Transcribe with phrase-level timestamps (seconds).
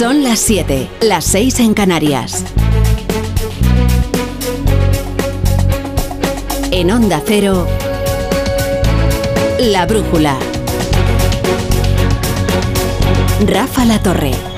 [0.00, 2.46] Son las 7, las 6 en Canarias.
[6.70, 7.66] En Onda Cero,
[9.58, 10.38] La Brújula.
[13.46, 14.49] Rafa La Torre.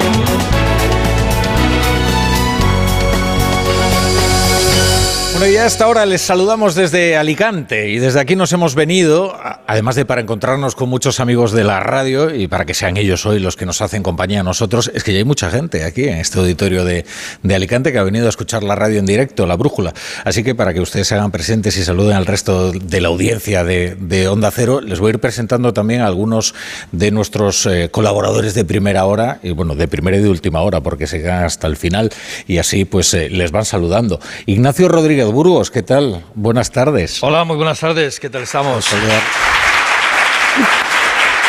[5.43, 9.35] Bueno, y a esta hora les saludamos desde Alicante y desde aquí nos hemos venido,
[9.67, 13.27] además de para encontrarnos con muchos amigos de la radio y para que sean ellos
[13.27, 16.05] hoy los que nos hacen compañía a nosotros, es que ya hay mucha gente aquí
[16.05, 17.05] en este auditorio de,
[17.53, 19.93] Alicante que ha venido a escuchar la radio en directo, la brújula.
[20.25, 23.65] Así que para que ustedes se hagan presentes y saluden al resto de la audiencia
[23.65, 26.55] de, Onda Cero, les voy a ir presentando también a algunos
[26.93, 30.81] de nuestros eh, colaboradores de primera hora y bueno, de primera y de última hora,
[30.83, 32.11] porque se quedan hasta el final
[32.47, 34.21] y así pues eh, les van saludando.
[34.47, 36.25] Ignacio Rodríguez Burgos, ¿qué tal?
[36.35, 37.23] Buenas tardes.
[37.23, 38.87] Hola, muy buenas tardes, ¿qué tal estamos?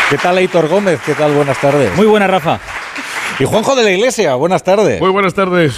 [0.09, 1.00] ¿Qué tal Aitor Gómez?
[1.06, 1.34] ¿Qué tal?
[1.34, 1.96] Buenas tardes.
[1.96, 2.59] Muy buena, Rafa.
[3.39, 5.02] Y Juanjo de la Iglesia, buenas tardes.
[5.02, 5.73] Muy buenas tardes.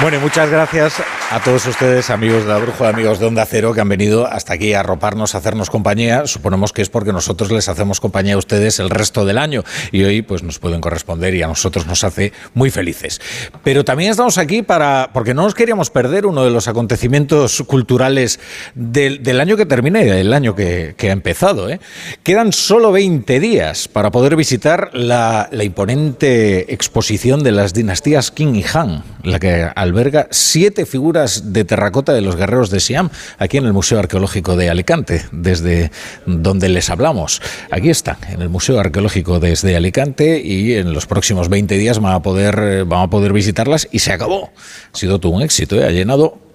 [0.00, 3.80] Bueno, muchas gracias a todos ustedes, amigos de la Brújula, amigos de Onda Cero, que
[3.80, 6.26] han venido hasta aquí a arroparnos, a hacernos compañía.
[6.26, 10.04] Suponemos que es porque nosotros les hacemos compañía a ustedes el resto del año y
[10.04, 13.20] hoy pues nos pueden corresponder y a nosotros nos hace muy felices.
[13.64, 18.38] Pero también estamos aquí para porque no nos queríamos perder uno de los acontecimientos culturales
[18.74, 21.68] del, año que termina y del año que, ha empezado.
[21.68, 21.80] ¿eh?
[22.22, 28.54] Quedan solo 20 días para poder visitar la, la imponente exposición de las dinastías Qing
[28.54, 33.56] y Han, la que alberga siete figuras de terracota de los guerreros de Siam, aquí
[33.56, 35.90] en el Museo Arqueológico de Alicante, desde
[36.26, 37.40] donde les hablamos.
[37.70, 42.14] Aquí están, en el Museo Arqueológico desde Alicante y en los próximos 20 días van
[42.14, 44.50] a poder, eh, van a poder visitarlas y se acabó.
[44.92, 45.84] Ha sido todo un éxito, ¿eh?
[45.84, 46.45] ha llenado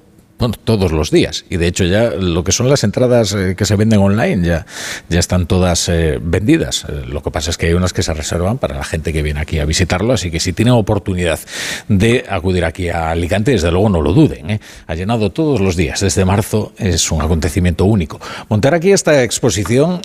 [0.42, 1.46] bueno, todos los días.
[1.52, 4.66] Y de hecho ya lo que son las entradas eh, que se venden online ya,
[5.08, 6.84] ya están todas eh, vendidas.
[6.90, 9.22] Eh, lo que pasa es que hay unas que se reservan para la gente que
[9.22, 11.40] viene aquí a visitarlo, así que si tienen oportunidad
[11.88, 14.60] de acudir aquí a Alicante, desde luego no lo duden.
[14.88, 16.00] Ha llenado todos los días.
[16.00, 18.20] Desde marzo es un acontecimiento único.
[18.50, 20.02] Montar aquí esta exposición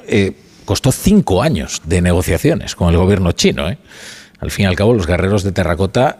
[0.66, 3.68] costó cinco años de negociaciones con el gobierno chino.
[4.38, 6.18] Al fin y al cabo, los guerreros de terracota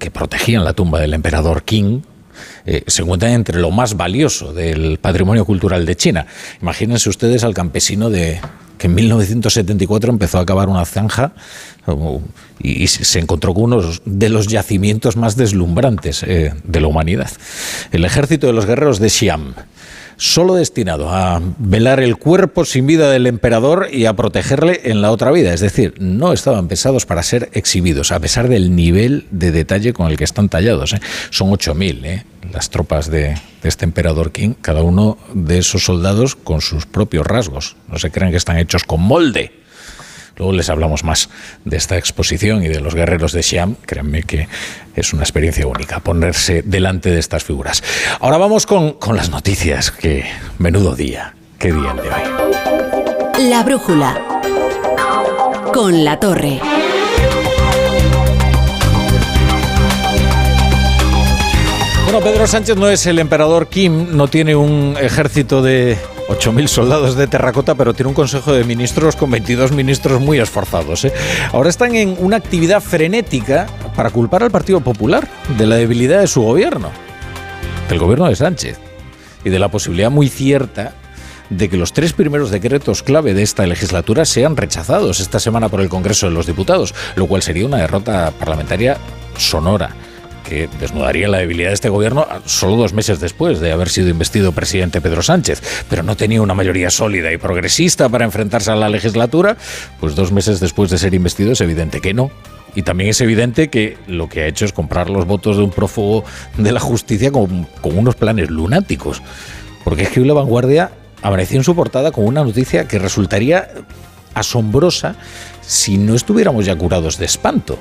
[0.00, 2.15] que protegían la tumba del emperador Qing
[2.64, 6.26] eh, se encuentran entre lo más valioso del patrimonio cultural de China.
[6.60, 8.40] Imagínense ustedes al campesino de
[8.78, 11.32] que en 1974 empezó a cavar una zanja
[12.58, 17.30] y, se encontró con uno de los yacimientos más deslumbrantes eh, de la humanidad.
[17.92, 19.54] El ejército de los guerreros de Xi'an
[20.16, 25.10] solo destinado a velar el cuerpo sin vida del emperador y a protegerle en la
[25.10, 25.52] otra vida.
[25.52, 30.10] Es decir, no estaban pensados para ser exhibidos, a pesar del nivel de detalle con
[30.10, 30.94] el que están tallados.
[30.94, 31.00] ¿eh?
[31.30, 32.24] Son 8.000 ¿eh?
[32.52, 37.26] las tropas de, de, este emperador King, cada uno de esos soldados con sus propios
[37.26, 37.76] rasgos.
[37.88, 39.65] No se crean que están hechos con molde.
[40.36, 41.30] Luego les hablamos más
[41.64, 43.76] de esta exposición y de los guerreros de Xi'an.
[43.86, 44.48] Créanme que
[44.94, 47.82] es una experiencia única ponerse delante de estas figuras.
[48.20, 49.90] Ahora vamos con, con las noticias.
[49.90, 50.26] Que
[50.58, 51.34] menudo día.
[51.58, 53.48] Qué día el de hoy.
[53.48, 54.40] La brújula.
[55.72, 56.60] Con la torre.
[62.04, 65.98] Bueno, Pedro Sánchez no es el emperador Kim, no tiene un ejército de
[66.28, 71.04] 8.000 soldados de terracota, pero tiene un Consejo de Ministros con 22 ministros muy esforzados.
[71.04, 71.12] ¿eh?
[71.52, 76.26] Ahora están en una actividad frenética para culpar al Partido Popular de la debilidad de
[76.26, 76.90] su gobierno,
[77.88, 78.78] del gobierno de Sánchez,
[79.44, 80.94] y de la posibilidad muy cierta
[81.50, 85.80] de que los tres primeros decretos clave de esta legislatura sean rechazados esta semana por
[85.80, 88.98] el Congreso de los Diputados, lo cual sería una derrota parlamentaria
[89.38, 89.94] sonora
[90.48, 94.52] que desnudaría la debilidad de este gobierno solo dos meses después de haber sido investido
[94.52, 98.88] presidente Pedro Sánchez, pero no tenía una mayoría sólida y progresista para enfrentarse a la
[98.88, 99.56] legislatura,
[100.00, 102.30] pues dos meses después de ser investido es evidente que no.
[102.74, 105.70] Y también es evidente que lo que ha hecho es comprar los votos de un
[105.70, 106.24] prófugo
[106.58, 109.22] de la justicia con, unos planes lunáticos.
[109.82, 110.90] Porque es que la vanguardia
[111.22, 113.68] apareció en su portada con una noticia que resultaría
[114.34, 115.16] asombrosa
[115.62, 117.78] si no estuviéramos ya curados de espanto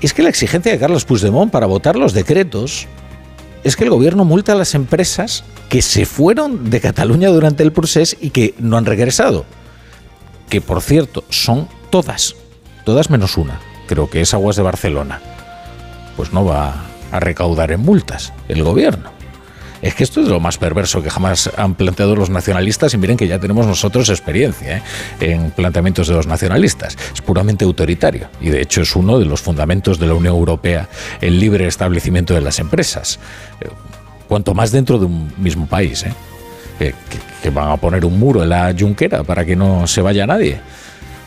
[0.00, 2.86] es que la exigencia de Carlos Puigdemont para votar los decretos
[3.64, 7.72] es que el gobierno multa a las empresas que se fueron de Cataluña durante el
[7.72, 9.44] proceso y que no han regresado.
[10.48, 12.36] Que por cierto, son todas,
[12.84, 13.60] todas menos una.
[13.88, 15.20] Creo que es Aguas de Barcelona.
[16.16, 19.15] Pues no va a recaudar en multas el gobierno.
[19.86, 23.16] Es que esto es lo más perverso que jamás han planteado los nacionalistas y miren
[23.16, 24.82] que ya tenemos nosotros experiencia ¿eh?
[25.20, 26.98] en planteamientos de los nacionalistas.
[27.14, 30.88] Es puramente autoritario y de hecho es uno de los fundamentos de la Unión Europea,
[31.20, 33.20] el libre establecimiento de las empresas.
[33.60, 33.68] Eh,
[34.26, 36.04] cuanto más dentro de un mismo país,
[36.80, 36.92] ¿eh?
[37.40, 40.58] que, van a poner un muro en la yunquera para que no se vaya nadie.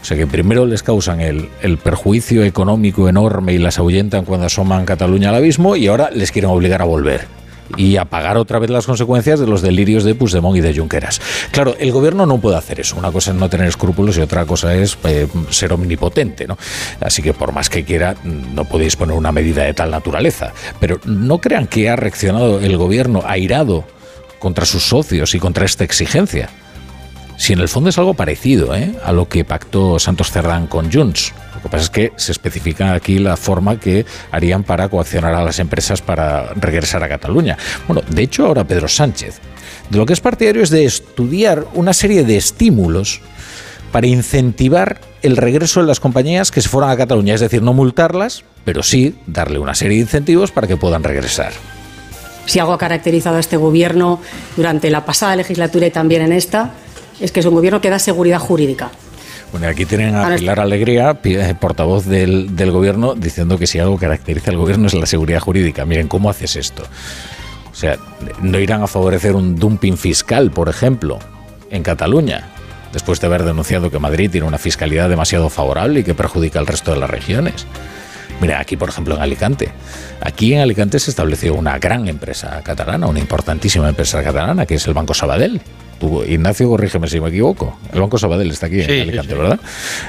[0.02, 4.48] O sea que primero les causan el, el, perjuicio económico enorme y las ahuyentan cuando
[4.48, 7.39] asoman Cataluña al abismo y ahora les quieren obligar a volver
[7.78, 11.22] y a pagar otra vez las consecuencias de los delirios de Puigdemont y de Junqueras.
[11.52, 12.96] Claro, el gobierno no puede hacer eso.
[12.98, 16.58] Una cosa es no tener escrúpulos y otra cosa es eh, ser omnipotente, ¿no?
[17.00, 20.54] Así que por más que quiera, no podéis poner una medida de tal naturaleza.
[20.80, 23.86] Pero no crean que ha reaccionado el gobierno airado
[24.40, 26.50] contra sus socios y contra esta exigencia.
[27.40, 28.94] Si en el fondo es algo parecido ¿eh?
[29.02, 31.34] a lo que pactó Santos Cerdán con Junts.
[31.56, 35.46] Lo que pasa es que se especifica aquí la forma que harían para coaccionar a
[35.46, 37.58] las empresas para regresar a Cataluña.
[37.88, 39.40] Bueno, de hecho ahora Pedro Sánchez,
[39.90, 43.22] de lo que es partidario es de estudiar una serie de estímulos
[43.94, 47.72] para incentivar el regreso de las compañías que se fueran a Cataluña, es decir, no
[47.72, 51.54] multarlas, pero sí darle una serie de incentivos para que puedan regresar.
[52.46, 54.20] Si algo ha caracterizado a este gobierno
[54.58, 56.74] durante la pasada legislatura y también en esta,
[57.20, 58.92] es que es un gobierno que da seguridad jurídica.
[59.52, 63.98] Bueno, aquí tienen a Pilar Alegría, eh, portavoz del, del, gobierno, diciendo que si algo
[63.98, 65.86] caracteriza al gobierno es la seguridad jurídica.
[65.86, 66.84] Miren, ¿cómo haces esto?
[67.72, 67.98] O sea,
[68.42, 71.18] no irán a favorecer un dumping fiscal, por ejemplo,
[71.72, 72.48] en Cataluña,
[72.94, 76.68] después de haber denunciado que Madrid tiene una fiscalidad demasiado favorable y que perjudica al
[76.68, 77.66] resto de las regiones.
[78.42, 79.70] Mira, aquí, por ejemplo, en Alicante.
[80.22, 84.88] Aquí en Alicante se estableció una gran empresa catalana, una importantísima empresa catalana, que es
[84.88, 85.60] el Banco Sabadell
[86.28, 87.78] Ignacio, corrígeme si me equivoco.
[87.94, 89.60] El Banco Sabadell está aquí en Alicante, ¿verdad?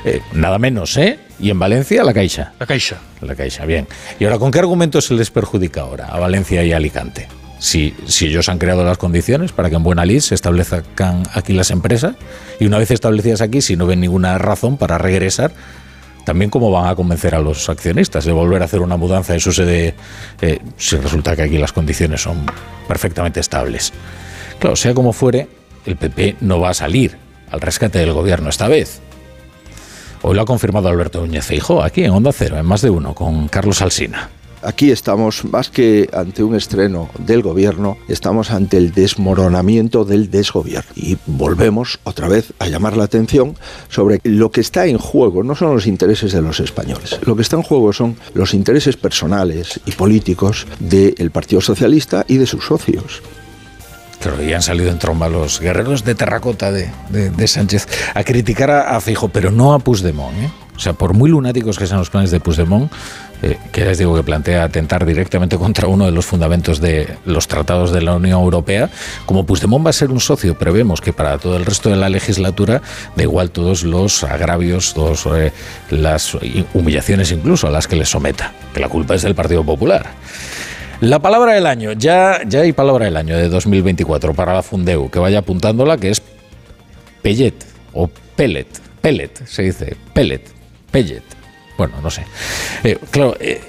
[0.04, 1.18] Eh, nada menos, ¿eh?
[1.38, 2.52] Y en Valencia, la Caixa.
[2.58, 2.98] La Caixa.
[3.20, 3.86] La Caixa, bien.
[4.18, 7.28] ¿Y ahora con qué argumentos se les perjudica ahora a Valencia y a Alicante?
[7.58, 11.52] Si, si ellos han creado las condiciones para que en Buena Lid se establezcan aquí
[11.52, 12.14] las empresas,
[12.58, 15.52] y una vez establecidas aquí, si no ven ninguna razón para regresar,
[16.24, 19.40] también cómo van a convencer a los accionistas de volver a hacer una mudanza de
[19.40, 19.94] su sede
[20.40, 22.46] eh, si resulta que aquí las condiciones son
[22.86, 23.92] perfectamente estables.
[24.58, 25.48] Claro, sea como fuere,
[25.86, 27.16] el PP no va a salir
[27.50, 29.00] al rescate del gobierno esta vez.
[30.22, 33.14] Hoy lo ha confirmado Alberto Núñez Feijóo aquí en Onda Cero, en más de uno,
[33.14, 34.30] con Carlos Alsina.
[34.62, 40.90] Aquí estamos más que ante un estreno del gobierno, estamos ante el desmoronamiento del desgobierno.
[40.94, 43.56] Y volvemos otra vez a llamar la atención
[43.88, 47.42] sobre lo que está en juego, no son los intereses de los españoles, lo que
[47.42, 52.66] está en juego son los intereses personales y políticos del Partido Socialista y de sus
[52.66, 53.22] socios.
[54.42, 58.96] Y han salido en tromba los guerreros de terracota de, de, Sánchez a criticar a,
[58.96, 60.36] a, Fijo, pero no a Puigdemont.
[60.36, 60.50] ¿eh?
[60.80, 62.90] O sea, por muy lunáticos que sean los planes de Puigdemont,
[63.42, 67.48] eh, que les digo que plantea atentar directamente contra uno de los fundamentos de los
[67.48, 68.90] tratados de la Unión Europea,
[69.24, 72.08] como Puigdemont va a ser un socio, prevemos que para todo el resto de la
[72.08, 72.82] legislatura,
[73.16, 75.52] da igual todos los agravios, todas eh,
[75.90, 76.36] las
[76.74, 80.06] humillaciones incluso a las que les someta, que la culpa es del Partido Popular.
[81.00, 85.10] La palabra del año, ya, ya hay palabra del año de 2024 para la Fundeu,
[85.10, 86.20] que vaya apuntándola, que es
[87.22, 87.54] pellet
[87.94, 88.66] o pellet,
[89.00, 90.42] pellet, se dice, pellet,
[90.90, 91.22] pellet.
[91.78, 92.26] Bueno, no sé.
[92.84, 93.62] Eh, claro, eh,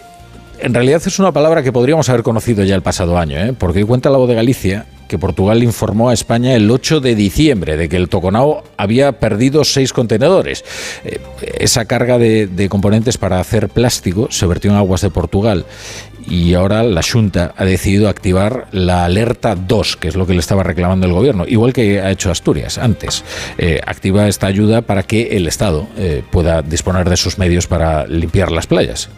[0.60, 3.56] en realidad es una palabra que podríamos haber conocido ya el pasado año, ¿eh?
[3.58, 7.76] porque cuenta la voz de Galicia que Portugal informó a España el 8 de diciembre
[7.76, 10.64] de que el Toconao había perdido seis contenedores.
[11.04, 11.20] Eh,
[11.60, 15.66] esa carga de, de, componentes para hacer plástico se vertió en aguas de Portugal
[16.28, 20.40] y ahora la Junta ha decidido activar la alerta 2, que es lo que le
[20.40, 23.24] estaba reclamando el gobierno, igual que ha hecho Asturias antes.
[23.58, 28.06] Eh, activa esta ayuda para que el Estado eh, pueda disponer de sus medios para
[28.08, 29.10] limpiar las playas.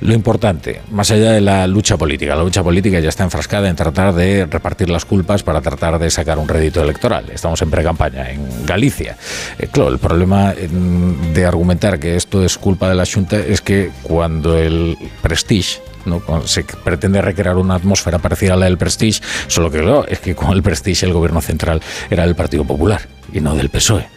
[0.00, 3.76] Lo importante, más allá de la lucha política, la lucha política ya está enfrascada en
[3.76, 7.30] tratar de repartir las culpas para tratar de sacar un rédito electoral.
[7.32, 9.16] Estamos en pre-campaña en Galicia.
[9.58, 13.90] Eh, claro, el problema de argumentar que esto es culpa de la Junta es que
[14.02, 16.22] cuando el Prestige ¿no?
[16.46, 20.34] se pretende recrear una atmósfera parecida a la del Prestige, solo que claro, es que
[20.34, 23.02] con el Prestige el gobierno central era del Partido Popular
[23.32, 24.16] y no del PSOE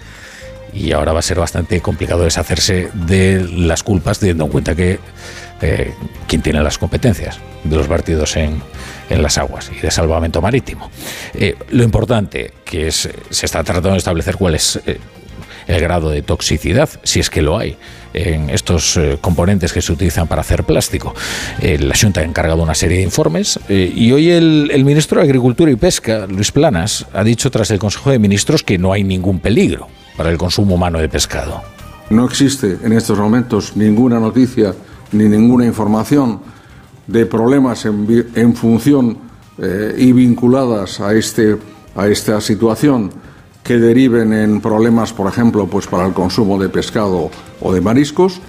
[0.73, 4.99] y ahora va a ser bastante complicado deshacerse de las culpas teniendo en cuenta que
[5.61, 5.93] eh,
[6.27, 8.61] quien tiene las competencias de los partidos en,
[9.09, 10.89] en las aguas y de salvamento marítimo.
[11.33, 14.99] Eh, lo importante que es, se está tratando de establecer cuál es eh,
[15.67, 17.77] el grado de toxicidad, si es que lo hay,
[18.13, 21.13] en estos eh, componentes que se utilizan para hacer plástico.
[21.61, 25.75] La Junta ha encargado una serie de informes y hoy el, ministro de Agricultura y
[25.75, 29.87] Pesca, Luis Planas, ha dicho tras el Consejo de Ministros que no hay ningún peligro
[30.17, 31.61] para el consumo humano de pescado.
[32.09, 34.73] No existe en estos momentos ninguna noticia
[35.11, 36.41] ni ninguna información
[37.09, 39.17] de problemas en, en función
[39.57, 41.57] eh, y vinculadas a, este,
[41.95, 43.11] a esta situación
[43.63, 47.29] que deriven en problemas, por ejemplo, pues para el consumo de pescado
[47.61, 48.39] o de mariscos.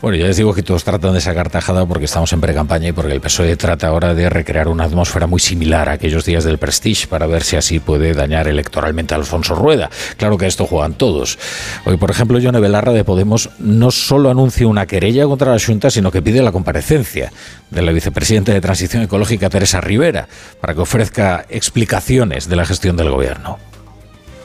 [0.00, 2.92] Bueno, yo les digo que todos tratan de sacar tajada porque estamos en pre-campaña y
[2.92, 6.56] porque el PSOE trata ahora de recrear una atmósfera muy similar a aquellos días del
[6.56, 9.90] Prestige para ver si así puede dañar electoralmente a Alfonso Rueda.
[10.16, 11.36] Claro que a esto juegan todos.
[11.84, 15.90] Hoy, por ejemplo, Yone Belarra de Podemos no solo anuncia una querella contra la Junta,
[15.90, 17.32] sino que pide la comparecencia
[17.68, 20.28] de la vicepresidenta de Transición Ecológica, Teresa Rivera,
[20.60, 23.58] para que ofrezca explicaciones de la gestión del gobierno.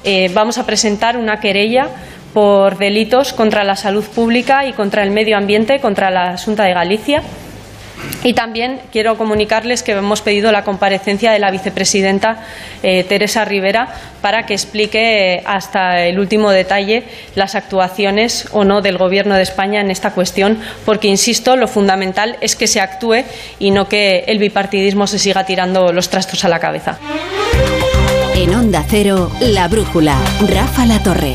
[0.04, 1.90] Eh, vamos a presentar una querella
[2.34, 6.74] por delitos contra la salud pública y contra el medio ambiente, contra la Junta de
[6.74, 7.24] Galicia.
[8.24, 12.44] Y también quiero comunicarles que hemos pedido la comparecencia de la vicepresidenta
[12.82, 17.04] eh, Teresa Rivera para que explique eh, hasta el último detalle
[17.36, 22.38] las actuaciones o no del Gobierno de España en esta cuestión, porque, insisto, lo fundamental
[22.42, 23.24] es que se actúe
[23.60, 26.98] y no que el bipartidismo se siga tirando los trastos a la cabeza.
[28.36, 31.34] En Onda Cero, La Brújula, Rafa La Torre.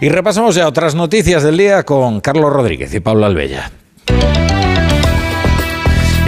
[0.00, 3.72] Y repasamos ya otras noticias del día con Carlos Rodríguez y Pablo Albella.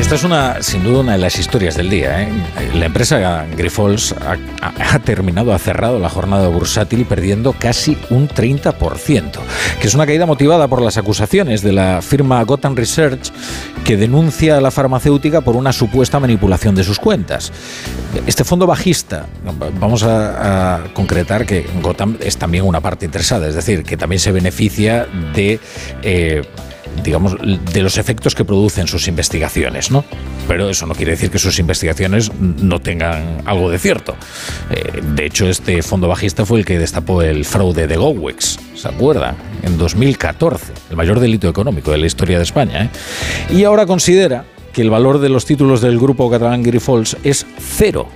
[0.01, 2.23] Esta es una, sin duda, una de las historias del día.
[2.23, 2.29] ¿eh?
[2.75, 9.31] La empresa Grifols ha, terminado, ha cerrado la jornada bursátil perdiendo casi un 30%,
[9.81, 13.31] que es una caída motivada por las acusaciones de la firma Gotham Research
[13.85, 17.53] que denuncia a la farmacéutica por una supuesta manipulación de sus cuentas.
[18.27, 19.27] Este fondo bajista,
[19.79, 24.33] vamos a, concretar que Gotham es también una parte interesada, es decir, que también se
[24.33, 25.61] beneficia de...
[26.03, 26.43] Eh,
[27.05, 27.37] digamos,
[27.73, 30.05] de los efectos que producen sus investigaciones, ¿no?
[30.49, 34.17] Pero eso no quiere decir que sus investigaciones no tengan algo de cierto.
[34.71, 38.89] Eh, de hecho, este fondo bajista fue el que destapó el fraude de Gowex, ¿se
[38.89, 39.37] acuerdan?
[39.63, 42.85] En 2014, el mayor delito económico de la historia de España.
[42.85, 43.55] ¿eh?
[43.55, 48.09] Y ahora considera que el valor de los títulos del grupo catalán Grifols es cero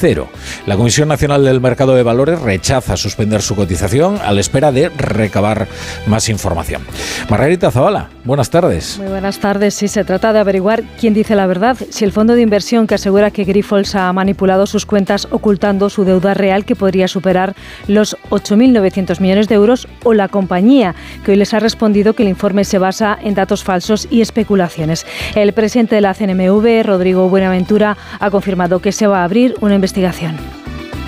[0.00, 0.28] cero.
[0.66, 4.88] La Comisión Nacional del Mercado de Valores rechaza suspender su cotización a la espera de
[4.88, 5.68] recabar
[6.06, 6.82] más información.
[7.28, 8.96] Margarita Zavala, buenas tardes.
[8.98, 9.74] Muy buenas tardes.
[9.74, 12.94] Si se trata de averiguar quién dice la verdad, si el fondo de inversión que
[12.94, 17.54] asegura que Grifols ha manipulado sus cuentas ocultando su deuda real que podría superar
[17.86, 22.30] los 8.900 millones de euros o la compañía que hoy les ha respondido que el
[22.30, 25.04] informe se basa en datos falsos y especulaciones.
[25.34, 29.74] El presidente de la CNMV, Rodrigo Buenaventura, ha confirmado que se va a abrir una
[29.74, 30.36] investigación investigación.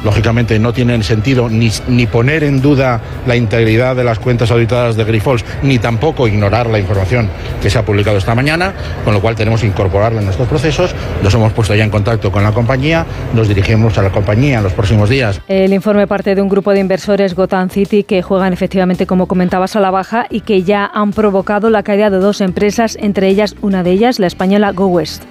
[0.05, 4.97] Lógicamente no tiene sentido ni, ni, poner en duda la integridad de las cuentas auditadas
[4.97, 7.29] de Grifols, ni tampoco ignorar la información
[7.63, 8.75] que se ha publicado esta mañana,
[9.05, 10.93] con lo cual tenemos que incorporarla en nuestros procesos.
[11.23, 14.65] Nos hemos puesto ya en contacto con la compañía, nos dirigimos a la compañía en
[14.65, 15.41] los próximos días.
[15.47, 19.77] El informe parte de un grupo de inversores Gotham City que juegan efectivamente, como comentabas,
[19.77, 23.55] a la baja y que ya han provocado la caída de dos empresas, entre ellas
[23.63, 25.23] una de ellas, la española Go West.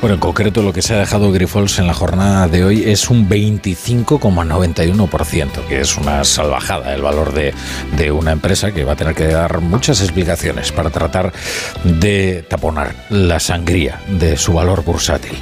[0.00, 3.08] Bueno, en concreto lo que se ha dejado Grifols en la jornada de hoy es
[3.08, 7.54] un 25,91%, que es una salvajada el valor de,
[7.96, 11.32] de, una empresa que va a tener que dar muchas explicaciones para tratar
[11.84, 15.38] de taponar la sangría de su valor bursátil.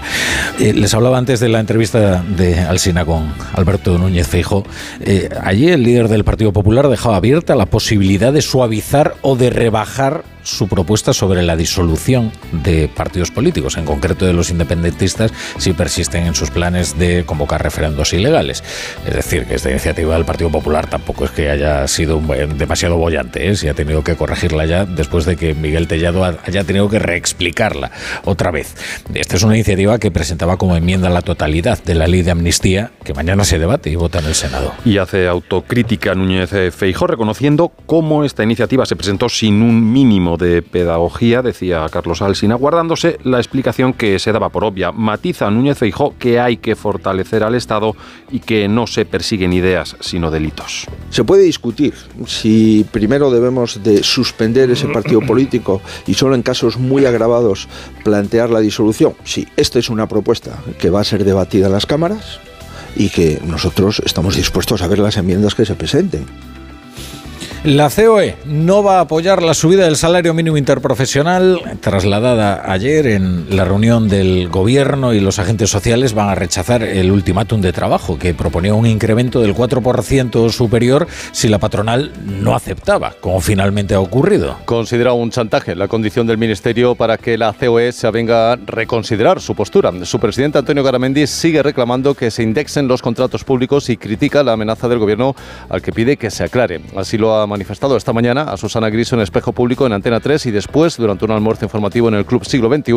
[0.58, 4.64] Eh, les hablaba antes de la entrevista de Alsina con Alberto Núñez Feijo.
[5.00, 9.50] Eh, allí el líder del Partido Popular dejaba abierta la posibilidad de suavizar o de
[9.50, 15.72] rebajar su propuesta sobre la disolución de partidos políticos, en concreto de los independentistas, si
[15.72, 18.62] persisten en sus planes de convocar referendos ilegales.
[19.06, 22.20] Es decir, que esta iniciativa del Partido Popular tampoco es que haya sido
[22.56, 23.56] demasiado bollante, ¿eh?
[23.56, 27.90] si ha tenido que corregirla ya después de que Miguel Tellado haya tenido que reexplicarla
[28.24, 28.74] otra vez.
[29.14, 32.92] Esta es una iniciativa que presentaba como enmienda la totalidad de la ley de amnistía
[33.04, 34.72] que mañana se debate y vota en el Senado.
[34.84, 40.62] Y hace autocrítica Núñez Feijó reconociendo cómo esta iniciativa se presentó sin un mínimo de
[40.62, 44.92] pedagogía, decía Carlos Alsina, guardándose la explicación que se daba por obvia.
[44.92, 47.94] Matiza Núñez Feijó que hay que fortalecer al Estado
[48.30, 50.86] y que no se persiguen ideas, sino delitos.
[51.10, 51.94] Se puede discutir
[52.26, 57.68] si primero debemos de suspender ese partido político y solo en casos muy agravados
[58.04, 59.14] plantear la disolución.
[59.24, 62.40] Sí, esta es una propuesta que va a ser debatida en las cámaras
[62.96, 66.26] y que nosotros estamos dispuestos a ver las enmiendas que se presenten.
[67.64, 73.54] La COE no va a apoyar la subida del salario mínimo interprofesional trasladada ayer en
[73.54, 78.18] la reunión del gobierno y los agentes sociales van a rechazar el ultimátum de trabajo
[78.18, 84.00] que proponía un incremento del 4% superior si la patronal no aceptaba, como finalmente ha
[84.00, 84.56] ocurrido.
[84.64, 89.38] Considera un chantaje la condición del ministerio para que la COE se avenga a reconsiderar
[89.38, 89.92] su postura.
[90.06, 94.54] Su presidente Antonio Garamendi sigue reclamando que se indexen los contratos públicos y critica la
[94.54, 95.36] amenaza del gobierno
[95.68, 96.80] al que pide que se aclare.
[96.96, 100.46] Así lo ha manifestado esta mañana a Susana Griso en Espejo Público en Antena 3
[100.46, 102.94] y después, durante un almuerzo informativo en el Club Siglo XXI,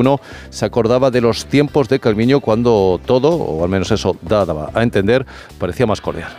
[0.49, 4.83] se acordaba de los tiempos de Calviño cuando todo, o al menos eso daba a
[4.83, 5.25] entender,
[5.57, 6.29] parecía más cordial.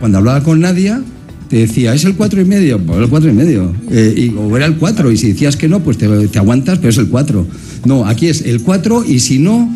[0.00, 1.00] Cuando hablaba con Nadia,
[1.48, 3.74] te decía, es el cuatro y medio, pues el cuatro y medio.
[3.90, 6.90] Eh, o era el 4, y si decías que no, pues te, te aguantas, pero
[6.90, 7.46] es el 4.
[7.84, 9.68] No, aquí es el 4 y si no,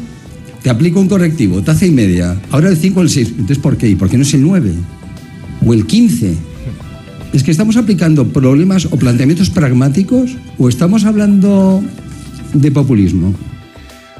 [0.62, 2.40] te aplico un correctivo, taza y media.
[2.50, 3.28] Ahora el 5 o el 6.
[3.30, 3.88] Entonces, ¿por qué?
[3.88, 4.72] ¿Y por qué no es el 9?
[5.66, 6.34] ¿O el 15?
[7.34, 11.82] ¿Es que estamos aplicando problemas o planteamientos pragmáticos o estamos hablando
[12.54, 13.34] de populismo?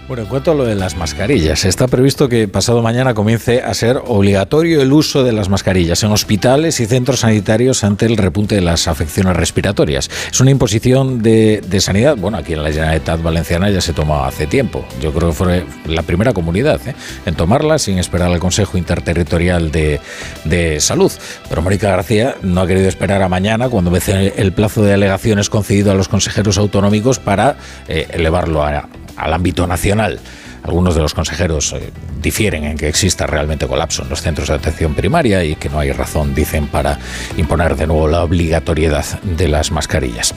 [0.07, 3.73] Bueno, en cuanto a lo de las mascarillas, está previsto que pasado mañana comience a
[3.73, 8.55] ser obligatorio el uso de las mascarillas en hospitales y centros sanitarios ante el repunte
[8.55, 10.11] de las afecciones respiratorias.
[10.31, 14.47] Es una imposición de, sanidad, bueno, aquí en la Generalitat Valenciana ya se tomó hace
[14.47, 14.85] tiempo.
[15.01, 16.95] Yo creo que fue la primera comunidad ¿eh?
[17.25, 20.01] en tomarla sin esperar al Consejo Interterritorial de,
[20.81, 21.13] Salud.
[21.49, 25.49] Pero Mónica García no ha querido esperar a mañana cuando vence el plazo de alegaciones
[25.49, 27.57] concedido a los consejeros autonómicos para
[27.89, 30.21] eh, elevarlo a al ámbito nacional.
[30.63, 31.93] Algunos de los consejeros eh,
[32.23, 35.79] difieren en que exista realmente colapso en los centros de atención primaria y que no
[35.79, 36.99] hay razón, dicen, para
[37.37, 40.35] imponer de nuevo la obligatoriedad de las mascarillas.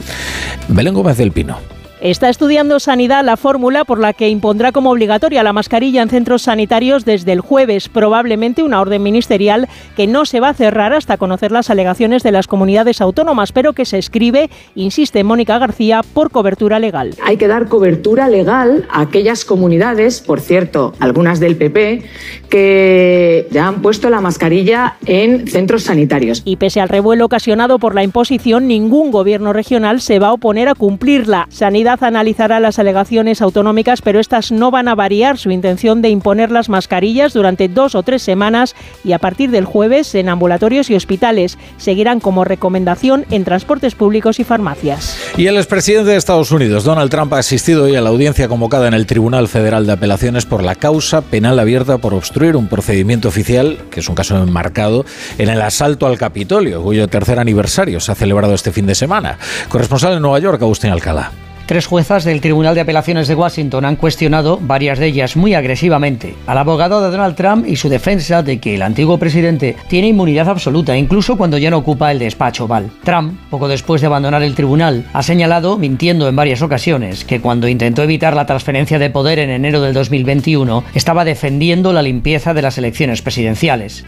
[0.67, 1.76] Belén Gómez del Pino.
[1.99, 6.43] Está estudiando Sanidad la fórmula por la que impondrá como obligatoria la mascarilla en centros
[6.43, 11.17] sanitarios desde el jueves, probablemente una orden ministerial que no se va a cerrar hasta
[11.17, 16.29] conocer las alegaciones de las comunidades autónomas, pero que se escribe, insiste Mónica García, por
[16.29, 17.15] cobertura legal.
[17.23, 22.03] Hay que dar cobertura legal a aquellas comunidades, por cierto, algunas del PP,
[22.47, 26.43] que ya han puesto la mascarilla en centros sanitarios.
[26.45, 30.69] Y pese al revuelo ocasionado por la imposición, ningún gobierno regional se va a oponer
[30.69, 31.47] a cumplirla.
[31.49, 36.51] Sanidad analizará las alegaciones autonómicas, pero estas no van a variar su intención de imponer
[36.51, 40.95] las mascarillas durante dos o tres semanas y a partir del jueves en ambulatorios y
[40.95, 41.57] hospitales.
[41.77, 45.17] Seguirán como recomendación en transportes públicos y farmacias.
[45.37, 48.87] Y el expresidente de Estados Unidos, Donald Trump, ha asistido hoy a la audiencia convocada
[48.87, 53.29] en el Tribunal Federal de Apelaciones por la causa penal abierta por obstruir un procedimiento
[53.29, 55.05] oficial, que es un caso enmarcado,
[55.37, 59.37] en el asalto al Capitolio, cuyo tercer aniversario se ha celebrado este fin de semana.
[59.69, 61.46] Corresponsal en Nueva York, Agustín Alcalá.
[61.67, 66.33] Tres juezas del Tribunal de Apelaciones de Washington han cuestionado, varias de ellas muy agresivamente,
[66.47, 70.47] al abogado de Donald Trump y su defensa de que el antiguo presidente tiene inmunidad
[70.47, 72.89] absoluta, incluso cuando ya no ocupa el despacho oval.
[73.03, 77.67] Trump, poco después de abandonar el tribunal, ha señalado, mintiendo en varias ocasiones, que cuando
[77.67, 82.61] intentó evitar la transferencia de poder en enero del 2021, estaba defendiendo la limpieza de
[82.61, 84.05] las elecciones presidenciales.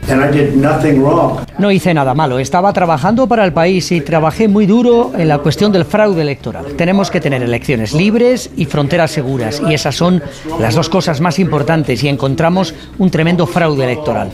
[1.57, 5.39] No hice nada malo, estaba trabajando para el país y trabajé muy duro en la
[5.39, 6.63] cuestión del fraude electoral.
[6.77, 9.61] Tenemos que tener elecciones libres y fronteras seguras.
[9.67, 10.23] Y esas son
[10.59, 14.31] las dos cosas más importantes y encontramos un tremendo fraude electoral.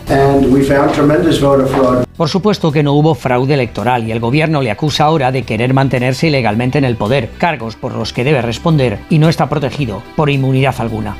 [2.15, 5.73] Por supuesto que no hubo fraude electoral y el gobierno le acusa ahora de querer
[5.73, 10.01] mantenerse ilegalmente en el poder, cargos por los que debe responder y no está protegido
[10.15, 11.17] por inmunidad alguna.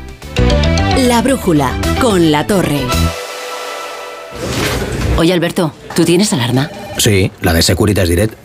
[1.07, 2.79] La brújula con la torre.
[5.17, 6.69] Oye Alberto, ¿tú tienes alarma?
[6.97, 8.44] Sí, la de Securitas Direct.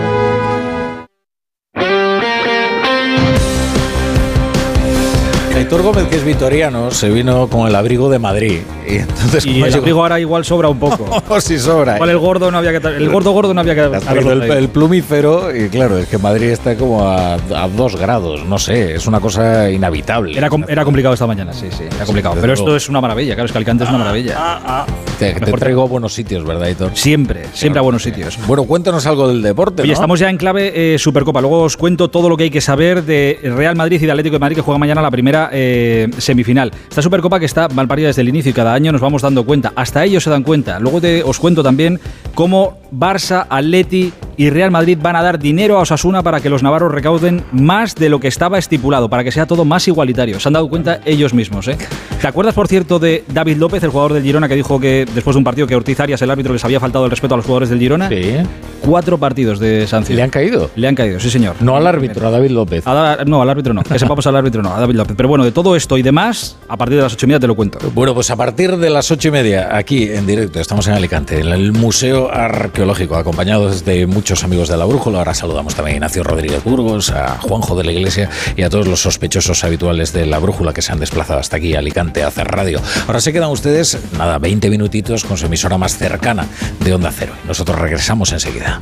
[5.61, 8.61] Héctor Gómez, que es vitoriano, se vino con el abrigo de Madrid.
[8.87, 11.05] Y, entonces, y el abrigo ahora igual sobra un poco.
[11.29, 11.97] oh, sí sobra.
[11.97, 15.55] Igual el gordo no había que el gordo gordo no había que el, el, plumífero
[15.55, 17.37] y claro, es que Madrid está como a,
[17.77, 20.35] dos grados, no sé, es una cosa inhabitable.
[20.35, 22.37] Era, era complicado esta mañana, sí, sí, era complicado.
[22.41, 24.33] pero esto es una maravilla, claro, es que Alicante es una maravilla.
[24.35, 24.85] Ah, ah.
[25.19, 26.91] Te, traigo a buenos sitios, ¿verdad, Héctor?
[26.95, 28.39] Siempre, siempre a buenos sitios.
[28.47, 29.83] Bueno, cuéntanos algo del deporte.
[29.83, 31.39] Oye, estamos ya en clave eh, Supercopa.
[31.39, 34.33] Luego os cuento todo lo que hay que saber de Real Madrid y de Atlético
[34.33, 36.71] de Madrid que juega mañana la primera eh, semifinal.
[36.89, 39.45] Esta Supercopa que está mal parida desde el inicio y cada año nos vamos dando
[39.45, 39.73] cuenta.
[39.75, 40.79] Hasta ellos se dan cuenta.
[40.79, 41.99] Luego os cuento también
[42.33, 46.63] cómo Barça, Atleti y Real Madrid van a dar dinero a Osasuna para que los
[46.63, 50.39] navarros recauden más de lo que estaba estipulado, para que sea todo más igualitario.
[50.39, 51.67] Se han dado cuenta ellos mismos.
[51.67, 51.77] ¿eh?
[52.19, 55.35] ¿Te acuerdas, por cierto, de David López, el jugador del Girona, que dijo que después
[55.35, 57.45] de un partido que Ortiz Arias, el árbitro, les había faltado el respeto a los
[57.45, 58.09] jugadores del Girona?
[58.09, 58.35] Sí.
[58.81, 60.15] Cuatro partidos de sanción.
[60.15, 60.71] ¿Le han caído?
[60.75, 61.55] Le han caído, sí, señor.
[61.61, 62.83] No al árbitro, a David López.
[63.25, 63.83] no, al árbitro no.
[63.83, 65.15] Que sepamos al árbitro no, a David López.
[65.15, 67.47] Pero bueno, de todo esto y demás, a partir de las ocho y media te
[67.47, 67.79] lo cuento.
[67.93, 71.39] Bueno, pues a partir de las ocho y media, aquí en directo, estamos en Alicante,
[71.39, 75.19] en el Museo Arqueológico, acompañados de muchos amigos de la Brújula.
[75.19, 78.87] Ahora saludamos también a Ignacio Rodríguez Burgos, a Juanjo de la Iglesia y a todos
[78.87, 82.47] los sospechosos habituales de la Brújula que se han desplazado hasta aquí Alicante a hacer
[82.47, 82.81] radio.
[83.07, 86.47] Ahora se quedan ustedes, nada, 20 minutitos con su emisora más cercana
[86.79, 87.33] de Onda Cero.
[87.47, 88.81] Nosotros regresamos enseguida.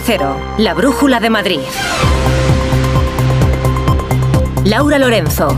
[0.00, 1.60] Cero, la Brújula de Madrid.
[4.68, 5.56] Laura Lorenzo.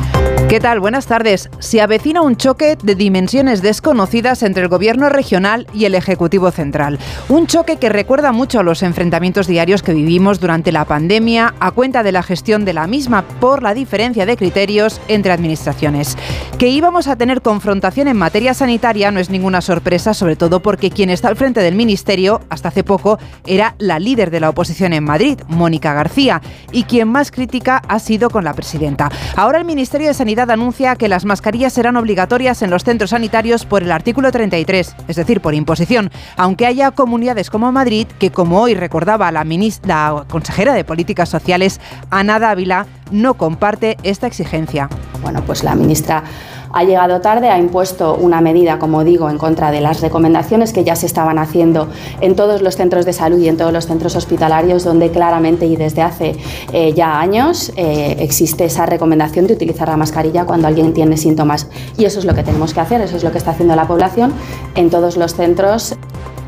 [0.49, 0.79] ¿Qué tal?
[0.81, 1.49] Buenas tardes.
[1.59, 6.99] Se avecina un choque de dimensiones desconocidas entre el gobierno regional y el Ejecutivo Central.
[7.29, 11.71] Un choque que recuerda mucho a los enfrentamientos diarios que vivimos durante la pandemia a
[11.71, 16.17] cuenta de la gestión de la misma por la diferencia de criterios entre administraciones.
[16.59, 20.91] Que íbamos a tener confrontación en materia sanitaria no es ninguna sorpresa, sobre todo porque
[20.91, 24.93] quien está al frente del Ministerio, hasta hace poco, era la líder de la oposición
[24.93, 26.43] en Madrid, Mónica García,
[26.73, 29.00] y quien más crítica ha sido con la presidenta.
[29.37, 33.65] Ahora el Ministerio de Sanidad anuncia que las mascarillas serán obligatorias en los centros sanitarios
[33.65, 38.61] por el artículo 33, es decir, por imposición, aunque haya comunidades como Madrid que, como
[38.61, 39.45] hoy recordaba la,
[39.85, 44.89] la consejera de Políticas Sociales, Ana Dávila, no comparte esta exigencia.
[45.23, 46.23] Bueno, pues la ministra
[46.73, 50.85] ha llegado tarde, ha impuesto una medida, como digo, en contra de las recomendaciones que
[50.85, 51.89] ya se estaban haciendo
[52.21, 55.77] en todos los centros de salud y en todos los centros hospitalarios, donde claramente y
[55.77, 56.37] desde hace
[56.73, 61.69] eh, ya años eh, existe esa recomendación de utilizar la mascarilla cuando alguien tiene síntomas.
[61.99, 63.87] Y eso es lo que tenemos que hacer, eso es lo que está haciendo la
[63.87, 64.33] población
[64.75, 65.97] en todos los centros.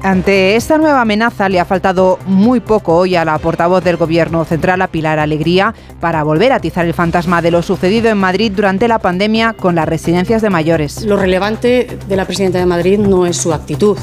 [0.05, 4.45] Ante esta nueva amenaza le ha faltado muy poco hoy a la portavoz del Gobierno
[4.45, 8.51] central, a Pilar Alegría, para volver a atizar el fantasma de lo sucedido en Madrid
[8.51, 11.05] durante la pandemia con las residencias de mayores.
[11.05, 13.97] Lo relevante de la presidenta de Madrid no es su actitud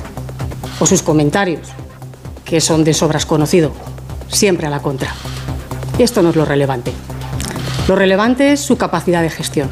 [0.79, 1.67] o sus comentarios,
[2.45, 3.73] que son de sobras conocido,
[4.29, 5.13] siempre a la contra.
[5.97, 6.93] Esto no es lo relevante.
[7.89, 9.69] Lo relevante es su capacidad de gestión.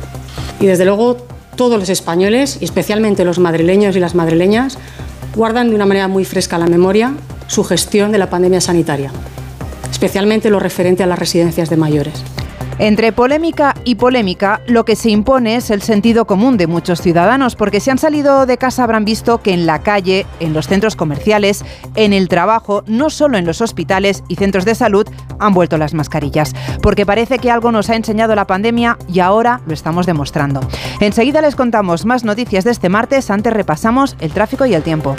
[0.60, 1.16] Y desde luego
[1.56, 4.78] todos los españoles, especialmente los madrileños y las madrileñas,
[5.38, 7.14] guardan de una manera muy fresca la memoria
[7.46, 9.12] su gestión de la pandemia sanitaria,
[9.90, 12.24] especialmente lo referente a las residencias de mayores.
[12.80, 17.56] Entre polémica y polémica, lo que se impone es el sentido común de muchos ciudadanos,
[17.56, 20.96] porque si han salido de casa habrán visto que en la calle, en los centros
[20.96, 25.08] comerciales, en el trabajo, no solo en los hospitales y centros de salud,
[25.40, 29.62] han vuelto las mascarillas, porque parece que algo nos ha enseñado la pandemia y ahora
[29.66, 30.62] lo estamos demostrando.
[31.00, 35.16] Enseguida les contamos más noticias de este martes, antes repasamos el tráfico y el tiempo.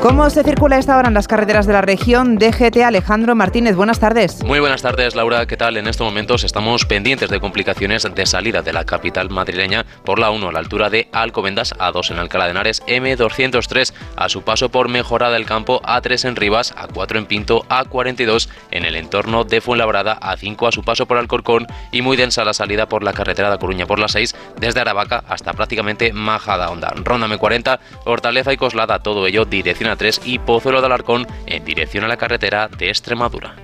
[0.00, 2.38] ¿Cómo se circula esta hora en las carreteras de la región?
[2.38, 4.44] DGT Alejandro Martínez, buenas tardes.
[4.44, 5.44] Muy buenas tardes, Laura.
[5.46, 5.76] ¿Qué tal?
[5.76, 10.30] En estos momentos estamos pendientes de complicaciones de salida de la capital madrileña por la
[10.30, 14.68] 1 a la altura de Alcobendas, A2 en Alcalá de Henares, M203 a su paso
[14.68, 19.60] por Mejorada del Campo, A3 en Rivas, A4 en Pinto, A42 en el entorno de
[19.60, 23.50] Fuenlabrada, A5 a su paso por Alcorcón y muy densa la salida por la carretera
[23.50, 26.92] de Coruña por la 6 desde Aravaca hasta prácticamente Majada Honda.
[26.94, 32.04] Ronda M40, Hortaleza y Coslada, todo ello dirección A3 y Pozuelo de Alarcón en dirección
[32.04, 33.54] a la carretera de Extremadura.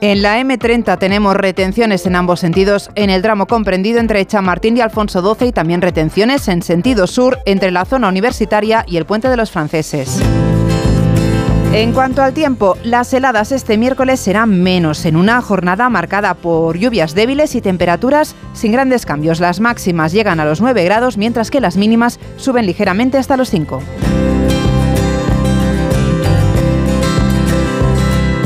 [0.00, 4.80] En la M30 tenemos retenciones en ambos sentidos en el tramo comprendido entre Chamartín y
[4.80, 9.28] Alfonso XII y también retenciones en sentido sur entre la zona universitaria y el puente
[9.28, 10.20] de los franceses.
[11.72, 16.78] En cuanto al tiempo, las heladas este miércoles serán menos en una jornada marcada por
[16.78, 19.40] lluvias débiles y temperaturas sin grandes cambios.
[19.40, 23.50] Las máximas llegan a los 9 grados mientras que las mínimas suben ligeramente hasta los
[23.50, 23.82] 5.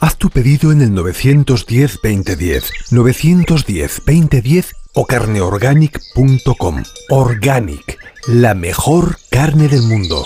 [0.00, 6.82] Haz tu pedido en el 910-2010, 910-2010 o carneorganic.com.
[7.10, 10.24] Organic, la mejor carne del mundo.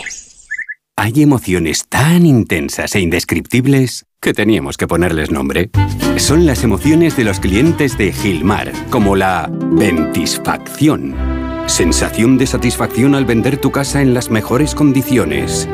[0.97, 5.71] Hay emociones tan intensas e indescriptibles que teníamos que ponerles nombre.
[6.17, 11.42] Son las emociones de los clientes de Gilmar, como la ventisfacción.
[11.67, 15.69] Sensación de satisfacción al vender tu casa en las mejores condiciones.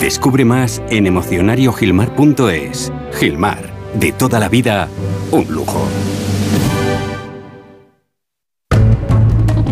[0.00, 2.92] Descubre más en emocionariogilmar.es.
[3.14, 4.88] Gilmar, de toda la vida,
[5.30, 5.86] un lujo.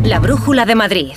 [0.05, 1.12] La Brújula de Madrid.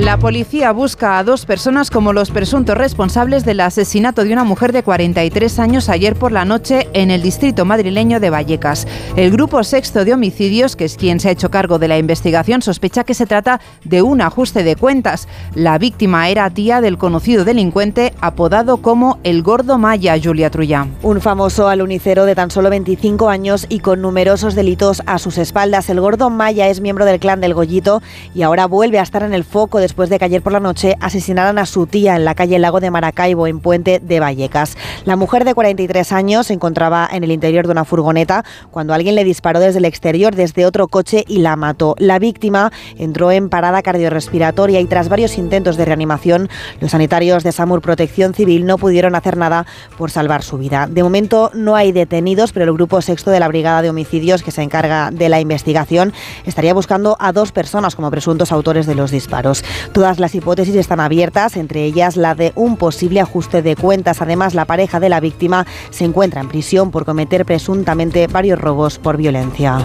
[0.00, 4.72] La policía busca a dos personas como los presuntos responsables del asesinato de una mujer
[4.72, 8.86] de 43 años ayer por la noche en el distrito madrileño de Vallecas.
[9.16, 12.62] El grupo sexto de homicidios, que es quien se ha hecho cargo de la investigación,
[12.62, 15.28] sospecha que se trata de un ajuste de cuentas.
[15.54, 20.86] La víctima era tía del conocido delincuente apodado como el Gordo Maya, Julia Trulla.
[21.02, 25.90] Un famoso alunicero de tan solo 25 años y con numerosos delitos a sus espaldas.
[25.90, 28.00] El Gordo Maya es miembro del clan del Gollito
[28.34, 30.94] y ahora vuelve a estar en el foco después de que ayer por la noche
[31.00, 34.76] asesinaran a su tía en la calle Lago de Maracaibo, en Puente de Vallecas.
[35.04, 39.16] La mujer de 43 años se encontraba en el interior de una furgoneta cuando alguien
[39.16, 41.96] le disparó desde el exterior, desde otro coche y la mató.
[41.98, 46.48] La víctima entró en parada cardiorrespiratoria y tras varios intentos de reanimación,
[46.80, 49.66] los sanitarios de SAMUR Protección Civil no pudieron hacer nada
[49.98, 50.86] por salvar su vida.
[50.88, 54.52] De momento no hay detenidos, pero el grupo sexto de la Brigada de Homicidios que
[54.52, 56.12] se encarga de la investigación
[56.46, 59.64] estaría buscando a dos personas como presuntos autores de los disparos.
[59.92, 64.22] Todas las hipótesis están abiertas, entre ellas la de un posible ajuste de cuentas.
[64.22, 68.98] Además, la pareja de la víctima se encuentra en prisión por cometer presuntamente varios robos
[68.98, 69.78] por violencia.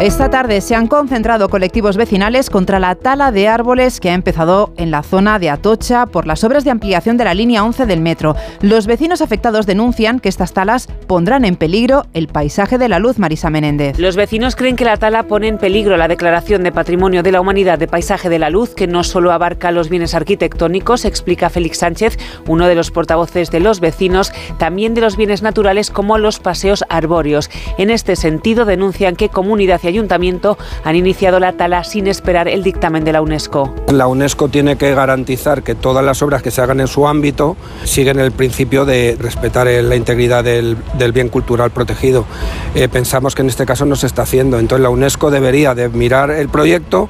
[0.00, 4.72] Esta tarde se han concentrado colectivos vecinales contra la tala de árboles que ha empezado
[4.76, 8.00] en la zona de Atocha por las obras de ampliación de la línea 11 del
[8.00, 8.36] metro.
[8.60, 13.18] Los vecinos afectados denuncian que estas talas pondrán en peligro el paisaje de la luz,
[13.18, 13.98] Marisa Menéndez.
[13.98, 17.40] Los vecinos creen que la tala pone en peligro la declaración de Patrimonio de la
[17.40, 21.78] Humanidad de Paisaje de la Luz, que no solo abarca los bienes arquitectónicos, explica Félix
[21.78, 26.38] Sánchez, uno de los portavoces de los vecinos, también de los bienes naturales como los
[26.38, 27.50] paseos arbóreos.
[27.78, 33.04] En este sentido, denuncian que comunidad ayuntamiento han iniciado la tala sin esperar el dictamen
[33.04, 33.74] de la UNESCO.
[33.92, 37.56] La UNESCO tiene que garantizar que todas las obras que se hagan en su ámbito
[37.84, 42.24] siguen el principio de respetar la integridad del, del bien cultural protegido.
[42.74, 45.88] Eh, pensamos que en este caso no se está haciendo, entonces la UNESCO debería de
[45.88, 47.08] mirar el proyecto,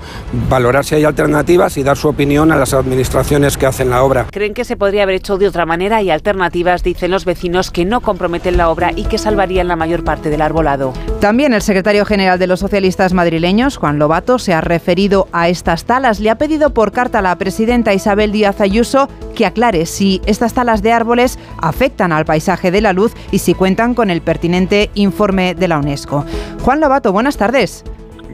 [0.48, 4.26] valorar si hay alternativas y dar su opinión a las administraciones que hacen la obra.
[4.30, 7.84] Creen que se podría haber hecho de otra manera y alternativas, dicen los vecinos, que
[7.84, 10.92] no comprometen la obra y que salvarían la mayor parte del arbolado.
[11.20, 15.86] También el secretario general de los socialistas madrileños, Juan Lobato, se ha referido a estas
[15.86, 16.20] talas.
[16.20, 20.52] Le ha pedido por carta a la presidenta Isabel Díaz Ayuso que aclare si estas
[20.52, 24.90] talas de árboles afectan al paisaje de la luz y si cuentan con el pertinente
[24.92, 26.26] informe de la UNESCO.
[26.60, 27.84] Juan Lobato, buenas tardes.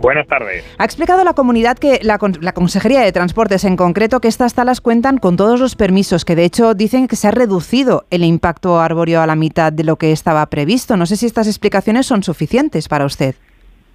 [0.00, 0.64] Buenas tardes.
[0.78, 4.80] Ha explicado la comunidad que la, la, Consejería de Transportes en concreto que estas talas
[4.80, 8.80] cuentan con todos los permisos, que de hecho dicen que se ha reducido el impacto
[8.80, 10.96] arbóreo a la mitad de lo que estaba previsto.
[10.96, 13.36] No sé si estas explicaciones son suficientes para usted.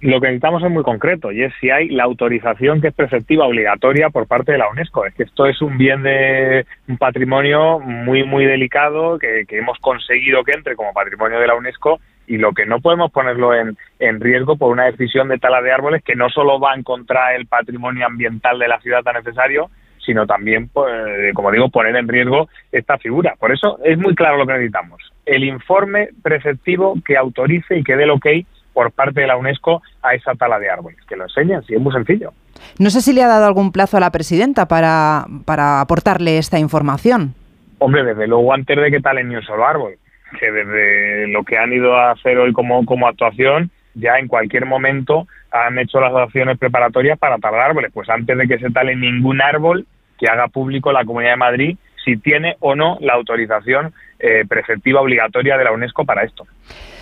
[0.00, 3.46] Lo que necesitamos es muy concreto y es si hay la autorización que es preceptiva
[3.46, 5.04] obligatoria por parte de la UNESCO.
[5.04, 10.42] Es que esto es un bien de un patrimonio muy, muy delicado que, hemos conseguido
[10.42, 14.20] que entre como patrimonio de la UNESCO y lo que no podemos ponerlo en, en,
[14.20, 17.46] riesgo por una decisión de tala de árboles que no solo va en contra del
[17.46, 22.48] patrimonio ambiental de la ciudad tan necesario, sino también, pues, como digo, poner en riesgo
[22.72, 23.34] esta figura.
[23.38, 25.12] Por eso es muy claro lo que necesitamos.
[25.26, 28.26] El informe preceptivo que autorice y que dé el ok
[28.72, 30.98] por parte de la UNESCO a esa tala de árboles.
[31.08, 32.32] Que lo enseñen, sí, es muy sencillo.
[32.78, 36.58] No sé si le ha dado algún plazo a la presidenta para, para aportarle esta
[36.58, 37.34] información.
[37.78, 39.94] Hombre, desde luego antes de que talen ni un solo árbol,
[40.38, 44.66] que desde lo que han ido a hacer hoy como, como actuación, ya en cualquier
[44.66, 47.90] momento han hecho las acciones preparatorias para talar árboles.
[47.92, 49.86] Pues antes de que se tale ningún árbol,
[50.18, 55.00] que haga público la Comunidad de Madrid si tiene o no la autorización eh, preceptiva
[55.00, 56.46] obligatoria de la UNESCO para esto.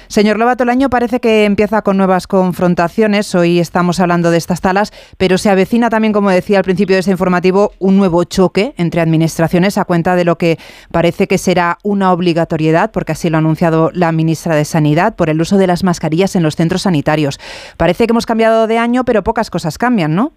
[0.09, 3.35] Señor Lobato, el año parece que empieza con nuevas confrontaciones.
[3.35, 7.01] Hoy estamos hablando de estas talas, pero se avecina también, como decía al principio de
[7.01, 10.57] este informativo, un nuevo choque entre administraciones a cuenta de lo que
[10.91, 15.29] parece que será una obligatoriedad, porque así lo ha anunciado la ministra de Sanidad, por
[15.29, 17.39] el uso de las mascarillas en los centros sanitarios.
[17.77, 20.33] Parece que hemos cambiado de año, pero pocas cosas cambian, ¿no?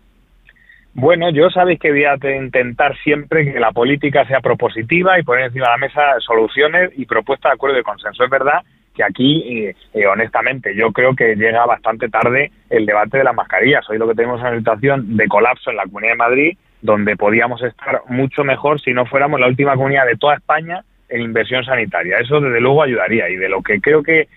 [0.93, 5.45] Bueno, yo sabéis que voy a intentar siempre que la política sea propositiva y poner
[5.45, 8.25] encima de la mesa soluciones y propuestas de acuerdo y consenso.
[8.25, 8.59] Es verdad
[8.93, 13.35] que aquí, eh, eh, honestamente, yo creo que llega bastante tarde el debate de las
[13.35, 13.89] mascarillas.
[13.89, 17.15] Hoy lo que tenemos es una situación de colapso en la Comunidad de Madrid, donde
[17.15, 21.63] podíamos estar mucho mejor si no fuéramos la última comunidad de toda España en inversión
[21.63, 22.17] sanitaria.
[22.19, 23.29] Eso, desde luego, ayudaría.
[23.29, 24.27] Y de lo que creo que,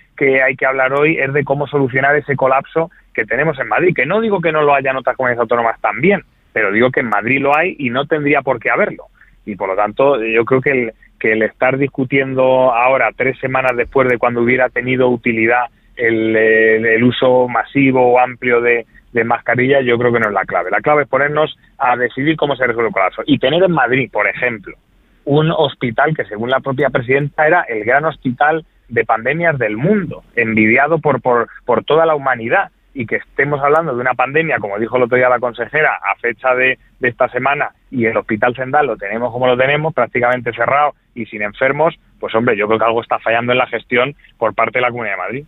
[0.42, 4.06] hay que hablar hoy es de cómo solucionar ese colapso que tenemos en Madrid, que
[4.06, 7.40] no digo que no lo haya otras comunidades autónomas también, pero digo que en Madrid
[7.40, 9.06] lo hay y no tendría por qué haberlo.
[9.46, 13.76] Y por lo tanto, yo creo que el, que el estar discutiendo ahora, tres semanas
[13.76, 19.98] después de cuando hubiera tenido utilidad el, uso masivo o amplio de, de mascarillas, yo
[19.98, 20.70] creo que no es la clave.
[20.70, 23.22] La clave es ponernos a decidir cómo se resuelve el colapso.
[23.26, 24.76] Y tener en Madrid, por ejemplo,
[25.24, 30.22] un hospital que según la propia presidenta era el gran hospital de pandemias del mundo,
[30.36, 34.78] envidiado por, por, por toda la humanidad y que estemos hablando de una pandemia, como
[34.78, 38.86] dijo el otro día la consejera, a fecha de, esta semana y el Hospital Sendal
[38.86, 42.84] lo tenemos como lo tenemos, prácticamente cerrado y sin enfermos, pues hombre, yo creo que
[42.84, 45.44] algo está fallando en la gestión por parte de la Comunidad de Madrid.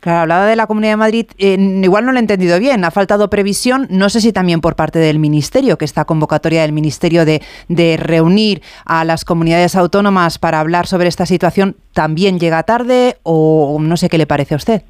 [0.00, 3.30] Claro, hablaba de la Comunidad de Madrid, igual no lo he entendido bien, ha faltado
[3.30, 7.40] previsión, no sé si también por parte del Ministerio, que esta convocatoria del Ministerio de,
[7.68, 13.78] de reunir a las comunidades autónomas para hablar sobre esta situación también llega tarde o
[13.80, 14.82] no sé qué le parece a usted.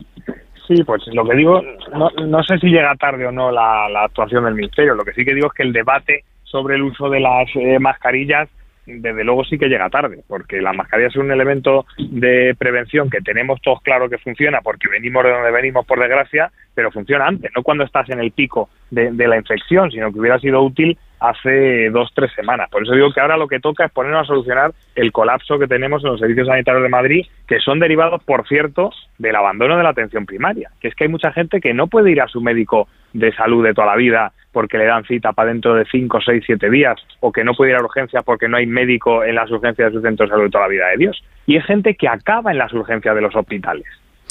[0.74, 4.44] Sí, pues lo que digo, no, no sé si llega tarde o no la, actuación
[4.44, 7.20] del Ministerio, lo que sí que digo es que el debate sobre el uso de
[7.20, 8.48] las eh, mascarillas
[8.87, 13.20] desde luego sí que llega tarde, porque la mascarilla es un elemento de prevención que
[13.20, 17.50] tenemos todos claro que funciona, porque venimos de donde venimos por desgracia, pero funciona antes,
[17.54, 20.98] no cuando estás en el pico de, de la infección, sino que hubiera sido útil
[21.22, 22.68] hace dos, tres semanas.
[22.70, 25.68] Por eso digo que ahora lo que toca es ponernos a solucionar el colapso que
[25.68, 29.85] tenemos en los servicios sanitarios de Madrid, que son derivados, por cierto, del abandono de
[29.85, 30.70] la atención primaria.
[30.80, 33.64] Que es que hay mucha gente que no puede ir a su médico de salud
[33.64, 36.96] de toda la vida porque le dan cita para dentro de cinco, seis, siete días,
[37.20, 39.98] o que no puede ir a urgencias porque no hay médico en las urgencias de
[39.98, 41.24] su centro de salud de toda la vida de Dios.
[41.46, 43.87] Y es gente que acaba en las urgencias de los hospitales.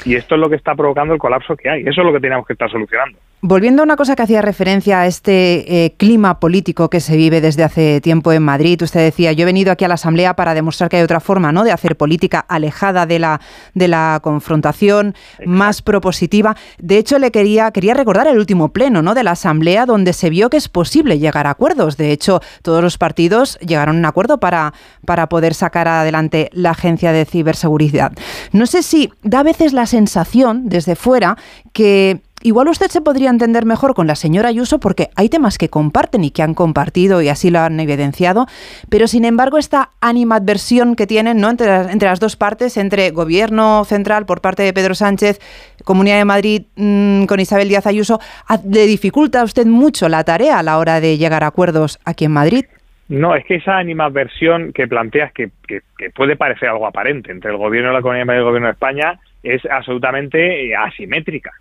[0.05, 1.81] Y esto es lo que está provocando el colapso que hay.
[1.81, 3.17] Eso es lo que tenemos que estar solucionando.
[3.43, 7.41] Volviendo a una cosa que hacía referencia a este eh, clima político que se vive
[7.41, 10.53] desde hace tiempo en Madrid, usted decía, yo he venido aquí a la Asamblea para
[10.53, 11.63] demostrar que hay otra forma ¿no?
[11.63, 13.41] de hacer política alejada de la,
[13.73, 16.55] de la confrontación, más propositiva.
[16.77, 19.15] De hecho, le quería, quería recordar el último pleno ¿no?
[19.15, 21.97] de la Asamblea donde se vio que es posible llegar a acuerdos.
[21.97, 26.71] De hecho, todos los partidos llegaron a un acuerdo para, para poder sacar adelante la
[26.71, 28.11] Agencia de Ciberseguridad.
[28.51, 31.35] No sé si da a veces la sensación desde fuera
[31.73, 35.69] que igual usted se podría entender mejor con la señora Ayuso porque hay temas que
[35.69, 38.47] comparten y que han compartido y así lo han evidenciado,
[38.89, 41.49] pero sin embargo esta animadversión que tienen ¿no?
[41.49, 45.39] entre, las, entre las dos partes, entre gobierno central por parte de Pedro Sánchez,
[45.83, 48.19] Comunidad de Madrid mmm, con Isabel Díaz Ayuso,
[48.67, 52.25] ¿le dificulta a usted mucho la tarea a la hora de llegar a acuerdos aquí
[52.25, 52.65] en Madrid?
[53.11, 57.51] No, es que esa animadversión que planteas, que, que, que puede parecer algo aparente entre
[57.51, 61.51] el gobierno de la Comunidad de Madrid y el gobierno de España, es absolutamente asimétrica.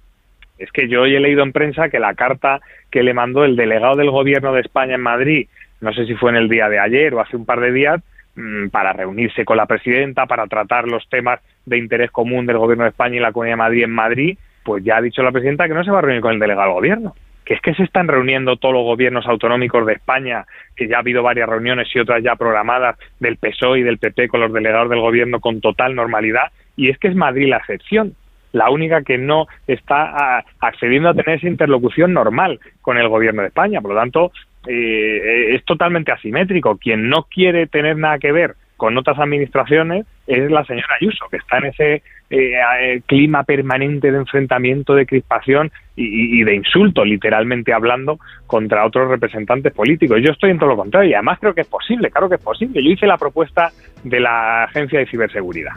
[0.58, 3.56] Es que yo hoy he leído en prensa que la carta que le mandó el
[3.56, 5.48] delegado del Gobierno de España en Madrid,
[5.80, 8.02] no sé si fue en el día de ayer o hace un par de días,
[8.34, 12.84] mmm, para reunirse con la presidenta, para tratar los temas de interés común del Gobierno
[12.84, 15.66] de España y la Comunidad de Madrid en Madrid, pues ya ha dicho la presidenta
[15.66, 17.14] que no se va a reunir con el delegado del Gobierno.
[17.44, 20.44] Que es que se están reuniendo todos los gobiernos autonómicos de España,
[20.76, 24.28] que ya ha habido varias reuniones y otras ya programadas del PSOE y del PP
[24.28, 28.14] con los delegados del Gobierno con total normalidad, y es que es Madrid la excepción
[28.52, 33.48] la única que no está accediendo a tener esa interlocución normal con el gobierno de
[33.48, 33.80] España.
[33.80, 34.32] Por lo tanto,
[34.66, 36.76] eh, es totalmente asimétrico.
[36.76, 41.36] Quien no quiere tener nada que ver con otras administraciones es la señora Ayuso, que
[41.36, 47.74] está en ese eh, clima permanente de enfrentamiento, de crispación y, y, de insulto, literalmente
[47.74, 50.18] hablando, contra otros representantes políticos.
[50.24, 52.42] Yo estoy en todo lo contrario y además creo que es posible, claro que es
[52.42, 52.82] posible.
[52.82, 53.70] Yo hice la propuesta
[54.02, 55.74] de la Agencia de Ciberseguridad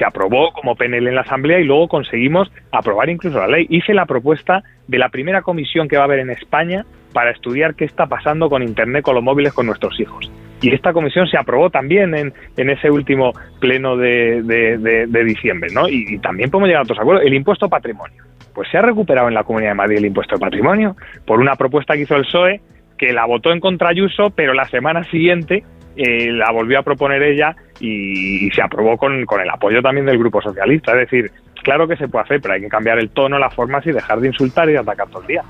[0.00, 3.66] se aprobó como PNL en la Asamblea y luego conseguimos aprobar incluso la ley.
[3.68, 7.74] Hice la propuesta de la primera comisión que va a haber en España para estudiar
[7.74, 10.32] qué está pasando con Internet, con los móviles, con nuestros hijos.
[10.62, 14.42] Y esta comisión se aprobó también en, ese último pleno de,
[15.26, 15.86] diciembre, ¿no?
[15.86, 17.26] Y, también podemos llegar a otros acuerdos.
[17.26, 18.24] El impuesto patrimonio.
[18.54, 21.56] Pues se ha recuperado en la Comunidad de Madrid el impuesto de patrimonio por una
[21.56, 22.60] propuesta que hizo el PSOE
[22.96, 25.62] que la votó en contra Ayuso, pero la semana siguiente
[25.96, 30.06] eh, la volvió a proponer ella y, y se aprobó con, con, el apoyo también
[30.06, 30.92] del Grupo Socialista.
[30.92, 33.86] Es decir, claro que se puede hacer, pero hay que cambiar el tono, las formas
[33.86, 35.44] y dejar de insultar y de atacar todo el día.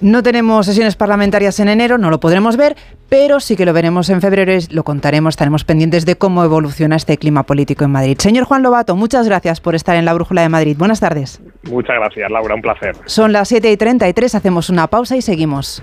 [0.00, 2.76] No tenemos sesiones parlamentarias en enero, no lo podremos ver,
[3.08, 6.96] pero sí que lo veremos en febrero y lo contaremos, estaremos pendientes de cómo evoluciona
[6.96, 8.16] este clima político en Madrid.
[8.18, 10.76] Señor Juan Lobato, muchas gracias por estar en la Brújula de Madrid.
[10.76, 11.40] Buenas tardes.
[11.62, 12.96] Muchas gracias, Laura, un placer.
[13.06, 15.82] Son las 7 y 33, hacemos una pausa y seguimos.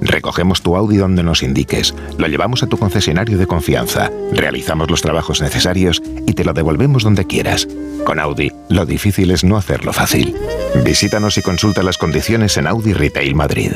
[0.00, 5.02] Recogemos tu Audi donde nos indiques, lo llevamos a tu concesionario de confianza, realizamos los
[5.02, 7.68] trabajos necesarios y te lo devolvemos donde quieras.
[8.04, 10.34] Con Audi, lo difícil es no hacerlo fácil.
[10.84, 13.72] Visítanos y consulta las condiciones en Audi Retail Madrid.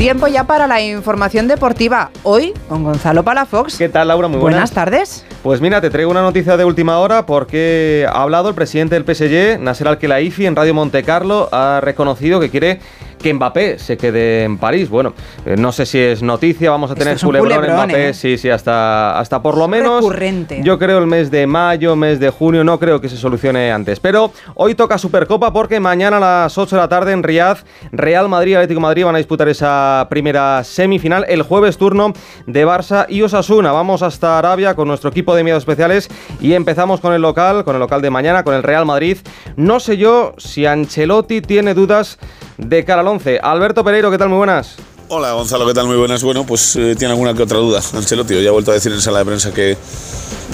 [0.00, 2.10] Tiempo ya para la información deportiva.
[2.22, 3.76] Hoy con Gonzalo Palafox.
[3.76, 4.28] ¿Qué tal, Laura?
[4.28, 4.56] Muy buenas.
[4.56, 4.70] buenas.
[4.70, 5.26] tardes.
[5.42, 9.04] Pues mira, te traigo una noticia de última hora porque ha hablado el presidente del
[9.04, 11.50] PSG, Nasser Al-Khelaifi, en Radio Monte Carlo.
[11.52, 12.80] Ha reconocido que quiere
[13.20, 14.88] que Mbappé se quede en París.
[14.88, 15.14] Bueno,
[15.44, 18.14] eh, no sé si es noticia, vamos a tener es un culebrón, Mbappé, ¿eh?
[18.14, 19.96] sí, sí, hasta, hasta por lo menos.
[19.96, 20.60] recurrente.
[20.62, 24.00] Yo creo el mes de mayo, mes de junio, no creo que se solucione antes.
[24.00, 27.58] Pero hoy toca Supercopa porque mañana a las 8 de la tarde en Riyadh,
[27.92, 31.24] Real Madrid y Atlético Madrid van a disputar esa primera semifinal.
[31.28, 32.12] El jueves turno
[32.46, 33.72] de Barça y Osasuna.
[33.72, 36.08] Vamos hasta Arabia con nuestro equipo de miedos especiales
[36.40, 39.18] y empezamos con el local, con el local de mañana, con el Real Madrid.
[39.56, 42.18] No sé yo si Ancelotti tiene dudas
[42.66, 43.40] de cara al 11.
[43.42, 44.28] Alberto Pereiro, ¿qué tal?
[44.28, 44.76] Muy buenas.
[45.08, 45.86] Hola Gonzalo, ¿qué tal?
[45.86, 46.22] Muy buenas.
[46.22, 47.80] Bueno, pues eh, tiene alguna que otra duda.
[47.94, 49.76] Ancelotti ya ha vuelto a decir en sala de prensa que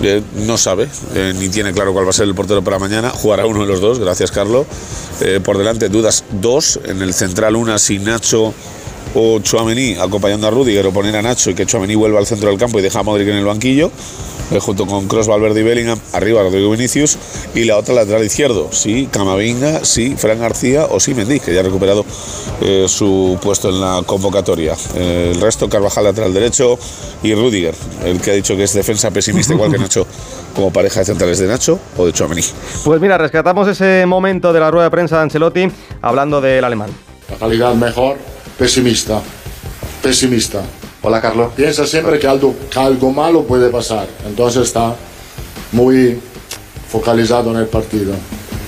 [0.02, 3.10] eh, no sabe, eh, ni tiene claro cuál va a ser el portero para mañana.
[3.10, 4.66] Jugará uno de los dos, gracias Carlos.
[5.20, 8.54] Eh, por delante dudas dos, en el central una sin Nacho
[9.14, 12.48] o Chuamení acompañando a Rudiger o poner a Nacho y que Chuamení vuelva al centro
[12.48, 13.90] del campo y deja a Modric en el banquillo.
[14.50, 17.18] Eh, junto con Cross, Valverde y Bellingham, arriba Rodrigo Vinicius,
[17.54, 21.60] y la otra lateral izquierdo, sí, Camavinga, sí, Fran García o sí, Mendy, que ya
[21.60, 22.04] ha recuperado
[22.60, 24.74] eh, su puesto en la convocatoria.
[24.94, 26.78] Eh, el resto, Carvajal lateral derecho
[27.22, 27.74] y Rudiger,
[28.04, 30.06] el que ha dicho que es defensa pesimista, igual que Nacho,
[30.54, 32.42] como pareja de centrales de Nacho o de Chuamení.
[32.84, 35.68] Pues mira, rescatamos ese momento de la rueda de prensa de Ancelotti
[36.02, 36.90] hablando del alemán.
[37.30, 38.16] La calidad mejor,
[38.58, 39.20] pesimista.
[40.02, 40.62] Pesimista.
[41.06, 41.52] Hola, Carlos.
[41.54, 44.08] Piensa siempre que algo, que algo malo puede pasar.
[44.26, 44.92] Entonces está
[45.70, 46.18] muy
[46.88, 48.12] focalizado en el partido.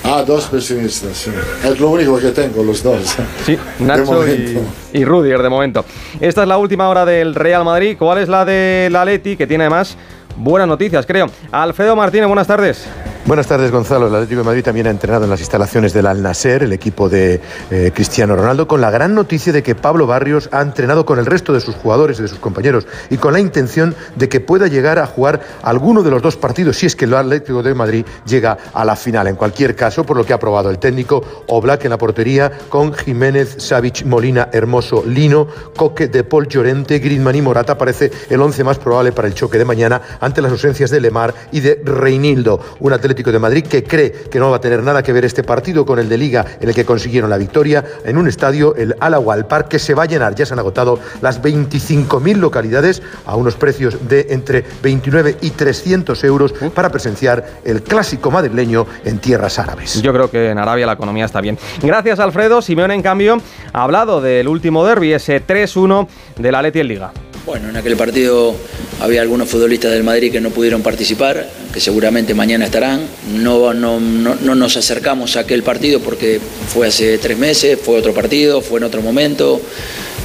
[0.05, 1.31] Ah, dos pesimistas, sí.
[1.65, 3.17] Es lo único que tengo, los dos.
[3.45, 4.57] Sí, Nacho y,
[4.93, 5.83] y Rudiger de momento.
[6.21, 7.97] Esta es la última hora del Real Madrid.
[7.99, 9.35] ¿Cuál es la del Atleti?
[9.35, 9.97] Que tiene además
[10.37, 11.27] buenas noticias, creo.
[11.51, 12.85] Alfredo Martínez, buenas tardes.
[13.29, 14.07] Buenas tardes, Gonzalo.
[14.07, 17.09] El Atlético de Madrid también ha entrenado en las instalaciones del Al Nasser, el equipo
[17.09, 21.19] de eh, Cristiano Ronaldo, con la gran noticia de que Pablo Barrios ha entrenado con
[21.19, 24.39] el resto de sus jugadores y de sus compañeros y con la intención de que
[24.39, 27.75] pueda llegar a jugar alguno de los dos partidos si es que el Atlético de
[27.75, 29.27] Madrid llega a la final.
[29.27, 32.95] En cualquier caso, por lo que ha aprobado el técnico Oblak en la portería con
[32.95, 38.63] Jiménez, Savic, Molina, Hermoso, Lino, Coque, De Paul, Llorente, Griezmann y Morata parece el once
[38.63, 42.59] más probable para el choque de mañana ante las ausencias de Lemar y de Reinildo.
[42.79, 45.43] Un Atlético de Madrid que cree que no va a tener nada que ver este
[45.43, 48.95] partido con el de Liga en el que consiguieron la victoria en un estadio, el
[48.99, 50.35] Al Park, que se va a llenar.
[50.35, 56.23] Ya se han agotado las 25.000 localidades a unos precios de entre 29 y 300
[56.23, 60.01] euros para presenciar el clásico madrileño en tierras árabes.
[60.01, 61.57] Yo creo que en Arabia la economía está bien.
[61.81, 62.61] Gracias, Alfredo.
[62.61, 63.41] Simeone, en cambio,
[63.73, 66.07] ha hablado del último derby, ese 3-1
[66.37, 67.11] del Atleti en Liga.
[67.49, 68.55] Bueno, en aquel partido
[69.01, 73.01] había algunos futbolistas del Madrid que no pudieron participar, que seguramente mañana estarán.
[73.33, 76.39] No, no, no, no nos acercamos a aquel partido porque
[76.71, 79.59] fue hace tres meses, fue otro partido, fue en otro momento.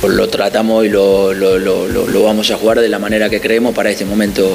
[0.06, 3.88] Lo tratamos y lo- lo- lo vamos a jugar de la manera que creemos para
[3.90, 4.46] este momento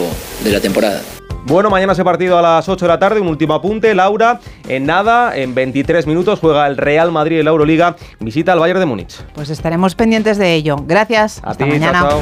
[0.44, 1.02] de la temporada.
[1.46, 3.20] Bueno, mañana ese partido a las 8 de la tarde.
[3.20, 3.96] Un último apunte.
[3.96, 7.96] Laura, en nada, en 23 minutos juega el Real Madrid en la Euroliga.
[8.20, 9.16] Visita al Bayern de Múnich.
[9.34, 10.76] Pues estaremos pendientes de ello.
[10.86, 11.42] Gracias.
[11.44, 12.00] A Hasta ti, chao, mañana.
[12.10, 12.22] chao.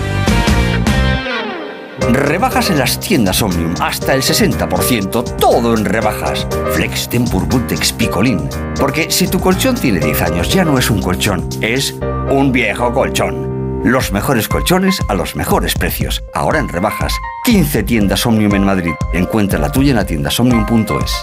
[2.10, 6.48] Rebajas en las tiendas Omnium, hasta el 60%, todo en rebajas.
[6.72, 8.48] Flex Tempur Bultex Picolín.
[8.80, 11.96] Porque si tu colchón tiene 10 años, ya no es un colchón, es
[12.30, 13.57] un viejo colchón.
[13.84, 16.24] Los mejores colchones a los mejores precios.
[16.34, 17.14] Ahora en rebajas.
[17.46, 18.94] 15 tiendas Omnium en Madrid.
[19.14, 21.16] Encuentra la tuya en la tienda somnium.es.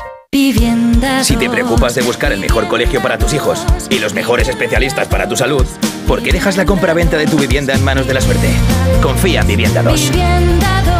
[1.22, 5.06] Si te preocupas de buscar el mejor colegio para tus hijos y los mejores especialistas
[5.06, 5.64] para tu salud,
[6.08, 8.48] ¿por qué dejas la compra-venta de tu vivienda en manos de la suerte?
[9.00, 10.10] Confía en Vivienda 2.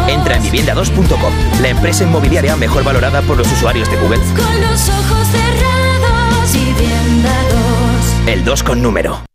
[0.07, 4.19] Entra en vivienda2.com, la empresa inmobiliaria mejor valorada por los usuarios de Google.
[4.19, 7.33] Con los ojos cerrados, vivienda
[8.23, 8.27] 2.
[8.27, 9.34] El 2 con número.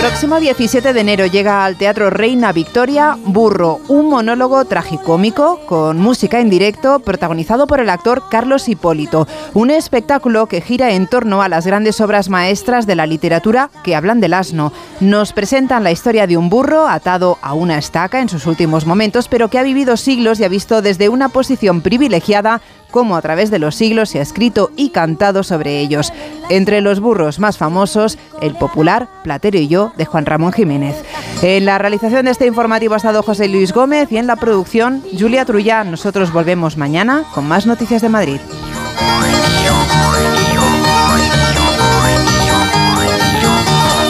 [0.00, 6.40] Próximo 17 de enero llega al Teatro Reina Victoria Burro, un monólogo tragicómico con música
[6.40, 9.28] en directo protagonizado por el actor Carlos Hipólito.
[9.52, 13.94] Un espectáculo que gira en torno a las grandes obras maestras de la literatura que
[13.94, 14.72] hablan del asno.
[15.00, 19.28] Nos presentan la historia de un burro atado a una estaca en sus últimos momentos,
[19.28, 23.50] pero que ha vivido siglos y ha visto desde una posición privilegiada cómo a través
[23.50, 26.12] de los siglos se ha escrito y cantado sobre ellos.
[26.48, 30.96] Entre los burros más famosos, el popular Platero y yo de Juan Ramón Jiménez.
[31.42, 35.02] En la realización de este informativo ha estado José Luis Gómez y en la producción
[35.18, 35.90] Julia Trullán.
[35.90, 38.40] Nosotros volvemos mañana con más noticias de Madrid.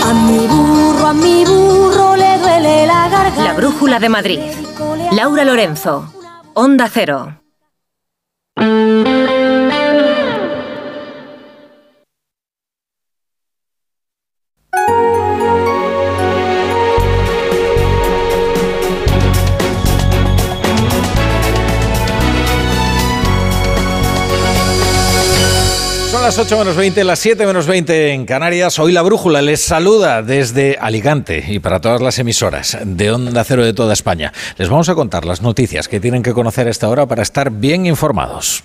[0.02, 3.44] A mi burro, a mi burro le duele la garganta.
[3.44, 4.40] La Brújula de Madrid.
[5.12, 6.12] Laura Lorenzo.
[6.54, 7.39] Onda Cero.
[8.60, 9.29] Música
[26.22, 28.78] Las 8 menos 20, las 7 menos 20 en Canarias.
[28.78, 33.64] Hoy la brújula les saluda desde Alicante y para todas las emisoras de Onda Cero
[33.64, 34.32] de toda España.
[34.58, 37.50] Les vamos a contar las noticias que tienen que conocer a esta hora para estar
[37.50, 38.62] bien informados.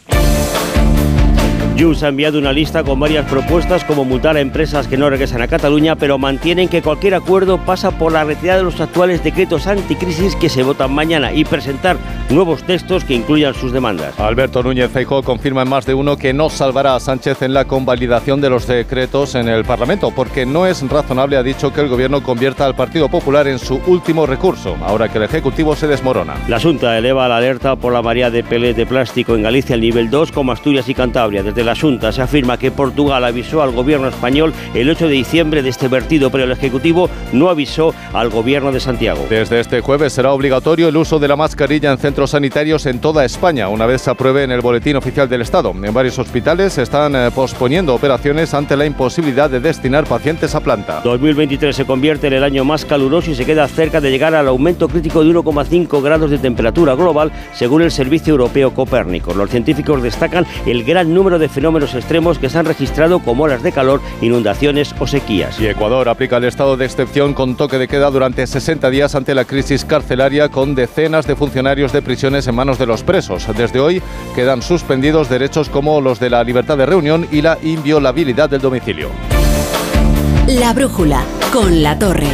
[1.78, 5.42] Junts ha enviado una lista con varias propuestas como multar a empresas que no regresan
[5.42, 9.68] a Cataluña, pero mantienen que cualquier acuerdo pasa por la retirada de los actuales decretos
[9.68, 11.98] anticrisis que se votan mañana y presentar
[12.30, 14.18] nuevos textos que incluyan sus demandas.
[14.18, 17.66] Alberto Núñez Feijóo confirma en más de uno que no salvará a Sánchez en la
[17.66, 21.90] convalidación de los decretos en el Parlamento, porque no es razonable, ha dicho, que el
[21.90, 26.36] Gobierno convierta al Partido Popular en su último recurso, ahora que el Ejecutivo se desmorona.
[26.48, 29.82] La Junta eleva la alerta por la marea de pelés de plástico en Galicia al
[29.82, 31.44] nivel 2 como Asturias y Cantabria.
[31.44, 35.62] Desde la Junta se afirma que Portugal avisó al gobierno español el 8 de diciembre
[35.62, 39.26] de este vertido, pero el Ejecutivo no avisó al gobierno de Santiago.
[39.30, 43.26] Desde este jueves será obligatorio el uso de la mascarilla en centros sanitarios en toda
[43.26, 45.74] España, una vez se apruebe en el Boletín Oficial del Estado.
[45.84, 50.62] En varios hospitales se están eh, posponiendo operaciones ante la imposibilidad de destinar pacientes a
[50.62, 51.02] planta.
[51.04, 54.48] 2023 se convierte en el año más caluroso y se queda cerca de llegar al
[54.48, 59.34] aumento crítico de 1,5 grados de temperatura global, según el Servicio Europeo Copérnico.
[59.34, 63.64] Los científicos destacan el gran número de fenómenos extremos que se han registrado como olas
[63.64, 65.60] de calor, inundaciones o sequías.
[65.60, 69.34] Y Ecuador aplica el estado de excepción con toque de queda durante 60 días ante
[69.34, 73.48] la crisis carcelaria con decenas de funcionarios de prisiones en manos de los presos.
[73.58, 74.02] Desde hoy
[74.36, 79.10] quedan suspendidos derechos como los de la libertad de reunión y la inviolabilidad del domicilio.
[80.48, 82.28] La Brújula con la Torre.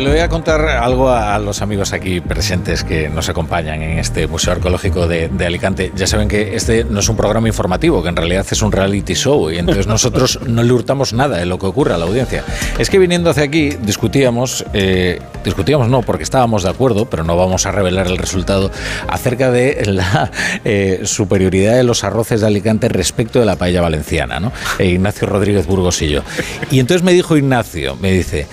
[0.00, 3.98] Ver, le voy a contar algo a, los amigos aquí presentes que nos acompañan en
[3.98, 5.92] este Museo Arqueológico de, de Alicante.
[5.94, 9.14] Ya saben que este no es un programa informativo, que en realidad es un reality
[9.14, 12.44] show y entonces nosotros no le hurtamos nada de lo que ocurre a la audiencia.
[12.78, 17.36] Es que viniendo hacia aquí discutíamos, eh, discutíamos no porque estábamos de acuerdo, pero no
[17.36, 18.70] vamos a revelar el resultado,
[19.08, 20.30] acerca de la
[20.64, 24.52] eh, superioridad de los arroces de Alicante respecto de la paella valenciana, ¿no?
[24.78, 26.22] E Ignacio Rodríguez Burgos y yo.
[26.70, 28.46] Y entonces me dijo Ignacio, me dice,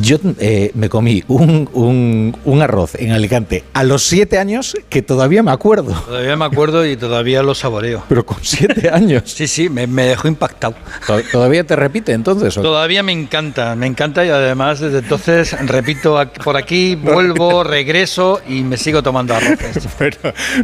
[0.00, 5.02] yo eh, me comí un, un- un arroz en Alicante a los siete años que
[5.02, 5.92] todavía me acuerdo.
[6.06, 8.02] Todavía me acuerdo y todavía lo saboreo.
[8.08, 9.24] Pero con siete años.
[9.26, 10.74] Sí, sí, me, me dejó impactado.
[11.32, 12.56] ¿Todavía te repite entonces?
[12.56, 12.62] o?
[12.62, 18.62] Todavía me encanta, me encanta y además desde entonces repito por aquí, vuelvo, regreso y
[18.62, 19.88] me sigo tomando arroces.
[19.98, 20.16] Pero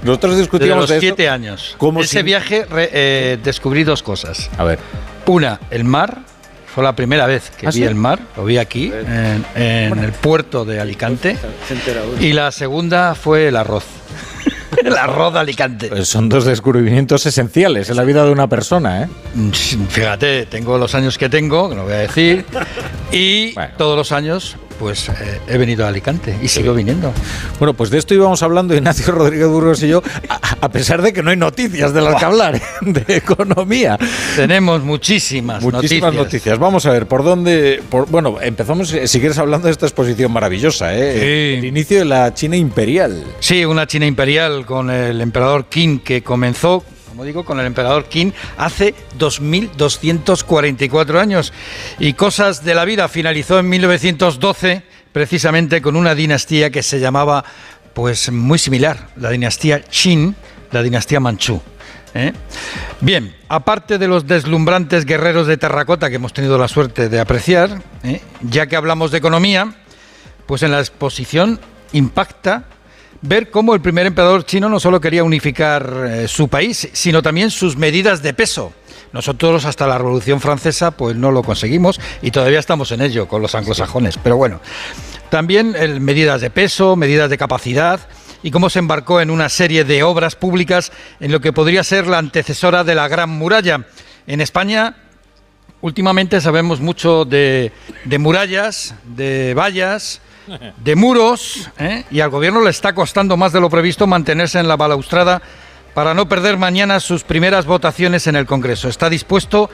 [0.05, 1.75] nosotros Desde discutíamos los esto siete años.
[1.79, 4.51] como Ese si- viaje re- eh, descubrí dos cosas.
[4.59, 4.79] A ver.
[5.27, 6.19] Una, el mar.
[6.79, 7.83] Fue la primera vez que ¿Ah, vi sí?
[7.83, 11.37] el mar, lo vi aquí, en, en el puerto de Alicante.
[12.21, 13.83] Y la segunda fue el arroz.
[14.85, 15.89] el arroz de Alicante.
[15.89, 19.09] Pues son dos descubrimientos esenciales en la vida de una persona, ¿eh?
[19.89, 22.45] Fíjate, tengo los años que tengo, que no voy a decir,
[23.11, 27.13] y todos los años pues eh, he venido a Alicante y sigo viniendo.
[27.59, 31.13] Bueno, pues de esto íbamos hablando Ignacio Rodríguez Burgos y yo, a, a pesar de
[31.13, 33.99] que no hay noticias de las que hablar, de economía.
[34.37, 36.25] Tenemos muchísimas, Muchísimas noticias.
[36.25, 36.59] noticias.
[36.59, 37.83] Vamos a ver, ¿por dónde...?
[37.91, 41.57] por- bueno, empezamos, eh, si quieres, hablando de esta exposición maravillosa, ¿eh?
[41.59, 43.25] El inicio de la China imperial.
[43.41, 46.85] Sí, una China imperial con el emperador Qin que comenzó,
[47.19, 51.53] como digo, con el emperador Qin hace 2244 años.
[51.99, 57.45] Y cosas de la vida finalizó en 1912 precisamente con una dinastía que se llamaba
[57.93, 60.37] pues muy similar, la dinastía Qin,
[60.71, 61.61] la dinastía Manchú.
[62.15, 62.33] ¿eh?
[63.01, 67.83] Bien, aparte de los deslumbrantes guerreros de terracota que hemos tenido la suerte de apreciar,
[68.05, 68.21] ¿eh?
[68.43, 69.75] ya que hablamos de economía,
[70.47, 71.59] pues en la exposición
[71.91, 72.67] impacta
[73.23, 77.51] ver cómo el primer emperador chino no solo quería unificar eh, su país, sino también
[77.51, 78.73] sus medidas de peso.
[79.13, 83.41] Nosotros hasta la Revolución Francesa pues no lo conseguimos y todavía estamos en ello con
[83.41, 84.19] los anglosajones.
[84.19, 84.61] Pero bueno,
[85.31, 88.01] también eh, medidas de peso, medidas de capacidad
[88.43, 92.07] y cómo se embarcó en una serie de obras públicas en lo que podría ser
[92.07, 93.87] la antecesora de la Gran Muralla.
[94.27, 94.97] En España
[95.81, 97.73] últimamente sabemos mucho de,
[98.05, 100.21] de murallas, de vallas,
[100.77, 102.05] de muros, ¿eh?
[102.11, 105.43] y al gobierno le está costando más de lo previsto mantenerse en la balaustrada
[105.95, 108.89] para no perder mañana sus primeras votaciones en el Congreso.
[108.89, 109.69] Está dispuesto,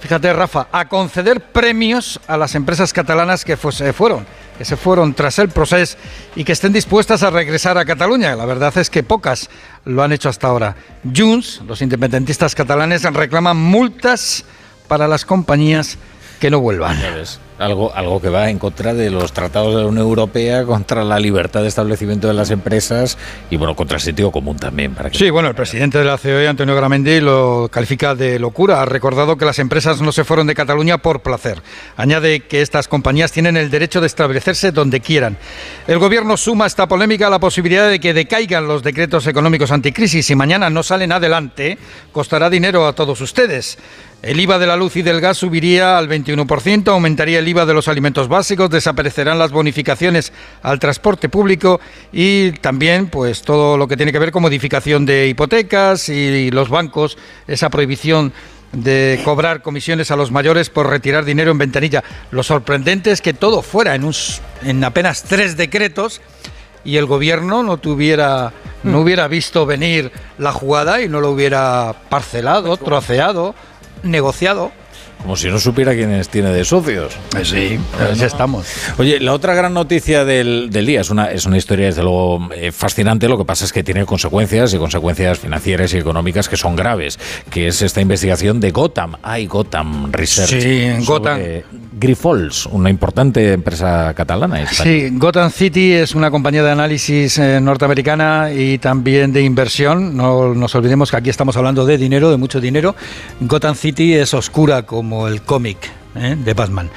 [0.00, 4.26] fíjate Rafa, a conceder premios a las empresas catalanas que se fueron,
[4.56, 5.96] que se fueron tras el proceso
[6.34, 8.34] y que estén dispuestas a regresar a Cataluña.
[8.34, 9.50] La verdad es que pocas
[9.84, 10.74] lo han hecho hasta ahora.
[11.16, 14.44] Junts, los independentistas catalanes, reclaman multas
[14.88, 15.96] para las compañías
[16.40, 16.98] que no vuelvan.
[17.58, 21.18] Algo, algo que va en contra de los tratados de la Unión Europea, contra la
[21.18, 23.18] libertad de establecimiento de las empresas
[23.50, 24.94] y, bueno, contra el sentido común también.
[24.94, 28.80] Para Sí, bueno, el presidente de la COE, Antonio Gramendi, lo califica de locura.
[28.80, 31.62] Ha recordado que las empresas no se fueron de Cataluña por placer.
[31.96, 35.36] Añade que estas compañías tienen el derecho de establecerse donde quieran.
[35.86, 40.30] El gobierno suma a esta polémica la posibilidad de que decaigan los decretos económicos anticrisis
[40.30, 41.78] y mañana no salen adelante,
[42.12, 43.78] costará dinero a todos ustedes.
[44.20, 47.74] El IVA de la luz y del gas subiría al 21%, aumentaría el IVA de
[47.74, 50.32] los alimentos básicos, desaparecerán las bonificaciones
[50.62, 51.80] al transporte público
[52.12, 56.68] y también pues todo lo que tiene que ver con modificación de hipotecas y los
[56.68, 58.32] bancos, esa prohibición
[58.72, 62.04] de cobrar comisiones a los mayores por retirar dinero en ventanilla.
[62.30, 64.10] Lo sorprendente es que todo fuera en,
[64.62, 66.20] en apenas tres decretos
[66.84, 71.94] y el gobierno no tuviera no hubiera visto venir la jugada y no lo hubiera
[72.08, 73.54] parcelado, troceado
[74.02, 74.72] negociado.
[75.22, 77.16] Como si no supiera quiénes tiene de socios.
[77.36, 77.78] Eh, sí,
[78.16, 78.66] ya estamos.
[78.98, 82.72] Oye, la otra gran noticia del, día es una, es una historia, desde luego, eh,
[82.72, 83.28] fascinante.
[83.28, 87.18] Lo que pasa es que tiene consecuencias y consecuencias financieras y económicas que son graves,
[87.50, 89.16] que es esta investigación de Gotham.
[89.22, 90.62] Hay Gotham Research.
[90.62, 91.40] Sí, Gotham.
[91.98, 94.64] Grifols, una importante empresa catalana.
[94.66, 100.16] Sí, Gotham City es una compañía de análisis eh, norteamericana y también de inversión.
[100.16, 102.94] No nos olvidemos que aquí estamos hablando de dinero, de mucho dinero.
[103.40, 105.78] Gotham City es oscura como el cómic.
[106.14, 106.36] ¿eh?
[106.36, 106.90] de Batman.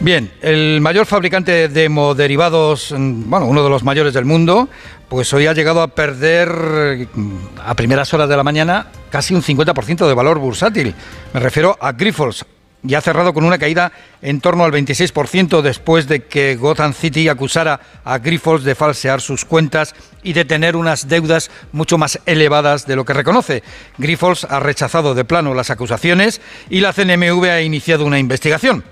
[0.00, 4.68] Bien, el mayor fabricante de hemoderivados, mm, bueno, uno de los mayores del mundo,
[5.08, 9.42] pues hoy ha llegado a perder mm, a primeras horas de la mañana casi un
[9.42, 10.94] 50% de valor bursátil.
[11.32, 12.44] Me refiero a Grifols,
[12.86, 17.28] y ha cerrado con una caída en torno al 26% después de que Gotham City
[17.28, 22.86] acusara a Grifols de falsear sus cuentas y de tener unas deudas mucho más elevadas
[22.86, 23.62] de lo que reconoce.
[23.96, 28.84] Grifols ha rechazado de plano las acusaciones y la CNMV ha iniciado una investigación.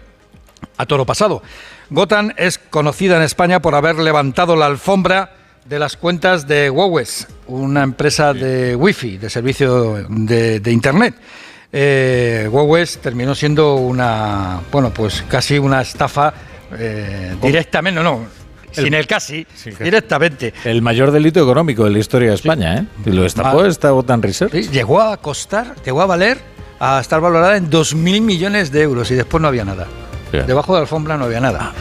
[0.79, 1.43] A toro pasado.
[1.91, 5.35] Gotham es conocida en España por haber levantado la alfombra
[5.67, 7.07] de las cuentas de Huawei,
[7.47, 11.15] una empresa de Wi-Fi, de servicio de, de Internet
[11.73, 12.51] eh,
[13.01, 16.35] terminó siendo una, bueno, pues casi una estafa
[16.79, 18.27] eh, directamente, no, no,
[18.71, 19.47] sin el casi,
[19.81, 20.53] directamente.
[20.65, 22.87] El mayor delito económico de la historia de España, ¿eh?
[23.07, 24.53] Y lo destapó ah, esta Gotham Research.
[24.71, 26.39] llegó a costar, llegó a valer,
[26.81, 29.87] a estar valorada en 2.000 millones de euros y después no había nada.
[30.33, 31.73] Debajo de la alfombra no había nada.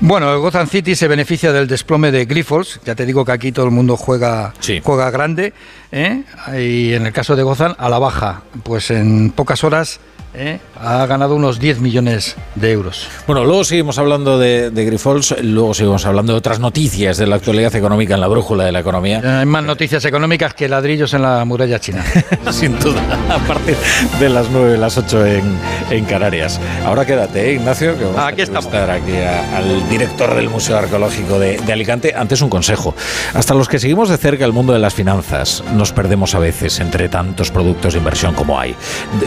[0.00, 2.80] Bueno, Gotham City se beneficia del desplome de Grifols.
[2.84, 5.52] Ya te digo que aquí todo el mundo juega, juega grande.
[5.92, 6.22] ¿eh?
[6.58, 8.42] Y en el caso de Gotham, a la baja.
[8.62, 10.00] Pues en pocas horas
[10.34, 10.60] ¿eh?
[10.80, 13.08] ha ganado unos 10 millones de euros.
[13.26, 17.36] Bueno, luego seguimos hablando de, de Grifols, luego seguimos hablando de otras noticias de la
[17.36, 19.40] actualidad económica en la brújula de la economía.
[19.40, 22.04] Hay más noticias económicas que ladrillos en la muralla china.
[22.50, 23.76] Sin duda, a partir
[24.20, 25.58] de las 9, las 8 en,
[25.90, 26.60] en Canarias.
[26.84, 31.38] Ahora quédate, ¿eh, Ignacio, que vamos aquí a estar aquí al director del Museo Arqueológico
[31.38, 32.14] de, de Alicante.
[32.16, 32.94] Antes un consejo.
[33.34, 36.80] Hasta los que seguimos de cerca el mundo de las finanzas, nos perdemos a veces
[36.80, 38.74] entre tantos productos de inversión como hay.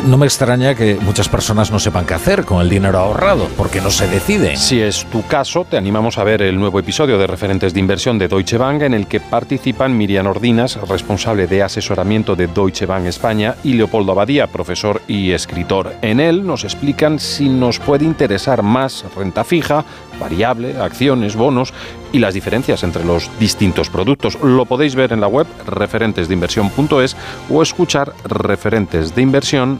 [0.06, 3.82] No me extraña que muchas personas no sepan qué hacer con el dinero ahorrado, porque
[3.82, 4.56] no se decide.
[4.58, 8.18] Si es tu caso, te animamos a ver el nuevo episodio de Referentes de Inversión
[8.18, 13.06] de Deutsche Bank, en el que participan Miriam Ordinas, responsable de asesoramiento de Deutsche Bank
[13.06, 15.94] España, y Leopoldo Abadía, profesor y escritor.
[16.02, 19.86] En él nos explican si nos puede interesar más renta fija,
[20.20, 21.74] variable, acciones, bonos
[22.12, 24.38] y las diferencias entre los distintos productos.
[24.42, 27.16] Lo podéis ver en la web referentesdeinversión.es
[27.50, 29.80] o escuchar Referentes de Inversión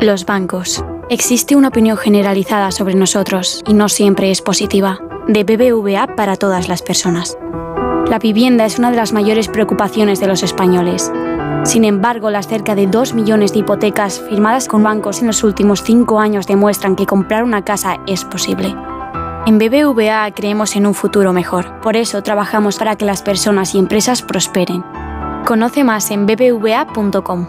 [0.00, 0.84] Los bancos.
[1.10, 5.00] Existe una opinión generalizada sobre nosotros y no siempre es positiva.
[5.26, 7.36] De BBVA para todas las personas.
[8.08, 11.10] La vivienda es una de las mayores preocupaciones de los españoles.
[11.64, 15.82] Sin embargo, las cerca de 2 millones de hipotecas firmadas con bancos en los últimos
[15.82, 18.76] 5 años demuestran que comprar una casa es posible.
[19.46, 21.80] En BBVA creemos en un futuro mejor.
[21.80, 24.84] Por eso trabajamos para que las personas y empresas prosperen.
[25.44, 27.48] Conoce más en bbva.com.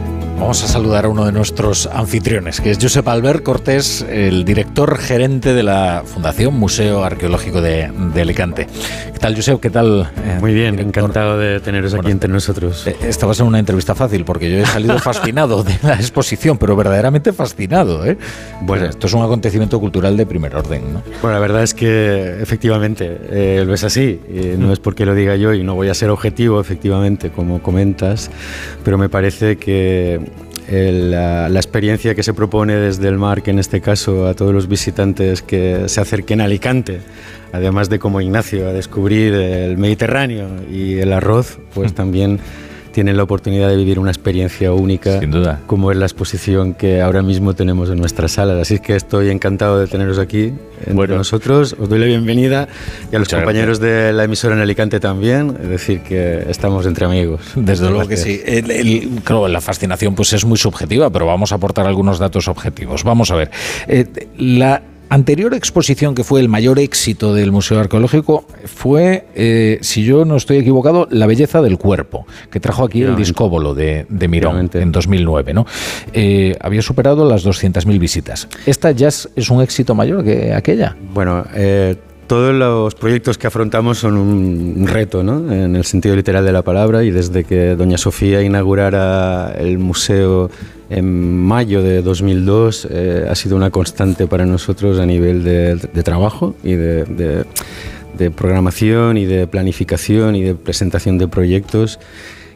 [0.41, 4.97] Vamos a saludar a uno de nuestros anfitriones, que es Josep Albert Cortés, el director
[4.97, 8.65] gerente de la Fundación Museo Arqueológico de, de Alicante.
[9.13, 9.59] ¿Qué tal, Josep?
[9.59, 10.11] ¿Qué tal?
[10.41, 12.87] Muy bien, encantado de teneros aquí entre nosotros.
[12.87, 15.93] Eh, Esta va a ser una entrevista fácil, porque yo he salido fascinado de la
[15.93, 18.03] exposición, pero verdaderamente fascinado.
[18.03, 18.17] ¿eh?
[18.61, 21.03] Bueno, esto es un acontecimiento cultural de primer orden, ¿no?
[21.21, 24.19] Bueno, la verdad es que efectivamente eh, lo es así.
[24.27, 27.61] Eh, no es porque lo diga yo y no voy a ser objetivo, efectivamente, como
[27.61, 28.31] comentas,
[28.83, 30.30] pero me parece que
[30.67, 34.33] el, la, la experiencia que se propone desde el mar, que en este caso a
[34.33, 36.99] todos los visitantes que se acerquen a Alicante,
[37.51, 42.39] además de como Ignacio, a descubrir el Mediterráneo y el arroz, pues también
[42.91, 45.59] tienen la oportunidad de vivir una experiencia única, Sin duda.
[45.67, 48.57] como es la exposición que ahora mismo tenemos en nuestras salas.
[48.61, 50.53] Así que estoy encantado de teneros aquí
[50.85, 51.75] entre nosotros.
[51.79, 52.67] Os doy la bienvenida
[53.11, 55.57] y a los Muchas compañeros de la emisora en Alicante también.
[55.61, 57.41] Es decir, que estamos entre amigos.
[57.55, 58.35] Desde luego que gracias.
[58.37, 58.41] sí.
[58.45, 62.47] El- el- claro, la fascinación pues es muy subjetiva, pero vamos a aportar algunos datos
[62.47, 63.03] objetivos.
[63.03, 63.51] Vamos a ver.
[63.87, 64.05] Eh,
[64.37, 64.81] la
[65.11, 70.37] anterior exposición que fue el mayor éxito del Museo Arqueológico fue, eh, si yo no
[70.37, 74.91] estoy equivocado, La belleza del cuerpo, que trajo aquí el discóbolo de, de Mirón en
[74.91, 75.53] 2009.
[75.53, 75.65] ¿no?
[76.13, 78.47] Eh, había superado las 200.000 visitas.
[78.65, 80.95] ¿Esta ya es, es un éxito mayor que aquella?
[81.13, 81.97] Bueno, eh,
[82.27, 85.51] todos los proyectos que afrontamos son un reto, ¿no?
[85.51, 90.49] En el sentido literal de la palabra y desde que doña Sofía inaugurara el museo
[90.91, 96.03] en mayo de 2002 eh, ha sido una constante para nosotros a nivel de, de
[96.03, 97.45] trabajo y de, de-
[98.17, 101.97] de programación y de planificación y de presentación de proyectos.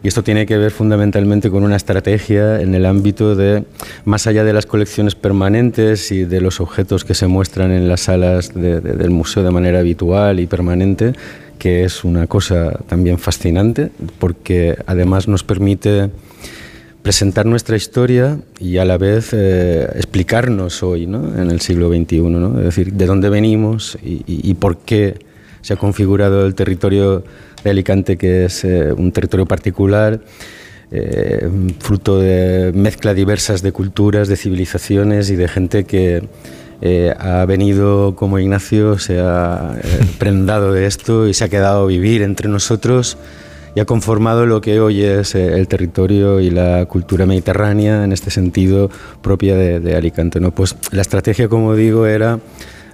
[0.04, 3.64] Y esto tiene que ver fundamentalmente con una estrategia en el ámbito de,
[4.04, 8.02] más allá de las colecciones permanentes y de los objetos que se muestran en las
[8.02, 11.14] salas de- de- del museo de manera habitual y permanente,
[11.58, 16.10] que es una cosa también fascinante, porque además nos permite
[17.06, 21.40] presentar nuestra historia y a la vez eh, explicarnos hoy, ¿no?
[21.40, 22.58] en el siglo XXI, ¿no?
[22.58, 25.20] es decir, de dónde venimos y, por qué
[25.62, 27.24] se ha configurado el territorio
[27.64, 30.20] de Alicante, que es eh, un territorio particular,
[30.92, 31.48] eh,
[31.78, 36.28] fruto de mezcla diversas de culturas, de civilizaciones y de gente que
[37.20, 39.80] ha venido como Ignacio, se ha
[40.18, 43.16] prendado de esto y se ha quedado a vivir entre nosotros
[43.76, 48.14] y ha conformado lo que hoy es eh, el territorio y la cultura mediterránea, en
[48.14, 48.90] este sentido
[49.22, 50.40] propia de, de Alicante.
[50.40, 50.52] ¿no?
[50.52, 52.40] Pues la estrategia, como digo, era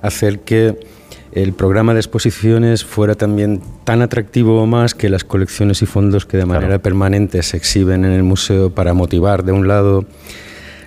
[0.02, 0.78] hacer que
[1.32, 6.26] el programa de exposiciones fuera también tan atractivo o más que las colecciones y fondos
[6.26, 10.06] que de manera permanente se exhiben en el museo para motivar, de un lado,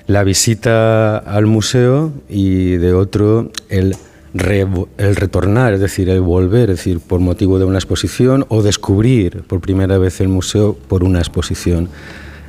[0.07, 3.97] la visita al museo y de otro, el,
[4.35, 9.43] el retornar, es decir, el volver, es decir, por motivo de una exposición o descubrir
[9.43, 11.89] por primera vez el museo por una exposición.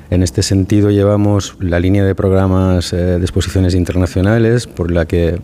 [0.09, 5.39] En este sentido llevamos la línea de programas eh, de exposiciones internacionales por la que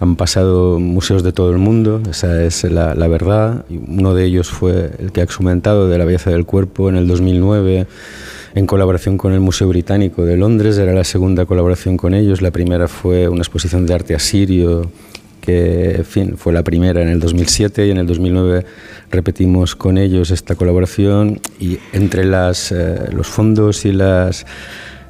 [0.00, 3.64] han pasado museos de todo el mundo, esa es la, verdad.
[3.70, 7.06] Uno de ellos fue el que ha exhumentado de la belleza del cuerpo en el
[7.06, 7.86] 2009
[8.56, 12.42] en colaboración con el Museo Británico de Londres, era la segunda colaboración con ellos.
[12.42, 14.90] La primera fue una exposición de arte asirio
[15.44, 16.02] que
[16.36, 18.64] fue la primera en el 2007 y en el 2009
[19.10, 24.46] repetimos con ellos esta colaboración y entre eh, los fondos y las,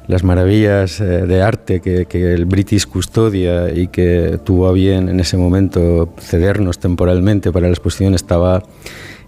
[0.07, 5.21] las maravillas eh, de arte que, el British custodia y que tuvo a bien en
[5.21, 8.61] ese momento cedernos temporalmente para la exposición estaba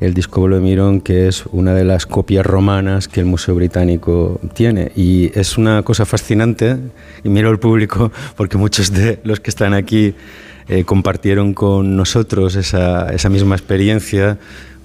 [0.01, 4.91] el de Mirón, que es una de las copias romanas que el Museo Británico tiene.
[4.95, 6.77] Y es una cosa fascinante,
[7.23, 10.13] y miro al público, porque muchos de los que están aquí
[10.69, 14.37] eh, compartieron con nosotros esa, esa misma experiencia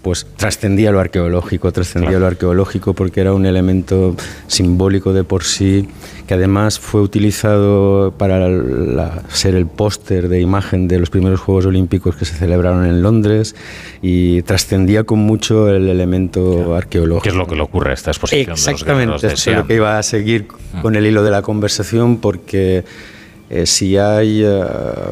[0.03, 4.16] pues trascendía lo arqueológico, trascendía lo arqueológico porque era un elemento
[4.49, 5.89] simbólico de por sí,
[6.26, 12.16] que además fue utilizado para ser el póster de imagen de los primeros Juegos Olímpicos
[12.16, 13.55] que se celebraron en Londres
[14.03, 17.22] y trascendía con mucho el elemento arqueológico.
[17.22, 18.55] ¿Qué es lo que le ocurre a esta exposición?
[18.55, 20.49] Exactamente, de es lo que iba a seguir
[20.83, 22.85] con el hilo de la conversación porque
[23.53, 24.64] eh, si hay, eh,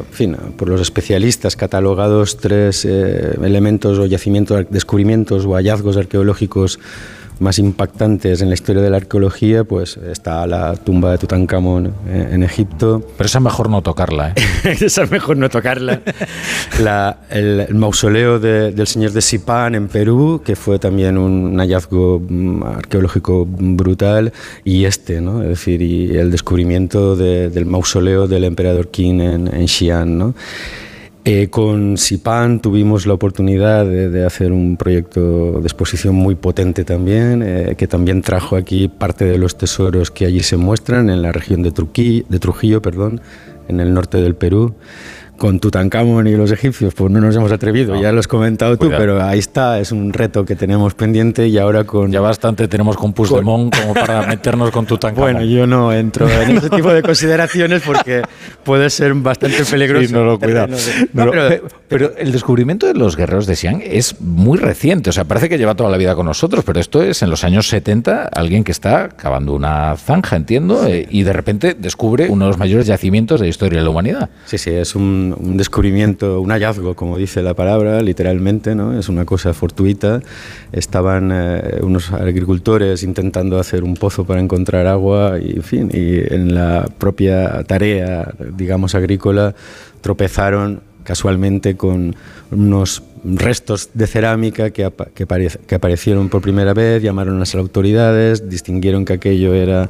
[0.09, 6.79] fin, por los especialistas catalogados tres eh, elementos o yacimientos, descubrimientos o hallazgos arqueológicos
[7.39, 12.43] más impactantes en la historia de la arqueología, pues está la tumba de Tutankamón en,
[12.43, 13.01] Egipto.
[13.17, 14.35] Pero esa es mejor no tocarla, ¿eh?
[14.81, 16.01] esa es mejor no tocarla.
[17.29, 23.45] el, mausoleo del señor de Sipán en Perú, que fue también un hallazgo mm, arqueológico
[23.47, 25.41] brutal, y este, ¿no?
[25.41, 30.33] Es decir, y el descubrimiento del mausoleo del emperador Qin en, en Xi'an, ¿no?
[31.23, 37.43] Eh, con SIPAN tuvimos la oportunidad de, hacer un proyecto de exposición muy potente también,
[37.45, 41.31] eh, que también trajo aquí parte de los tesoros que allí se muestran en la
[41.31, 42.81] región de Trujillo,
[43.67, 44.73] en el norte del Perú
[45.41, 48.91] con Tutankamón y los egipcios, pues no nos hemos atrevido, ya lo has comentado tú,
[48.95, 52.11] pero ahí está, es un reto que tenemos pendiente y ahora con...
[52.11, 55.21] Ya bastante tenemos con Puigdemont como para meternos con Tutankamón.
[55.31, 58.21] Bueno, yo no entro en ese tipo de consideraciones porque
[58.63, 60.07] puede ser bastante peligroso.
[60.07, 60.75] Sí, no lo cuidado.
[61.87, 65.57] pero, el descubrimiento de los guerreros de Xi'an es muy reciente, o sea, parece que
[65.57, 68.71] lleva toda la vida con nosotros, pero esto es en los años 70, alguien que
[68.71, 73.39] está cavando una zanja, entiendo, eh, y de repente descubre uno de los mayores yacimientos
[73.39, 74.29] de la historia de la humanidad.
[74.45, 78.97] Sí, sí, es un un, descubrimiento, un hallazgo, como dice la palabra, literalmente, ¿no?
[78.97, 80.21] Es una cosa fortuita.
[80.71, 86.33] Estaban eh, unos agricultores intentando hacer un pozo para encontrar agua y, en fin, y
[86.33, 89.55] en la propia tarea, digamos, agrícola,
[90.01, 92.15] tropezaron casualmente con
[92.51, 95.27] unos restos de cerámica que, que,
[95.67, 99.89] que aparecieron por primera vez, llamaron a las autoridades, distinguieron que aquello era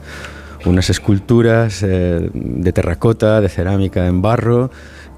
[0.66, 4.72] unas esculturas eh, de terracota, de cerámica en barro,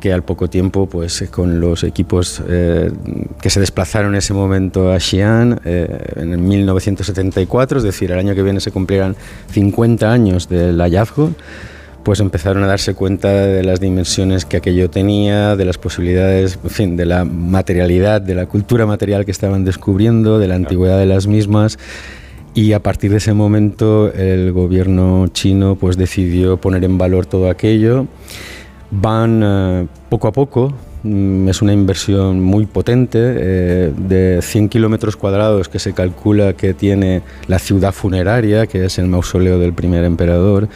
[0.04, 2.92] que al poco tiempo, pues eh, con los equipos eh,
[3.40, 5.88] que se desplazaron en ese momento a Xi'an, eh,
[6.18, 9.16] en 1974, es decir, el año que viene se cumplirán
[9.52, 11.32] 50 años del hallazgo,
[12.04, 16.98] pues empezaron a darse cuenta de las dimensiones que aquello tenía, de las posibilidades, fin,
[16.98, 21.28] de la materialidad, de la cultura material que estaban descubriendo, de la antigüedad de las
[21.28, 21.80] mismas.
[22.54, 27.50] Y a partir de ese momento el gobierno chino pues decidió poner en valor todo
[27.50, 28.06] aquello
[29.02, 30.74] van eh, poco a poco.
[31.04, 36.74] Mm, es una inversión muy potente, eh, de 100 kilómetros cuadrados que se calcula que
[36.74, 40.70] tiene la ciudad funeraria, que es el mausoleo del primer emperador.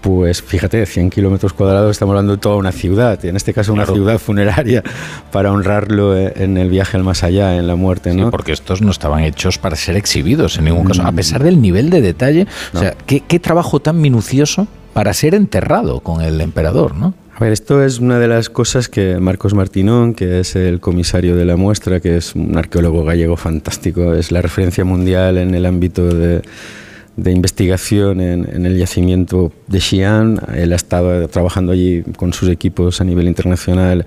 [0.00, 3.84] Pues fíjate, 100 kilómetros cuadrados, estamos hablando de toda una ciudad, en este caso una
[3.84, 4.82] ciudad funeraria,
[5.30, 8.14] para honrarlo eh, en el viaje al más allá, en la muerte.
[8.14, 8.30] ¿no?
[8.30, 11.16] porque estos no estaban hechos para ser exhibidos en ningún caso, a mm.
[11.16, 12.46] pesar del nivel de detalle.
[12.72, 17.14] O sea, ¿qué, ¿qué, trabajo tan minucioso para ser enterrado con el emperador, ¿no?
[17.40, 21.56] Esto es una de las cosas que Marcos Martinón, que es el comisario de la
[21.56, 26.42] muestra, que es un arqueólogo gallego fantástico, es la referencia mundial en el ámbito de,
[27.16, 30.38] investigación en, el yacimiento de Xi'an.
[30.54, 34.04] Él ha estado trabajando allí con sus equipos a nivel internacional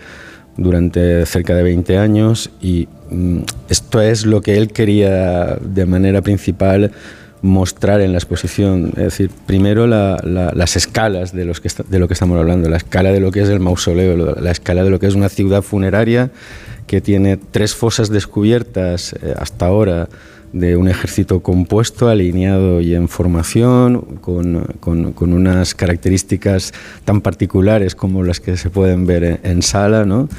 [0.56, 6.22] durante cerca de 20 años y mm, esto es lo que él quería de manera
[6.22, 6.92] principal
[7.44, 8.88] mostrar en la exposición.
[8.96, 13.12] Es decir, primero las escalas de, los que de lo que estamos hablando, la escala
[13.12, 16.32] de lo que es el mausoleo, la escala de lo que es una ciudad funeraria
[16.88, 20.10] que tiene tres fosas descubiertas eh, hasta ahora
[20.54, 26.74] de un ejército compuesto, alineado y en formación, con, con, unas características
[27.06, 30.30] tan particulares como las que se pueden ver en, sala, ¿no?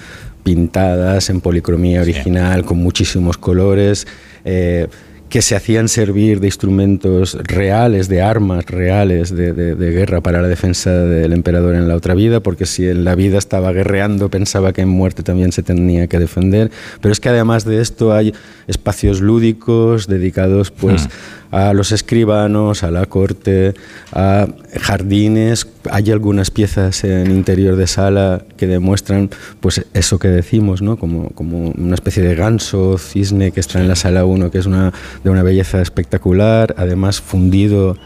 [0.45, 4.07] pintadas en policromía original, con muchísimos colores.
[4.45, 4.87] Eh,
[5.35, 10.93] que se hacían servir de instrumentos reales, de armas reales de, guerra para la defensa
[10.93, 14.83] del emperador en la otra vida, porque si en la vida estaba guerreando pensaba que
[14.83, 16.71] en muerte también se tenía que defender.
[17.01, 18.33] Pero es que además de esto hay
[18.69, 21.09] espacios lúdicos dedicados pues hmm.
[21.55, 23.75] A los escribanos, a la corte,
[24.13, 24.49] a
[24.81, 25.69] jardines.
[25.89, 29.31] Hay algunas piezas en interior de sala que demuestran
[29.61, 30.97] pues eso que decimos, ¿no?
[30.97, 34.67] como, como una especie de ganso, cisne que está en la sala 1, que es
[34.67, 34.93] una
[35.23, 37.97] de una belleza espectacular, además fundido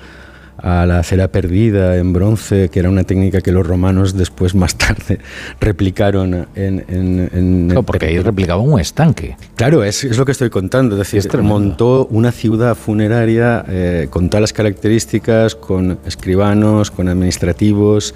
[0.58, 4.76] a la cera perdida en bronce, que era una técnica que los romanos después más
[4.76, 5.20] tarde
[5.60, 6.84] replicaron en...
[6.88, 9.36] en, no, porque ahí replicaban un estanque.
[9.56, 11.00] Claro, es, es, lo que estoy contando.
[11.00, 18.14] Es decir, montó una ciudad funeraria eh, con todas las características, con escribanos, con administrativos,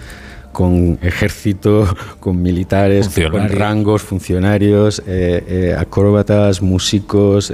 [0.53, 1.86] con ejército,
[2.20, 7.53] con militares, con rangos, funcionarios, eh, eh, acróbatas, músicos,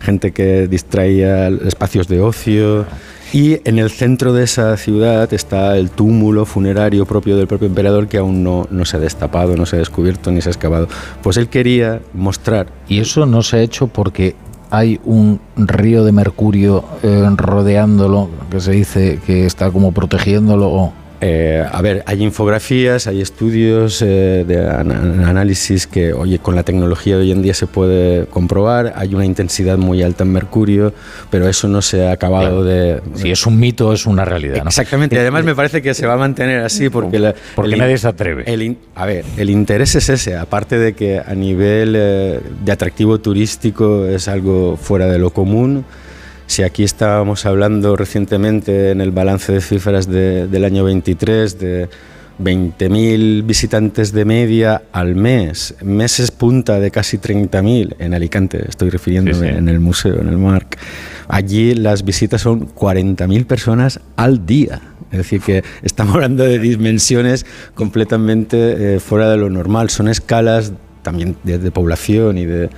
[0.00, 2.86] gente que distraía espacios de ocio.
[3.32, 8.08] Y en el centro de esa ciudad está el túmulo funerario propio del propio emperador
[8.08, 10.88] que aún no, no se ha destapado, no se ha descubierto ni se ha excavado.
[11.22, 12.66] Pues él quería mostrar.
[12.88, 14.34] Y eso no se ha hecho porque
[14.70, 20.68] hay un río de mercurio eh, rodeándolo, que se dice que está como protegiéndolo.
[20.68, 26.62] O eh, a ver, hay infografías, hay estudios eh, de análisis que, oye, con la
[26.62, 28.94] tecnología de hoy en día se puede comprobar.
[28.96, 30.94] Hay una intensidad muy alta en mercurio,
[31.30, 33.02] pero eso no se ha acabado de.
[33.14, 34.62] Si es un mito, es una realidad.
[34.66, 35.16] Exactamente.
[35.16, 37.34] Y además me parece que se va a mantener así porque.
[37.54, 38.76] porque nadie se atreve.
[38.94, 40.36] a ver, el interés es ese.
[40.36, 45.84] Aparte de que a nivel eh, de atractivo turístico es algo fuera de lo común.
[46.50, 51.88] Si aquí estábamos hablando recientemente en el balance de cifras del año 23 de
[52.42, 59.50] 20.000 visitantes de media al mes, meses punta de casi 30.000 en Alicante, estoy refiriéndome
[59.50, 60.76] en el museo, en el MARC.
[61.28, 64.80] Allí las visitas son 40.000 personas al día.
[65.12, 67.46] Es decir, que estamos hablando de dimensiones
[67.76, 69.88] completamente eh, fuera de lo normal.
[69.90, 70.72] Son escalas
[71.02, 72.70] también de población y de,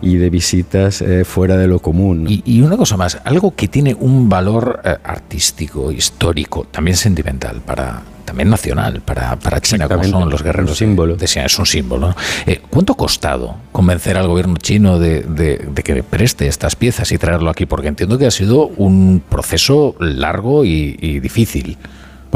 [0.00, 2.26] y de visitas eh, fuera de lo común.
[2.28, 8.02] Y, una cosa más, algo que tiene un valor eh, artístico, histórico, también sentimental para
[8.24, 10.70] también nacional para, para China, como son los guerreros.
[10.70, 11.16] Un símbolo.
[11.16, 12.12] es un símbolo.
[12.44, 17.18] Eh, ¿Cuánto ha costado convencer al gobierno chino de, de, que preste estas piezas y
[17.18, 17.66] traerlo aquí?
[17.66, 21.78] Porque entiendo que ha sido un proceso largo y difícil.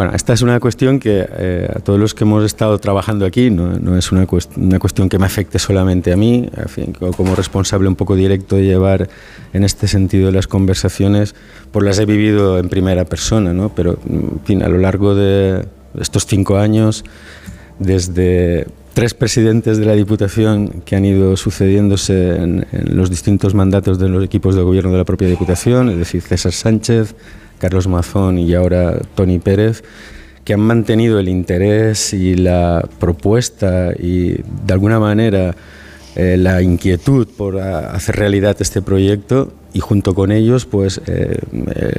[0.00, 3.50] Bueno, esta es una cuestión que eh, a todos los que hemos estado trabajando aquí
[3.50, 4.26] no, es una,
[4.56, 6.48] una, cuestión que me afecte solamente a mí,
[7.18, 9.10] como responsable un poco directo de llevar
[9.52, 11.34] en este sentido las conversaciones,
[11.70, 13.74] pues las he vivido en primera persona, ¿no?
[13.74, 15.66] pero en fin, a lo largo de
[16.00, 17.04] estos cinco años,
[17.78, 23.98] desde tres presidentes de la Diputación que han ido sucediéndose en, en los distintos mandatos
[23.98, 27.14] de los equipos de gobierno de la propia Diputación, es decir, César Sánchez,
[27.60, 29.84] Carlos Mazón y ahora Tony Pérez,
[30.44, 35.54] que han mantenido el interés y la propuesta y de alguna manera
[36.16, 41.38] eh, la inquietud por hacer realidad este proyecto y junto con ellos pues eh,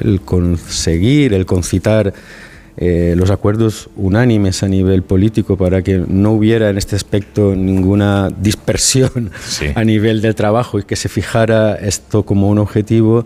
[0.02, 2.12] el conseguir, el concitar
[2.76, 8.30] eh, los acuerdos unánimes a nivel político para que no hubiera en este aspecto ninguna
[8.30, 9.30] dispersión
[9.74, 13.24] a nivel del trabajo y que se fijara esto como un objetivo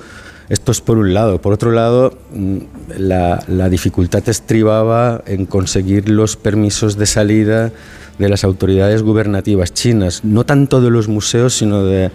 [0.48, 1.40] esto es por un lado.
[1.40, 2.58] Por otro lado, mm,
[2.98, 7.72] la, dificultad estribaba en conseguir los permisos de salida
[8.18, 12.10] de las autoridades gubernativas chinas, no tanto de los museos, sino de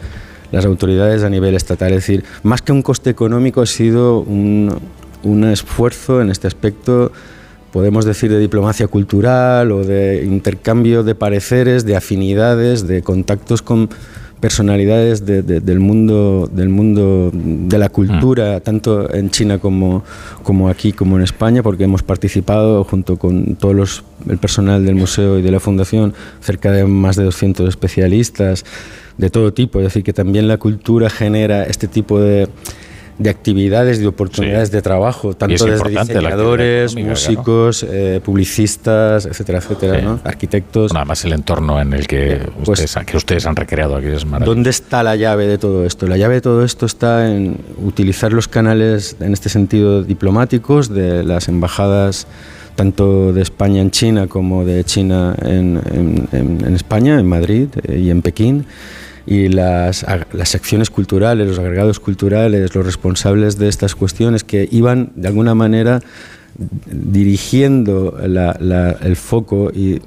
[0.51, 1.89] las autoridades a nivel estatal.
[1.89, 4.79] Es decir, más que un coste económico, ha sido un,
[5.23, 7.11] un esfuerzo en este aspecto
[7.71, 13.89] podemos decir de diplomacia cultural o de intercambio de pareceres, de afinidades, de contactos con
[14.41, 18.61] personalidades del, mundo, del mundo de la cultura, mm.
[18.61, 20.03] tanto en China como,
[20.43, 24.95] como aquí, como en España, porque hemos participado junto con todo los, el personal del
[24.95, 28.65] museo y de la fundación, cerca de más de 200 especialistas
[29.17, 29.79] de todo tipo.
[29.79, 32.49] Es decir, que también la cultura genera este tipo de
[33.17, 40.19] de actividades, de oportunidades de trabajo, tanto desde diseñadores, músicos, eh, publicistas, etcétera, etcétera, ¿no?
[40.23, 40.93] arquitectos.
[40.93, 44.25] Nada más el entorno en el que, pues ustedes, que ustedes han recreado aquí es
[44.25, 44.55] maravilloso.
[44.55, 46.07] ¿Dónde está la llave de todo esto?
[46.07, 51.23] La llave de todo esto está en utilizar los canales, en este sentido, diplomáticos de
[51.23, 52.27] las embajadas
[52.75, 55.79] tanto de España en China como de China en,
[56.31, 58.65] en España, en Madrid eh, y en Pekín
[59.31, 65.13] y las, las secciones culturales, los agregados culturales, los responsables de estas cuestiones que iban
[65.15, 66.01] de alguna manera
[66.91, 70.01] dirigiendo el foco y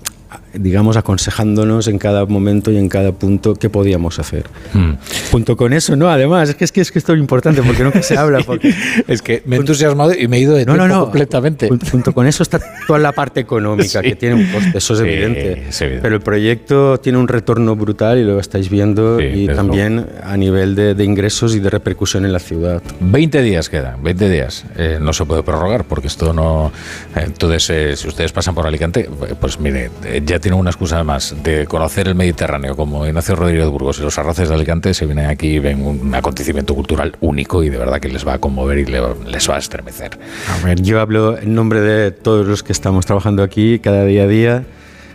[0.55, 4.47] digamos, aconsejándonos en cada momento y en cada punto qué podíamos hacer.
[4.73, 4.95] Hmm.
[5.31, 7.83] Junto con eso, no, además, es que, es que, es que esto es importante porque
[7.83, 8.39] nunca se habla.
[8.45, 8.75] Porque,
[9.09, 11.69] es que me he entusiasmado y me he ido de no, no, no, completamente.
[11.91, 15.63] Junto, con eso está toda la parte económica que tiene un coste, eso es evidente.
[16.03, 20.75] Pero el proyecto tiene un retorno brutal y lo estáis viendo y también a nivel
[20.75, 22.83] de, de, ingresos y de repercusión en la ciudad.
[23.01, 24.65] 20 días quedan, 20 días.
[24.77, 26.73] Eh, no se puede prorrogar porque esto no...
[27.15, 29.09] Entonces, eh, si ustedes pasan por Alicante,
[29.41, 29.91] pues mire,
[30.25, 34.19] ya tienen una excusa más de conocer el Mediterráneo como Ignacio Rodríguez Burgos y los
[34.19, 37.99] arroces de Alicante, se vienen aquí y ven un acontecimiento cultural único y de verdad
[37.99, 40.19] que les va a conmover y les va a estremecer.
[40.83, 44.65] Yo hablo en nombre de todos los que estamos trabajando aquí cada día a día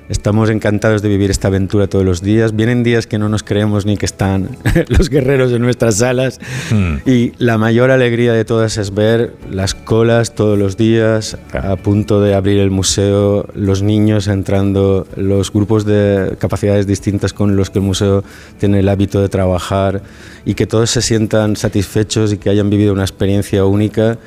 [0.09, 2.55] Estamos encantados de vivir esta aventura todos los días.
[2.55, 4.49] Vienen días que no nos creemos ni que están
[4.87, 6.39] los guerreros en nuestras salas.
[6.71, 6.95] Hmm.
[7.07, 12.21] Y la mayor alegría de todas es ver las colas todos los días, a punto
[12.21, 17.77] de abrir el museo, los niños entrando, los grupos de capacidades distintas con los que
[17.77, 18.23] el museo
[18.57, 20.01] tiene el hábito de trabajar
[20.43, 24.17] y que todos se sientan satisfechos y que hayan vivido una experiencia única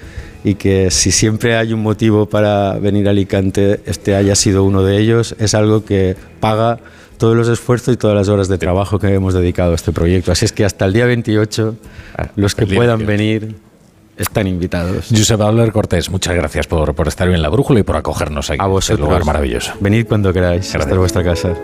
[0.45, 4.82] y que si siempre hay un motivo para venir a Alicante, este haya sido uno
[4.82, 6.78] de ellos, es algo que paga
[7.18, 10.32] todos los esfuerzos y todas las horas de trabajo que hemos dedicado a este proyecto.
[10.32, 11.76] Así es que hasta el día 28,
[12.18, 13.55] ah, los que puedan venir
[14.16, 15.07] están invitados.
[15.09, 18.59] Josep Abler Cortés, muchas gracias por, por estar en la brújula y por acogernos aquí.
[18.61, 18.99] A vosotros.
[18.99, 19.72] Este lugar maravilloso.
[19.80, 20.74] Venid cuando queráis.
[20.74, 21.55] Hasta vuestra casa.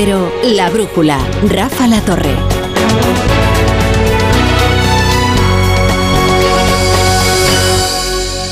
[0.00, 2.57] Cero, La Brújula, Rafa La Torre.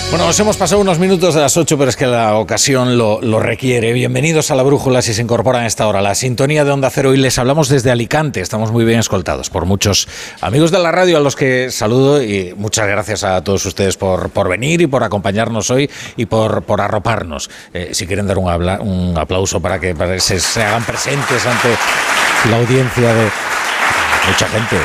[0.08, 3.40] Bueno, nos hemos pasado unos minutos de las 8, pero es que la ocasión lo,
[3.40, 3.92] requiere.
[3.92, 6.00] Bienvenidos a la brújula si se incorporan a esta hora.
[6.00, 8.40] La sintonía de Onda Cero y les hablamos desde Alicante.
[8.40, 10.06] Estamos muy bien escoltados por muchos
[10.40, 14.30] amigos de la radio a los que saludo y muchas gracias a todos ustedes por,
[14.30, 17.50] por venir y por acompañarnos hoy y por, por arroparnos.
[17.74, 21.76] Eh, si quieren dar un, un aplauso para que, para se, se hagan presentes ante
[22.48, 23.28] la audiencia de
[24.28, 24.76] mucha gente.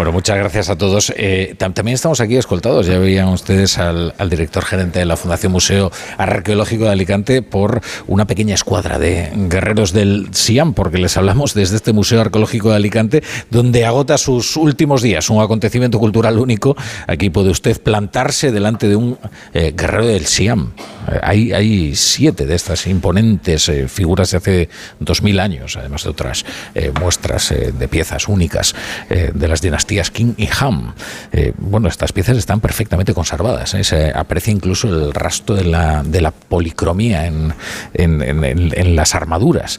[0.00, 1.12] Bueno, muchas gracias a todos.
[1.14, 2.86] Eh, también estamos aquí escoltados.
[2.86, 8.26] Ya veían ustedes al, director gerente de la Fundación Museo Arqueológico de Alicante por una
[8.26, 13.22] pequeña escuadra de guerreros del Siam, porque les hablamos desde este Museo Arqueológico de Alicante,
[13.50, 15.28] donde agota sus últimos días.
[15.28, 16.78] Un acontecimiento cultural único.
[17.06, 19.18] Aquí puede usted plantarse delante de un
[19.52, 20.72] eh, guerrero del Siam.
[21.10, 26.44] Eh, hay, siete de estas imponentes figuras de hace dos mil años, además de otras
[27.00, 28.74] muestras de piezas únicas
[29.08, 30.94] de las dinastías King y Ham.
[31.32, 33.74] Eh, bueno, estas piezas están perfectamente conservadas.
[33.74, 33.84] ¿eh?
[33.84, 37.54] Se aprecia incluso el rastro de la, de la policromía en,
[37.94, 39.78] en, las armaduras.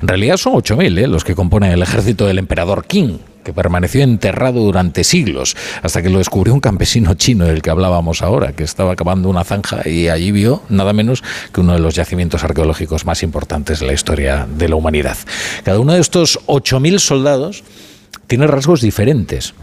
[0.00, 1.06] En realidad son 8.000 ¿eh?
[1.06, 6.10] los que componen el ejército del emperador King que permaneció enterrado durante siglos, hasta que
[6.10, 10.08] lo descubrió un campesino chino del que hablábamos ahora, que estaba cavando una zanja y
[10.08, 11.22] allí vio nada menos
[11.52, 15.16] que uno de los yacimientos arqueológicos más importantes de la historia de la humanidad.
[15.62, 17.62] Cada uno de estos 8.000 soldados
[18.26, 19.54] tiene rasgos diferentes.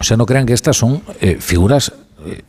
[0.00, 1.92] O sea, no crean que estas son eh, figuras
[2.24, 2.40] eh,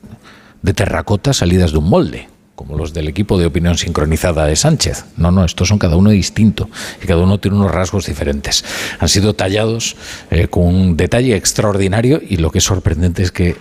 [0.61, 2.29] de terracota salidas de un molde,
[2.59, 5.05] como los del equipo de opinión sincronizada de Sánchez.
[5.15, 6.69] No, no, estos son cada uno distinto
[7.01, 8.65] y cada uno tiene unos rasgos diferentes.
[8.99, 9.95] Han sido tallados
[10.29, 13.55] eh, con un detalle extraordinario y lo que es sorprendente es que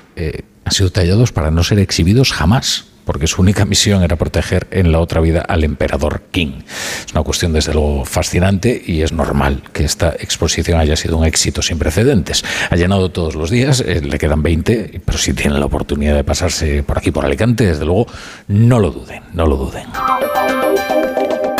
[0.64, 4.92] han sido tallados para no ser exhibidos jamás porque su única misión era proteger en
[4.92, 6.60] la otra vida al emperador King.
[7.06, 11.24] Es una cuestión desde luego fascinante y es normal que esta exposición haya sido un
[11.24, 12.44] éxito sin precedentes.
[12.68, 16.22] Ha llenado todos los días, eh, le quedan 20, pero si tienen la oportunidad de
[16.22, 18.06] pasarse por aquí, por Alicante, desde luego,
[18.48, 19.86] no lo duden, no lo duden.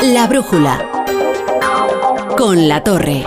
[0.02, 0.86] La brújula
[2.36, 3.24] con la torre.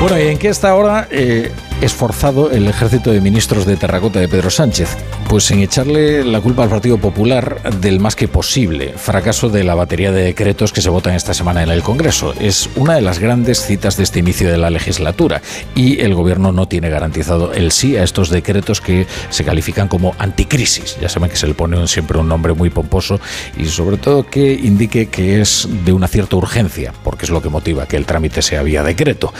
[0.00, 1.06] Bueno, ¿y en qué está ahora?
[1.10, 4.96] Eh, esforzado el ejército de ministros de terracota de Pedro Sánchez?
[5.28, 9.74] Pues en echarle la culpa al Partido Popular del más que posible fracaso de la
[9.74, 12.34] batería de decretos que se votan esta semana en el Congreso.
[12.38, 15.40] Es una de las grandes citas de este inicio de la legislatura
[15.74, 20.14] y el gobierno no tiene garantizado el sí a estos decretos que se califican como
[20.18, 20.98] anticrisis.
[21.00, 23.20] Ya saben que se le pone siempre un nombre muy pomposo
[23.56, 27.48] y sobre todo que indique que es de una cierta urgencia, porque es lo que
[27.48, 29.32] motiva que el trámite sea vía decreto.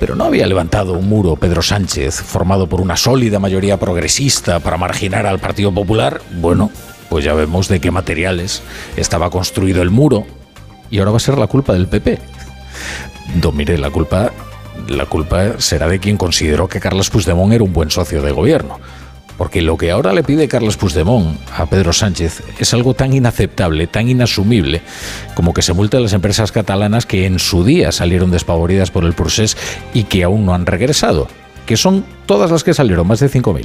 [0.00, 1.81] Pero no había levantado un muro Pedro Sánchez
[2.24, 6.70] formado por una sólida mayoría progresista para marginar al Partido Popular, bueno,
[7.08, 8.62] pues ya vemos de qué materiales
[8.96, 10.26] estaba construido el muro
[10.90, 12.18] y ahora va a ser la culpa del PP.
[13.42, 14.32] No, mire, la culpa,
[14.88, 18.78] la culpa será de quien consideró que Carlos Puigdemont era un buen socio de gobierno.
[19.38, 23.86] Porque lo que ahora le pide Carlos Puigdemont a Pedro Sánchez es algo tan inaceptable,
[23.86, 24.82] tan inasumible,
[25.34, 29.04] como que se multe a las empresas catalanas que en su día salieron despavoridas por
[29.04, 29.56] el procés
[29.94, 31.28] y que aún no han regresado
[31.72, 33.64] que son todas las que salieron, más de 5.000.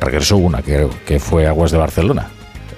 [0.00, 2.26] Regresó una, que, fue Aguas de Barcelona.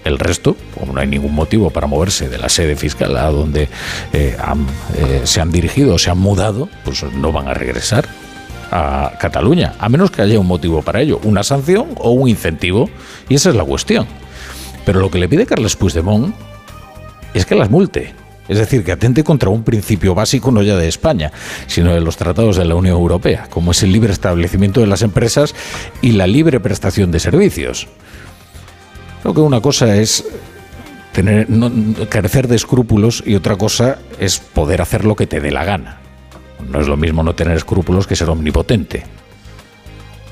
[0.04, 3.70] El resto, como no hay ningún motivo para moverse de la sede fiscal a donde
[4.12, 4.36] eh,
[4.94, 8.06] eh, se han dirigido o se han mudado, pues no van a regresar
[8.70, 12.90] a Cataluña, a menos que haya un motivo para ello, una sanción o un incentivo,
[13.26, 14.06] y esa es la cuestión.
[14.84, 16.34] Pero lo que le pide Carles Puigdemont
[17.32, 18.12] es que las multe,
[18.50, 21.30] Es decir, que atente contra un principio básico no ya de España,
[21.68, 25.02] sino de los tratados de la Unión Europea, como es el libre establecimiento de las
[25.02, 25.54] empresas
[26.02, 27.86] y la libre prestación de servicios.
[29.22, 30.24] Creo que una cosa es
[31.12, 31.70] tener, no,
[32.08, 36.00] carecer de escrúpulos y otra cosa es poder hacer lo que te dé la gana.
[36.68, 39.04] No es lo mismo no tener escrúpulos que ser omnipotente.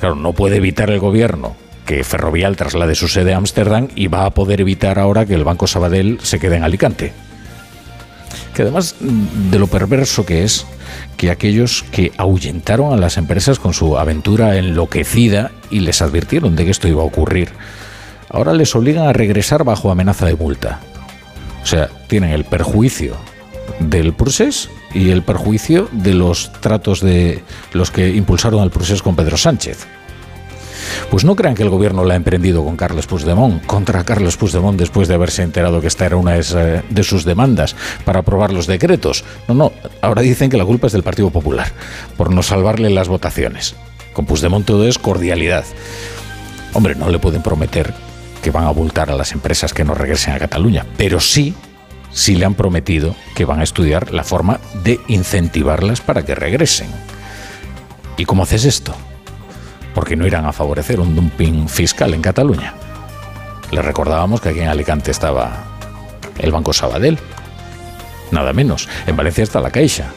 [0.00, 1.54] Claro, no puede evitar el gobierno
[1.86, 5.44] que Ferrovial traslade su sede a Ámsterdam y va a poder evitar ahora que el
[5.44, 7.27] Banco Sabadell se quede en Alicante.
[8.58, 10.66] Que además de lo perverso que es
[11.16, 16.64] que aquellos que ahuyentaron a las empresas con su aventura enloquecida y les advirtieron de
[16.64, 17.50] que esto iba a ocurrir,
[18.28, 20.80] ahora les obligan a regresar bajo amenaza de multa.
[21.62, 23.16] O sea, tienen el perjuicio
[23.78, 29.14] del procés y el perjuicio de los tratos de los que impulsaron el proceso con
[29.14, 29.86] Pedro Sánchez.
[31.10, 34.78] Pues no crean que el gobierno la ha emprendido con Carlos Puigdemont, contra Carlos Puigdemont
[34.78, 39.24] después de haberse enterado que esta era una de sus demandas para aprobar los decretos.
[39.48, 41.72] No, no, ahora dicen que la culpa es del Partido Popular,
[42.16, 43.74] por no salvarle las votaciones.
[44.12, 45.64] Con Puigdemont todo es cordialidad.
[46.72, 47.94] Hombre, no le pueden prometer
[48.42, 51.54] que van a multar a las empresas que no regresen a Cataluña, pero sí
[52.12, 56.88] sí le han prometido que van a estudiar la forma de incentivarlas para que regresen.
[58.16, 58.94] ¿Y cómo haces esto?
[59.98, 62.72] Porque no irán a favorecer un dumping fiscal en Cataluña.
[63.72, 65.64] Les recordábamos que aquí en Alicante estaba
[66.38, 67.18] el Banco Sabadell.
[68.30, 68.88] Nada menos.
[69.08, 70.12] En Valencia está la Caixa.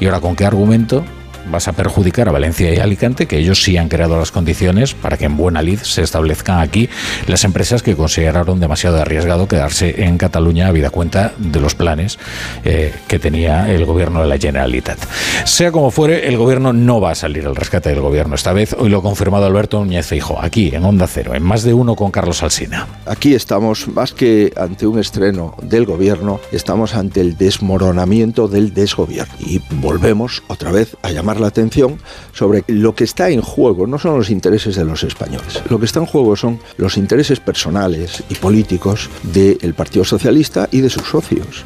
[0.00, 1.04] ¿Y ahora con qué argumento
[1.50, 5.16] vas a perjudicar a Valencia y Alicante, que ellos sí han creado las condiciones para
[5.16, 6.88] que en buena lid se establezcan aquí
[7.26, 12.18] las empresas que consideraron demasiado arriesgado quedarse en Cataluña, habida cuenta de los planes
[12.64, 14.98] eh, que tenía el gobierno de la Generalitat.
[15.44, 18.74] Sea como fuere, el gobierno no va a salir al rescate del gobierno esta vez.
[18.78, 21.96] Hoy lo ha confirmado Alberto Núñez Feijo, aquí en Onda Cero, en más de uno
[21.96, 22.86] con Carlos Alsina.
[23.06, 29.34] Aquí estamos más que ante un estreno del gobierno, estamos ante el desmoronamiento del desgobierno.
[29.38, 31.98] Y volvemos otra vez a llamar la atención
[32.32, 35.86] sobre lo que está en juego, no son los intereses de los españoles, lo que
[35.86, 41.08] está en juego son los intereses personales y políticos del Partido Socialista y de sus
[41.08, 41.64] socios.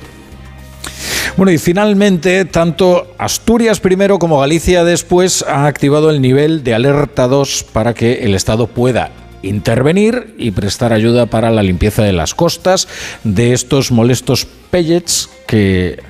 [1.36, 7.28] Bueno, y finalmente, tanto Asturias primero como Galicia después han activado el nivel de alerta
[7.28, 12.34] 2 para que el Estado pueda intervenir y prestar ayuda para la limpieza de las
[12.34, 12.88] costas
[13.24, 16.02] de estos molestos pellets que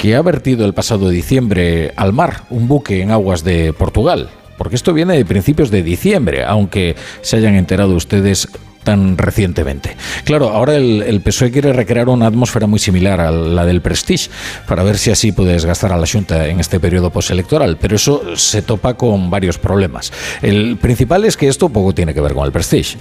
[0.00, 4.30] que ha vertido el pasado diciembre al mar un buque en aguas de Portugal.
[4.56, 8.48] Porque esto viene de principios de diciembre, aunque se hayan enterado ustedes
[8.82, 9.98] tan recientemente.
[10.24, 14.30] Claro, ahora el, PSOE quiere recrear una atmósfera muy similar a la del Prestige,
[14.66, 18.36] para ver si así puede desgastar a la Junta en este periodo postelectoral, pero eso
[18.36, 20.14] se topa con varios problemas.
[20.40, 22.96] El principal es que esto poco tiene que ver con el Prestige,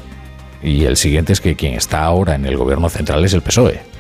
[0.62, 3.99] y el siguiente es que quien está ahora en el gobierno central es el PSOE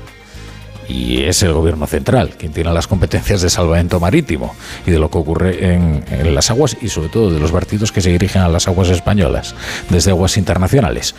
[0.89, 4.55] y es el gobierno central quien tiene las competencias de salvamento marítimo
[4.85, 6.03] y de lo que ocurre en,
[6.33, 9.55] las aguas y sobre todo de los vertidos que se dirigen a las aguas españolas
[9.89, 11.15] desde aguas internacionales.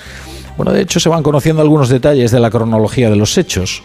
[0.56, 3.82] Bueno, de hecho se van conociendo algunos detalles de la cronología de los hechos.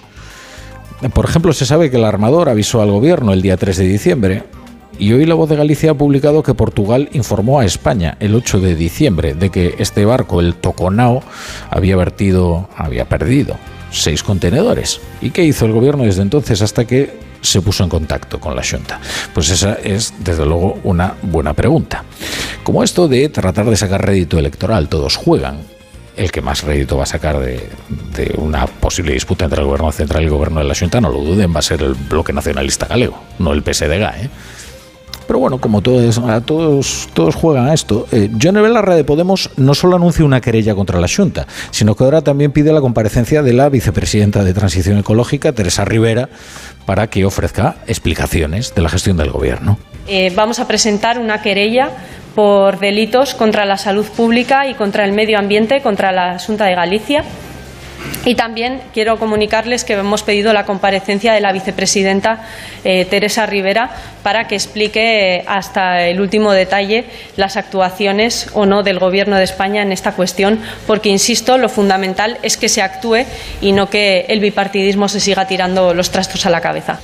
[1.13, 4.43] Por ejemplo, se sabe que el armador avisó al gobierno el día 3 de diciembre
[4.97, 8.59] y hoy La Voz de Galicia ha publicado que Portugal informó a España el 8
[8.59, 11.21] de diciembre de que este barco, el Toconao,
[11.69, 13.57] había vertido, había perdido
[14.01, 14.99] seis contenedores.
[15.21, 18.63] ¿Y qué hizo el gobierno desde entonces hasta que se puso en contacto con la
[18.63, 18.99] Junta?
[19.33, 22.03] Pues esa es, desde luego, una buena pregunta.
[22.63, 25.59] Como esto de tratar de sacar rédito electoral, todos juegan.
[26.15, 27.69] El que más rédito va a sacar de,
[28.37, 31.19] una posible disputa entre el gobierno central y el gobierno de la Junta, no lo
[31.19, 34.23] duden, va a ser el bloque nacionalista galego, no el PSDG.
[34.23, 34.29] ¿eh?
[35.27, 36.21] Pero bueno, como todos,
[37.13, 40.99] todos, juegan a esto, eh, John Belarra de Podemos no solo anuncia una querella contra
[40.99, 45.51] la Junta, sino que ahora también pide la comparecencia de la vicepresidenta de Transición Ecológica,
[45.53, 46.29] Teresa Rivera,
[46.85, 49.77] para que ofrezca explicaciones de la gestión del Gobierno.
[50.07, 51.89] Eh, vamos a presentar una querella
[52.35, 56.75] por delitos contra la salud pública y contra el medio ambiente, contra la Junta de
[56.75, 57.23] Galicia.
[58.25, 62.43] Y también quiero comunicarles que hemos pedido la comparecencia de la vicepresidenta
[62.83, 63.91] eh, Teresa Rivera
[64.23, 67.05] para que explique eh, hasta el último detalle
[67.37, 72.39] las actuaciones o no del Gobierno de España en esta cuestión, porque, insisto, lo fundamental
[72.41, 73.25] es que se actúe
[73.61, 76.99] y no que el bipartidismo se siga tirando los trastos a la cabeza.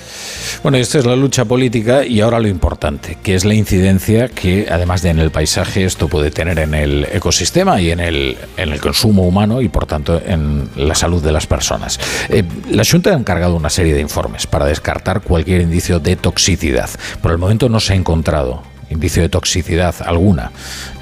[0.64, 4.68] Bueno, esta es la lucha política y ahora lo importante, que es la incidencia que,
[4.72, 8.72] además de en el paisaje, esto puede tener en el ecosistema y en el, en
[8.72, 12.00] el consumo humano y, por tanto, en la salud de las personas.
[12.30, 16.90] Eh, la Junta ha encargado una serie de informes para descartar cualquier indicio de toxicidad.
[17.22, 20.52] Por el momento no se ha encontrado indicio de toxicidad alguna.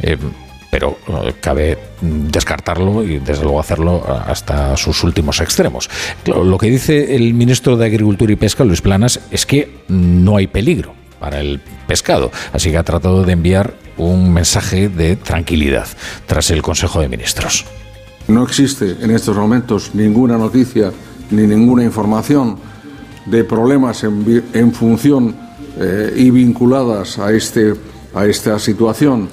[0.01, 0.17] Eh,
[0.71, 5.89] pero eh, cabe descartarlo y desde luego hacerlo hasta sus últimos extremos.
[6.25, 10.47] lo que dice el ministro de Agricultura y Pesca, Luis Planas, es que no hay
[10.47, 15.87] peligro para el pescado, así que ha tratado de enviar un mensaje de tranquilidad
[16.27, 17.65] tras el Consejo de Ministros.
[18.29, 20.93] No existe en estos momentos ninguna noticia
[21.31, 22.57] ni ninguna información
[23.25, 25.35] de problemas en, función
[25.79, 27.73] eh, y vinculadas a, este,
[28.13, 29.27] a esta situación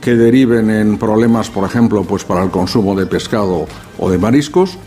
[0.00, 3.66] que deriven en problemas, por ejemplo, pues para el consumo de pescado
[3.98, 4.78] o de mariscos.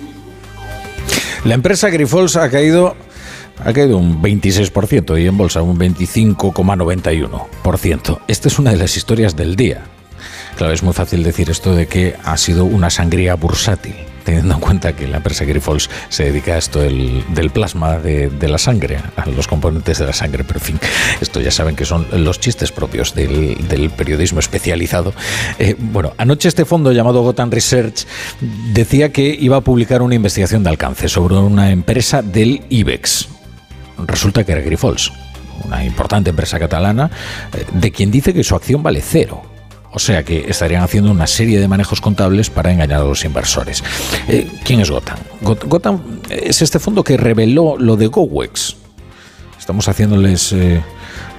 [1.45, 2.95] La empresa Grifols ha caído
[3.63, 8.21] ha caído un 26% y en bolsa un 25,91%.
[8.27, 9.83] Esta es una de las historias del día.
[10.55, 14.59] Claro, es muy fácil decir esto de que ha sido una sangría bursátil teniendo en
[14.59, 19.25] cuenta que la empresa Grifols se dedica a esto del, plasma de, la sangre, a
[19.27, 20.79] los componentes de la sangre, pero en fin,
[21.19, 25.13] esto ya saben que son los chistes propios del, periodismo especializado.
[25.59, 28.05] Eh, bueno, anoche este fondo llamado Gotham Research
[28.73, 33.27] decía que iba a publicar una investigación de alcance sobre una empresa del IBEX.
[34.05, 35.11] Resulta que era Grifols,
[35.65, 37.11] una importante empresa catalana,
[37.53, 39.50] eh, de quien dice que su acción vale cero
[39.93, 43.83] o sea que estarían haciendo una serie de manejos contables para engañar a los inversores.
[44.27, 45.17] Eh, ¿Quién es Gotham?
[45.41, 48.77] Gotham es este fondo que reveló lo de GoWex.
[49.59, 50.81] Estamos haciéndoles eh,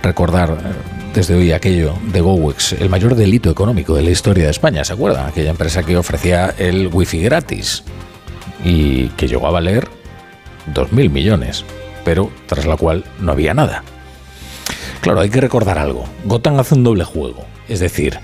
[0.02, 4.50] recordar eh, desde hoy aquello de GoWex, el mayor delito económico de la historia de
[4.50, 4.84] España.
[4.84, 5.26] ¿Se acuerdan?
[5.26, 7.82] Aquella empresa que ofrecía el wifi gratis
[8.64, 9.88] y que llegó a valer
[10.72, 11.64] 2.000 millones,
[12.04, 13.82] pero tras la cual no había nada.
[15.00, 16.04] Claro, hay que recordar algo.
[16.24, 17.44] Gotham hace un doble juego.
[17.73, 18.19] Es decir,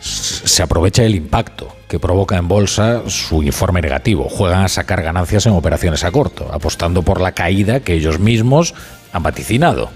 [0.00, 4.28] se aprovecha el impacto que provoca en bolsa su informe negativo.
[4.28, 8.74] Juegan a sacar ganancias en operaciones a corto, apostando por la caída que ellos mismos
[9.12, 9.90] han vaticinado.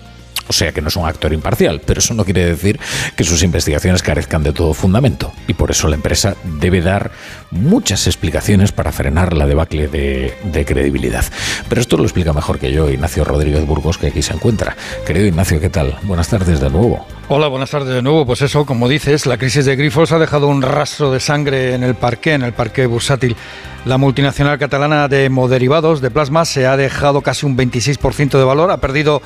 [0.49, 2.79] O sea que no es un actor imparcial, pero eso no quiere decir
[3.17, 5.33] que sus investigaciones carezcan de todo fundamento.
[5.49, 7.11] Y por eso la empresa debe dar
[7.51, 11.25] muchas explicaciones para frenar la debacle de, credibilidad.
[11.69, 14.77] Pero esto lo explica mejor que yo Ignacio Rodríguez Burgos, que aquí se encuentra.
[15.07, 15.99] Querido Ignacio, ¿qué tal?
[16.03, 17.07] Buenas tardes de nuevo.
[17.29, 18.27] Hola, buenas tardes de nuevo.
[18.27, 21.83] Pues eso, como dices, la crisis de Grifols ha dejado un rastro de sangre en
[21.83, 23.37] el parque, en el parque bursátil.
[23.85, 28.71] La multinacional catalana de moderivados de plasma se ha dejado casi un 26% de valor,
[28.71, 29.21] ha perdido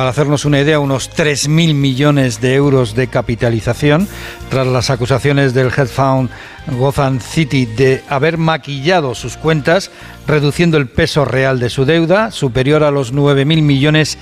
[0.00, 4.08] para hacernos una idea, unos 3.000 millones de euros de capitalización
[4.48, 6.30] tras las acusaciones del head fund
[6.68, 9.90] Gotham City de haber maquillado sus cuentas,
[10.26, 14.16] reduciendo el peso real de su deuda, superior a los 9.000 millones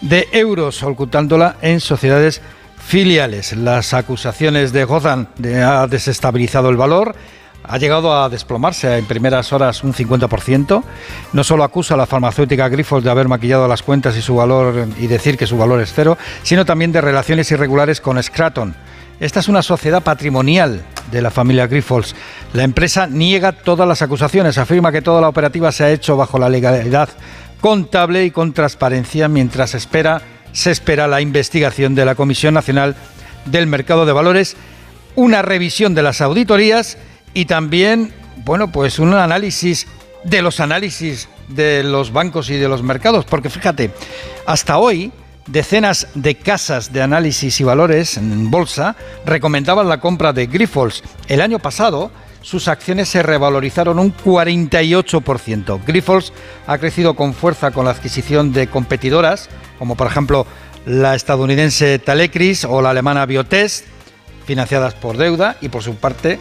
[0.00, 2.40] de euros, ocultándola en sociedades
[2.78, 3.54] filiales.
[3.54, 7.14] Las acusaciones de Gotham de, ha desestabilizado el valor
[7.68, 10.82] ha llegado a desplomarse en primeras horas un 50%.
[11.32, 14.88] No solo acusa a la farmacéutica Grifols de haber maquillado las cuentas y su valor
[14.98, 18.74] y decir que su valor es cero, sino también de relaciones irregulares con Scraton.
[19.20, 22.14] Esta es una sociedad patrimonial de la familia Grifols.
[22.54, 26.38] La empresa niega todas las acusaciones, afirma que toda la operativa se ha hecho bajo
[26.38, 27.10] la legalidad
[27.60, 30.22] contable y con transparencia mientras espera,
[30.52, 32.94] se espera la investigación de la Comisión Nacional
[33.46, 34.56] del Mercado de Valores,
[35.16, 36.98] una revisión de las auditorías
[37.34, 38.12] y también,
[38.44, 39.86] bueno, pues un análisis
[40.24, 43.90] de los análisis de los bancos y de los mercados, porque fíjate,
[44.46, 45.12] hasta hoy
[45.46, 51.02] decenas de casas de análisis y valores en bolsa recomendaban la compra de Grifols.
[51.26, 52.10] El año pasado
[52.42, 55.80] sus acciones se revalorizaron un 48%.
[55.86, 56.32] Grifols
[56.66, 59.48] ha crecido con fuerza con la adquisición de competidoras,
[59.78, 60.46] como por ejemplo
[60.86, 63.84] la estadounidense Talecris o la alemana Biotest,
[64.46, 66.38] financiadas por deuda, y por su parte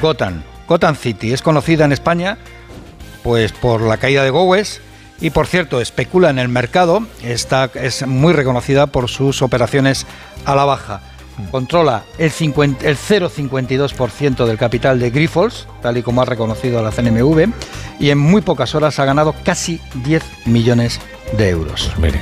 [0.00, 0.42] Gotham.
[0.66, 2.38] Gotham City es conocida en España
[3.22, 4.80] pues por la caída de Gowes
[5.20, 10.06] y por cierto especula en el mercado, está, es muy reconocida por sus operaciones
[10.44, 11.02] a la baja.
[11.50, 17.48] Controla el, el 0,52% del capital de Grifols, tal y como ha reconocido la CNMV,
[17.98, 21.00] y en muy pocas horas ha ganado casi 10 millones
[21.36, 21.90] de euros.
[21.98, 22.14] Pues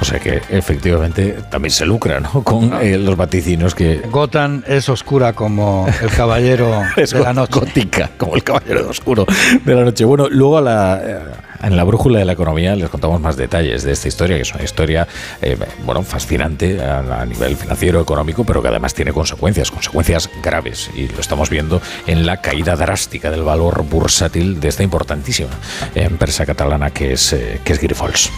[0.00, 2.30] o sea que efectivamente también se lucra ¿no?
[2.44, 4.02] con eh, los vaticinios que...
[4.10, 7.60] Gotham es oscura como el caballero de la noche.
[7.60, 9.26] gótica, como el caballero oscuro
[9.64, 10.04] de la noche.
[10.04, 11.18] Bueno, luego la, eh,
[11.62, 14.54] en la brújula de la economía les contamos más detalles de esta historia, que es
[14.54, 15.06] una historia
[15.40, 20.90] eh, bueno, fascinante a, nivel financiero, económico, pero que además tiene consecuencias, consecuencias graves.
[20.94, 25.50] Y lo estamos viendo en la caída drástica del valor bursátil de esta importantísima
[25.94, 27.34] empresa catalana que es,
[27.64, 28.30] que es Grifols.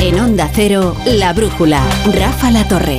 [0.00, 1.82] En Onda Cero, La Brújula,
[2.12, 2.98] Rafa La Torre.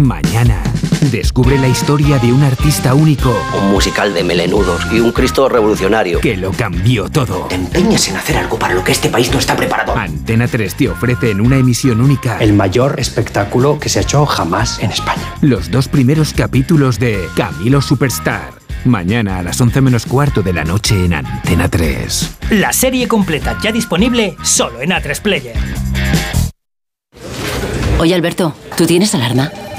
[0.00, 0.62] Mañana,
[1.12, 3.36] descubre la historia de un artista único.
[3.60, 6.20] Un musical de melenudos y un Cristo revolucionario.
[6.20, 7.48] Que lo cambió todo.
[7.48, 9.94] Te empeñas en hacer algo para lo que este país no está preparado.
[9.94, 12.38] Antena 3 te ofrece en una emisión única.
[12.38, 15.34] El mayor espectáculo que se ha hecho jamás en España.
[15.42, 18.54] Los dos primeros capítulos de Camilo Superstar.
[18.86, 22.36] Mañana a las 11 menos cuarto de la noche en Antena 3.
[22.52, 25.56] La serie completa ya disponible solo en A3 Player.
[27.98, 29.52] Oye Alberto, ¿tú tienes alarma?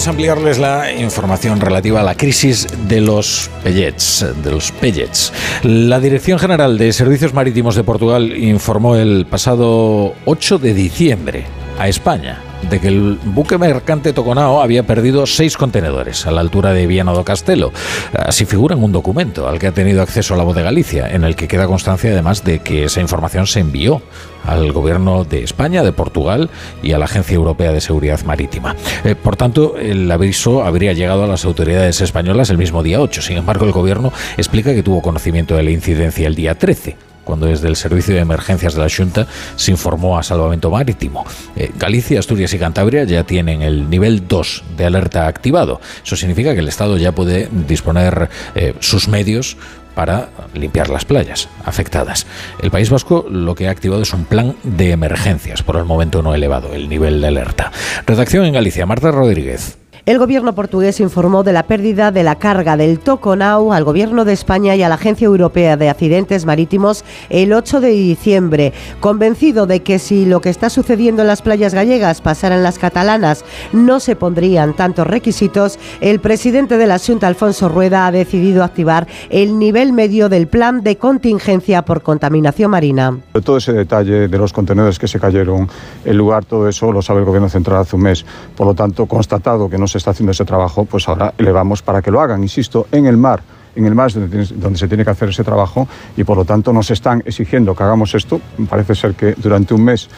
[0.00, 5.30] Vamos a ampliarles la información relativa a la crisis de los pellets, de los pellets.
[5.62, 11.44] La Dirección General de Servicios Marítimos de Portugal informó el pasado 8 de diciembre
[11.78, 16.72] a España de que el buque mercante Toconao había perdido seis contenedores a la altura
[16.72, 17.72] de Viana do Castelo.
[18.12, 21.24] Así figura en un documento al que ha tenido acceso la voz de Galicia, en
[21.24, 24.02] el que queda constancia además de que esa información se envió
[24.44, 26.50] al gobierno de España, de Portugal
[26.82, 28.76] y a la Agencia Europea de Seguridad Marítima.
[29.04, 33.22] Eh, por tanto, el aviso habría llegado a las autoridades españolas el mismo día 8.
[33.22, 37.46] Sin embargo, el gobierno explica que tuvo conocimiento de la incidencia el día 13 cuando
[37.46, 39.26] desde el Servicio de Emergencias de la Junta
[39.56, 41.24] se informó a Salvamento Marítimo.
[41.56, 45.80] Eh, Galicia, Asturias y Cantabria ya tienen el nivel 2 de alerta activado.
[46.04, 49.56] Eso significa que el Estado ya puede disponer eh, sus medios
[49.94, 52.26] para limpiar las playas afectadas.
[52.62, 56.22] El País Vasco lo que ha activado es un plan de emergencias, por el momento
[56.22, 57.72] no elevado el nivel de alerta.
[58.06, 59.79] Redacción en Galicia, Marta Rodríguez.
[60.06, 64.32] El gobierno portugués informó de la pérdida de la carga del Toconau al gobierno de
[64.32, 69.80] España y a la Agencia Europea de Accidentes Marítimos el 8 de diciembre, convencido de
[69.80, 73.44] que si lo que está sucediendo en las playas gallegas pasara en las catalanas
[73.74, 79.06] no se pondrían tantos requisitos, el presidente de la Junta, Alfonso Rueda, ha decidido activar
[79.28, 83.18] el nivel medio del plan de contingencia por contaminación marina.
[83.44, 85.68] Todo ese detalle de los contenedores que se cayeron,
[86.06, 88.24] el lugar, todo eso lo sabe el gobierno central hace un mes.
[88.56, 92.02] Por lo tanto, constatado que no se está haciendo ese trabajo, pues ahora elevamos para
[92.02, 93.42] que lo hagan, insisto, en el mar.
[93.76, 95.86] En el mar donde se tiene que hacer ese trabajo
[96.16, 98.40] y por lo tanto nos están exigiendo que hagamos esto.
[98.68, 100.08] Parece ser que durante un mes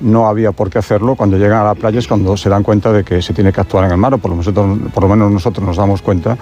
[0.00, 1.14] no había por qué hacerlo.
[1.14, 3.60] Cuando llegan a la playa es cuando se dan cuenta de que se tiene que
[3.60, 6.36] actuar en el mar, o por lo, nosotros, por lo menos nosotros nos damos cuenta.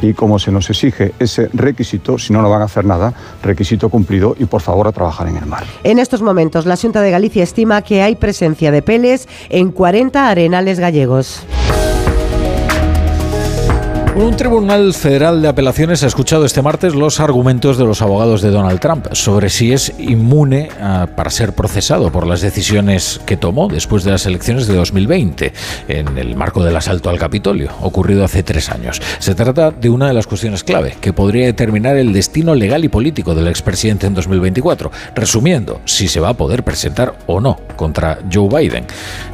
[0.00, 3.88] Y como se nos exige ese requisito, si no, no van a hacer nada, requisito
[3.88, 5.64] cumplido y por favor a trabajar en el mar.
[5.84, 10.28] En estos momentos, la Junta de Galicia estima que hay presencia de peles en 40
[10.28, 11.46] arenales gallegos.
[14.14, 18.50] Un tribunal federal de apelaciones ha escuchado este martes los argumentos de los abogados de
[18.50, 23.68] Donald Trump sobre si es inmune a, para ser procesado por las decisiones que tomó
[23.68, 25.54] después de las elecciones de 2020
[25.88, 29.00] en el marco del asalto al Capitolio, ocurrido hace tres años.
[29.18, 32.88] Se trata de una de las cuestiones clave que podría determinar el destino legal y
[32.88, 38.18] político del expresidente en 2024, resumiendo si se va a poder presentar o no contra
[38.30, 38.84] Joe Biden.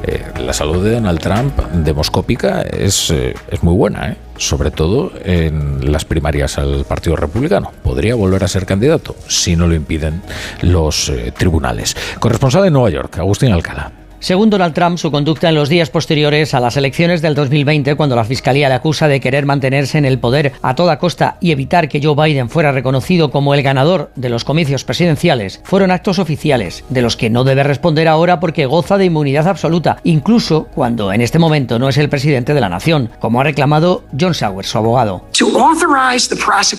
[0.04, 4.27] Eh, la salud de Donald Trump demoscópica es, eh, es muy buena, ¿eh?
[4.38, 7.72] Sobre todo en las primarias al Partido Republicano.
[7.82, 10.22] Podría volver a ser candidato si no lo impiden
[10.62, 11.96] los eh, tribunales.
[12.18, 14.07] Corresponsal en Nueva York, Agustín Alcalá.
[14.20, 18.16] Según Donald Trump, su conducta en los días posteriores a las elecciones del 2020, cuando
[18.16, 21.88] la Fiscalía le acusa de querer mantenerse en el poder a toda costa y evitar
[21.88, 26.84] que Joe Biden fuera reconocido como el ganador de los comicios presidenciales, fueron actos oficiales,
[26.88, 31.20] de los que no debe responder ahora porque goza de inmunidad absoluta, incluso cuando en
[31.20, 34.78] este momento no es el presidente de la nación, como ha reclamado John Sauer, su
[34.78, 35.24] abogado.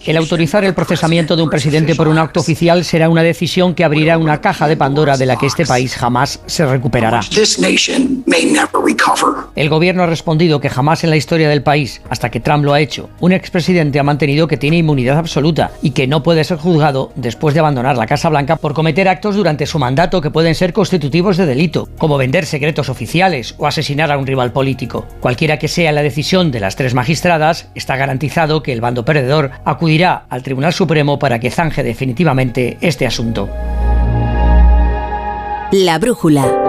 [0.05, 3.85] El autorizar el procesamiento de un presidente por un acto oficial será una decisión que
[3.85, 7.21] abrirá una caja de Pandora de la que este país jamás se recuperará.
[7.29, 9.45] This nation may never recover.
[9.55, 12.73] El gobierno ha respondido que jamás en la historia del país, hasta que Trump lo
[12.73, 16.57] ha hecho, un expresidente ha mantenido que tiene inmunidad absoluta y que no puede ser
[16.57, 20.55] juzgado después de abandonar la Casa Blanca por cometer actos durante su mandato que pueden
[20.55, 25.05] ser constitutivos de delito, como vender secretos oficiales o asesinar a un rival político.
[25.19, 29.51] Cualquiera que sea la decisión de las tres magistradas, está garantizado que el bando perdedor
[29.65, 33.49] acudirá al Tribunal Supremo para que zanje definitivamente este asunto.
[35.71, 36.68] La brújula.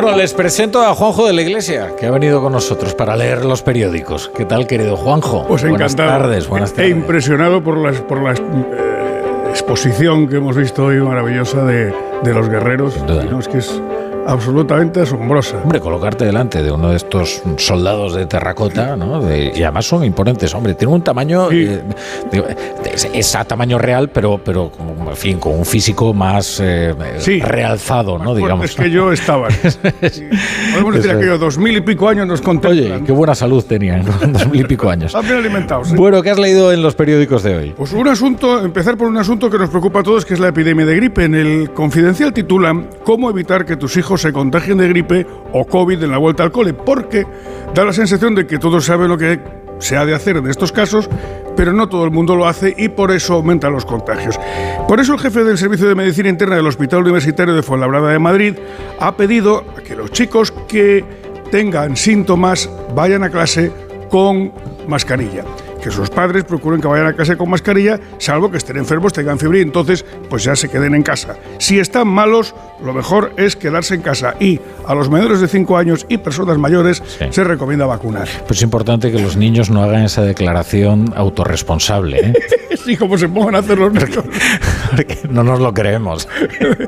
[0.00, 3.44] Bueno, les presento a Juanjo de la Iglesia, que ha venido con nosotros para leer
[3.44, 4.30] los periódicos.
[4.32, 5.44] ¿Qué tal, querido Juanjo?
[5.48, 6.20] Pues buenas encantado.
[6.20, 6.86] tardes, buenas tardes.
[6.86, 11.92] He impresionado por la, por la eh, exposición que hemos visto hoy maravillosa de,
[12.22, 12.94] de los guerreros.
[13.28, 13.82] No, es que es
[14.28, 15.56] absolutamente asombrosa.
[15.62, 19.20] Hombre, colocarte delante de uno de estos soldados de terracota, ¿no?
[19.20, 20.74] De- y además son imponentes, hombre.
[20.74, 21.82] Tienen un tamaño, eh,
[22.30, 22.44] digo,
[22.84, 24.70] es, es a tamaño real, pero, pero
[25.08, 26.94] en fin, con un físico más eh,
[27.42, 28.34] realzado, ¿no?
[28.34, 28.66] Digamos.
[28.66, 29.48] Es que yo estaba.
[30.72, 32.92] Podemos decir aquello, dos mil y pico años nos contemplan.
[32.92, 35.06] Oye, qué buena salud tenían, dos mil y pico años.
[35.06, 35.90] Están bien alimentados.
[35.92, 35.96] ¿eh?
[35.96, 37.74] Bueno, ¿qué has leído en los periódicos de hoy?
[37.76, 40.48] Pues un asunto, empezar por un asunto que nos preocupa a todos, que es la
[40.48, 41.24] epidemia de gripe.
[41.24, 46.02] En el Confidencial titulan ¿Cómo evitar que tus hijos se contagien de gripe o COVID
[46.02, 46.74] en la vuelta al cole?
[46.74, 47.26] Porque
[47.74, 49.40] da la sensación de que todos saben lo que
[49.78, 51.08] se ha de hacer en estos casos,
[51.56, 54.38] pero no todo el mundo lo hace y por eso aumentan los contagios.
[54.86, 58.18] Por eso el jefe del Servicio de Medicina Interna del Hospital Universitario de Fuenlabrada de
[58.18, 58.54] Madrid
[59.00, 61.04] ha pedido a que los chicos que
[61.50, 63.72] tengan síntomas vayan a clase
[64.10, 64.52] con
[64.86, 65.44] mascarilla.
[65.82, 69.38] Que sus padres procuren que vayan a clase con mascarilla, salvo que estén enfermos, tengan
[69.38, 71.36] fiebre y entonces pues ya se queden en casa.
[71.58, 75.76] Si están malos, lo mejor es quedarse en casa y a los menores de 5
[75.76, 78.28] años y personas mayores se recomienda vacunar.
[78.46, 82.32] Pues es importante que los niños no hagan esa declaración autorresponsable, ¿eh?
[82.84, 84.24] Sí, como se pongan a hacer los niños.
[85.28, 86.26] No nos lo creemos.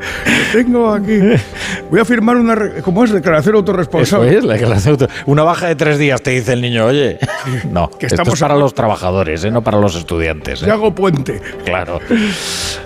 [0.52, 1.18] Tengo aquí.
[1.90, 2.56] Voy a firmar una.
[2.82, 3.10] ¿Cómo es?
[3.12, 4.38] Declaración Eso autorresponsable.
[4.38, 7.18] es, la declaración auto- Una baja de tres días, te dice el niño, oye.
[7.70, 9.50] No, Que esto estamos es para los trabajadores, ¿eh?
[9.50, 10.62] no para los estudiantes.
[10.62, 10.66] ¿eh?
[10.66, 11.40] Ya hago puente.
[11.64, 12.00] Claro.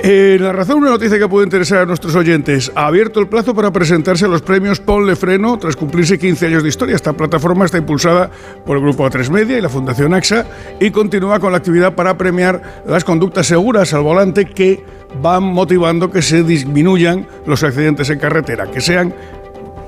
[0.07, 2.71] Eh, la razón, una noticia que puede interesar a nuestros oyentes.
[2.75, 6.63] Ha abierto el plazo para presentarse a los premios Ponle Freno tras cumplirse 15 años
[6.63, 6.95] de historia.
[6.95, 8.31] Esta plataforma está impulsada
[8.67, 10.45] por el Grupo A3 Media y la Fundación AXA
[10.79, 14.85] y continúa con la actividad para premiar las conductas seguras al volante que
[15.23, 19.15] van motivando que se disminuyan los accidentes en carretera, que sean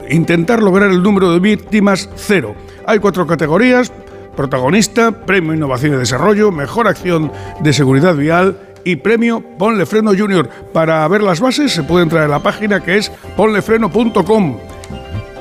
[0.09, 2.55] intentar lograr el número de víctimas cero.
[2.87, 3.93] Hay cuatro categorías,
[4.37, 10.49] protagonista, premio Innovación y Desarrollo, mejor acción de seguridad vial y premio Ponle Freno Junior.
[10.73, 14.59] Para ver las bases se puede entrar en la página que es ponlefreno.com.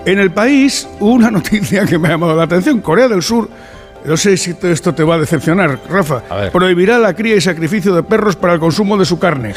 [0.06, 3.50] En el país, una noticia que me ha llamado la atención, Corea del Sur,
[4.08, 6.22] no sé si esto te va a decepcionar, Rafa,
[6.52, 9.54] prohibirá la cría y sacrificio de perros para el consumo de su carne.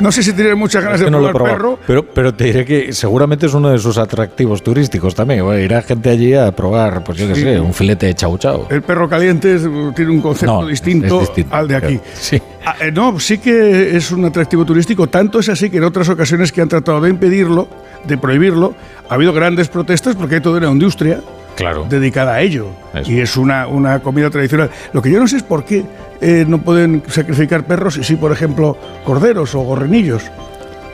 [0.00, 1.78] No sé si tienes muchas ganas Es que de probar perro.
[1.86, 5.44] Pero, pero te diré que seguramente es uno de sus atractivos turísticos también.
[5.44, 7.42] Bueno, irá gente allí a probar, pues yo qué Sí.
[7.42, 8.66] sé, un filete de chau chau.
[8.70, 9.58] El perro caliente
[9.94, 11.98] tiene un concepto No, distinto, al de aquí.
[11.98, 12.10] claro.
[12.14, 12.42] Sí.
[12.66, 15.06] Ah, eh, no, sí que es un atractivo turístico.
[15.08, 17.68] Tanto es así que en otras ocasiones que han tratado de impedirlo,
[18.04, 18.74] de prohibirlo,
[19.08, 21.20] ha habido grandes protestas porque hay toda una industria
[21.54, 21.86] Claro.
[21.88, 22.68] dedicada a ello.
[22.94, 23.10] Eso.
[23.10, 24.70] Y es una, una comida tradicional.
[24.92, 25.84] Lo que yo no sé es por qué
[26.20, 30.22] eh, no pueden sacrificar perros y sí, por ejemplo, corderos o gorrinillos,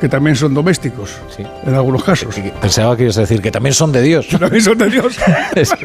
[0.01, 1.19] que también son domésticos,
[1.67, 2.35] en algunos casos.
[2.61, 4.29] Pensaba que ibas a decir que también son de Dios.
[4.41, 5.19] También son de Dios.
[5.55, 5.77] Eso.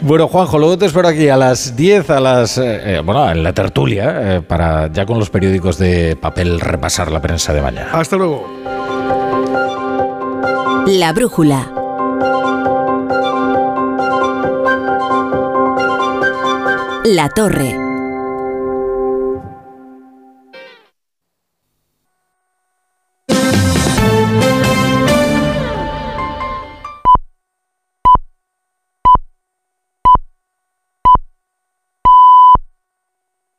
[0.00, 2.56] Bueno, Juanjo, luego te espero aquí a las 10, a las.
[2.56, 7.12] eh, eh, bueno, en la tertulia, eh, para ya con los periódicos de papel repasar
[7.12, 7.90] la prensa de mañana.
[7.92, 8.46] Hasta luego.
[10.86, 11.70] La brújula.
[17.10, 17.74] La torre.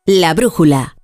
[0.05, 0.98] La brújula.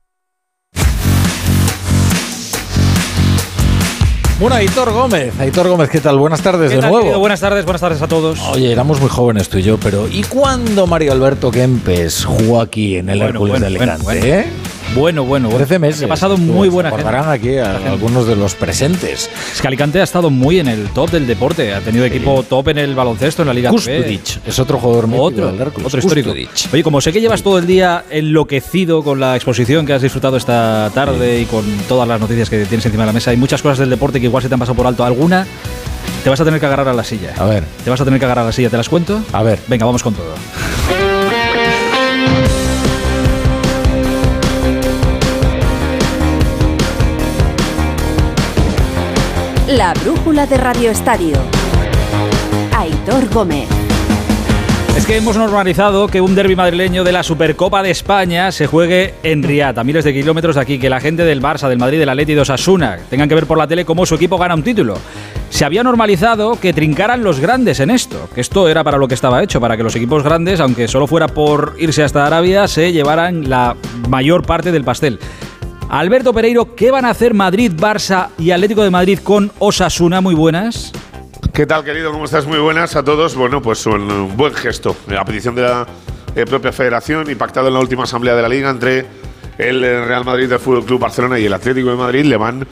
[4.40, 5.34] Bueno, Aitor Gómez.
[5.40, 6.18] Aitor Gómez, ¿qué tal?
[6.18, 7.04] Buenas tardes ¿Qué de tal, nuevo.
[7.06, 7.20] querido?
[7.20, 8.38] Buenas tardes, buenas tardes a todos.
[8.52, 12.98] Oye, éramos muy jóvenes tú y yo, pero ¿y cuándo Mario Alberto Kempes jugó aquí
[12.98, 14.04] en el Bueno, Hércules bueno, de Alicante?
[14.04, 14.26] bueno.
[14.26, 14.46] eh?
[14.96, 15.66] Bueno, bueno, bueno.
[15.66, 16.04] 13 meses.
[16.04, 17.06] Ha pasado muy buena gente.
[17.06, 19.30] aquí a algunos de los presentes.
[19.54, 21.74] Es que Alicante ha estado muy en el top del deporte.
[21.74, 25.24] Ha tenido equipo top en el baloncesto, en la Liga Kusturic es otro jugador mítico
[25.24, 26.32] Otro, del otro histórico.
[26.72, 30.38] Oye, como sé que llevas todo el día enloquecido con la exposición que has disfrutado
[30.38, 33.62] esta tarde y con todas las noticias que tienes encima de la mesa, hay muchas
[33.62, 35.04] cosas del deporte que igual se te han pasado por alto.
[35.04, 35.46] ¿Alguna?
[36.24, 37.34] Te vas a tener que agarrar a la silla.
[37.38, 37.66] A ver.
[37.84, 39.22] Te vas a tener que agarrar a la silla, ¿te las cuento?
[39.34, 39.60] A ver.
[39.68, 40.34] Venga, vamos con todo.
[49.78, 51.36] La brújula de Radio Estadio.
[52.78, 53.68] Aitor Gómez.
[54.96, 59.16] Es que hemos normalizado que un derby madrileño de la Supercopa de España se juegue
[59.24, 62.00] en Riad, a miles de kilómetros de aquí, que la gente del Barça, del Madrid,
[62.00, 64.56] del Atleti y de Osasuna tengan que ver por la tele cómo su equipo gana
[64.56, 64.98] un título.
[65.50, 69.16] Se había normalizado que trincaran los grandes en esto, que esto era para lo que
[69.16, 72.94] estaba hecho, para que los equipos grandes, aunque solo fuera por irse hasta Arabia, se
[72.94, 73.76] llevaran la
[74.08, 75.20] mayor parte del pastel.
[75.90, 80.20] Alberto Pereiro, ¿qué van a hacer Madrid, Barça y Atlético de Madrid con Osasuna?
[80.20, 80.92] Muy buenas.
[81.54, 82.12] ¿Qué tal, querido?
[82.12, 82.46] ¿Cómo estás?
[82.48, 83.36] Muy buenas a todos.
[83.36, 84.96] Bueno, pues un buen gesto.
[85.18, 85.88] A petición de la
[86.36, 89.06] eh, propia federación y pactado en la última asamblea de la Liga entre
[89.58, 92.68] el eh, Real Madrid del Fútbol Club Barcelona y el Atlético de Madrid, le van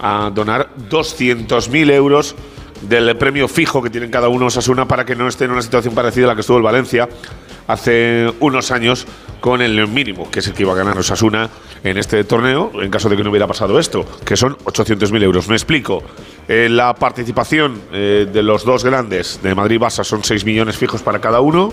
[0.00, 2.34] a donar 200.000 euros
[2.88, 5.94] del premio fijo que tienen cada uno Osasuna para que no esté en una situación
[5.94, 7.08] parecida a la que estuvo el Valencia
[7.66, 9.06] hace unos años
[9.40, 11.50] con el mínimo, que es el que iba a ganar Osasuna
[11.84, 15.48] en este torneo, en caso de que no hubiera pasado esto, que son 800.000 euros.
[15.48, 16.02] Me explico.
[16.48, 20.76] Eh, la participación eh, de los dos grandes, de Madrid y Barça, son 6 millones
[20.76, 21.72] fijos para cada uno.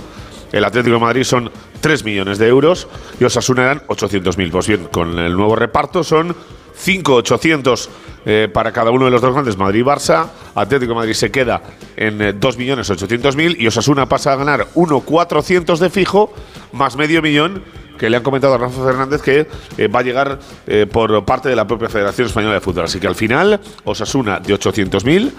[0.51, 1.49] El Atlético de Madrid son
[1.81, 2.87] 3 millones de euros
[3.19, 4.51] y Osasuna eran 800.000.
[4.51, 6.35] Pues bien, con el nuevo reparto son
[6.75, 7.89] 5.800
[8.25, 10.27] eh, para cada uno de los dos grandes, Madrid y Barça.
[10.55, 11.61] Atlético Madrid se queda
[11.95, 16.33] en eh, 2.800.000 y Osasuna pasa a ganar 1.400 de fijo
[16.71, 17.63] más medio millón
[17.97, 19.47] que le han comentado a Rafa Fernández que
[19.77, 22.85] eh, va a llegar eh, por parte de la propia Federación Española de Fútbol.
[22.85, 25.31] Así que al final, Osasuna de 800.000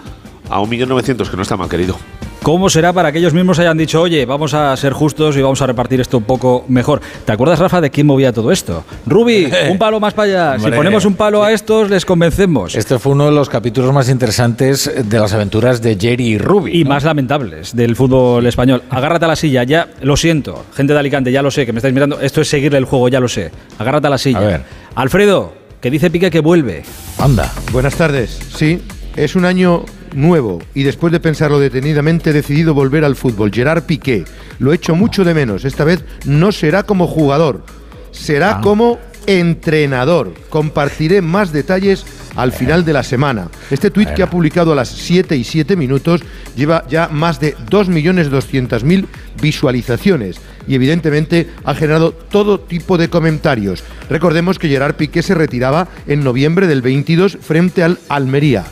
[0.49, 1.97] a 1.900.000, que no está mal querido.
[2.45, 5.63] ¿Cómo será para que ellos mismos hayan dicho, oye, vamos a ser justos y vamos
[5.63, 7.01] a repartir esto un poco mejor?
[7.25, 8.83] ¿Te acuerdas, Rafa, de quién movía todo esto?
[9.07, 10.59] Rubi, un palo más para allá.
[10.63, 12.75] Si ponemos un palo a estos, les convencemos.
[12.75, 16.79] Este fue uno de los capítulos más interesantes de las aventuras de Jerry y Ruby.
[16.79, 18.83] Y más lamentables del fútbol español.
[18.91, 20.65] Agárrate a la silla, ya lo siento.
[20.75, 22.21] Gente de Alicante, ya lo sé, que me estáis mirando.
[22.21, 23.49] Esto es seguirle el juego, ya lo sé.
[23.79, 24.37] Agárrate a la silla.
[24.37, 24.61] A ver.
[24.93, 25.51] Alfredo,
[25.81, 26.83] que dice Pique que vuelve.
[27.17, 27.51] Anda.
[27.71, 28.39] Buenas tardes.
[28.53, 28.83] Sí,
[29.15, 33.51] es un año nuevo y después de pensarlo detenidamente he decidido volver al fútbol.
[33.51, 34.25] Gerard Piqué.
[34.59, 35.65] Lo he hecho mucho de menos.
[35.65, 37.63] Esta vez no será como jugador,
[38.11, 40.33] será como entrenador.
[40.49, 42.05] Compartiré más detalles
[42.35, 43.49] al final de la semana.
[43.71, 46.21] Este tuit que ha publicado a las 7 y 7 minutos
[46.55, 49.05] lleva ya más de 2.200.000
[49.41, 50.37] visualizaciones
[50.67, 53.83] y evidentemente ha generado todo tipo de comentarios.
[54.09, 58.65] Recordemos que Gerard Piqué se retiraba en noviembre del 22 frente al Almería,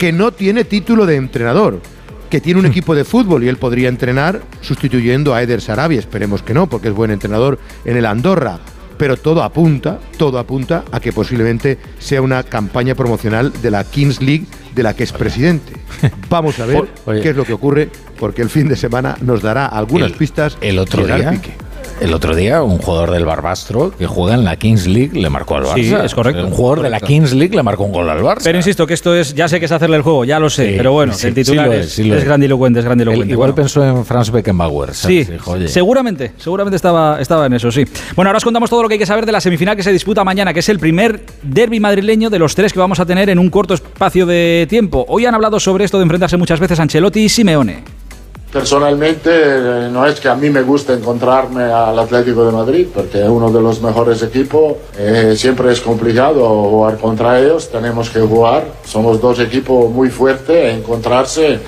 [0.00, 1.82] que no tiene título de entrenador,
[2.30, 6.42] que tiene un equipo de fútbol y él podría entrenar sustituyendo a Eder Sarabia, esperemos
[6.42, 8.60] que no, porque es buen entrenador en el Andorra.
[8.96, 14.22] Pero todo apunta, todo apunta a que posiblemente sea una campaña promocional de la Kings
[14.22, 15.74] League de la que es presidente.
[16.30, 17.20] Vamos a ver Oye.
[17.20, 20.56] qué es lo que ocurre, porque el fin de semana nos dará algunas El- pistas.
[20.62, 21.30] El otro día.
[21.32, 21.52] Piqué.
[22.00, 25.56] El otro día, un jugador del Barbastro que juega en la Kings League le marcó
[25.56, 25.74] al Barça.
[25.74, 26.46] Sí, es correcto.
[26.46, 26.98] Un jugador de la.
[26.98, 28.40] Kings League le marcó un gol al Barça.
[28.44, 30.70] Pero insisto que esto es, ya sé que es hacerle el juego, ya lo sé,
[30.70, 32.24] Sí, pero bueno, sí, el titular sí es, es, sí es es.
[32.24, 33.30] grandilocuente, es grandilocuente.
[33.32, 33.54] igual Bueno.
[33.62, 34.94] pensó en Franz Beckenbauer.
[34.94, 35.28] Sí, ¿sabes?
[35.30, 37.84] Dijo, oye, seguramente, seguramente estaba, estaba en eso, sí.
[38.16, 39.92] Bueno, ahora os contamos todo lo que hay que saber de la semifinal que se
[39.92, 43.28] disputa mañana, que es el primer derby madrileño de los tres que vamos a tener
[43.28, 45.04] en un corto espacio de tiempo.
[45.08, 47.99] Hoy han hablado sobre esto de enfrentarse muchas veces Ancelotti y Simeone.
[48.52, 53.22] Personalmente eh, no es que a mí me guste encontrarme al Atlético de Madrid, porque
[53.22, 54.74] es uno de los mejores equipos.
[54.98, 58.64] Eh, siempre es complicado jugar contra ellos, tenemos que jugar.
[58.84, 61.60] Somos dos equipos muy fuertes, encontrarse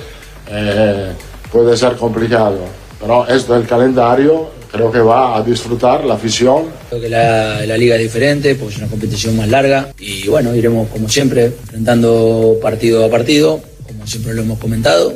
[0.51, 1.13] eh,
[1.53, 2.59] puede ser complicado.
[3.01, 6.65] Pero esto del calendario creo que va a disfrutar la afición.
[6.89, 10.53] Creo que la, la liga es diferente, pues es una competición más larga y bueno,
[10.53, 15.13] iremos como siempre enfrentando partido a partido, como siempre lo hemos comentado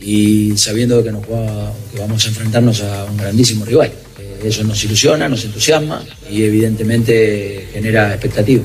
[0.00, 3.92] y sabiendo que, nos que vamos a enfrentarnos a un grandísimo rival.
[4.18, 8.62] Eh, Eso nos ilusiona, nos entusiasma y evidentemente genera expectativa.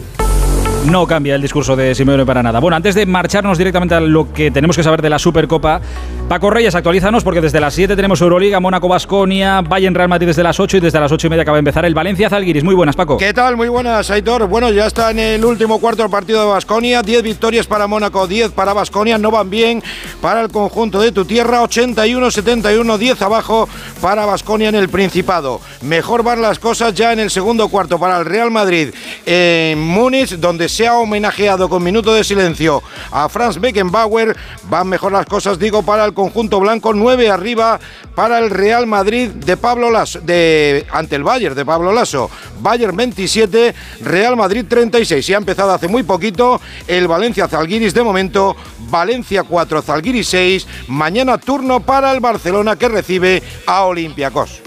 [0.90, 2.60] No cambia el discurso de Simeone para nada.
[2.60, 5.82] Bueno, antes de marcharnos directamente a lo que tenemos que saber de la Supercopa,
[6.27, 10.41] Paco Reyes, actualízanos porque desde las 7 tenemos Euroliga, Mónaco, Basconia, Bayern Real Madrid desde
[10.41, 12.64] las 8 y desde las 8 y media acaba de empezar el Valencia Zalgiris.
[12.64, 13.18] Muy buenas, Paco.
[13.18, 13.56] ¿Qué tal?
[13.56, 14.47] Muy buenas, Aitor.
[14.47, 17.03] Bueno, ya está en el último cuarto del partido de Basconia.
[17.03, 19.19] 10 victorias para Mónaco, 10 para Basconia.
[19.19, 19.84] No van bien
[20.19, 21.61] para el conjunto de tu tierra.
[21.61, 23.69] 81-71, 10 abajo
[24.02, 25.61] para Basconia en el Principado.
[25.81, 28.95] Mejor van las cosas ya en el segundo cuarto para el Real Madrid
[29.27, 32.81] en Múnich, donde se ha homenajeado con minuto de silencio
[33.11, 34.35] a Franz Beckenbauer.
[34.72, 36.93] Van mejor las cosas, digo, para el conjunto blanco.
[36.93, 37.79] 9 arriba
[38.15, 42.31] para el Real Madrid de Pablo Lasso, de, ante el Bayern de Pablo Lasso.
[42.61, 45.29] Bayern 27, Real Madrid 36.
[45.29, 48.55] Y ha empezado hace muy poquito el Valencia Zalgiris de momento.
[48.89, 50.67] Valencia 4, Zalgiris 6.
[50.87, 54.61] Mañana turno para el Barcelona que recibe a Olympiacos.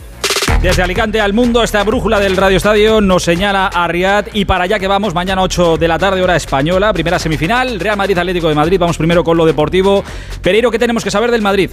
[0.62, 4.64] Desde Alicante al mundo, esta brújula del Radio Estadio nos señala a Riad y para
[4.64, 8.48] allá que vamos, mañana 8 de la tarde, hora española, primera semifinal, Real Madrid Atlético
[8.48, 8.76] de Madrid.
[8.80, 10.02] Vamos primero con lo deportivo.
[10.42, 11.70] Pereiro, ¿qué tenemos que saber del Madrid?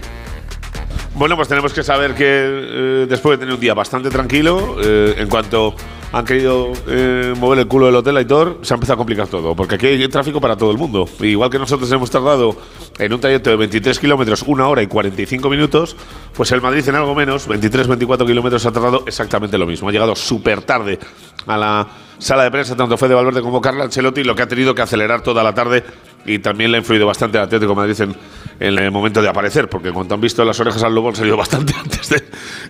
[1.16, 5.16] Bueno, pues tenemos que saber que eh, después de tener un día bastante tranquilo, eh,
[5.18, 5.76] en cuanto
[6.16, 9.54] han querido eh, mover el culo del hotel Aitor, se ha empezado a complicar todo,
[9.54, 11.10] porque aquí hay tráfico para todo el mundo.
[11.20, 12.56] Igual que nosotros hemos tardado
[12.98, 15.98] en un trayecto de 23 kilómetros, una hora y 45 minutos,
[16.34, 19.90] pues el Madrid en algo menos, 23-24 kilómetros, ha tardado exactamente lo mismo.
[19.90, 21.00] Ha llegado súper tarde
[21.48, 21.88] a la
[22.18, 25.22] sala de prensa, tanto Fede Valverde como Carla Ancelotti, lo que ha tenido que acelerar
[25.22, 25.84] toda la tarde
[26.26, 28.16] y también le ha influido bastante el Atlético de Madrid en,
[28.60, 31.36] en el momento de aparecer, porque cuando han visto las orejas al lobo han salido
[31.38, 32.24] bastante antes de-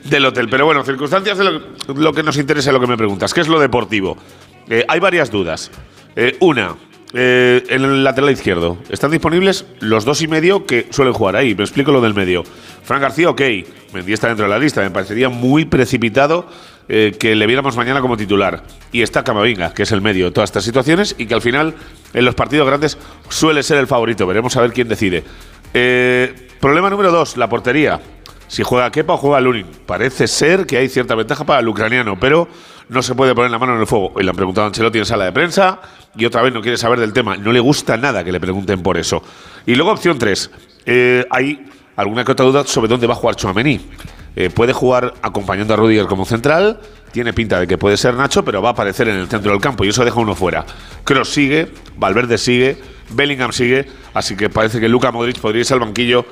[0.04, 0.50] del hotel.
[0.50, 1.38] Pero bueno, circunstancias
[1.96, 4.18] lo que nos interesa, lo que me preguntas, ¿qué es lo deportivo?
[4.70, 5.70] Eh, hay varias dudas.
[6.16, 6.78] Eh, una,
[7.14, 11.54] eh, en el lateral izquierdo, están disponibles los dos y medio que suelen jugar ahí.
[11.54, 12.44] Me explico lo del medio.
[12.84, 13.42] Fran García, ok,
[13.94, 16.48] Mendy está dentro de la lista, me parecería muy precipitado
[16.88, 18.62] que le viéramos mañana como titular.
[18.92, 21.74] Y está Camavinga, que es el medio de todas estas situaciones y que al final
[22.14, 22.98] en los partidos grandes
[23.28, 24.28] suele ser el favorito.
[24.28, 25.24] Veremos a ver quién decide.
[26.62, 28.00] Problema número dos, la portería.
[28.48, 29.66] Si juega Kepa o juega Lunin.
[29.88, 32.48] Parece ser que hay cierta ventaja para el ucraniano, pero
[32.90, 34.14] no se puede poner la mano en el fuego.
[34.20, 35.80] Y le han preguntado a Ancelotti en sala de prensa
[36.16, 37.38] y otra vez no quiere saber del tema.
[37.38, 39.22] No le gusta nada que le pregunten por eso.
[39.66, 40.52] Y luego opción 3.
[41.30, 43.80] hay alguna que otra duda sobre dónde va a jugar Chouameni.
[44.36, 46.80] Eh, puede jugar acompañando a Rudiger como central.
[47.12, 49.62] Tiene pinta de que puede ser Nacho, pero va a aparecer en el centro del
[49.62, 50.66] campo y eso deja uno fuera.
[51.06, 52.78] Cross sigue, Valverde sigue,
[53.12, 56.26] Bellingham sigue, así que parece que Luka Modric podría irse al banquillo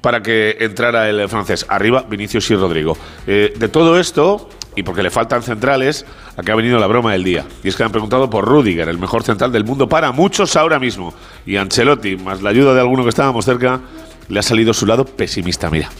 [0.00, 1.66] para que entrara el francés.
[1.68, 2.96] Arriba, Vinicius y Rodrigo.
[3.26, 6.04] Eh, de todo esto, y porque le faltan centrales,
[6.36, 7.46] aquí ha venido la broma del día.
[7.62, 10.78] Y es que han preguntado por Rudiger, el mejor central del mundo para muchos ahora
[10.78, 11.12] mismo.
[11.44, 13.80] Y Ancelotti, más la ayuda de alguno que estábamos cerca,
[14.28, 15.70] le ha salido su lado pesimista.
[15.70, 15.90] Mira.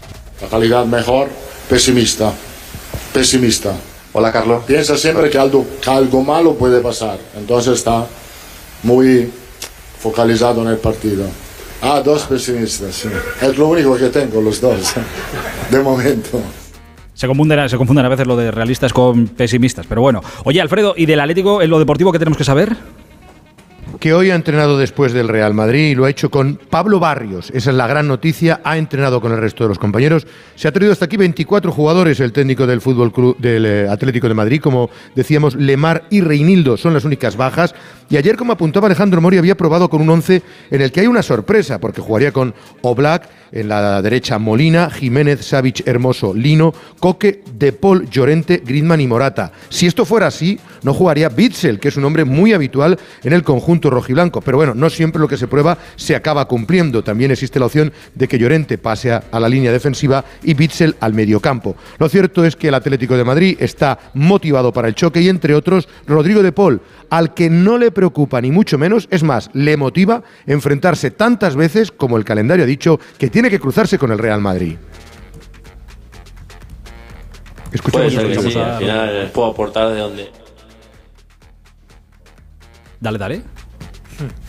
[0.41, 1.29] La calidad mejor,
[1.69, 2.33] pesimista.
[3.13, 3.75] Pesimista.
[4.13, 4.65] Hola, Carlos.
[4.65, 7.19] Piensa siempre que algo, que algo malo puede pasar.
[7.37, 8.07] Entonces está
[8.83, 9.31] muy
[9.99, 11.27] focalizado en el partido.
[11.83, 12.95] Ah, dos pesimistas.
[12.95, 13.09] sí.
[13.41, 14.95] Es lo único que tengo, los dos.
[15.71, 16.41] De momento.
[17.21, 20.23] Se confunden, se confunden a veces lo de realistas con pesimistas, pero bueno.
[20.45, 22.75] Oye, Alfredo, ¿y del Atlético en lo deportivo qué tenemos que saber?
[24.01, 27.51] Que hoy ha entrenado después del Real Madrid y lo ha hecho con Pablo Barrios.
[27.51, 28.63] Esa es la gran noticia.
[28.65, 30.27] Ha entrenado con el resto de los compañeros.
[30.57, 32.19] Se ha traído hasta aquí 24 jugadores.
[32.19, 36.79] El técnico del Fútbol Club del eh, Atlético de Madrid, como decíamos, Lemar y Reinildo
[36.79, 37.75] son las únicas bajas.
[38.09, 41.07] Y ayer, como apuntaba Alejandro Mori, había probado con un 11 en el que hay
[41.07, 47.43] una sorpresa, porque jugaría con Oblak, en la derecha Molina, Jiménez, Savic, Hermoso, Lino, Coque,
[47.55, 49.53] De Paul, Llorente, Griezmann y Morata.
[49.69, 53.43] Si esto fuera así, no jugaría Bitzel, que es un hombre muy habitual en el
[53.43, 54.41] conjunto rojiblanco.
[54.41, 57.03] Pero bueno, no siempre lo que se prueba se acaba cumpliendo.
[57.05, 60.97] También existe la opción de que Llorente pase a, a la línea defensiva y Bitzel
[61.01, 61.77] al mediocampo.
[61.99, 65.55] Lo cierto es que el Atlético de Madrid está motivado para el choque y entre
[65.55, 66.81] otros Rodrigo de Paul,
[67.11, 71.91] al que no le preocupa ni mucho menos, es más, le motiva enfrentarse tantas veces
[71.91, 74.77] como el calendario ha dicho que tiene que cruzarse con el Real Madrid.
[77.93, 80.31] Puede Escuchamos ser que escuchamos sí, a- al final puedo aportar de donde.
[83.01, 83.43] Dale, dale.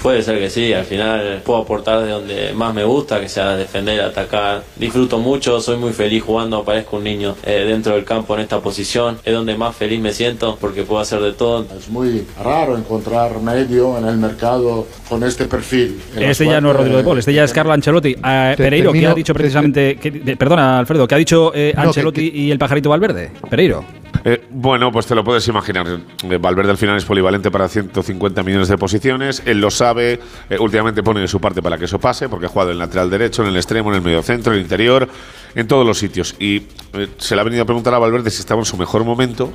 [0.02, 3.56] Puede ser que sí, al final puedo aportar de donde más me gusta, que sea
[3.56, 4.64] defender, atacar.
[4.76, 8.60] Disfruto mucho, soy muy feliz jugando, parezco un niño eh, dentro del campo en esta
[8.60, 9.18] posición.
[9.24, 11.66] Es donde más feliz me siento porque puedo hacer de todo.
[11.78, 16.02] Es muy raro encontrar medio en el mercado con este perfil.
[16.18, 18.16] Este ya no es Rodrigo de Paul, este ya es Carlo Ancelotti.
[18.24, 19.96] Eh, Pereiro, ¿qué ha dicho precisamente?
[19.98, 23.32] que- de- perdona, Alfredo, ¿qué ha dicho eh, No, que- Ancelotti y el pajarito Valverde?
[23.50, 23.84] Pereiro.
[24.24, 25.88] Eh, bueno, pues te lo puedes imaginar.
[25.88, 29.42] Eh, Valverde al final es polivalente para 150 millones de posiciones.
[29.46, 30.20] Él lo sabe.
[30.50, 33.10] Eh, últimamente pone de su parte para que eso pase, porque ha jugado en lateral
[33.10, 35.08] derecho, en el extremo, en el medio centro, en el interior,
[35.56, 36.36] en todos los sitios.
[36.40, 36.64] Y
[36.94, 39.52] eh, se le ha venido a preguntar a Valverde si estaba en su mejor momento.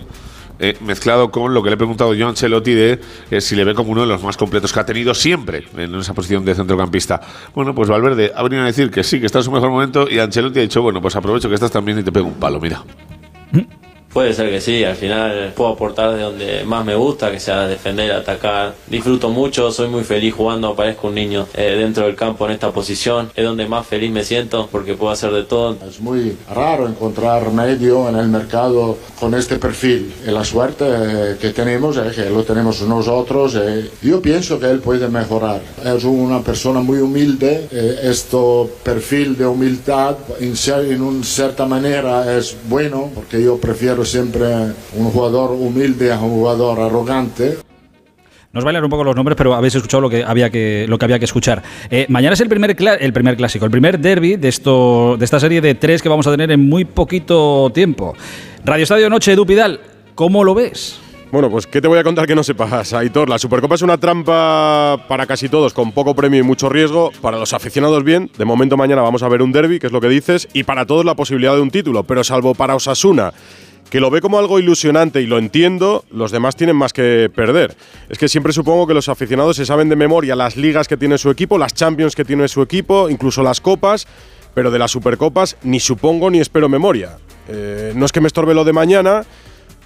[0.81, 2.99] mezclado con lo que le he preguntado yo a Ancelotti de
[3.43, 6.15] si le ve como uno de los más completos que ha tenido siempre en esa
[6.15, 7.21] posición de centrocampista.
[7.55, 10.09] Bueno, pues Valverde ha venido a decir que sí, que está en su mejor momento
[10.11, 12.59] y Ancelotti ha dicho, bueno, pues aprovecho que estás también y te pego un palo,
[12.59, 12.83] mira.
[14.17, 17.67] Puede ser que sí, al final puedo aportar de donde más me gusta, que sea
[17.69, 18.75] defender, atacar.
[18.87, 22.73] Disfruto mucho, soy muy feliz jugando, parezco un niño eh, dentro del campo en esta
[22.73, 23.31] posición.
[23.37, 25.77] Es donde más feliz me siento porque puedo hacer de todo.
[25.87, 30.11] Es muy raro encontrar medio en el mercado con este perfil.
[30.27, 33.55] Y la suerte eh, que tenemos es que lo tenemos nosotros.
[33.57, 33.91] eh.
[34.01, 35.61] Yo pienso que él puede mejorar.
[35.85, 37.69] Es una persona muy humilde.
[38.03, 38.39] este
[38.83, 40.55] perfil de humildad, en,
[40.91, 44.47] en una cierta manera, es bueno, porque yo prefiero siempre
[44.95, 47.59] un jugador humilde a un jugador arrogante.
[48.53, 51.05] Nos bailan un poco los nombres, pero habéis escuchado lo que había que, lo que,
[51.05, 51.63] había que escuchar.
[51.91, 55.39] Eh, mañana es el primer, el primer clásico, el primer derby de, esto, de esta
[55.39, 58.15] serie de tres que vamos a tener en muy poquito tiempo.
[58.65, 59.81] Radio Estadio Noche, Edu Pidal,
[60.15, 61.01] ¿cómo lo ves?
[61.33, 63.29] Bueno, pues ¿qué te voy a contar que no sepas, Aitor?
[63.29, 67.11] La Supercopa es una trampa para casi todos, con poco premio y mucho riesgo.
[67.21, 70.01] Para los aficionados bien, de momento mañana vamos a ver un derby, que es lo
[70.01, 73.33] que dices, y para todos la posibilidad de un título, pero salvo para Osasuna,
[73.91, 77.77] que lo ve como algo ilusionante y lo entiendo, los demás tienen más que perder.
[78.09, 81.19] Es que siempre supongo que los aficionados se saben de memoria las ligas que tiene
[81.19, 84.07] su equipo, las Champions que tiene su equipo, incluso las copas,
[84.55, 87.19] pero de las Supercopas ni supongo ni espero memoria.
[87.49, 89.25] Eh, no es que me estorbe lo de mañana,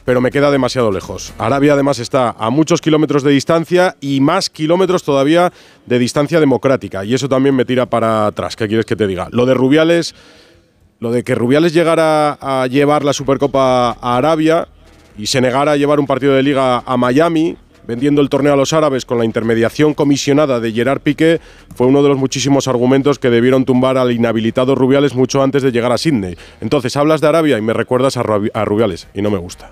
[0.05, 1.33] pero me queda demasiado lejos.
[1.39, 5.53] Arabia además está a muchos kilómetros de distancia y más kilómetros todavía
[5.87, 8.57] de distancia democrática, y eso también me tira para atrás.
[8.57, 9.29] ¿Qué quieres que te diga?
[9.31, 10.15] Lo de Rubiales
[11.01, 14.69] lo de que Rubiales llegara a llevar la Supercopa a Arabia
[15.19, 17.57] y se negara a llevar un partido de liga a Miami,
[17.87, 21.41] vendiendo el torneo a los árabes con la intermediación comisionada de Gerard Piqué,
[21.75, 25.73] fue uno de los muchísimos argumentos que debieron tumbar al inhabilitado Rubiales mucho antes de
[25.73, 26.37] llegar a Sydney.
[26.61, 29.71] Entonces hablas de Arabia y me recuerdas a, Rubiales y no me gusta.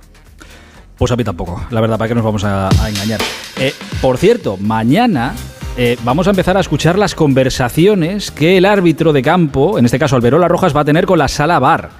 [0.97, 3.21] Pues a mí tampoco, la verdad, para que nos vamos a, engañar.
[3.61, 5.35] Eh, por cierto, mañana
[5.81, 9.99] eh, vamos a empezar a escuchar las conversaciones que el árbitro de campo, en este
[9.99, 11.91] caso Alberola Rojas, va a tener con la sala bar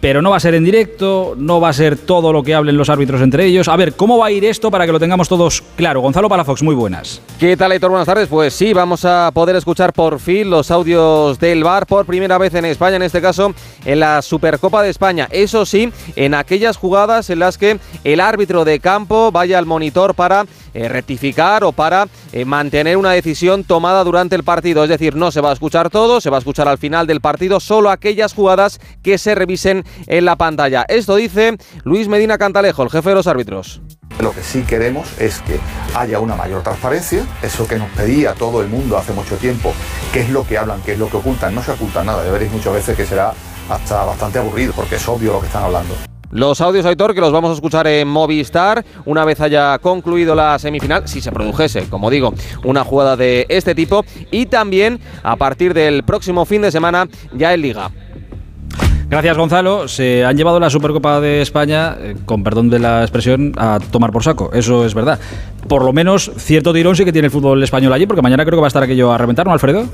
[0.00, 2.76] pero no va a ser en directo, no va a ser todo lo que hablen
[2.76, 3.68] los árbitros entre ellos.
[3.68, 6.00] A ver, ¿cómo va a ir esto para que lo tengamos todos claro?
[6.00, 7.20] Gonzalo Palafox, muy buenas.
[7.38, 7.90] ¿Qué tal, Héctor?
[7.90, 8.28] Buenas tardes.
[8.28, 12.54] Pues sí, vamos a poder escuchar por fin los audios del VAR por primera vez
[12.54, 13.54] en España, en este caso
[13.84, 15.28] en la Supercopa de España.
[15.30, 20.14] Eso sí, en aquellas jugadas en las que el árbitro de campo vaya al monitor
[20.14, 24.84] para eh, rectificar o para eh, mantener una decisión tomada durante el partido.
[24.84, 27.20] Es decir, no se va a escuchar todo, se va a escuchar al final del
[27.20, 30.84] partido solo aquellas jugadas que se revisen en la pantalla.
[30.88, 33.80] Esto dice Luis Medina Cantalejo, el jefe de los árbitros.
[34.20, 35.60] Lo que sí queremos es que
[35.94, 39.72] haya una mayor transparencia, eso que nos pedía todo el mundo hace mucho tiempo,
[40.12, 42.32] qué es lo que hablan, qué es lo que ocultan, no se oculta nada, ya
[42.32, 43.32] veréis muchas veces que será
[43.68, 45.94] hasta bastante aburrido, porque es obvio lo que están hablando.
[46.30, 50.58] Los audios, Aitor, que los vamos a escuchar en Movistar una vez haya concluido la
[50.58, 52.34] semifinal, si se produjese, como digo,
[52.64, 57.54] una jugada de este tipo, y también a partir del próximo fin de semana ya
[57.54, 57.90] en Liga.
[59.10, 59.88] Gracias, Gonzalo.
[59.88, 64.12] Se han llevado la Supercopa de España, eh, con perdón de la expresión, a tomar
[64.12, 64.50] por saco.
[64.52, 65.18] Eso es verdad.
[65.66, 68.58] Por lo menos cierto tirón sí que tiene el fútbol español allí, porque mañana creo
[68.58, 69.86] que va a estar aquello a reventar, ¿no, Alfredo?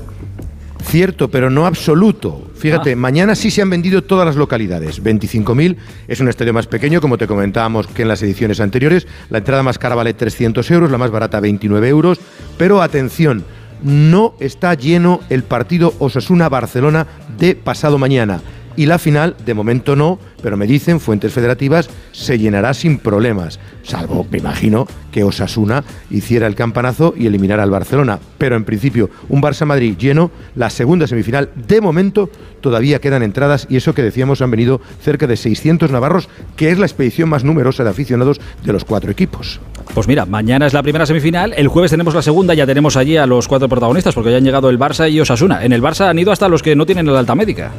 [0.83, 2.49] Cierto, pero no absoluto.
[2.57, 2.95] Fíjate, ah.
[2.97, 5.01] mañana sí se han vendido todas las localidades.
[5.01, 5.77] 25.000
[6.09, 9.07] es un estadio más pequeño, como te comentábamos que en las ediciones anteriores.
[9.29, 12.19] La entrada más cara vale 300 euros, la más barata 29 euros.
[12.57, 13.45] Pero atención,
[13.81, 17.07] no está lleno el partido Osasuna-Barcelona
[17.39, 18.41] de pasado mañana
[18.75, 23.59] y la final, de momento no, pero me dicen fuentes federativas, se llenará sin problemas,
[23.83, 28.19] salvo, me imagino, que Osasuna hiciera el campanazo y eliminara al Barcelona.
[28.37, 32.29] Pero en principio, un Barça-Madrid lleno, la segunda semifinal, de momento
[32.61, 36.79] todavía quedan entradas y eso que decíamos han venido cerca de 600 navarros, que es
[36.79, 39.59] la expedición más numerosa de aficionados de los cuatro equipos.
[39.93, 43.17] Pues mira, mañana es la primera semifinal, el jueves tenemos la segunda, ya tenemos allí
[43.17, 45.63] a los cuatro protagonistas porque ya han llegado el Barça y Osasuna.
[45.63, 47.71] En el Barça han ido hasta los que no tienen la alta médica.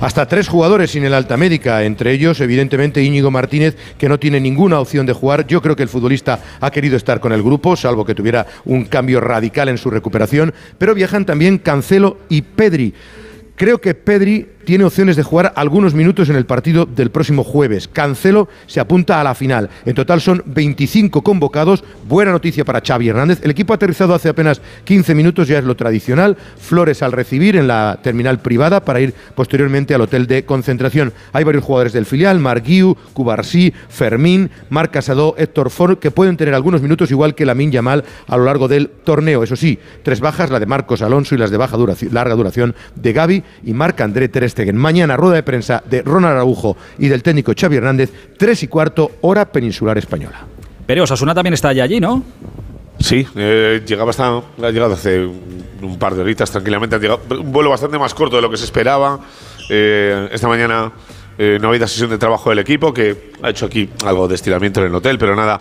[0.00, 4.40] Hasta tres jugadores sin el alta médica, entre ellos, evidentemente, Íñigo Martínez, que no tiene
[4.40, 5.46] ninguna opción de jugar.
[5.46, 8.86] Yo creo que el futbolista ha querido estar con el grupo, salvo que tuviera un
[8.86, 10.54] cambio radical en su recuperación.
[10.78, 12.94] Pero viajan también Cancelo y Pedri.
[13.56, 17.88] Creo que Pedri tiene opciones de jugar algunos minutos en el partido del próximo jueves.
[17.88, 19.68] Cancelo se apunta a la final.
[19.84, 21.82] En total son 25 convocados.
[22.06, 23.40] Buena noticia para Xavi Hernández.
[23.42, 26.36] El equipo ha aterrizado hace apenas 15 minutos, ya es lo tradicional.
[26.56, 31.12] Flores al recibir en la terminal privada para ir posteriormente al hotel de concentración.
[31.32, 36.54] Hay varios jugadores del filial, Marguiu, Cubarsí, Fermín, Marc Casado, Héctor Ford, que pueden tener
[36.54, 39.42] algunos minutos igual que Lamin Yamal a lo largo del torneo.
[39.42, 42.76] Eso sí, tres bajas, la de Marcos Alonso y las de baja duración, larga duración
[42.94, 47.22] de Gaby y Marc André Ter Mañana rueda de prensa de Ronald Araujo y del
[47.22, 50.46] técnico Xavi Hernández, tres y cuarto, hora peninsular española.
[50.86, 52.22] Pero Osasuna también está ya allí, ¿no?
[52.98, 56.96] Sí, eh, llegaba hasta, ha llegado hace un par de horitas tranquilamente.
[56.96, 59.20] Ha llegado, un vuelo bastante más corto de lo que se esperaba.
[59.70, 60.92] Eh, esta mañana
[61.38, 64.34] eh, no ha habido sesión de trabajo del equipo, que ha hecho aquí algo de
[64.34, 65.60] estiramiento en el hotel, pero nada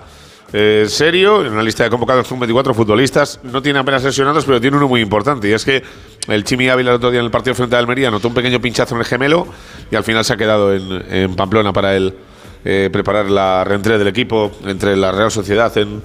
[0.53, 1.45] eh, serio.
[1.45, 3.39] En una lista de convocados son 24 futbolistas.
[3.43, 5.49] No tiene apenas sesionados, pero tiene uno muy importante.
[5.49, 5.83] Y es que
[6.27, 8.59] el Chimi Ávila el otro día en el partido frente a Almería notó un pequeño
[8.59, 9.47] pinchazo en el gemelo
[9.91, 12.13] y al final se ha quedado en, Pamplona para él
[12.65, 16.01] eh, preparar la reentrée del equipo entre la Real Sociedad en,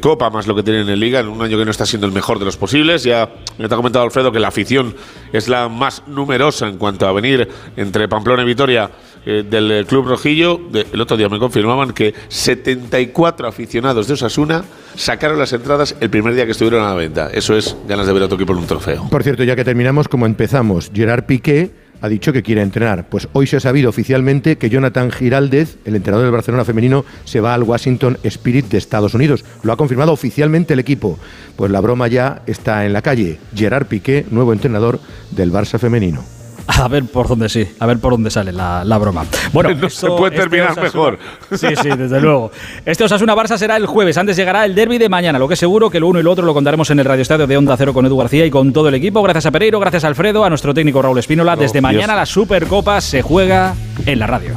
[0.00, 2.12] Copa, más lo que tienen en Liga, en un año que no está siendo el
[2.12, 3.02] mejor de los posibles.
[3.02, 4.94] Ya me te ha comentado Alfredo que la afición
[5.32, 8.90] es la más numerosa en cuanto a venir entre Pamplona y Vitoria
[9.26, 10.60] eh, del Club Rojillo.
[10.72, 14.64] el otro día me confirmaban que 74 aficionados de Osasuna
[14.94, 17.30] sacaron las entradas el primer día que estuvieron a la venta.
[17.32, 19.08] Eso es ganas de ver a otro equipo en un trofeo.
[19.10, 21.70] Por cierto, ya que terminamos, como empezamos, Gerard Piqué
[22.00, 23.08] ha dicho que quiere entrenar.
[23.08, 27.40] Pues hoy se ha sabido oficialmente que Jonathan Giraldez, el entrenador del Barcelona femenino, se
[27.40, 29.44] va al Washington Spirit de Estados Unidos.
[29.62, 31.18] Lo ha confirmado oficialmente el equipo.
[31.56, 33.38] Pues la broma ya está en la calle.
[33.54, 36.39] Gerard Piqué, nuevo entrenador del Barça femenino.
[36.80, 39.24] A ver por dónde sí, a ver por dónde sale la, la broma.
[39.52, 41.18] Bueno, No se puede terminar Osasuna- mejor.
[41.54, 42.50] Sí, sí, desde luego.
[42.86, 44.16] Este Osasuna Barça será el jueves.
[44.18, 45.38] Antes llegará el derby de mañana.
[45.38, 47.22] Lo que es seguro que lo uno y lo otro lo contaremos en el Radio
[47.22, 49.22] Estadio de Onda Cero con Edu García y con todo el equipo.
[49.22, 51.56] Gracias a Pereiro, gracias a Alfredo, a nuestro técnico Raúl Espínola.
[51.56, 53.74] Desde mañana la Supercopa se juega
[54.06, 54.54] en la radio.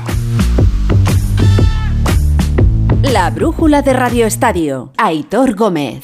[3.01, 4.91] La brújula de Radio Estadio.
[4.97, 6.03] Aitor Gómez.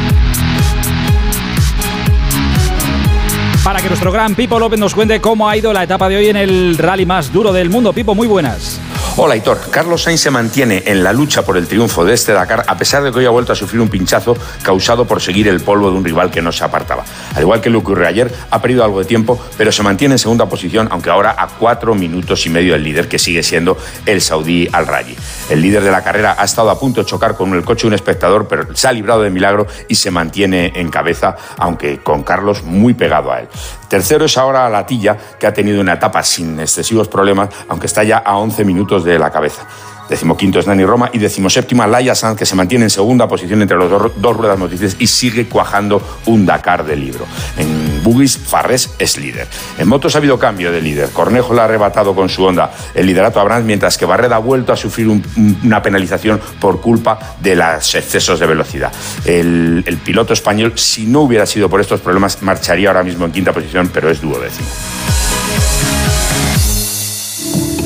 [3.63, 6.29] Para que nuestro gran Pipo López nos cuente cómo ha ido la etapa de hoy
[6.29, 7.93] en el rally más duro del mundo.
[7.93, 8.81] Pipo, muy buenas.
[9.23, 9.59] Hola, Hitor.
[9.69, 13.03] Carlos Sainz se mantiene en la lucha por el triunfo de este Dakar a pesar
[13.03, 15.97] de que hoy ha vuelto a sufrir un pinchazo causado por seguir el polvo de
[15.97, 17.05] un rival que no se apartaba.
[17.35, 20.17] Al igual que lo ocurrió ayer, ha perdido algo de tiempo, pero se mantiene en
[20.17, 23.77] segunda posición, aunque ahora a cuatro minutos y medio del líder, que sigue siendo
[24.07, 25.15] el saudí Al Rayi.
[25.51, 27.89] El líder de la carrera ha estado a punto de chocar con el coche de
[27.89, 32.23] un espectador, pero se ha librado de milagro y se mantiene en cabeza, aunque con
[32.23, 33.49] Carlos muy pegado a él.
[33.87, 38.17] Tercero es ahora Latilla, que ha tenido una etapa sin excesivos problemas, aunque está ya
[38.17, 39.65] a 11 minutos de la cabeza.
[40.09, 43.77] Decimoquinto es Nani Roma y decimoséptima Laia Sanz, que se mantiene en segunda posición entre
[43.77, 47.25] los dos, ruedas motrices y sigue cuajando un Dakar de libro.
[47.57, 49.47] En Bugis, Farrés es líder.
[49.77, 51.11] En motos ha habido cambio de líder.
[51.11, 54.39] Cornejo le ha arrebatado con su Honda el liderato a Brandt, mientras que Barreda ha
[54.39, 58.91] vuelto a sufrir un- un- una penalización por culpa de los excesos de velocidad.
[59.23, 63.31] El, el piloto español, si no hubiera sido por estos problemas, marcharía ahora mismo en
[63.31, 64.67] quinta posición, pero es duodécimo.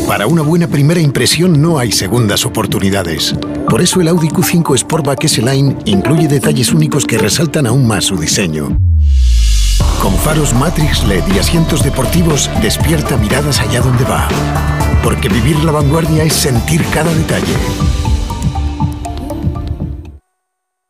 [0.08, 3.34] Para una buena primera impresión no hay segundas oportunidades.
[3.68, 8.16] Por eso el Audi Q5 Sportback S-Line incluye detalles únicos que resaltan aún más su
[8.16, 8.78] diseño.
[10.00, 14.28] Con faros Matrix LED y asientos deportivos, despierta miradas allá donde va.
[15.04, 18.05] Porque vivir la vanguardia es sentir cada detalle.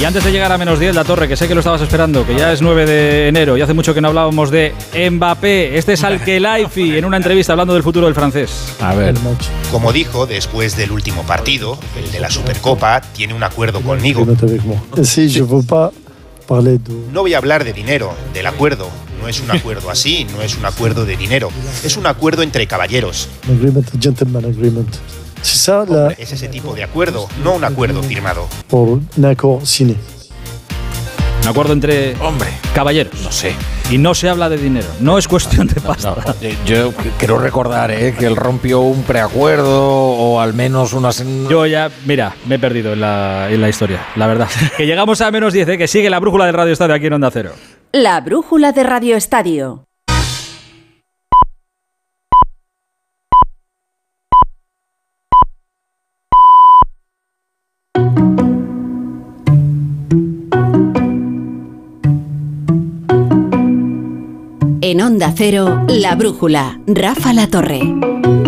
[0.00, 2.26] Y antes de llegar a menos 10, la torre, que sé que lo estabas esperando,
[2.26, 5.76] que ya es 9 de enero y hace mucho que no hablábamos de Mbappé.
[5.76, 8.74] Este es Al-Khelaifi en una entrevista hablando del futuro del francés.
[8.80, 9.14] A ver.
[9.70, 14.24] Como dijo después del último partido, el de la Supercopa, tiene un acuerdo conmigo.
[17.12, 18.88] No voy a hablar de dinero, del acuerdo.
[19.20, 21.50] No es un acuerdo así, no es un acuerdo de dinero.
[21.84, 23.28] Es un acuerdo entre caballeros.
[25.88, 28.46] La, Es ese tipo de acuerdo, no un acuerdo firmado.
[28.68, 29.96] pour un signé.
[31.42, 33.22] Un acuerdo entre hombre, caballeros.
[33.22, 33.54] No sé.
[33.90, 34.86] Y no se habla de dinero.
[35.00, 36.14] No es cuestión de pasta.
[36.42, 41.24] Eh, Yo quiero recordar eh, que él rompió un preacuerdo o al menos unas.
[41.48, 44.48] Yo ya, mira, me he perdido en la, en la historia, la verdad.
[44.76, 47.14] que llegamos a menos 10, eh, que sigue la brújula del Radio Estadio aquí en
[47.14, 47.52] Onda Cero.
[47.92, 49.84] La brújula de Radio Estadio.
[65.20, 68.39] Onda Cero, La Brújula, Rafa La Torre.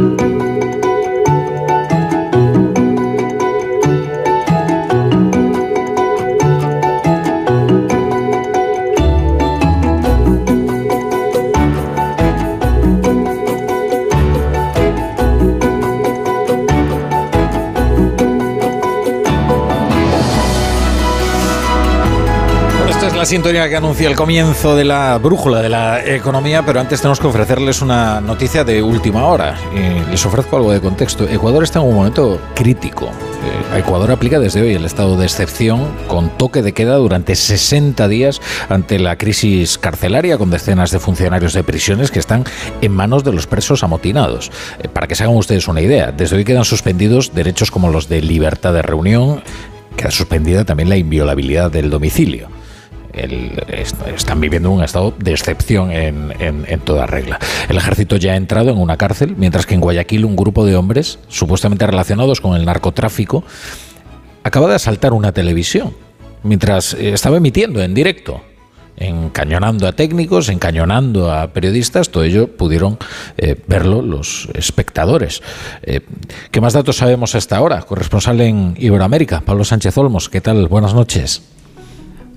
[23.22, 27.20] La sintonía que anuncia el comienzo de la brújula de la economía, pero antes tenemos
[27.20, 29.56] que ofrecerles una noticia de última hora.
[29.72, 31.28] Y les ofrezco algo de contexto.
[31.28, 33.04] Ecuador está en un momento crítico.
[33.04, 38.08] Eh, Ecuador aplica desde hoy el estado de excepción con toque de queda durante 60
[38.08, 42.42] días ante la crisis carcelaria con decenas de funcionarios de prisiones que están
[42.80, 44.50] en manos de los presos amotinados.
[44.80, 48.08] Eh, Para que se hagan ustedes una idea, desde hoy quedan suspendidos derechos como los
[48.08, 49.44] de libertad de reunión,
[49.96, 52.48] queda suspendida también la inviolabilidad del domicilio.
[53.12, 57.38] El- est- están viviendo un estado de excepción en, en- en toda regla.
[57.68, 60.76] El ejército ya ha entrado en una cárcel, mientras que en Guayaquil un grupo de
[60.76, 63.44] hombres, supuestamente relacionados con el narcotráfico,
[64.44, 65.94] acaba de asaltar una televisión,
[66.42, 68.40] mientras estaba emitiendo en directo,
[68.96, 72.98] encañonando a técnicos, encañonando a periodistas, todo ello pudieron
[73.38, 75.42] eh, verlo los espectadores.
[75.82, 76.00] Eh,
[76.50, 77.82] ¿Qué más datos sabemos hasta ahora?
[77.82, 80.66] Corresponsal en Iberoamérica, Pablo Sánchez Olmos, ¿qué tal?
[80.68, 81.42] Buenas noches.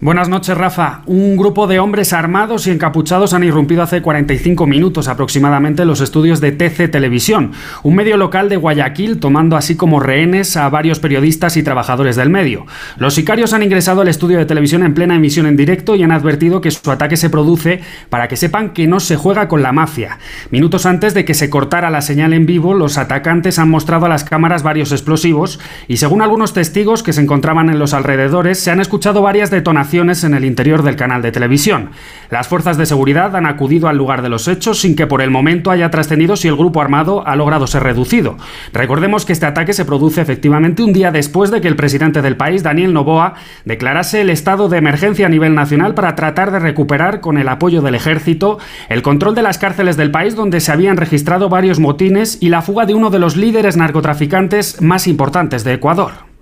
[0.01, 1.03] Buenas noches, Rafa.
[1.05, 6.01] Un grupo de hombres armados y encapuchados han irrumpido hace 45 minutos aproximadamente en los
[6.01, 10.99] estudios de TC Televisión, un medio local de Guayaquil, tomando así como rehenes a varios
[10.99, 12.65] periodistas y trabajadores del medio.
[12.97, 16.11] Los sicarios han ingresado al estudio de televisión en plena emisión en directo y han
[16.11, 19.72] advertido que su ataque se produce para que sepan que no se juega con la
[19.72, 20.19] mafia.
[20.51, 24.09] Minutos antes de que se cortara la señal en vivo, los atacantes han mostrado a
[24.09, 28.72] las cámaras varios explosivos y según algunos testigos que se encontraban en los alrededores, se
[28.72, 31.91] han escuchado varias detonaciones en el interior del canal de televisión.
[32.30, 35.30] Las fuerzas de seguridad han acudido al lugar de los hechos sin que por el
[35.30, 38.38] momento haya trascendido si el grupo armado ha logrado ser reducido.
[38.74, 42.36] Recordemos que este ataque se produce efectivamente un día después de que el presidente del
[42.36, 47.22] país, Daniel Noboa, declarase el estado de emergencia a nivel nacional para tratar de recuperar,
[47.22, 48.57] con el apoyo del ejército,
[48.90, 52.62] el control de las cárceles del país donde se habían registrado varios motines y la
[52.62, 56.35] fuga de uno de los líderes narcotraficantes más importantes de Ecuador.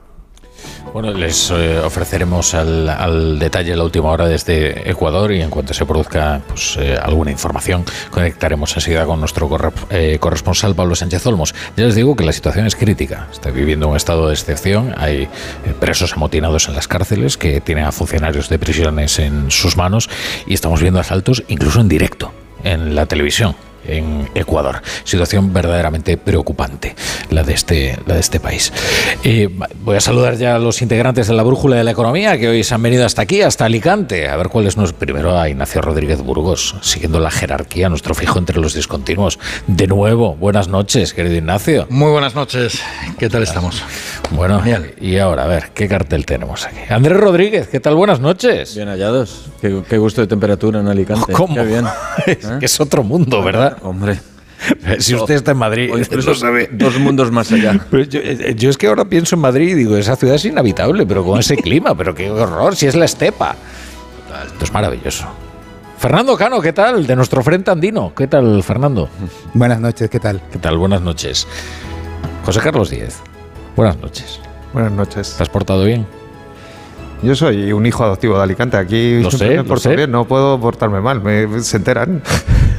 [0.93, 5.73] Bueno, les eh, ofreceremos al, al detalle la última hora desde Ecuador y en cuanto
[5.73, 11.25] se produzca pues, eh, alguna información conectaremos enseguida con nuestro corre- eh, corresponsal Pablo Sánchez
[11.25, 11.55] Olmos.
[11.75, 13.27] Ya les digo que la situación es crítica.
[13.31, 14.93] Está viviendo un estado de excepción.
[14.95, 15.29] Hay eh,
[15.79, 20.11] presos amotinados en las cárceles que tienen a funcionarios de prisiones en sus manos
[20.45, 22.31] y estamos viendo asaltos incluso en directo
[22.63, 23.55] en la televisión
[23.87, 24.81] en Ecuador.
[25.03, 26.95] Situación verdaderamente preocupante
[27.29, 28.71] la de este, la de este país.
[29.23, 29.49] Eh,
[29.83, 32.63] voy a saludar ya a los integrantes de la Brújula de la Economía que hoy
[32.63, 34.29] se han venido hasta aquí, hasta Alicante.
[34.29, 34.97] A ver cuál es nuestro.
[34.97, 39.39] Primero a Ignacio Rodríguez Burgos, siguiendo la jerarquía, nuestro fijo entre los discontinuos.
[39.67, 41.87] De nuevo, buenas noches, querido Ignacio.
[41.89, 42.81] Muy buenas noches.
[43.17, 43.83] ¿Qué tal estamos?
[44.31, 44.61] Bueno,
[44.99, 46.77] y ahora, a ver, ¿qué cartel tenemos aquí?
[46.89, 47.95] Andrés Rodríguez, ¿qué tal?
[47.95, 48.75] Buenas noches.
[48.75, 49.49] Bien hallados.
[49.61, 51.33] Qué, qué gusto de temperatura en Alicante.
[51.33, 51.55] ¿Cómo?
[51.55, 51.85] Qué bien.
[52.61, 53.72] Es otro mundo, ¿verdad?
[53.81, 54.19] Hombre.
[54.99, 56.69] Si usted está en Madrid, O incluso lo sabe.
[56.71, 57.77] dos mundos más allá.
[57.91, 60.45] Pero yo, eh, yo es que ahora pienso en Madrid y digo, esa ciudad es
[60.45, 63.55] inhabitable, pero con ese clima, pero qué horror, si es la estepa.
[64.45, 65.25] Esto es maravilloso.
[65.97, 67.05] Fernando Cano, ¿qué tal?
[67.05, 68.13] De nuestro frente andino.
[68.15, 69.09] ¿Qué tal, Fernando?
[69.53, 70.41] Buenas noches, ¿qué tal?
[70.51, 70.77] ¿Qué tal?
[70.77, 71.45] Buenas noches.
[72.45, 73.17] José Carlos Díez.
[73.75, 74.39] Buenas noches.
[74.71, 75.33] Buenas noches.
[75.35, 76.07] ¿Te has portado bien?
[77.21, 78.77] Yo soy un hijo adoptivo de Alicante.
[78.77, 79.95] Aquí Lo siempre sé, me lo porto sé.
[79.95, 82.21] bien, no puedo portarme mal, me, se enteran.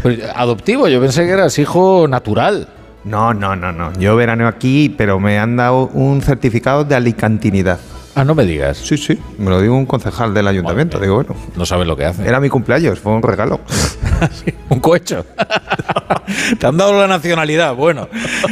[0.05, 2.69] Pues, adoptivo, yo pensé que eras hijo natural.
[3.05, 3.91] No, no, no, no.
[3.99, 7.81] Yo veraneo aquí, pero me han dado un certificado de alicantinidad.
[8.15, 8.77] Ah, no me digas.
[8.77, 9.19] Sí, sí.
[9.39, 11.01] Me lo dio un concejal del ayuntamiento.
[11.01, 11.35] Digo, bueno.
[11.57, 12.29] No sabes lo que hace.
[12.29, 13.61] Era mi cumpleaños, fue un regalo.
[14.69, 15.25] Un cohecho.
[16.59, 17.75] Te han dado la nacionalidad.
[17.75, 18.09] Bueno,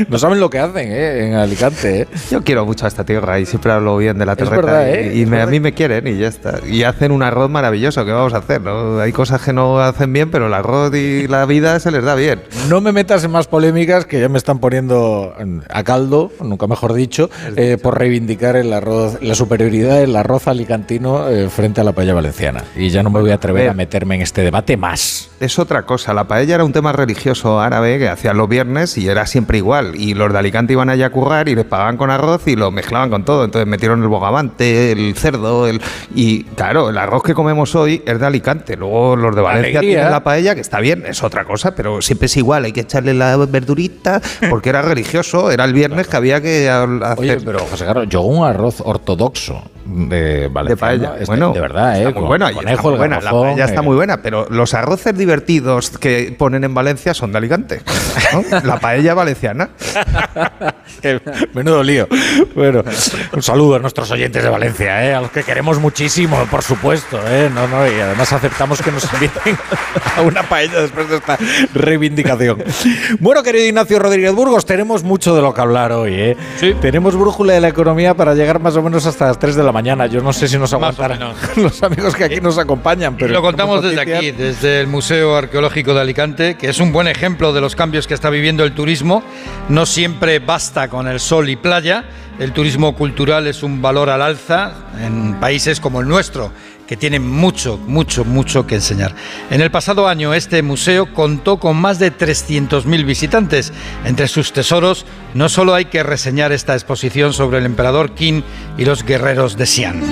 [0.09, 1.29] no saben lo que hacen ¿eh?
[1.29, 2.03] en Alicante.
[2.03, 2.09] ¿eh?
[2.31, 4.37] Yo quiero mucho a esta tierra y siempre hablo bien de la y-
[4.93, 5.13] ¿eh?
[5.15, 6.61] y Es me- a mí me quieren y ya está.
[6.67, 8.05] Y hacen un arroz maravilloso.
[8.05, 8.61] ¿Qué vamos a hacer?
[8.61, 8.99] no?
[9.01, 12.15] Hay cosas que no hacen bien, pero el arroz y la vida se les da
[12.15, 12.43] bien.
[12.69, 15.35] No me metas en más polémicas que ya me están poniendo
[15.71, 21.29] a caldo, nunca mejor dicho, eh, por reivindicar el arroz, la superioridad del arroz alicantino
[21.29, 22.65] eh, frente a la paella valenciana.
[22.77, 23.71] Y ya no me voy a atrever ver.
[23.71, 25.31] a meterme en este debate más.
[25.41, 26.15] Es otra cosa.
[26.15, 29.95] La paella era un tema religioso árabe que hacían los viernes y era siempre igual.
[29.95, 32.71] Y los de Alicante iban allá a currar y les pagaban con arroz y lo
[32.71, 33.45] mezclaban con todo.
[33.45, 35.81] Entonces metieron el bogavante, el cerdo, el...
[36.15, 38.77] y claro, el arroz que comemos hoy es de Alicante.
[38.77, 39.99] Luego los de Valencia Alegría.
[39.99, 42.65] tienen la paella, que está bien, es otra cosa, pero siempre es igual.
[42.65, 44.21] Hay que echarle la verdurita
[44.51, 45.51] porque era religioso.
[45.51, 47.19] Era el viernes que había que hacer.
[47.19, 49.63] Oye, pero José Carlos, yo un arroz ortodoxo
[49.95, 51.13] de Valenciano, de paella.
[51.15, 51.99] este- bueno, de verdad, ¿eh?
[51.99, 53.85] está muy Con buena, conejo, está buena, la garrafón, paella está eh.
[53.85, 57.83] muy buena, pero los arroces divertidos que ponen en Valencia son de Alicante.
[58.33, 58.61] ¿no?
[58.65, 59.71] La paella valenciana.
[61.55, 62.07] Menudo lío.
[62.55, 62.83] Bueno,
[63.33, 65.15] un saludo a nuestros oyentes de Valencia, ¿eh?
[65.15, 67.19] a los que queremos muchísimo, por supuesto.
[67.27, 67.51] ¿eh?
[67.53, 69.57] No, no, y además aceptamos que nos inviten
[70.17, 71.39] a una paella después de esta
[71.75, 72.63] reivindicación.
[73.19, 76.15] Bueno, querido Ignacio Rodríguez Burgos, tenemos mucho de lo que hablar hoy.
[76.15, 76.37] ¿eh?
[76.81, 79.73] Tenemos brújula de la economía para llegar más o menos hasta las 3 de la
[79.73, 79.82] mañana.
[79.83, 80.07] Mañana.
[80.07, 83.17] Yo no sé si nos aguantarán los amigos que aquí nos acompañan.
[83.17, 86.93] Pero y lo contamos desde aquí, desde el Museo Arqueológico de Alicante, que es un
[86.93, 89.25] buen ejemplo de los cambios que está viviendo el turismo.
[89.69, 92.05] No siempre basta con el sol y playa.
[92.39, 96.53] El turismo cultural es un valor al alza en países como el nuestro,
[96.93, 99.15] que tienen mucho, mucho, mucho que enseñar.
[99.51, 103.73] En el pasado año este museo contó con más de 300.000 visitantes.
[104.05, 108.45] Entre sus tesoros no solo hay que reseñar esta exposición sobre el emperador Qin
[108.77, 110.03] y los guerreros de Xi'an.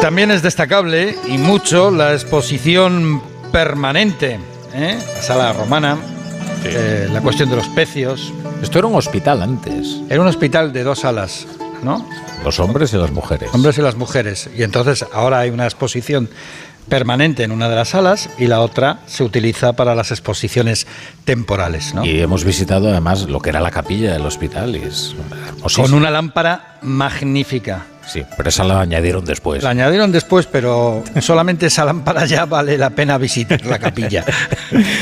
[0.00, 3.20] También es destacable y mucho la exposición
[3.52, 4.40] permanente,
[4.72, 4.98] ¿eh?
[5.14, 5.98] la sala romana,
[6.64, 8.32] eh, la cuestión de los pecios.
[8.62, 10.00] Esto era un hospital antes.
[10.08, 11.46] Era un hospital de dos salas,
[11.82, 12.02] ¿no?
[12.44, 13.50] Los hombres y las mujeres.
[13.52, 14.48] Hombres y las mujeres.
[14.56, 16.28] Y entonces ahora hay una exposición
[16.88, 20.86] permanente en una de las salas y la otra se utiliza para las exposiciones
[21.24, 22.04] temporales, ¿no?
[22.04, 25.14] Y hemos visitado además lo que era la capilla del hospital y es.
[25.74, 27.86] Con una lámpara magnífica.
[28.06, 29.62] Sí, pero esa la añadieron después.
[29.62, 34.24] La añadieron después, pero solamente esa lámpara ya vale la pena visitar la capilla.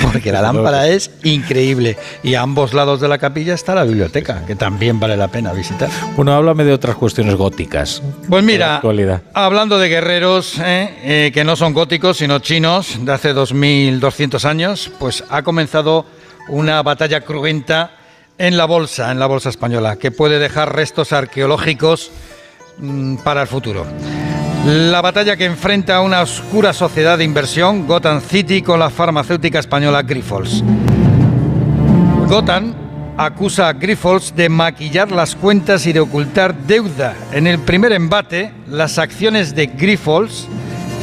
[0.03, 1.99] Porque la lámpara es increíble.
[2.23, 5.53] Y a ambos lados de la capilla está la biblioteca, que también vale la pena
[5.53, 5.91] visitar.
[6.17, 8.03] Bueno, háblame de otras cuestiones góticas.
[8.29, 8.81] Pues mira,
[9.35, 14.91] hablando de guerreros eh, eh, que no son góticos, sino chinos, de hace 2200 años,
[14.99, 16.07] pues ha comenzado
[16.49, 17.93] una batalla cruenta
[18.39, 22.11] en la bolsa, en la bolsa española, que puede dejar restos arqueológicos
[23.23, 23.87] para el futuro.
[24.67, 30.03] La batalla que enfrenta una oscura sociedad de inversión, Gotham City, con la farmacéutica española
[30.03, 30.65] Grifols.
[32.29, 32.75] Gotham
[33.17, 37.15] acusa a Grifols de maquillar las cuentas y de ocultar deuda.
[37.33, 40.49] En el primer embate, las acciones de Grifols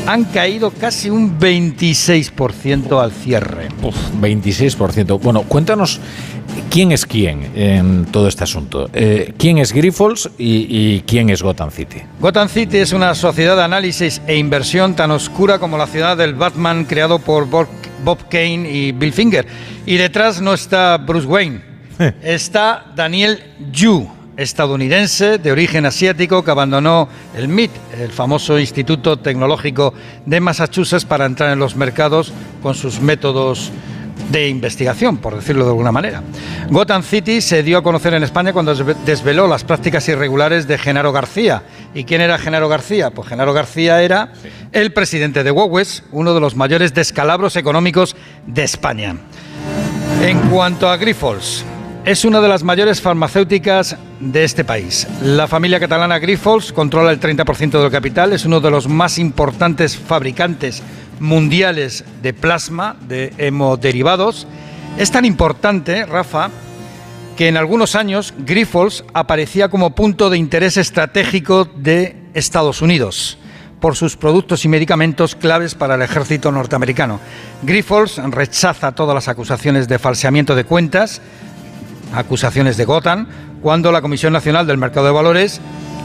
[0.07, 3.69] han caído casi un 26% al cierre.
[3.81, 5.19] Uf, 26%.
[5.21, 5.99] Bueno, cuéntanos
[6.69, 8.89] quién es quién en todo este asunto.
[8.93, 11.97] Eh, ¿Quién es Grifols y, y quién es Gotham City?
[12.19, 16.33] Gotham City es una sociedad de análisis e inversión tan oscura como la ciudad del
[16.33, 17.67] Batman creado por Bob,
[18.03, 19.45] Bob Kane y Bill Finger.
[19.85, 21.61] Y detrás no está Bruce Wayne,
[22.21, 24.07] está Daniel Yu,
[24.37, 29.93] estadounidense de origen asiático que abandonó el MIT, el famoso Instituto Tecnológico
[30.25, 32.31] de Massachusetts, para entrar en los mercados
[32.61, 33.71] con sus métodos
[34.31, 36.23] de investigación, por decirlo de alguna manera.
[36.69, 40.77] Gotham City se dio a conocer en España cuando desve- desveló las prácticas irregulares de
[40.77, 41.63] Genaro García.
[41.93, 43.09] ¿Y quién era Genaro García?
[43.09, 44.31] Pues Genaro García era
[44.71, 48.15] el presidente de Huawei, uno de los mayores descalabros económicos
[48.47, 49.17] de España.
[50.23, 51.65] En cuanto a Grifols,
[52.03, 55.07] es una de las mayores farmacéuticas de este país.
[55.21, 59.97] La familia catalana Grifols controla el 30% del capital, es uno de los más importantes
[59.97, 60.81] fabricantes
[61.19, 64.47] mundiales de plasma, de hemoderivados.
[64.97, 66.49] Es tan importante, Rafa,
[67.37, 73.37] que en algunos años Grifols aparecía como punto de interés estratégico de Estados Unidos
[73.79, 77.19] por sus productos y medicamentos claves para el ejército norteamericano.
[77.63, 81.19] Grifols rechaza todas las acusaciones de falseamiento de cuentas,
[82.13, 83.27] acusaciones de Gotham,
[83.61, 85.61] cuando la Comisión Nacional del Mercado de Valores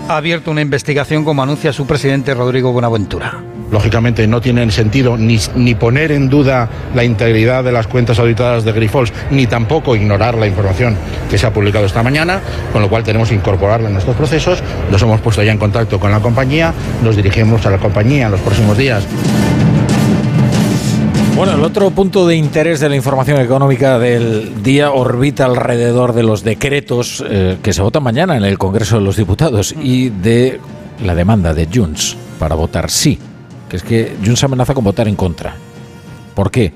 [0.08, 3.42] ha abierto una investigación como anuncia su presidente Rodrigo Buenaventura.
[3.72, 8.64] Lógicamente no tiene sentido ni, ni poner en duda la integridad de las cuentas auditadas
[8.64, 10.96] de Grifols, ni tampoco ignorar la información
[11.28, 12.40] que se ha publicado esta mañana,
[12.72, 14.62] con lo cual tenemos que incorporarla en nuestros procesos.
[14.90, 16.72] Nos hemos puesto ya en contacto con la compañía,
[17.02, 19.04] nos dirigimos a la compañía en los próximos días.
[21.36, 26.22] Bueno, el otro punto de interés de la información económica del día orbita alrededor de
[26.22, 30.58] los decretos eh, que se votan mañana en el Congreso de los Diputados y de
[31.04, 33.18] la demanda de Junts para votar sí,
[33.68, 35.54] que es que Junts amenaza con votar en contra.
[36.34, 36.72] ¿Por qué?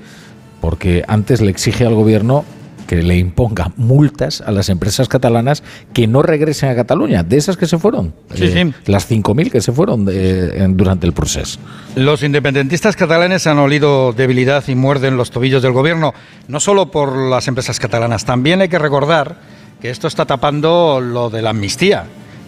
[0.61, 2.45] Porque antes le exige al gobierno
[2.91, 5.63] que le imponga multas a las empresas catalanas
[5.93, 8.73] que no regresen a Cataluña, de esas que se fueron, Sí, sí.
[8.85, 11.57] las 5.000 que se fueron de- en- durante el proceso.
[11.95, 16.13] Los independentistas catalanes han olido debilidad y muerden los tobillos del gobierno,
[16.49, 19.37] no solo por las empresas catalanas, también hay que recordar
[19.81, 22.03] que esto está tapando lo de la amnistía,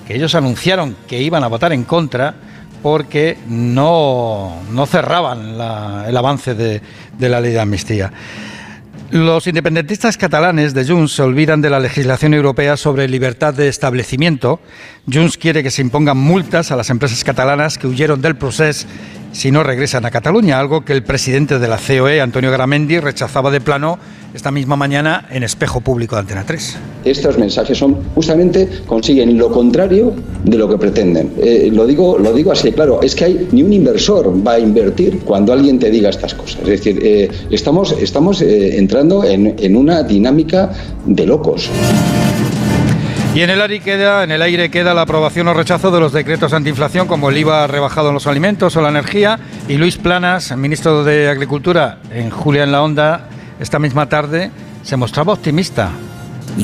[0.05, 2.35] que ellos anunciaron que iban a votar en contra
[2.81, 6.81] porque no, no cerraban la- el avance de,
[7.17, 8.11] de la ley de amnistía.
[9.13, 14.59] Los independentistas catalanes de Junts se olvidan de la legislación europea sobre libertad de establecimiento.
[15.05, 18.87] Junts quiere que se impongan multas a las empresas catalanas que huyeron del proceso
[19.33, 23.51] si no regresan a Cataluña, algo que el presidente de la COE, Antonio Garamendi, rechazaba
[23.51, 23.97] de plano
[24.33, 26.77] esta misma mañana en espejo público de Antena 3.
[27.05, 31.33] Estos mensajes son justamente consiguen lo contrario de lo que pretenden.
[31.37, 33.01] Eh, lo digo, lo digo así, claro.
[33.01, 36.61] Es que hay ni un inversor va a invertir cuando alguien te diga estas cosas.
[36.61, 40.71] Es decir, eh, estamos, estamos eh, entrando en, en una dinámica
[41.05, 41.69] de locos.
[43.35, 46.13] Y en el, aire queda, en el aire queda la aprobación o rechazo de los
[46.13, 49.39] decretos antiinflación como el IVA rebajado en los alimentos o la energía.
[49.67, 53.27] Y Luis Planas, ministro de Agricultura, en Julia en la Onda,
[53.59, 54.51] esta misma tarde,
[54.83, 55.89] se mostraba optimista.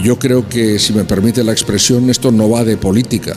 [0.04, 3.36] Yo creo que, si me permite la expresión, esto no va de política,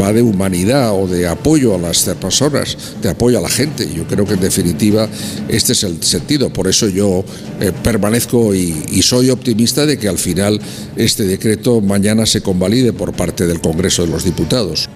[0.00, 3.88] va de humanidad o de apoyo a las personas, de apoyo a la gente.
[3.92, 5.08] Yo creo que, en definitiva,
[5.48, 6.52] este es el sentido.
[6.52, 7.24] Por eso yo
[7.60, 10.60] eh, permanezco y, y soy optimista de que al final
[10.96, 14.88] este decreto mañana se convalide por parte del Congreso de los Diputados.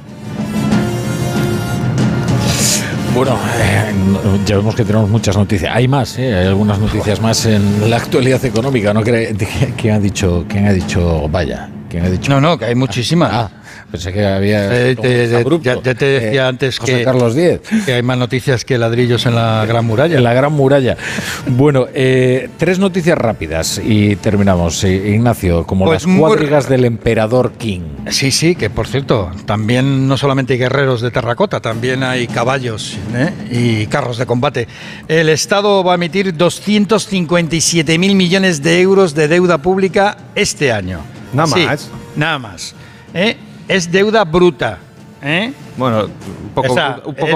[3.19, 3.93] Bueno, eh,
[4.47, 5.75] ya vemos que tenemos muchas noticias.
[5.75, 8.95] Hay más, eh, hay algunas noticias más en la actualidad económica.
[8.95, 9.03] ¿no?
[9.77, 10.45] ¿Quién ha dicho?
[10.49, 11.29] ¿Quién ha dicho?
[11.29, 11.69] Vaya.
[11.91, 12.31] ¿Quién ha dicho?
[12.31, 13.33] No, no, que hay muchísimas.
[13.33, 13.51] Ah,
[13.91, 14.91] pensé que había.
[14.91, 15.29] Eh, te-
[15.63, 17.61] ya, ya te decía Eh, antes José que, Carlos X.
[17.87, 20.17] que hay más noticias que ladrillos en la Gran Muralla.
[20.17, 20.97] En la Gran Muralla.
[21.47, 24.83] Bueno, eh, tres noticias rápidas y terminamos.
[24.85, 27.81] Eh, Ignacio, como Pues las cuadrigas del emperador King.
[28.11, 32.97] Sí, sí, que por cierto, también no solamente hay guerreros de terracota, también hay caballos
[33.15, 33.31] ¿eh?
[33.51, 34.69] y carros de combate.
[35.09, 41.01] El Estado va a emitir 257 mil millones de euros de deuda pública este año.
[41.33, 41.91] Nada Sí, más.
[42.17, 42.75] Nada más.
[43.15, 43.37] ¿eh?
[43.69, 44.79] Es deuda bruta.
[45.23, 45.53] ¿eh?
[45.77, 46.75] Bueno, un poco,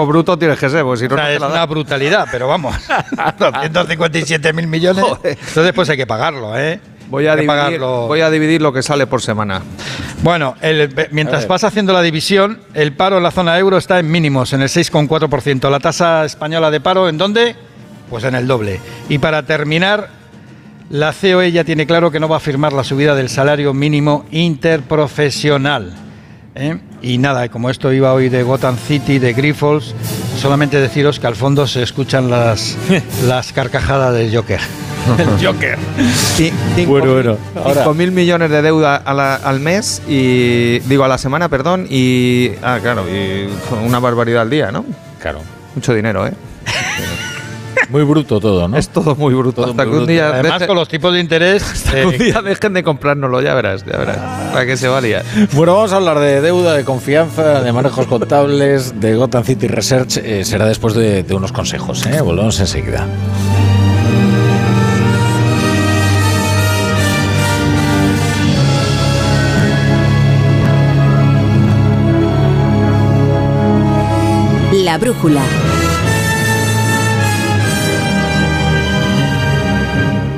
[0.01, 1.53] un bruto tienes que ser, porque si no, O sea, no te es la da.
[1.53, 2.75] una brutalidad, pero vamos,
[3.39, 5.05] 257 mil millones.
[5.23, 6.79] Entonces, pues hay que pagarlo, ¿eh?
[7.09, 8.07] Voy a, Hay que dividir, pagarlo.
[8.07, 9.61] voy a dividir lo que sale por semana.
[10.23, 14.09] Bueno, el- mientras vas haciendo la división, el paro en la zona euro está en
[14.09, 15.69] mínimos, en el 6,4%.
[15.69, 17.55] La tasa española de paro, ¿en dónde?
[18.09, 18.79] Pues en el doble.
[19.09, 20.09] Y para terminar,
[20.89, 24.25] la COE ya tiene claro que no va a firmar la subida del salario mínimo
[24.31, 25.93] interprofesional.
[26.55, 26.77] ¿Eh?
[27.01, 29.93] Y nada, como esto iba hoy de Gotham City, de Grifols,
[30.39, 32.77] solamente deciros que al fondo se escuchan las,
[33.25, 34.59] las carcajadas del Joker.
[35.17, 35.77] El Joker.
[36.87, 37.37] Bueno, bueno.
[37.63, 40.79] Ahora- 5.000 millones de deuda a la- al mes y.
[40.79, 41.87] Digo, a la semana, perdón.
[41.89, 42.51] Y.
[42.61, 43.49] Ah, claro, y
[43.85, 44.85] una barbaridad al día, ¿no?
[45.21, 45.39] Claro.
[45.75, 46.33] Mucho dinero, ¿eh?
[47.93, 48.75] Muy bruto todo, ¿no?
[48.75, 49.61] Es todo muy bruto.
[49.61, 50.11] Todo hasta muy que un bruto.
[50.11, 50.29] día.
[50.29, 51.61] Además, deje- con los tipos de interés.
[51.63, 54.17] hasta que un eh, día dejen de comprárnoslo, ya verás, ya verás.
[54.51, 55.21] Para que se valía.
[55.53, 60.17] Bueno, vamos a hablar de deuda, de confianza, de manejos contables, de Gotham City Research.
[60.17, 62.03] Eh, será después de, de unos consejos.
[62.07, 62.19] ¿eh?
[62.21, 63.07] Volvemos enseguida.
[74.73, 75.41] La brújula.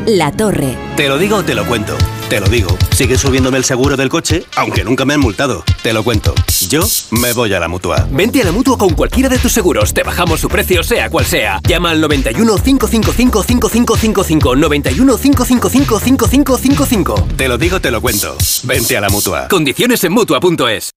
[0.07, 0.77] La torre.
[0.95, 1.97] Te lo digo o te lo cuento.
[2.29, 2.77] Te lo digo.
[2.91, 5.63] Sigue subiéndome el seguro del coche, aunque nunca me han multado.
[5.81, 6.35] Te lo cuento.
[6.69, 8.07] Yo me voy a la mutua.
[8.11, 9.95] Vente a la mutua con cualquiera de tus seguros.
[9.95, 11.59] Te bajamos su precio, sea cual sea.
[11.67, 14.55] Llama al 91 555 5555.
[14.55, 17.27] 91 555 5555.
[17.35, 18.37] Te lo digo, te lo cuento.
[18.63, 19.47] Vente a la mutua.
[19.47, 20.91] Condiciones en mutua.es.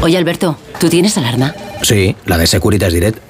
[0.00, 1.54] Oye, Alberto, ¿tú tienes alarma?
[1.82, 3.29] Sí, la de Securitas Direct.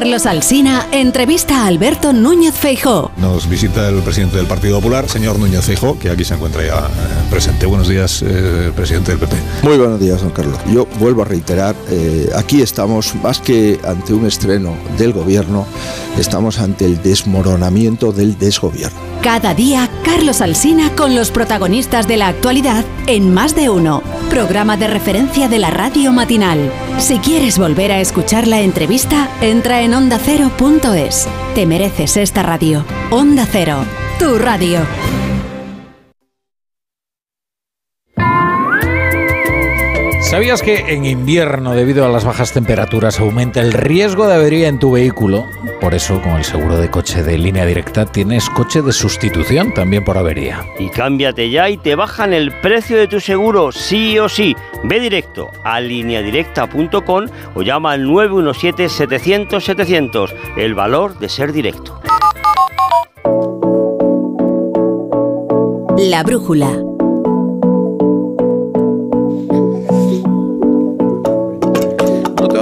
[0.00, 3.10] Carlos Alsina entrevista a Alberto Núñez Feijó.
[3.18, 6.78] Nos visita el presidente del Partido Popular, señor Núñez Feijó, que aquí se encuentra ya
[6.78, 6.90] eh,
[7.28, 7.66] presente.
[7.66, 9.36] Buenos días, eh, presidente del PP.
[9.62, 10.56] Muy buenos días, don Carlos.
[10.72, 15.66] Yo vuelvo a reiterar, eh, aquí estamos más que ante un estreno del gobierno,
[16.18, 18.98] estamos ante el desmoronamiento del desgobierno.
[19.22, 24.78] Cada día, Carlos Alsina con los protagonistas de la actualidad en Más de Uno, programa
[24.78, 26.72] de referencia de la radio matinal.
[26.98, 31.28] Si quieres volver a escuchar la entrevista, entra en ondacero.es.
[31.54, 32.86] Te mereces esta radio.
[33.10, 33.84] Onda Cero,
[34.18, 34.80] tu radio.
[40.30, 44.78] ¿Sabías que en invierno, debido a las bajas temperaturas, aumenta el riesgo de avería en
[44.78, 45.44] tu vehículo?
[45.80, 50.04] Por eso, con el seguro de coche de línea directa, tienes coche de sustitución también
[50.04, 50.64] por avería.
[50.78, 54.54] Y cámbiate ya y te bajan el precio de tu seguro, sí o sí.
[54.84, 57.26] Ve directo a lineadirecta.com
[57.56, 60.32] o llama al 917-700-700.
[60.56, 62.00] El valor de ser directo.
[65.98, 66.84] La brújula.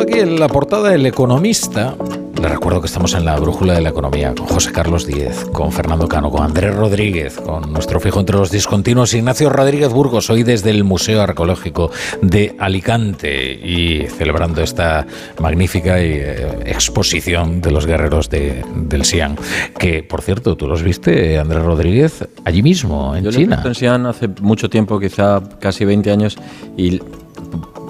[0.09, 1.95] Aquí en la portada del Economista.
[2.41, 5.73] Le recuerdo que estamos en la brújula de la economía con José Carlos Díez, con
[5.73, 10.45] Fernando Cano, con Andrés Rodríguez, con nuestro fijo entre los discontinuos Ignacio Rodríguez Burgos, hoy
[10.45, 11.91] desde el Museo Arqueológico
[12.23, 15.05] de Alicante y celebrando esta
[15.41, 19.37] magnífica eh, exposición de los guerreros de- del Xi'an.
[19.77, 23.57] Que, por cierto, tú los viste, Andrés Rodríguez, allí mismo, en Yo China.
[23.57, 26.39] visto en Xi'an hace mucho tiempo, quizá casi 20 años,
[26.77, 27.01] y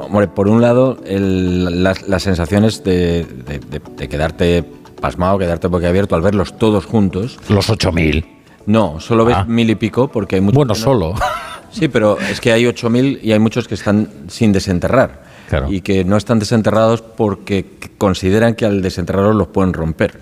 [0.08, 4.64] hombre, por un lado, el- las, las sensaciones de, de- de- de quedarte
[5.00, 7.38] pasmado, quedarte boquiabierto al verlos todos juntos.
[7.48, 8.24] Los 8.000.
[8.66, 9.44] No, solo ves Ah.
[9.48, 10.56] mil y pico porque hay muchos.
[10.56, 11.14] Bueno, no- solo.
[11.70, 15.22] Sí, pero es que hay 8.000 y hay muchos que están sin desenterrar.
[15.68, 17.64] Y que no están desenterrados porque
[17.98, 20.18] consideran que al desenterrarlos los pueden romper.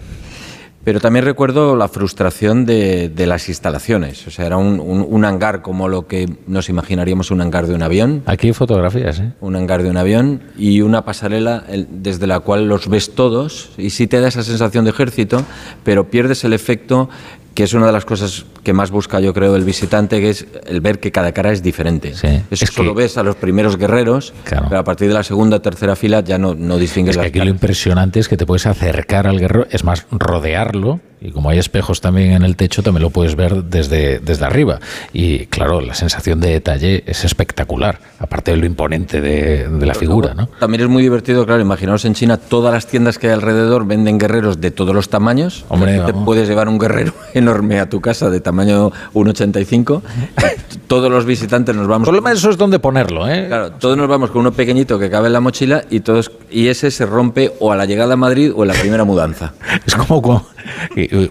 [0.87, 4.25] Pero también recuerdo la frustración de, de las instalaciones.
[4.29, 7.75] O sea, era un, un- un hangar como lo que nos imaginaríamos un hangar de
[7.75, 8.23] un avión.
[8.25, 9.33] Aquí hay fotografías, ¿eh?
[9.41, 13.71] Un hangar de un avión y una pasarela el- desde la cual los ves todos
[13.77, 15.43] y sí te da esa sensación de ejército,
[15.83, 17.09] pero pierdes el efecto
[17.57, 20.47] que es una de las cosas que más busca yo creo el visitante, que es
[20.66, 22.12] el ver que cada cara es diferente.
[22.51, 25.97] Eso solo ves a los primeros guerreros, pero a partir de la segunda o tercera
[25.97, 28.66] fila ya no, no distingues Es que las aquí lo impresionante es que te puedes
[28.66, 33.03] acercar al guerrero, es más, rodearlo, y como hay espejos también en el techo, también
[33.03, 34.81] lo puedes ver desde, desde arriba.
[35.13, 39.95] Y claro, la sensación de detalle es espectacular, aparte de lo imponente de, de la
[39.95, 40.49] figura, ¿no?
[40.61, 44.19] También es muy divertido, claro, imaginaos en China, todas las tiendas que hay alrededor venden
[44.19, 45.65] guerreros de todos los tamaños.
[45.69, 50.03] Hombre, te puedes llevar un guerrero enorme a tu casa de tamaño 1,85.
[50.87, 52.07] todos los visitantes nos vamos...
[52.07, 53.47] Problema eso es donde ponerlo, ¿eh?
[53.49, 56.69] Claro, todos nos vamos con uno pequeñito que cabe en la mochila y todos y
[56.69, 59.55] ese se rompe o a la llegada a Madrid o en la primera mudanza.
[59.87, 60.47] Es como cuando,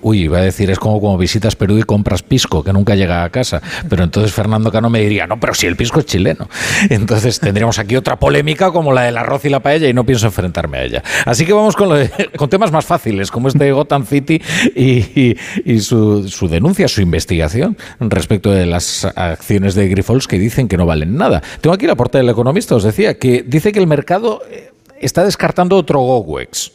[0.02, 3.24] uy, iba a decir, es como cuando visitas Perú y compras pisco, que nunca llega
[3.24, 3.62] a casa.
[3.90, 6.50] Pero entonces Fernando Cano me diría, no, pero si el pisco es chileno.
[6.90, 10.26] Entonces tendríamos aquí otra polémica como la del arroz y la paella y no pienso
[10.28, 11.04] enfrentarme a ella.
[11.26, 12.10] Así que vamos con, lo de-
[12.50, 14.42] temas más fáciles, como este Gotham City
[14.76, 15.36] y
[15.80, 20.86] su, su denuncia, su investigación respecto de las acciones de Grifols que dicen que no
[20.86, 21.42] valen nada.
[21.62, 25.24] Tengo aquí la portada del economista, os decía, que dice que el mercado eh, está
[25.24, 26.72] descartando otro GoWex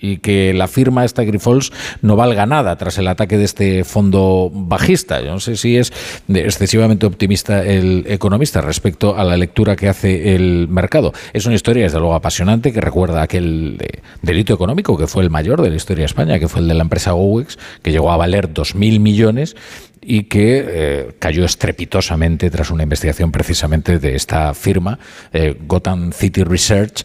[0.00, 1.72] y que la firma esta Grifols
[2.02, 5.20] no valga nada tras el ataque de este fondo bajista.
[5.20, 5.92] Yo no sé si es
[6.28, 11.12] excesivamente optimista el economista respecto a la lectura que hace el mercado.
[11.32, 13.78] Es una historia, desde luego, apasionante que recuerda aquel
[14.22, 16.74] delito económico que fue el mayor de la historia de España, que fue el de
[16.74, 19.56] la empresa Gowex, que llegó a valer 2.000 millones
[20.00, 24.98] y que eh, cayó estrepitosamente tras una investigación precisamente de esta firma,
[25.32, 27.04] eh, Gotham City Research,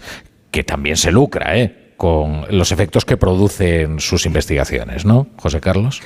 [0.49, 1.84] que también se lucra, ¿eh?
[1.97, 6.01] Con los efectos que producen sus investigaciones, ¿no, José Carlos?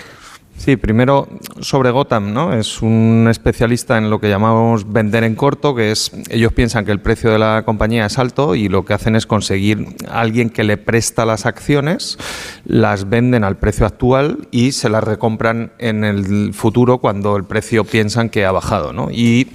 [0.59, 1.29] Sí, primero
[1.61, 2.53] sobre Gotham, ¿no?
[2.53, 6.91] Es un especialista en lo que llamamos vender en corto, que es ellos piensan que
[6.91, 10.49] el precio de la compañía es alto y lo que hacen es conseguir a alguien
[10.49, 12.17] que le presta las acciones,
[12.65, 17.85] las venden al precio actual y se las recompran en el futuro cuando el precio
[17.85, 19.11] piensan que ha bajado, ¿no?
[19.11, 19.47] Y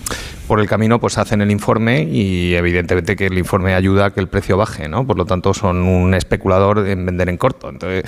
[0.47, 4.21] por el camino pues hacen el informe y evidentemente que el informe ayuda a que
[4.21, 5.07] el precio baje, ¿no?
[5.07, 7.69] Por lo tanto son un especulador en vender en corto.
[7.69, 8.05] Entonces,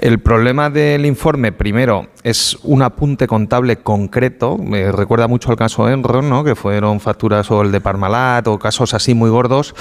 [0.00, 5.88] el problema del informe primero es un apunte contable concreto, me recuerda mucho al caso
[5.88, 6.44] Enron, ¿no?
[6.44, 9.74] Que fueron facturas o el de Parmalat o casos así muy gordos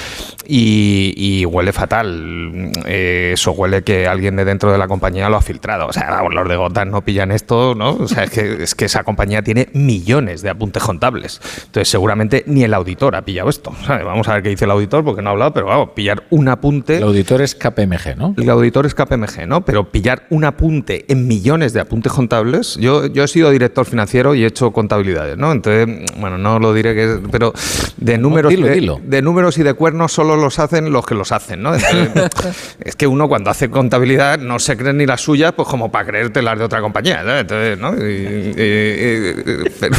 [0.48, 2.72] y, huele fatal.
[2.86, 5.88] Eh, eso huele que alguien de dentro de la compañía lo ha filtrado.
[5.88, 7.94] O sea, los de Gotham no pillan esto, ¿no?
[7.95, 11.40] O sea, es que, es que esa compañía tiene millones de apuntes contables.
[11.65, 13.72] Entonces, seguramente ni el auditor ha pillado esto.
[13.85, 14.05] ¿sabes?
[14.05, 16.47] Vamos a ver qué dice el auditor, porque no ha hablado, pero vamos, pillar un
[16.47, 16.97] apunte.
[16.97, 18.34] El auditor es KPMG, ¿no?
[18.38, 19.65] El auditor es KPMG, ¿no?
[19.65, 22.76] Pero pillar un apunte en millones de apuntes contables.
[22.77, 25.51] Yo, yo he sido director financiero y he hecho contabilidades, ¿no?
[25.51, 27.53] Entonces, bueno, no lo diré que pero
[27.97, 28.99] de números, dilo, de, dilo.
[29.03, 31.76] de números y de cuernos solo los hacen los que los hacen, ¿no?
[31.76, 32.30] Entonces,
[32.80, 36.05] es que uno cuando hace contabilidad no se cree ni las suyas, pues como para
[36.05, 37.38] creerte las de otra compañía, ¿no?
[37.38, 37.93] Entonces, ¿no?
[37.97, 39.95] Y- y- y- pero,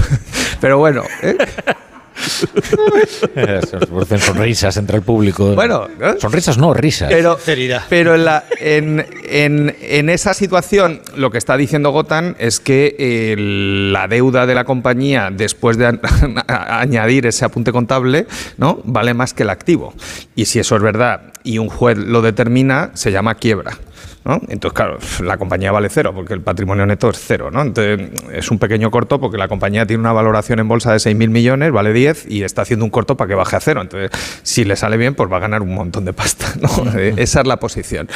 [0.63, 1.37] pero bueno, ¿eh?
[3.69, 5.55] Se producen sonrisas entre el público.
[5.55, 6.21] Bueno, ¿no?
[6.21, 7.09] Sonrisas no, risas.
[7.11, 7.39] Pero,
[7.89, 12.95] pero en, la- en- en- en esa situación, lo que está diciendo Gotan es que
[12.99, 15.99] eh, la deuda de la compañía, después de
[16.49, 18.27] añadir ese apunte contable,
[18.59, 18.81] ¿no?
[18.85, 19.95] vale más que el activo.
[20.37, 23.73] Y si eso es verdad y un juez lo determina, se llama quiebra.
[24.25, 24.41] ¿No?
[24.49, 27.51] Entonces, claro, la compañía vale cero porque el patrimonio neto es cero.
[27.51, 27.63] ¿no?
[27.63, 31.29] Entonces, es un pequeño corto porque la compañía tiene una valoración en bolsa de 6.000
[31.29, 33.81] millones, vale 10 y está haciendo un corto para que baje a cero.
[33.83, 34.11] Entonces,
[34.43, 36.53] si le sale bien, pues va a ganar un montón de pasta.
[36.61, 36.69] ¿no?
[36.99, 38.09] Eh, Esa es la posición.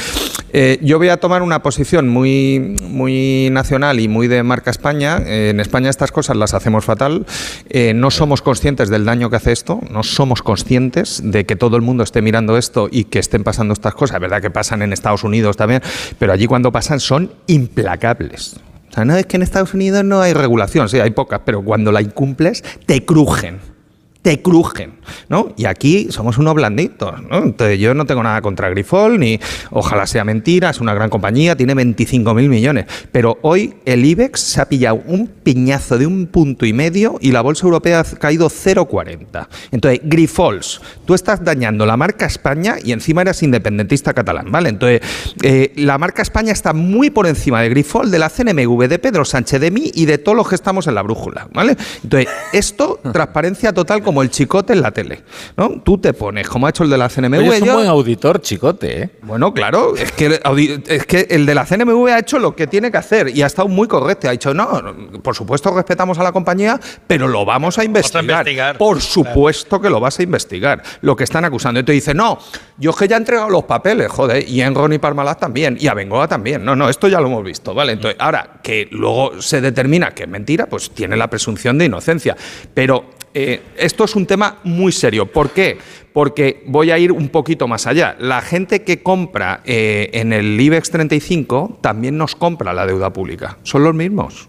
[0.53, 5.19] Eh, yo voy a tomar una posición muy, muy nacional y muy de marca España.
[5.25, 7.27] Eh, en España estas cosas las hacemos fatal.
[7.69, 11.77] Eh, no somos conscientes del daño que hace esto, no somos conscientes de que todo
[11.77, 14.17] el mundo esté mirando esto y que estén pasando estas cosas.
[14.17, 15.76] Es verdad que pasan en Estados Unidos también,
[16.19, 18.57] pero allí cuando pasan son implacables.
[18.91, 21.63] O sea, no es que en Estados Unidos no hay regulación, sí, hay pocas, pero
[21.63, 23.61] cuando la incumples te crujen
[24.27, 24.96] te crujen,
[25.29, 25.53] ¿no?
[25.57, 27.15] Y aquí somos unos blanditos.
[27.31, 31.57] Entonces yo no tengo nada contra Grifol, ni ojalá sea mentira, es una gran compañía,
[31.57, 36.67] tiene 25.000 millones, pero hoy el IBEX se ha pillado un piñazo de un punto
[36.67, 39.49] y medio y la bolsa europea ha caído 0,40.
[39.71, 44.69] Entonces, Grifols, tú estás dañando la marca España y encima eres independentista catalán, ¿vale?
[44.69, 45.01] Entonces,
[45.43, 49.25] eh, la marca España está muy por encima de Grifol, de la CNMV, de Pedro
[49.25, 51.77] Sánchez, de mí y de todos los que estamos en la brújula, ¿vale?
[52.03, 55.23] Entonces, esto, transparencia total como el chicote en la tele,
[55.59, 55.83] ¿no?
[55.85, 57.39] Tú te pones, como ha hecho el de la CNMV.
[57.39, 59.11] Oye, es un yo- buen auditor, chicote, ¿eh?
[59.23, 62.67] bueno, claro, es que, el es que el de la CNMV ha hecho lo que
[62.67, 64.29] tiene que hacer y ha estado muy correcto.
[64.29, 64.83] Ha dicho, no,
[65.23, 68.25] por supuesto respetamos a la compañía, pero lo vamos a investigar.
[68.25, 70.83] investigar, Por supuesto que lo vas a investigar.
[71.03, 71.79] Lo que están acusando.
[71.81, 72.39] Y te dice, no,
[72.79, 75.89] yo es que ya he entregado los papeles, joder, y Enron y Parmalat también, y
[75.89, 76.65] Abengoa también.
[76.65, 77.93] No, no, esto ya lo hemos visto, ¿vale?
[77.93, 82.37] Entonces, ahora que luego se determina que es mentira, pues tiene la presunción de inocencia.
[82.73, 85.31] Pero eh, esto es un tema muy serio.
[85.31, 85.77] ¿Por qué?
[86.15, 88.17] Porque voy a ir un poquito más allá.
[88.19, 93.59] La gente que compra eh, en el IBEX 35 también nos compra la deuda pública.
[93.63, 94.49] Son los mismos.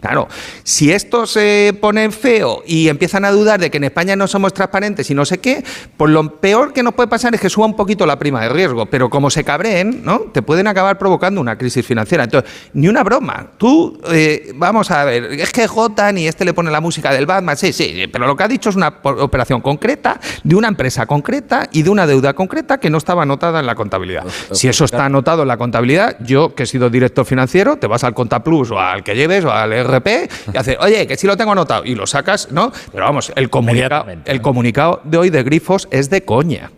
[0.00, 0.28] Claro,
[0.62, 4.54] si esto se pone feo y empiezan a dudar de que en España no somos
[4.54, 5.62] transparentes y no sé qué,
[5.96, 8.48] pues lo peor que nos puede pasar es que suba un poquito la prima de
[8.48, 10.20] riesgo, pero como se cabreen, ¿no?
[10.32, 12.24] Te pueden acabar provocando una crisis financiera.
[12.24, 13.50] Entonces, ni una broma.
[13.58, 17.26] Tú, eh, vamos a ver, es que Jotan y este le pone la música del
[17.26, 21.06] Batman, sí, sí, pero lo que ha dicho es una operación concreta, de una empresa
[21.06, 24.24] concreta y de una deuda concreta que no estaba anotada en la contabilidad.
[24.52, 28.04] Si eso está anotado en la contabilidad, yo que he sido director financiero, te vas
[28.04, 31.36] al Contaplus o al que lleves o al RP y haces, oye, que sí lo
[31.36, 32.72] tengo anotado y lo sacas, ¿no?
[32.92, 36.70] Pero vamos, el, comunica- el comunicado de hoy de Grifos es de coña.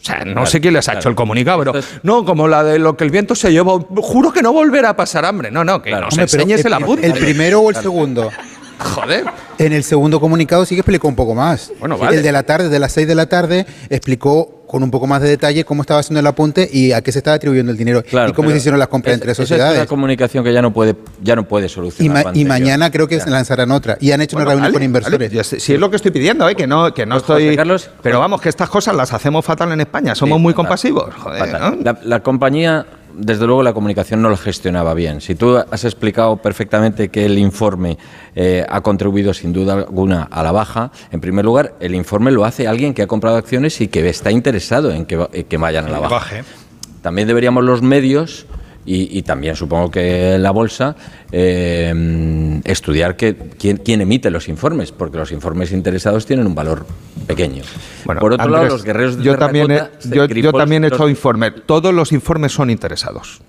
[0.00, 1.72] O sea, no sé quién les ha hecho el comunicado, pero
[2.02, 4.96] no, como la de lo que el viento se llevó, juro que no volverá a
[4.96, 5.52] pasar hambre.
[5.52, 7.06] No, no, que nos Hombre, enseñes el el, apunte.
[7.06, 8.28] el primero o el segundo.
[8.84, 9.24] Joder.
[9.58, 11.72] En el segundo comunicado sí que explicó un poco más.
[11.80, 12.16] Bueno, vale.
[12.16, 15.20] El de la tarde, de las 6 de la tarde, explicó con un poco más
[15.20, 18.02] de detalle cómo estaba haciendo el apunte y a qué se estaba atribuyendo el dinero
[18.02, 19.78] Claro, y cómo se hicieron las compras es- entre esa Es sociedades.
[19.78, 22.24] una comunicación que ya no puede, ya no puede Y, solucionar.
[22.24, 23.26] ma- y mañana creo que Ya.
[23.26, 23.98] lanzarán otra.
[24.00, 25.30] Y han hecho Bueno, una reunión vale, con inversores.
[25.30, 26.54] vale, sé, si es lo que estoy pidiendo, ¿eh?
[26.56, 27.54] que no, que no estoy.
[28.02, 30.14] Pero vamos, que estas cosas las hacemos fatal en España.
[30.14, 31.14] Somos muy compasivos.
[31.16, 31.76] Joder, Fatal.
[31.76, 31.82] ¿no?
[31.84, 35.20] La, la compañía, desde luego, la comunicación no lo gestionaba bien.
[35.20, 37.98] Si tú has explicado perfectamente que el informe
[38.34, 42.44] eh, ha contribuido sin duda alguna a la baja, en primer lugar, el informe lo
[42.44, 45.98] hace alguien que ha comprado acciones y que está interesado en que, vayan a la
[46.00, 46.44] baja.
[47.02, 48.46] También deberíamos los medios
[48.84, 50.96] y, y también supongo que la bolsa
[51.30, 56.86] eh, estudiar que, quién, quién emite los informes, porque los informes interesados tienen un valor
[57.26, 57.62] pequeño.
[58.04, 61.52] Por otro lado, los guerreros de yo también, he, yo, yo también he hecho informes.
[61.66, 63.40] Todos los informes son interesados.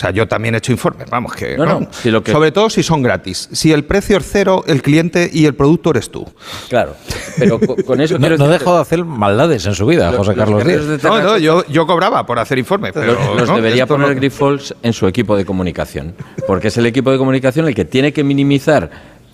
[0.00, 1.58] O sea, yo también he hecho informes, vamos, que.
[1.58, 3.50] No, no, si lo que- Sobre todo si son gratis.
[3.52, 6.26] Si el precio es cero, el cliente y el producto eres tú.
[6.70, 6.96] Claro,
[7.38, 10.16] pero co- con eso No, no decirte- dejó de hacer maldades en su vida, Los-
[10.20, 10.86] José los Carlos Díaz.
[10.86, 13.12] de No, no, yo, yo cobraba por hacer informes, pero.
[13.12, 13.56] los, los ¿no?
[13.56, 16.14] debería Esto poner no- Grifols en su equipo de comunicación,
[16.46, 18.88] porque es el equipo de comunicación el que tiene que minimizar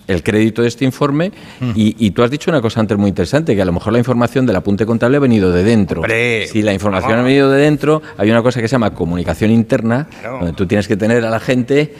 [0.07, 1.31] el crédito de este informe
[1.75, 3.99] y, y tú has dicho una cosa antes muy interesante, que a lo mejor la
[3.99, 6.01] información del apunte contable ha venido de dentro.
[6.47, 10.07] si la información ha venido de dentro, hay una cosa que se llama comunicación interna,
[10.23, 11.93] donde tú tienes que tener a la gente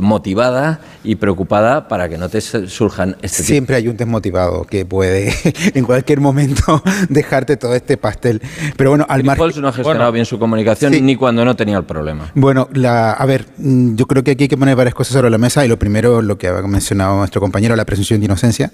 [0.00, 3.48] motivada y preocupada para que no te surjan este tipo.
[3.48, 5.32] Siempre hay un desmotivado que puede
[5.74, 8.40] en cualquier momento dejarte todo este pastel.
[8.76, 9.60] Pero bueno, al margen.
[9.60, 12.30] no ha gestionado bien su comunicación ni cuando no tenía el problema.
[12.34, 15.30] Bueno, la, a ver, mm, yo creo que aquí hay que poner varias cosas sobre
[15.30, 18.70] la mesa y lo primero, lo que ha mencionado nuestro compañero, la presunción de inocencia.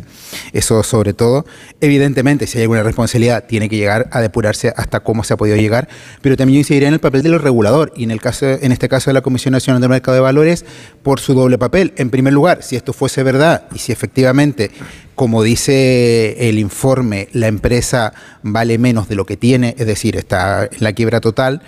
[0.53, 1.45] Eso sobre todo.
[1.81, 5.57] Evidentemente, si hay alguna responsabilidad, tiene que llegar a depurarse hasta cómo se ha podido
[5.57, 5.89] llegar.
[6.23, 8.89] Pero también yo incidiría en el papel del regulador y en, el caso, en este
[8.89, 10.65] caso de la Comisión Nacional del Mercado de Valores,
[11.03, 11.93] por su doble papel.
[11.97, 14.71] En primer lugar, si esto fuese verdad y si efectivamente,
[15.15, 18.13] como dice el informe, la empresa
[18.43, 21.63] vale menos de lo que tiene, es decir, está en la quiebra total,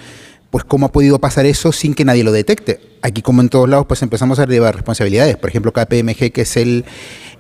[0.52, 2.78] pues cómo ha podido pasar eso sin que nadie lo detecte.
[3.00, 5.38] Aquí, como en todos lados, pues empezamos a derivar responsabilidades.
[5.38, 6.84] Por ejemplo, KPMG, que es el,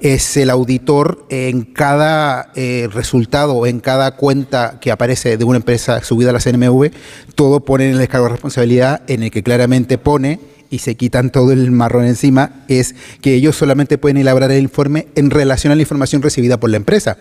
[0.00, 6.02] es el auditor en cada eh, resultado en cada cuenta que aparece de una empresa
[6.02, 6.90] subida a la CNMV,
[7.34, 10.40] todo pone en el descargo de responsabilidad en el que claramente pone
[10.72, 15.06] y se quitan todo el marrón encima, es que ellos solamente pueden elaborar el informe
[15.14, 17.18] en relación a la información recibida por la empresa.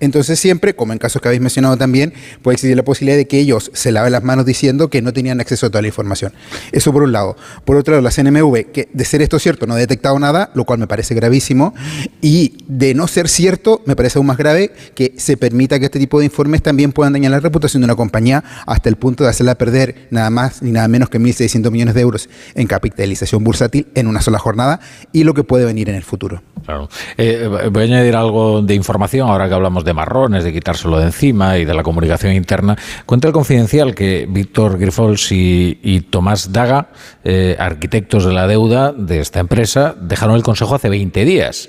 [0.00, 2.12] Entonces siempre, como en casos que habéis mencionado también,
[2.42, 5.40] puede existir la posibilidad de que ellos se laven las manos diciendo que no tenían
[5.40, 6.32] acceso a toda la información.
[6.72, 7.36] Eso por un lado.
[7.64, 10.64] Por otro lado, la CNMV, que de ser esto cierto no ha detectado nada, lo
[10.64, 11.74] cual me parece gravísimo,
[12.20, 15.98] y de no ser cierto, me parece aún más grave que se permita que este
[15.98, 19.30] tipo de informes también puedan dañar la reputación de una compañía hasta el punto de
[19.30, 23.86] hacerla perder nada más ni nada menos que 1.600 millones de euros en capitalización bursátil
[23.94, 24.80] en una sola jornada
[25.12, 26.42] y lo que puede venir en el futuro.
[26.64, 26.88] Claro.
[27.16, 31.06] Eh, voy a añadir algo de información ahora que hablamos de marrones, de quitárselo de
[31.06, 32.76] encima y de la comunicación interna.
[33.06, 36.88] Cuenta el confidencial que Víctor Grifols y, Tomás Daga,
[37.24, 41.68] eh, arquitectos de la deuda de esta empresa, dejaron el consejo hace 20 días.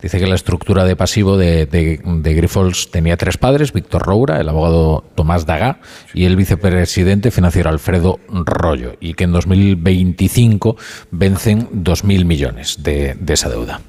[0.00, 4.48] Dice que la estructura de pasivo de, de, Grifols tenía tres padres, Víctor Roura, el
[4.48, 5.80] abogado Tomás Daga
[6.12, 10.76] y el vicepresidente financiero Alfredo Rollo, y que en 2025
[11.10, 13.80] vencen 2.000 millones de esa deuda.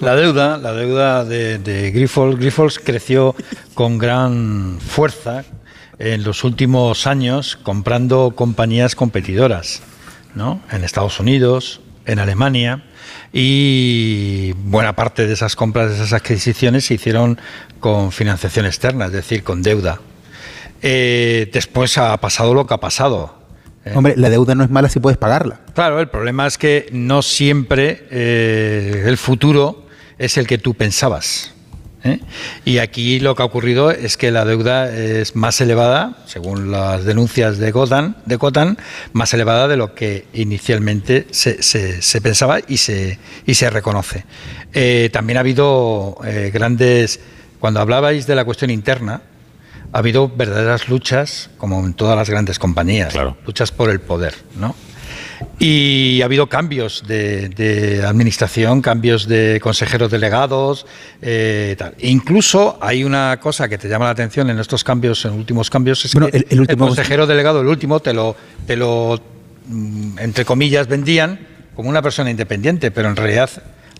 [0.00, 3.34] La deuda, la deuda de, de Grifols, Grifols creció
[3.74, 5.44] con gran fuerza
[5.98, 9.82] en los últimos años comprando compañías competidoras,
[10.34, 10.60] ¿no?
[10.70, 12.84] En Estados Unidos, en Alemania
[13.32, 17.38] y buena parte de esas compras, de esas adquisiciones se hicieron
[17.80, 20.00] con financiación externa, es decir, con deuda.
[20.82, 23.41] Eh, después ha pasado lo que ha pasado.
[23.84, 23.92] ¿Eh?
[23.94, 25.60] Hombre, la deuda no es mala si puedes pagarla.
[25.74, 29.86] Claro, el problema es que no siempre eh, el futuro
[30.18, 31.52] es el que tú pensabas.
[32.04, 32.20] ¿eh?
[32.64, 37.04] Y aquí lo que ha ocurrido es que la deuda es más elevada, según las
[37.04, 38.78] denuncias de Gotan, de Cotan,
[39.12, 44.24] más elevada de lo que inicialmente se, se, pensaba y se, y se reconoce.
[45.12, 46.18] también ha habido
[46.52, 47.20] grandes,
[47.58, 49.22] cuando hablabais de la cuestión interna,
[49.92, 53.14] ha habido verdaderas luchas, como en todas las grandes compañías,
[53.46, 54.74] luchas por el poder, ¿no?
[55.58, 60.86] Y ha habido cambios de, administración, cambios de consejeros delegados,
[61.20, 61.94] eh, tal.
[61.98, 65.68] E incluso hay una cosa que te llama la atención en estos cambios, en últimos
[65.68, 66.86] cambios, es que el, último...
[66.86, 68.34] consejero delegado, el último, te lo,
[68.66, 69.20] te lo,
[69.66, 71.38] mm, entre comillas, vendían
[71.76, 73.50] como una persona independiente, pero en realidad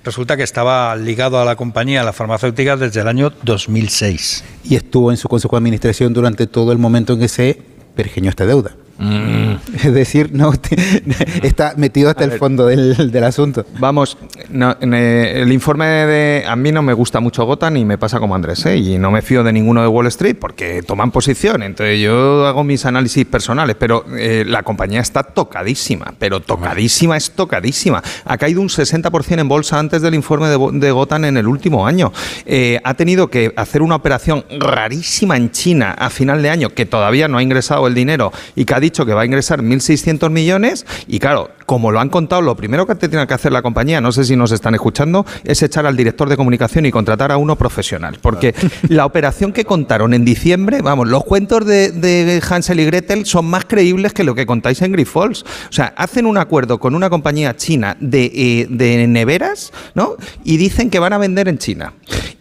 [0.05, 4.45] resulta que estaba ligado a la compañía, a la farmacéutica, desde el año 2006.
[4.65, 7.61] Y estuvo en su consejo de administración durante todo el momento en que se
[7.95, 8.73] pergeñó esta deuda.
[8.99, 9.57] Mm.
[9.75, 10.53] Es decir, no
[11.43, 13.65] está metido hasta el fondo del, asunto.
[13.79, 14.17] Vamos,
[14.51, 16.45] el informe de.
[16.47, 18.77] A mí no me gusta mucho Gotan y me pasa como Andrés, ¿eh?
[18.77, 21.63] y no me fío de ninguno de Wall Street porque toman posición.
[21.63, 27.31] Entonces yo hago mis análisis personales, pero eh, la compañía está tocadísima, pero tocadísima es
[27.31, 28.03] tocadísima.
[28.25, 32.13] Ha caído un 60% en bolsa antes del informe de, Gotan en el último año.
[32.45, 36.87] Eh, ha tenido que hacer una operación rarísima en China a final de año que
[36.87, 40.29] todavía no ha ingresado el dinero y que ha dicho que va a ingresar 1.600
[40.29, 44.01] millones y claro, como lo han contado, lo primero que tiene que hacer la compañía,
[44.01, 47.37] no sé si nos están escuchando, es echar al director de comunicación y contratar a
[47.37, 48.19] uno profesional.
[48.21, 48.55] Porque
[48.89, 53.65] la operación que contaron en diciembre, vamos, los cuentos de, Hansel y Gretel son más
[53.65, 55.43] creíbles que lo que contáis en Grifols.
[55.43, 60.17] O sea, hacen un acuerdo con una compañía china de, eh, de neveras, ¿no?
[60.45, 61.93] Y dicen que van a vender en China.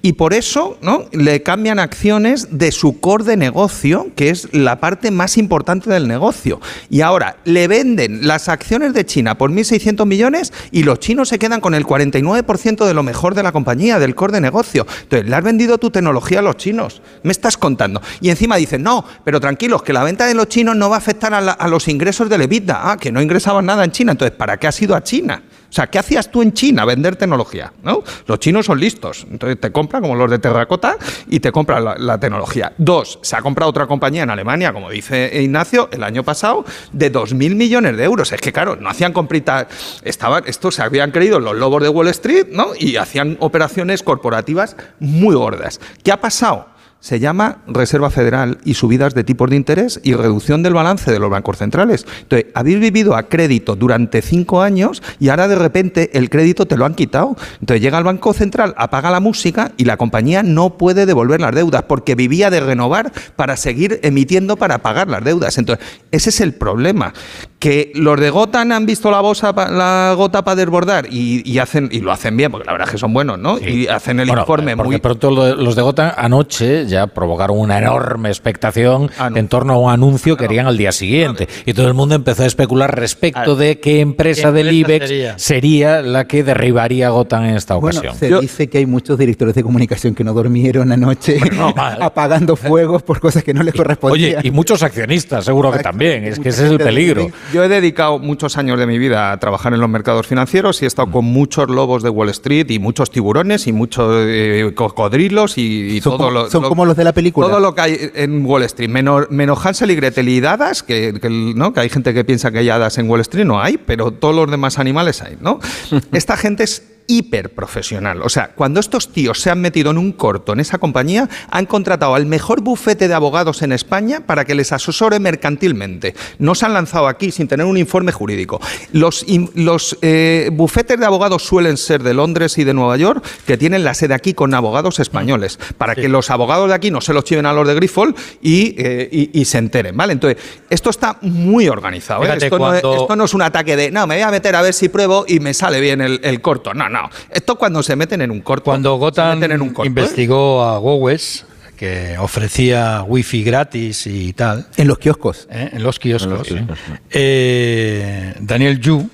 [0.03, 1.06] Y por eso, ¿no?
[1.11, 6.07] Le cambian acciones de su core de negocio, que es la parte más importante del
[6.07, 6.60] negocio.
[6.89, 11.40] Y ahora le venden las acciones de China por 1.600 millones y los chinos se
[11.40, 14.86] quedan con el 49% de lo mejor de la compañía, del core de negocio.
[15.04, 17.02] Entonces, le has vendido tu tecnología a los chinos.
[17.23, 18.02] Me estás contando.
[18.22, 20.99] Y encima dicen, no, pero tranquilos, que la venta de los chinos no va a
[20.99, 22.91] afectar a, los ingresos de EBITDA.
[22.91, 24.14] Ah, que no ingresaban nada en China.
[24.14, 25.41] Entonces, ¿para qué ha sido a China?
[25.71, 26.83] O sea, ¿qué hacías tú en China?
[26.83, 28.03] Vender tecnología, ¿no?
[28.27, 29.25] Los chinos son listos.
[29.31, 30.97] Entonces te compran como los de terracota
[31.29, 32.73] y te compran la, tecnología.
[32.77, 37.09] Dos, se ha comprado otra compañía en Alemania, como dice Ignacio, el año pasado, de
[37.09, 38.33] 2.000 millones de euros.
[38.33, 39.67] Es que, claro, no hacían compritas.
[40.03, 42.71] Estaban, estos se habían creído los lobos de Wall Street, ¿no?
[42.77, 45.79] Y hacían operaciones corporativas muy gordas.
[46.03, 46.67] ¿Qué ha pasado?
[47.02, 51.20] Se llama Reserva Federal y subidas de tipos de interés y reducción del balance de
[51.20, 52.05] los bancos centrales.
[52.21, 56.78] Entonces, habéis vivido a crédito durante cinco años y ahora de repente el crédito te
[56.78, 57.36] lo han quitado.
[57.60, 61.54] Entonces llega el Banco Central, apaga la música y la compañía no puede devolver las
[61.54, 65.57] deudas porque vivía de renovar para seguir emitiendo para pagar las deudas.
[65.57, 67.13] Entonces, ese es el problema.
[67.62, 71.60] Que los de Gotan han visto la, bosa pa- la gota para desbordar y, y
[71.60, 73.60] hacen y lo hacen bien, porque la verdad es que son buenos, ¿no?
[73.60, 77.78] Y hacen el Bueno, informe porque muy pronto los de Gotham anoche ya provocaron una
[77.78, 81.48] enorme expectación Ah, en torno a un anuncio que harían al día siguiente.
[81.68, 85.07] Y todo el mundo empezó a especular respecto de qué empresa ¿Qué del empresa IBEX
[85.07, 85.38] sería?
[85.38, 86.02] sería?
[86.02, 88.15] la que derribaría a Gotham en esta Bueno, ocasión.
[88.18, 91.98] se dice que hay muchos directores de comunicación que no durmieron anoche normal.
[92.02, 94.44] apagando fuegos por cosas que no les Oye, correspondían.
[94.44, 96.23] y muchos accionistas, seguro que también.
[96.26, 97.28] Es que ese es el peligro.
[97.54, 100.86] Yo he dedicado muchos años de mi vida a trabajar en los mercados financieros y
[100.86, 105.57] he estado con muchos lobos de Wall Street y muchos tiburones y muchos eh, cocodrilos
[105.57, 105.62] y,
[105.97, 107.47] y Son todo como- lo, son lo- como los de la película.
[107.47, 111.13] Todo lo que hay en Wall Street, menos, menos Hansel y Gretel y hadas, que,
[111.55, 111.73] ¿no?
[111.73, 114.36] que hay gente que piensa que hay hadas en Wall Street, no hay, pero todos
[114.36, 115.38] los demás animales hay.
[115.41, 115.60] ¿no?
[116.13, 116.84] Esta gente es
[117.18, 118.22] hiper profesional.
[118.22, 121.65] O sea, cuando estos tíos se han metido en un corto en esa compañía, han
[121.65, 126.15] contratado al mejor bufete de abogados en España para que les asesore mercantilmente.
[126.40, 128.62] No se han lanzado aquí sin tener un informe jurídico.
[128.94, 129.26] Los,
[129.56, 133.84] los eh, bufetes de abogados suelen ser de Londres y de Nueva York, que tienen
[133.84, 137.23] la sede aquí con abogados españoles, para que los abogados de aquí no se los
[137.23, 139.96] chiven a los de Grifold y, eh, y- y se enteren.
[139.98, 140.14] ¿vale?
[140.14, 142.22] Entonces, esto está muy organizado.
[142.23, 142.28] ¿eh?
[142.28, 144.56] Fíjate, Esto, no es, esto no es un ataque de, no, me voy a meter
[144.56, 146.73] a ver si pruebo y me sale bien el, el corto.
[146.73, 147.01] No, no.
[147.30, 148.65] Esto cuando se meten en un corto.
[148.65, 149.88] Cuando se Gotham meten en un corto, ¿eh?
[149.88, 151.46] investigó a Gowes,
[151.78, 154.68] que ofrecía wifi gratis y tal.
[154.78, 155.47] En los kioscos.
[155.49, 155.70] ¿eh?
[155.73, 156.31] En los kioscos.
[156.52, 159.10] En los kioscos, eh, Daniel Yu,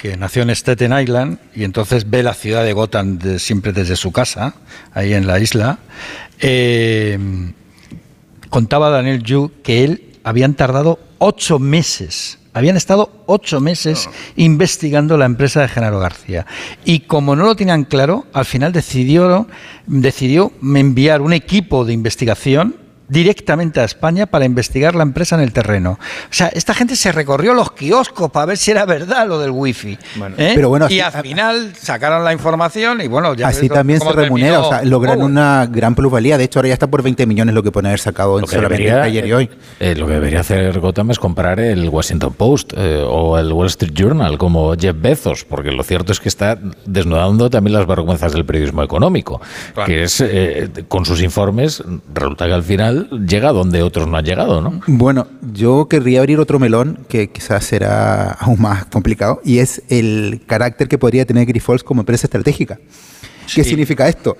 [0.00, 3.96] que nació en Staten Island y entonces ve la ciudad de Gotham de- siempre desde
[3.96, 4.54] su casa,
[4.92, 5.78] ahí en la isla,
[6.38, 7.18] eh,
[8.50, 12.38] contaba Daniel Yu que él habían tardado ocho meses.
[12.56, 16.46] Habían estado ocho meses investigando la empresa de Genaro García.
[16.86, 19.46] Y como no lo tenían claro, al final decidió,
[19.86, 25.52] decidió enviar un equipo de investigación directamente a España para investigar la empresa en el
[25.52, 25.98] terreno.
[26.00, 29.50] O sea, esta gente se recorrió los kioscos para ver si era verdad lo del
[29.50, 29.98] wifi.
[30.38, 30.52] ¿eh?
[30.54, 34.60] Pero bueno, y al final sacaron la información y bueno, ya Así también se remunera,
[34.60, 36.36] o sea, logran una gran plusvalía.
[36.38, 38.82] De hecho, ahora ya está por 20 millones lo que pueden haber sacado en solamente
[38.84, 39.50] debería, ayer y hoy.
[39.80, 43.68] eh, lo que debería hacer Gotham es comprar el Washington Post eh, o el Wall
[43.68, 48.32] Street Journal como Jeff Bezos, porque lo cierto es que está desnudando también las vergüenzas
[48.32, 49.40] del periodismo económico,
[49.74, 49.86] Claro.
[49.86, 54.24] que es, eh, con sus informes, resulta que al final llega donde otros no han
[54.24, 54.80] llegado, ¿no?
[54.86, 60.42] Bueno, yo querría abrir otro melón que quizás será aún más complicado y es el
[60.46, 62.78] carácter que podría tener Grifols como empresa estratégica.
[63.54, 64.36] ¿Qué significa esto?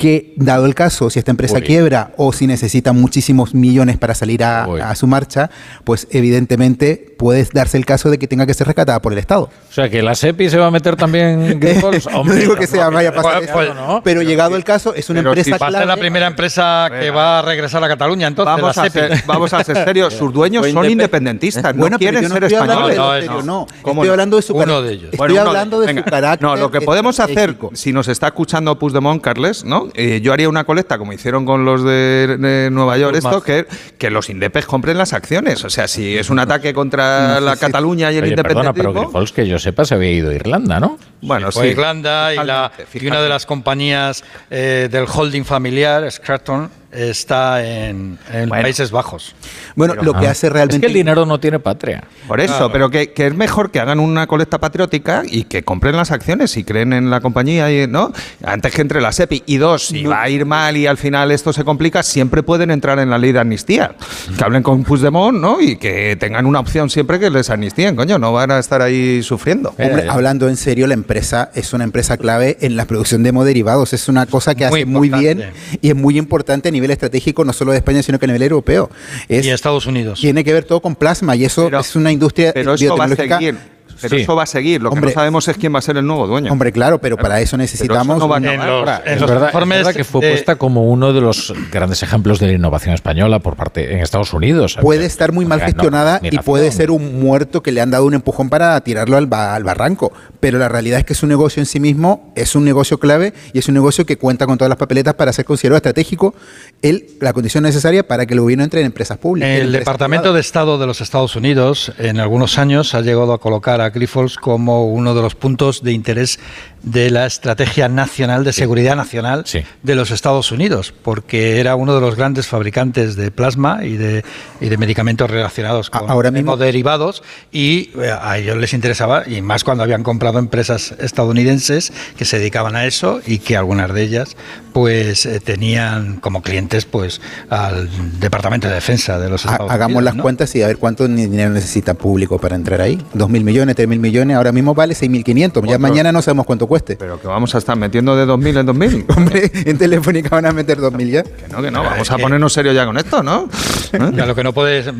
[0.00, 1.60] Que dado el caso, si esta empresa Uy.
[1.60, 5.50] quiebra o si necesita muchísimos millones para salir a, su marcha,
[5.84, 9.50] pues evidentemente puede darse el caso de que tenga que ser rescatada por el Estado.
[9.68, 12.08] O sea, que la SEPI se va a meter también en Grifols.
[12.10, 15.10] no digo que sea vaya a pasar Pues- eso, pues- pero llegado el caso es
[15.10, 16.00] una pero empresa si Va a ser la clave.
[16.00, 19.16] primera empresa que va a regresar a Cataluña, entonces Vamos la a, SEPI.
[19.16, 20.14] ser, vamos a ser serios.
[20.14, 22.96] Sus dueños son independentistas, no Bueno, pero quieren yo no ser españoles.
[22.96, 23.66] de No, no, no.
[23.82, 24.12] ¿Cómo Estoy no?
[24.12, 25.10] hablando de su ellos.
[25.12, 26.48] Estoy hablando de su carácter.
[26.48, 29.89] No, lo que podemos hacer, si nos está escuchando Puigdemont, Carles, ¿no?
[29.94, 33.42] Eh, yo haría una colecta, como hicieron con los de, de Nueva York, esto, más.
[33.42, 33.66] que,
[33.98, 35.64] que los indepes compren las acciones.
[35.64, 38.90] O sea, si es un ataque contra No la Cataluña y el Oye, perdona, pero
[38.90, 39.10] independentismo...
[39.10, 40.98] Grifols, que yo sepa, se había ido a Irlanda, ¿no?
[41.22, 41.68] bueno, Fue sí.
[41.70, 48.48] Irlanda y, la, una de las compañías eh, del holding familiar, Scratton, está en, en
[48.48, 48.62] Bueno.
[48.62, 49.34] Países Bajos.
[49.76, 50.30] Bueno, lo que Ah.
[50.32, 52.02] hace Es realmente que el dinero no tiene patria.
[52.26, 52.72] Por eso, Claro.
[52.72, 56.56] pero que, que es mejor que hagan una colecta patriótica y que compren las acciones
[56.56, 58.12] y creen en la compañía, y, ¿no?
[58.44, 59.42] Antes que entre la SEPI.
[59.46, 62.70] Y dos, si va a ir mal y al final esto se complica, siempre pueden
[62.70, 63.92] entrar en la ley de amnistía.
[64.36, 65.60] Que hablen con Puigdemont, ¿no?
[65.60, 69.22] Y que tengan una opción siempre que les amnistíen, coño, no van a estar ahí
[69.22, 69.70] sufriendo.
[69.78, 73.92] Hombre, hablando en serio, la empresa es una empresa clave en la producción de hemoderivados.
[73.92, 75.78] Es una cosa que Muy hace muy bien importante.
[75.82, 78.42] y es muy importante a nivel estratégico, no solo de España, sino que a nivel
[78.42, 78.88] europeo.
[79.28, 80.20] Es- y Estados Unidos.
[80.20, 83.04] tiene que ver todo con plasma y eso Pero- es una industria pero eso va
[83.04, 83.64] a biotecnológica.
[84.00, 84.22] Pero Sí.
[84.22, 84.82] eso va a seguir.
[84.82, 85.10] Lo que Hombre.
[85.10, 86.50] no sabemos es quién va a ser el nuevo dueño.
[86.52, 88.16] Hombre, claro, pero para eso Pero necesitamos.
[88.16, 88.68] eso no va a un- acabar.
[88.68, 91.20] Ahora, en es, los verdad, es informes verdad que fue de- puesta como uno de
[91.20, 94.76] los grandes ejemplos de la innovación española por parte en Estados Unidos.
[94.80, 96.44] puede estar muy mal gestionada y admiración.
[96.44, 99.64] puede ser un muerto que le han dado un empujón para tirarlo al, ba- al
[99.64, 100.12] barranco.
[100.40, 103.58] Pero la realidad es que su negocio en sí mismo es un negocio clave y
[103.58, 106.34] es un negocio que cuenta con todas las papeletas para ser considerado estratégico,
[106.82, 109.48] el, la condición necesaria para que el gobierno entre en empresas públicas.
[109.50, 110.34] en El empresas Departamento privadas.
[110.36, 114.36] de Estado de los Estados Unidos en algunos años ha llegado a colocar a Grifols
[114.36, 116.38] como uno de los puntos de interés
[116.82, 119.44] de la Estrategia Nacional de Seguridad Nacional
[119.82, 124.24] de los Estados Unidos, porque era uno de los grandes fabricantes de plasma y de,
[124.60, 129.42] y de medicamentos relacionados con ahora mismo- derivados y eh, a ellos les interesaba, y
[129.42, 134.02] más cuando habían comprado empresas estadounidenses que se dedicaban a eso y que algunas de
[134.02, 134.36] ellas
[134.72, 137.88] pues eh, tenían como clientes pues al
[138.20, 140.22] Departamento de Defensa de los Estados hagamos Unidos, las ¿no?
[140.22, 142.98] cuentas y a ver cuánto dinero necesita público para entrar ahí.
[143.12, 144.36] ¿Dos mil millones, tres mil millones?
[144.36, 145.68] Ahora mismo vale 6.500.
[145.68, 146.96] Ya mañana no sabemos cuánto cueste.
[146.96, 149.04] Pero que vamos a estar metiendo de 2000 en 2000.
[149.16, 151.22] Hombre, en Telefónica van a meter 2.000 ya.
[151.24, 153.48] Que no, que no, vamos a ponernos serios ya con esto, ¿no?
[153.92, 154.92] Ya, lo que no puedes, lo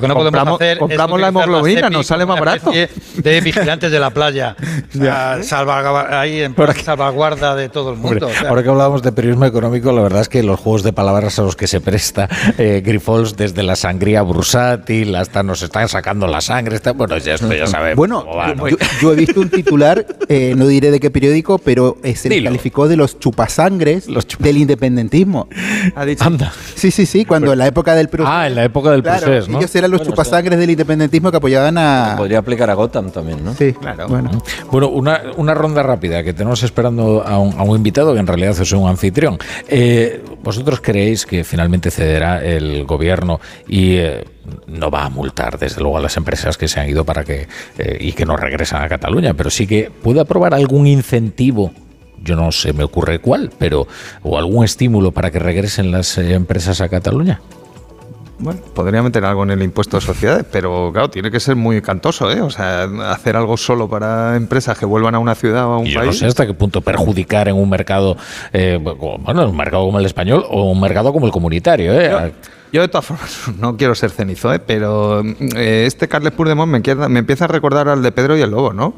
[0.00, 2.70] que no podemos Compramos- hacer compramos es la hemoglobina, CEPI nos sale más barato.
[2.72, 4.56] De vigilantes de la playa,
[5.42, 8.26] salvaguarda- ahí en plan salvaguarda de todo el Hombre, mundo.
[8.28, 8.48] o sea.
[8.48, 11.42] ahora que hablábamos de periodismo económico, la verdad es que los juegos de palabras a
[11.42, 16.40] los que se presta eh, Grifols, desde la sangría bursátil hasta nos están sacando la
[16.40, 17.96] sangre, está, bueno, ya esto ya sabemos.
[17.96, 18.68] Bueno, cómo va, ¿no?
[18.68, 22.28] yo, yo he visto un titular, eh, no diré de qué periódico, pero eh, se
[22.28, 22.48] le Dilo.
[22.50, 24.06] calificó de los chupasangres
[24.38, 25.48] del independentismo.
[26.20, 26.52] Anda.
[26.76, 28.32] Sí, sí, sí, cuando en la época del procés.
[28.32, 29.58] Ah, en la época del Claro, procés, ¿no?
[29.58, 32.14] ellos eran los Bueno, chupasangres del independentismo que apoyaban a...
[32.16, 33.54] Podría aplicar a Gotham también, ¿no?
[33.54, 34.06] Sí, claro.
[34.08, 34.30] Bueno.
[34.70, 38.26] Bueno, una, una ronda rápida, que tenemos esperando a un, a un invitado que en
[38.26, 39.38] realidad es un anfitrión.
[39.66, 44.24] Eh, ¿Vosotros creéis que finalmente cederá el gobierno y eh,
[44.66, 47.48] no va a multar, desde luego, a las empresas que se han ido para que
[47.78, 51.72] eh, y que no regresan a Cataluña, pero sí que puede aprobar algún incentivo?
[52.22, 53.86] Yo no se me ocurre cuál, pero
[54.22, 57.40] o algún estímulo para que regresen las eh, empresas a Cataluña.
[58.40, 61.82] Bueno, podría meter algo en el impuesto de sociedades, pero claro, tiene que ser muy
[61.82, 62.40] cantoso, ¿eh?
[62.40, 65.86] O sea, hacer algo solo para empresas que vuelvan a una ciudad o a un
[65.86, 66.20] yo no país.
[66.20, 68.16] sé hasta qué punto perjudicar en un mercado,
[68.52, 71.92] eh, bueno, en un mercado como el español o un mercado como el comunitario.
[72.00, 72.10] ¿eh?
[72.10, 72.30] Yo
[72.72, 74.58] de todas formas no quiero ser cenizo, ¿eh?
[74.58, 75.22] pero
[75.56, 78.50] eh, este Carles Puigdemont me, queda- me empieza a recordar al de Pedro y el
[78.50, 78.94] Lobo, ¿no?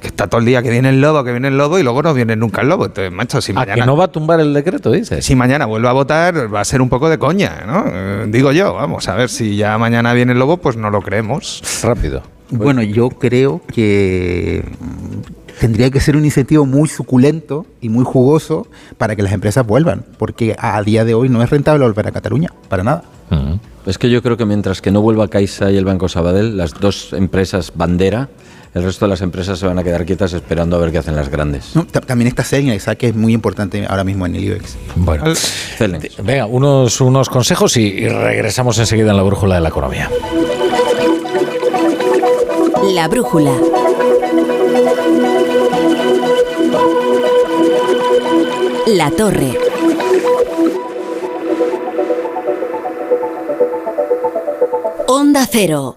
[0.00, 2.02] Que está todo el día que viene el Lobo, que viene el Lobo y luego
[2.02, 2.86] no viene nunca el Lobo.
[2.86, 3.74] Entonces, macho, si ¿A mañana...
[3.74, 5.24] que no va a tumbar el decreto, dices?
[5.24, 7.84] Si mañana vuelve a votar, va a ser un poco de coña, ¿no?
[7.86, 11.02] Eh, digo yo, vamos, a ver si ya mañana viene el Lobo, pues no lo
[11.02, 11.62] creemos.
[11.82, 12.22] Rápido.
[12.50, 18.66] Bueno, yo creo que mm, tendría que ser un incentivo muy suculento y muy jugoso
[18.98, 22.12] para que las empresas vuelvan, porque a día de hoy no es rentable volver a
[22.12, 23.04] Cataluña, para nada.
[23.86, 26.74] Es que yo creo que mientras que no vuelva Caixa y el Banco Sabadell, las
[26.74, 28.28] dos empresas bandera,
[28.74, 31.14] el resto de las empresas se van a quedar quietas esperando a ver qué hacen
[31.16, 31.74] las grandes.
[31.76, 34.76] No, ta- también está Celnex, que es muy importante ahora mismo en el IBEX.
[34.96, 35.24] Bueno,
[36.22, 40.08] venga, unos, unos consejos y, y regresamos enseguida en la brújula de la economía.
[42.94, 43.52] La brújula.
[48.92, 49.58] La torre.
[55.06, 55.96] Onda Cero.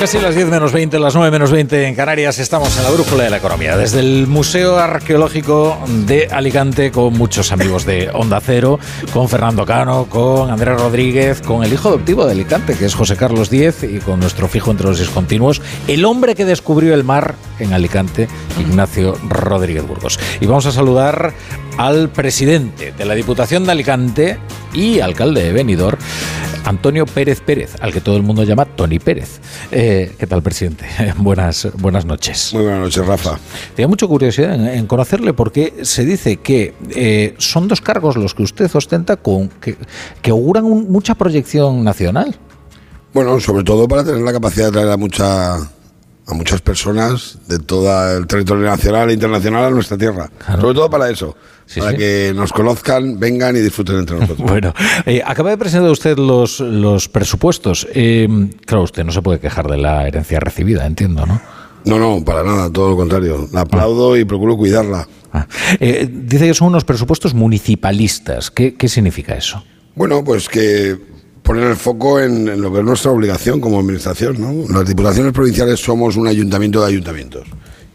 [0.00, 3.24] Casi las 10 menos 20, las 9 menos 20 en Canarias, estamos en la brújula
[3.24, 3.76] de la economía.
[3.76, 8.78] Desde el Museo Arqueológico de Alicante, con muchos amigos de Onda Cero,
[9.12, 13.14] con Fernando Cano, con Andrés Rodríguez, con el hijo adoptivo de Alicante, que es José
[13.16, 17.34] Carlos Díez, y con nuestro fijo entre los discontinuos, el hombre que descubrió el mar
[17.60, 20.18] en Alicante, Ignacio Rodríguez Burgos.
[20.40, 21.32] Y vamos a saludar
[21.76, 24.38] al presidente de la Diputación de Alicante
[24.74, 25.98] y alcalde de Benidorm,
[26.64, 29.40] Antonio Pérez Pérez, al que todo el mundo llama Tony Pérez.
[29.72, 30.84] Eh, ¿Qué tal, presidente?
[31.16, 32.50] buenas, buenas noches.
[32.52, 33.38] Muy buenas noches, Rafa.
[33.74, 38.34] Tenía mucha curiosidad en, en conocerle porque se dice que eh, son dos cargos los
[38.34, 39.76] que usted ostenta con que,
[40.22, 42.36] que auguran un- mucha proyección nacional.
[43.14, 45.56] Bueno, sobre todo para tener la capacidad de traer a, mucha,
[46.30, 50.30] a muchas personas de todo el territorio nacional e internacional a nuestra tierra.
[50.46, 51.36] Sobre todo para eso,
[51.76, 51.96] para sí.
[51.96, 54.48] que nos conozcan, vengan y disfruten entre nosotros.
[54.48, 54.72] Bueno,
[55.06, 57.86] eh, acaba de presentar usted los, los presupuestos.
[57.94, 58.28] Eh,
[58.64, 61.40] claro, usted no se puede quejar de la herencia recibida, entiendo, ¿no?
[61.84, 63.48] No, no, para nada, todo lo contrario.
[63.52, 65.08] La aplaudo y procuro cuidarla.
[65.78, 68.50] Eh, dice que son unos presupuestos municipalistas.
[68.50, 69.64] ¿Qué, qué significa eso?
[69.94, 70.98] Bueno, pues que
[71.42, 74.40] poner el foco en, lo que es nuestra obligación como administración.
[74.40, 74.68] ¿no?
[74.72, 77.46] Las diputaciones provinciales somos un ayuntamiento de ayuntamientos.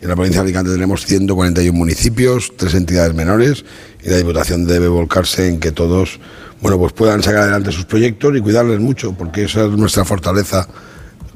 [0.01, 3.65] En la provincia de Alicante tenemos 141 municipios, tres entidades menores,
[4.03, 6.19] y la Diputación debe volcarse en que todos
[6.61, 10.67] bueno, pues puedan sacar adelante sus proyectos y cuidarles mucho, porque esa es nuestra fortaleza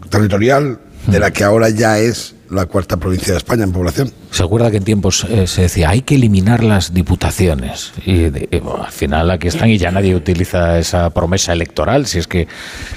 [0.10, 4.12] territorial, de la que ahora ya es la cuarta provincia de España en población.
[4.32, 7.92] ¿Se acuerda que en tiempos eh, se decía hay que eliminar las diputaciones?
[8.06, 12.06] Y, de- y, bueno, al final aquí están y ya nadie utiliza esa promesa electoral,
[12.08, 12.48] si es que...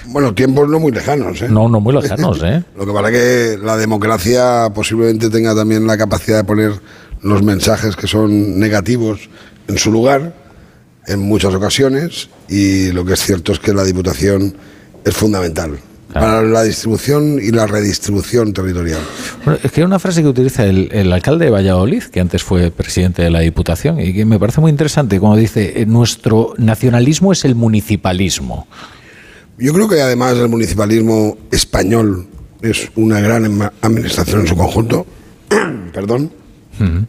[0.07, 1.49] Bueno, tiempos no muy lejanos, ¿eh?
[1.49, 2.63] No, no muy lejanos, ¿eh?
[2.77, 3.15] Lo que pasa es
[3.59, 6.73] que la democracia posiblemente tenga también la capacidad de poner
[7.21, 9.29] los mensajes que son negativos
[9.69, 10.35] en su lugar
[11.07, 14.57] en muchas ocasiones y lo que es cierto es que la Diputación
[15.05, 15.79] es fundamental
[16.12, 19.00] para la distribución y la redistribución territorial.
[19.44, 22.42] Bueno, es que hay una frase que utiliza el, el alcalde de Valladolid, que antes
[22.42, 26.55] fue presidente de la Diputación, y que me parece muy interesante, como dice, eh, nuestro
[26.58, 28.66] nacionalismo es el municipalismo.
[29.58, 32.26] Yo creo que además el municipalismo español
[32.62, 35.07] es una gran administración en su conjunto.
[35.92, 36.32] Perdón.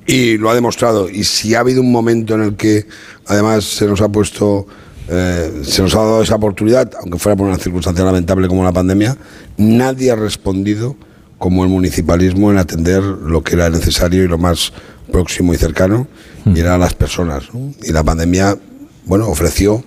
[0.05, 1.09] Y lo ha demostrado.
[1.09, 2.85] Y si ha habido un momento en el que
[3.25, 4.67] además se nos ha puesto,
[5.09, 8.71] eh, se nos ha dado esa oportunidad, aunque fuera por una circunstancia lamentable como la
[8.71, 9.17] pandemia,
[9.57, 10.95] nadie ha respondido
[11.37, 14.71] como el municipalismo en atender lo que era necesario y lo más
[15.11, 16.07] próximo y cercano,
[16.45, 17.43] y era a las personas.
[17.83, 18.57] Y la pandemia,
[19.05, 19.83] bueno, ofreció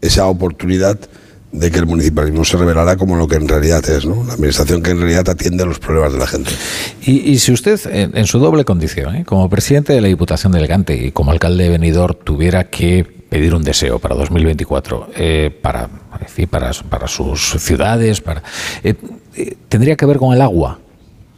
[0.00, 0.98] esa oportunidad
[1.50, 4.24] de que el municipalismo se revelara como lo que en realidad es, ¿no?
[4.24, 6.50] La administración que en realidad atiende los problemas de la gente.
[7.02, 9.24] Y, y si usted, en, en su doble condición, ¿eh?
[9.24, 13.52] como presidente de la Diputación de Alicante y como alcalde de Benidorm, tuviera que pedir
[13.52, 15.88] un deseo para 2024, eh, para,
[16.48, 18.44] para, para sus ciudades, para,
[18.84, 18.94] eh,
[19.34, 20.78] eh, tendría que ver con el agua,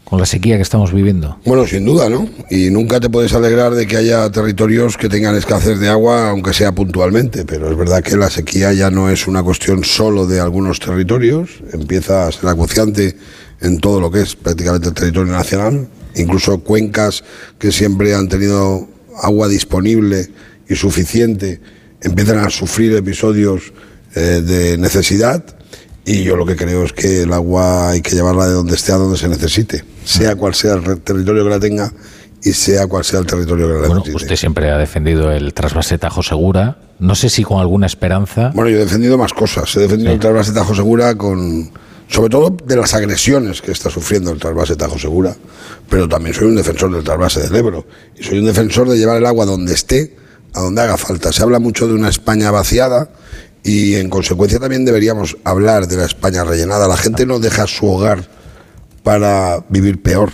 [0.04, 1.38] con la sequía que estamos viviendo.
[1.46, 2.28] Bueno, sin duda, ¿no?
[2.50, 6.52] Y nunca te puedes alegrar de que haya territorios que tengan escasez de agua, aunque
[6.52, 10.38] sea puntualmente, pero es verdad que la sequía ya no es una cuestión solo de
[10.38, 13.16] algunos territorios, empieza a ser acuciante
[13.62, 17.24] en todo lo que es prácticamente el territorio nacional, incluso cuencas
[17.58, 18.86] que siempre han tenido
[19.22, 20.28] agua disponible
[20.68, 21.58] y suficiente,
[22.08, 23.72] empiezan a sufrir episodios
[24.14, 25.44] eh, de necesidad
[26.04, 28.92] y yo lo que creo es que el agua hay que llevarla de donde esté
[28.92, 31.92] a donde se necesite, sea cual sea el territorio que la tenga
[32.42, 34.16] y sea cual sea el territorio que la Bueno, necesite.
[34.16, 38.52] usted siempre ha defendido el trasvase Tajo Segura, no sé si con alguna esperanza.
[38.54, 39.74] Bueno, yo he defendido más cosas.
[39.76, 41.70] He defendido el trasvase Tajo Segura con,
[42.08, 45.36] sobre todo de las agresiones que está sufriendo el trasvase Tajo Segura,
[45.90, 47.84] pero también soy un defensor del trasvase del Ebro
[48.16, 50.16] y soy un defensor de llevar el agua donde esté,
[50.56, 51.32] a donde haga falta.
[51.32, 53.10] Se habla mucho de una España vaciada
[53.62, 56.88] y en consecuencia también deberíamos hablar de la España rellenada.
[56.88, 58.26] La gente no deja su hogar
[59.02, 60.32] para vivir peor,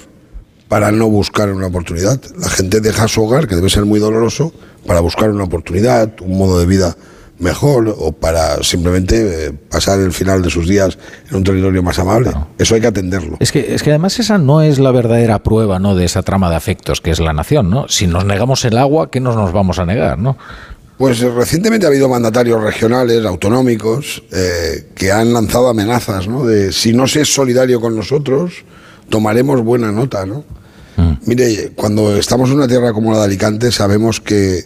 [0.68, 2.20] para no buscar una oportunidad.
[2.38, 4.52] La gente deja su hogar, que debe ser muy doloroso,
[4.86, 6.96] para buscar una oportunidad, un modo de vida
[7.42, 10.96] mejor o para simplemente eh, pasar el final de sus días
[11.28, 12.30] en un territorio más amable.
[12.56, 13.36] Eso hay que atenderlo.
[13.40, 15.94] Es que, es que además esa no es la verdadera prueba ¿no?
[15.94, 17.68] de esa trama de afectos que es la nación.
[17.68, 17.88] ¿no?
[17.88, 20.18] Si nos negamos el agua, ¿qué nos, nos vamos a negar?
[20.18, 20.38] ¿no?
[20.96, 26.46] Pues eh, recientemente ha habido mandatarios regionales, autonómicos, eh, que han lanzado amenazas, ¿no?
[26.46, 28.64] De si no se es solidario con nosotros,
[29.08, 30.44] tomaremos buena nota, ¿no?
[31.24, 34.64] Mire, cuando estamos en una tierra como la de Alicante, sabemos que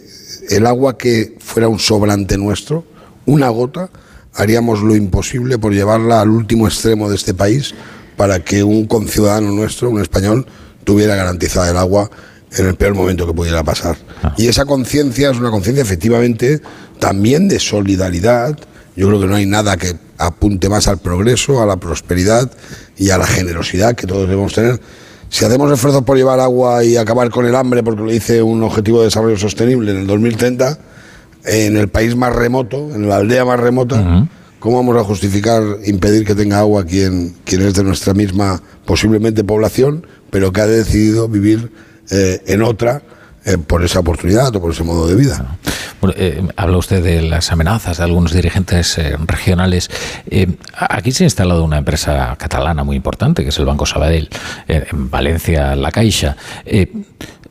[0.49, 2.85] el agua que fuera un sobrante nuestro,
[3.25, 3.89] una gota,
[4.33, 7.73] haríamos lo imposible por llevarla al último extremo de este país
[8.15, 10.45] para que un conciudadano nuestro, un español,
[10.83, 12.09] tuviera garantizada el agua
[12.55, 13.97] en el peor momento que pudiera pasar.
[14.37, 16.61] Y esa conciencia es una conciencia efectivamente
[16.99, 18.57] también de solidaridad.
[18.95, 22.49] Yo creo que no hay nada que apunte más al progreso, a la prosperidad
[22.97, 24.79] y a la generosidad que todos debemos tener.
[25.29, 28.63] Si hacemos esfuerzos por llevar agua y acabar con el hambre, porque lo dice un
[28.63, 30.79] objetivo de desarrollo sostenible en el 2030,
[31.45, 34.27] en el país más remoto, en la aldea más remota,
[34.59, 39.43] ¿cómo vamos a justificar impedir que tenga agua quien, quien es de nuestra misma, posiblemente,
[39.43, 41.71] población, pero que ha decidido vivir
[42.09, 43.01] eh, en otra?
[43.47, 45.57] Eh, por esa oportunidad o por ese modo de vida.
[46.01, 49.89] Bueno, eh, habla usted de las amenazas de algunos dirigentes eh, regionales.
[50.75, 54.29] Aquí se ha instalado una empresa catalana muy importante, que es el Banco Sabadell,
[54.67, 56.37] en Valencia, La Caixa.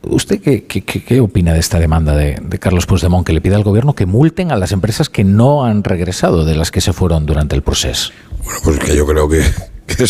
[0.03, 3.41] ¿Usted qué, qué- qué- qué opina de esta demanda de, de Carlos Puigdemont que le
[3.41, 6.79] pide al gobierno que multen a las empresas que no han regresado de las que
[6.79, 8.11] se fueron durante el proceso?
[8.45, 9.43] Bueno, pues que yo creo que,
[9.87, 10.05] que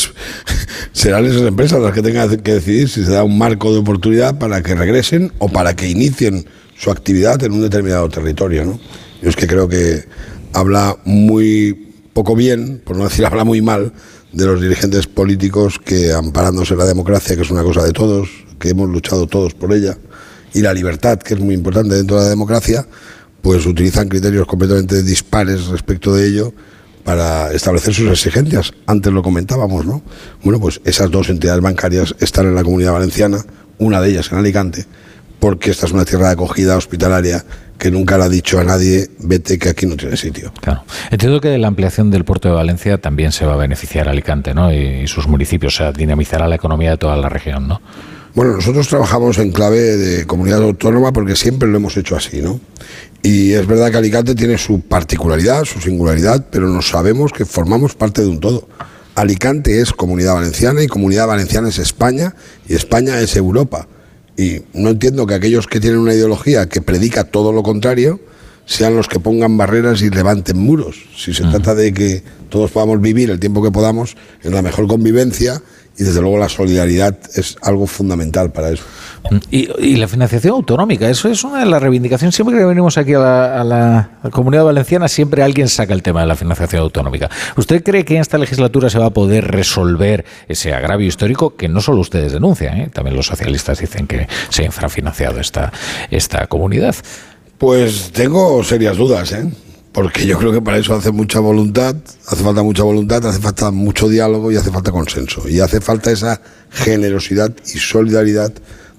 [0.92, 4.38] serán esas empresas las que tengan que decidir si se da un marco de oportunidad
[4.38, 6.46] para que regresen o para que inicien
[6.78, 8.66] su actividad en un determinado territorio.
[8.66, 8.80] ¿no?
[9.22, 10.04] Yo es que creo que
[10.54, 13.94] habla muy poco bien, por no decir habla muy mal,
[14.34, 18.70] de los dirigentes políticos que amparándose la democracia, que es una cosa de todos, que
[18.70, 19.98] hemos luchado todos por ella,
[20.54, 22.86] y la libertad, que es muy importante dentro de la democracia,
[23.42, 26.54] pues utilizan criterios completamente dispares respecto de ello
[27.08, 28.74] para establecer sus exigencias.
[28.86, 30.02] Antes lo comentábamos, ¿no?
[30.44, 33.38] Bueno, pues esas dos entidades bancarias están en la comunidad valenciana,
[33.78, 34.84] una de ellas en Alicante,
[35.40, 37.46] porque esta es una tierra de acogida hospitalaria
[37.80, 40.52] que nunca le ha dicho a nadie, vete que aquí no tiene sitio.
[40.60, 40.84] Claro.
[41.10, 44.54] Entiendo que la ampliación del puerto de Valencia también se va a beneficiar a Alicante
[44.54, 44.74] ¿no?
[44.74, 47.80] y, y sus municipios, o sea, dinamizará la economía de toda la región, ¿no?
[48.38, 52.60] Bueno, nosotros trabajamos en clave de comunidad autónoma porque siempre lo hemos hecho así, ¿no?
[53.24, 57.96] Y es verdad que Alicante tiene su particularidad, su singularidad, pero nos sabemos que formamos
[57.96, 58.68] parte de un todo.
[59.16, 62.36] Alicante es comunidad valenciana y comunidad valenciana es España
[62.68, 63.88] y España es Europa.
[64.38, 68.20] Y no entiendo que aquellos que tienen una ideología que predica todo lo contrario
[68.68, 70.98] sean los que pongan barreras y levanten muros.
[71.18, 74.88] Si se trata de que todos podamos vivir el tiempo que podamos en la mejor
[74.88, 75.62] convivencia
[75.98, 78.84] y desde luego la solidaridad es algo fundamental para eso.
[79.50, 82.36] Y, y la financiación autonómica, eso es una de las reivindicaciones.
[82.36, 86.22] Siempre que venimos aquí a la, a la comunidad valenciana, siempre alguien saca el tema
[86.22, 87.30] de la financiación autonómica.
[87.56, 91.68] ¿Usted cree que en esta legislatura se va a poder resolver ese agravio histórico que
[91.68, 92.90] no solo ustedes denuncian, ¿eh?
[92.94, 95.74] también los socialistas dicen que se ha infrafinanciado esta,
[96.12, 96.96] esta comunidad?
[97.58, 99.50] Pues tengo serias dudas, ¿eh?
[99.98, 101.96] Porque yo creo que para eso hace mucha voluntad,
[102.28, 105.50] hace falta mucha voluntad, hace falta mucho diálogo y hace falta consenso.
[105.50, 108.54] Y hace falta esa generosidad y solidaridad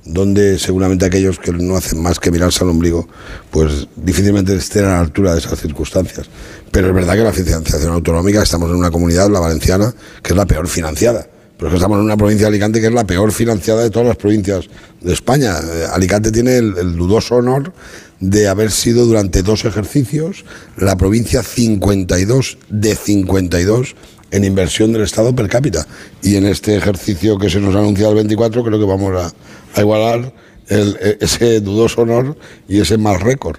[0.04, 3.06] donde seguramente aquellos que no hacen más que mirarse al ombligo,
[3.52, 6.26] pues difícilmente estén a la altura de esas circunstancias.
[6.72, 10.36] Pero es verdad que la financiación autonómica, estamos en una comunidad, la valenciana, que es
[10.36, 11.28] la peor financiada.
[11.58, 13.90] Pero es que estamos en una provincia de Alicante que es la peor financiada de
[13.90, 14.66] todas las provincias
[15.00, 15.56] de España.
[15.58, 17.72] Eh, Alicante tiene el, el dudoso honor
[18.20, 20.44] de haber sido durante dos ejercicios
[20.76, 23.94] la provincia 52 de 52
[24.30, 25.86] en inversión del Estado per cápita.
[26.22, 29.32] Y en este ejercicio que se nos ha anunciado el 24 creo que vamos a,
[29.74, 30.32] a igualar
[30.68, 32.36] el- e- ese dudoso honor
[32.68, 33.56] y ese mal récord.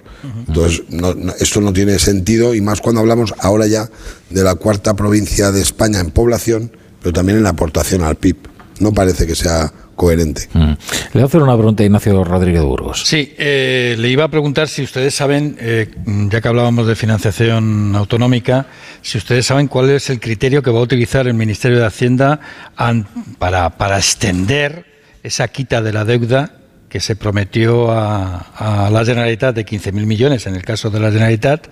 [0.48, 3.90] Entonces, no- no- esto no tiene sentido y más cuando hablamos ahora ya
[4.30, 6.70] de la cuarta provincia de España en población,
[7.00, 8.36] pero también en la aportación al PIB.
[8.80, 10.48] No parece que sea coherente.
[10.54, 10.60] Mm.
[10.60, 10.76] Le
[11.12, 13.02] voy a hacer una pregunta a Ignacio Rodríguez Burgos.
[13.04, 15.90] Sí, eh, le iba a preguntar si ustedes saben, eh,
[16.30, 18.66] ya que hablábamos de financiación autonómica,
[19.02, 22.40] si ustedes saben cuál es el criterio que va a utilizar el Ministerio de Hacienda
[22.76, 23.06] an-
[23.38, 24.86] para, para extender
[25.22, 26.54] esa quita de la deuda
[26.90, 31.12] que se prometió a, a la Generalitat de 15.000 millones en el caso de la
[31.12, 31.68] Generalitat,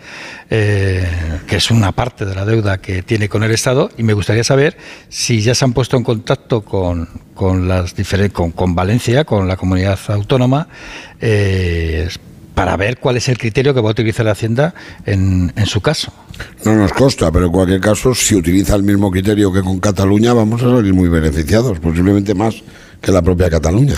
[0.49, 1.07] eh,
[1.47, 4.45] que es una parte de la deuda que tiene con el Estado, y me gustaría
[4.45, 7.95] saber si ya se han puesto en contacto con, con, las
[8.33, 10.69] con, con Valencia, con la comunidad autónoma,
[11.21, 12.09] eh,
[12.55, 14.73] para ver cuál es el criterio que va a utilizar la Hacienda
[15.05, 16.13] en, en su caso.
[16.65, 20.33] No nos consta, pero en cualquier caso, si utiliza el mismo criterio que con Cataluña,
[20.33, 22.55] vamos a salir muy beneficiados, posiblemente más
[23.01, 23.97] que la propia Cataluña.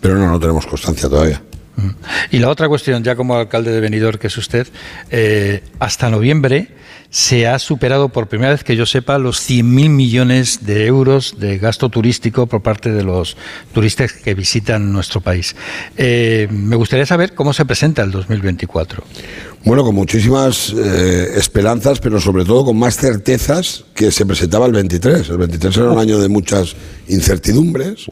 [0.00, 1.42] Pero no, no tenemos constancia todavía.
[2.30, 4.66] Y la otra cuestión, ya como alcalde de Benidorm, que es usted,
[5.10, 6.68] eh, hasta noviembre
[7.10, 11.58] se ha superado por primera vez que yo sepa los 100.000 millones de euros de
[11.58, 13.36] gasto turístico por parte de los
[13.74, 15.56] turistas que visitan nuestro país.
[15.96, 19.02] Eh, me gustaría saber cómo se presenta el 2024.
[19.64, 24.72] Bueno, con muchísimas eh, esperanzas, pero sobre todo con más certezas que se presentaba el
[24.72, 25.30] 23.
[25.30, 26.76] El 23 era un año de muchas
[27.08, 28.06] incertidumbres.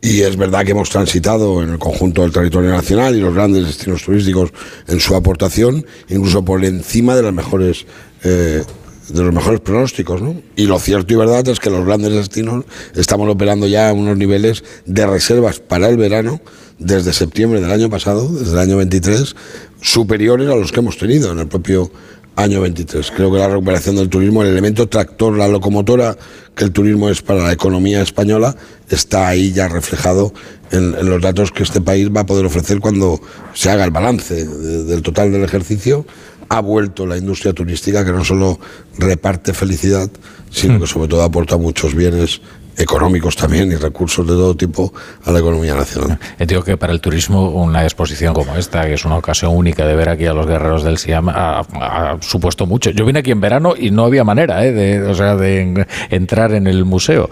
[0.00, 3.66] Y es verdad que hemos transitado en el conjunto del territorio nacional y los grandes
[3.66, 4.50] destinos turísticos
[4.86, 7.84] en su aportación, incluso por encima de las mejores
[8.22, 8.62] eh,
[9.08, 10.40] de los mejores pronósticos, ¿no?
[10.54, 14.16] Y lo cierto y verdad es que los grandes destinos estamos operando ya a unos
[14.16, 16.40] niveles de reservas para el verano
[16.78, 19.34] desde septiembre del año pasado, desde el año 23,
[19.80, 21.90] superiores a los que hemos tenido en el propio
[22.38, 23.10] año 23.
[23.10, 26.16] Creo que la recuperación del turismo, el elemento tractor, la locomotora
[26.54, 28.54] que el turismo es para la economía española,
[28.88, 30.32] está ahí ya reflejado
[30.70, 33.20] en, en los datos que este país va a poder ofrecer cuando
[33.54, 36.06] se haga el balance de- del total del ejercicio.
[36.48, 38.58] Ha vuelto la industria turística que no solo
[38.96, 40.08] reparte felicidad,
[40.50, 42.40] sino que sobre todo aporta muchos bienes
[42.78, 44.92] económicos también y recursos de todo tipo
[45.24, 46.18] a la economía nacional.
[46.38, 49.94] Digo que para el turismo una exposición como esta, que es una ocasión única de
[49.96, 52.90] ver aquí a los guerreros del Siam, ha, ha supuesto mucho.
[52.90, 55.86] Yo vine aquí en verano y no había manera eh, de, o sea, de en-
[56.10, 57.24] entrar en el museo,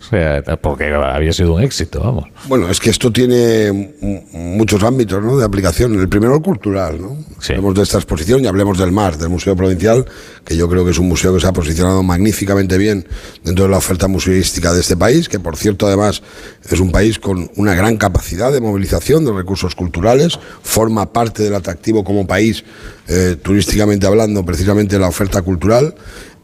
[0.00, 2.24] o sea, porque había sido un éxito, vamos.
[2.48, 3.94] Bueno, es que esto tiene
[4.32, 5.36] muchos ámbitos ¿no?
[5.36, 5.98] de aplicación.
[5.98, 7.00] El primero, el cultural.
[7.00, 7.16] ¿no?
[7.48, 10.04] Hablemos de esta exposición y hablemos del MAR, del Museo Provincial,
[10.44, 13.06] que yo creo que es un museo que se ha posicionado magníficamente bien
[13.42, 16.22] dentro de la oferta museística de este país, que por cierto además
[16.70, 21.54] es un país con una gran capacidad de movilización de recursos culturales, forma parte del
[21.54, 22.64] atractivo como país,
[23.08, 25.94] eh, turísticamente hablando, precisamente la oferta cultural.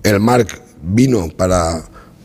[0.03, 1.83] El MARC vino para,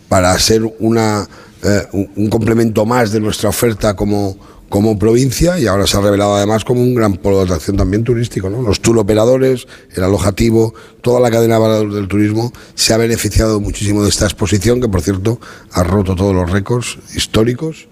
[0.08, 1.28] para ser una,
[1.64, 4.38] eh, un complemento más de nuestra oferta como,
[4.76, 8.04] como provincia y ahora se ha revelado además como un gran polo de atracción también
[8.04, 8.50] turístico.
[8.50, 8.62] ¿no?
[8.62, 13.62] Los tour operadores, el alojativo, toda la cadena de valor del turismo se ha beneficiado
[13.62, 15.40] muchísimo de esta exposición que por cierto
[15.72, 17.88] ha roto todos los récords históricos.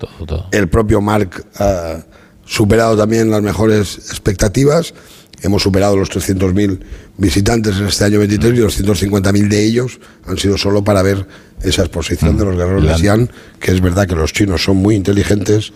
[0.51, 2.03] El propio Marc ha
[2.43, 4.93] superado también las mejores expectativas.
[5.41, 6.79] Hemos superado los 300.000
[7.17, 11.25] visitantes en este año 23 y 250.000 de ellos han sido solo para ver
[11.61, 13.29] esa exposición de los guerreros de Xi'an,
[13.61, 15.71] que es verdad que los chinos son muy inteligentes,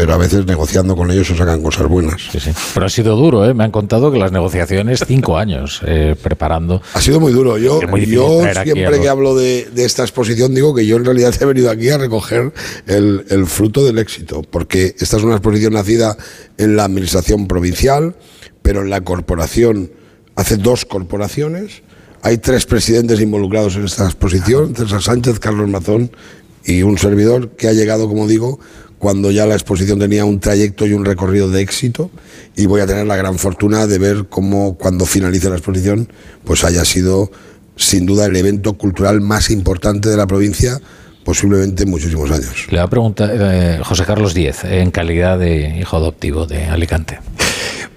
[0.00, 2.22] pero a veces negociando con ellos se sacan cosas buenas.
[2.72, 3.52] Pero ha sido duro, ¿eh?
[3.52, 6.80] me han contado que las negociaciones, cinco años eh, preparando.
[6.94, 7.58] Ha sido muy duro.
[7.58, 11.34] Yo, muy yo siempre que hablo de, de esta exposición digo que yo en realidad
[11.38, 12.50] he venido aquí a recoger
[12.86, 16.16] el, el fruto del éxito, porque esta es una exposición nacida
[16.56, 18.16] en la administración provincial,
[18.62, 19.92] pero en la corporación
[20.34, 21.82] hace dos corporaciones.
[22.22, 26.10] Hay tres presidentes involucrados en esta exposición, César Sánchez, Carlos Mazón
[26.64, 28.60] y un servidor que ha llegado, como digo,
[29.00, 32.10] cuando ya la exposición tenía un trayecto y un recorrido de éxito
[32.54, 36.12] y voy a tener la gran fortuna de ver cómo cuando finalice la exposición
[36.44, 37.32] pues haya sido
[37.76, 40.78] sin duda el evento cultural más importante de la provincia
[41.24, 42.66] posiblemente en muchísimos años.
[42.70, 47.20] Le va a preguntar eh, José Carlos Díez, en calidad de hijo adoptivo de Alicante.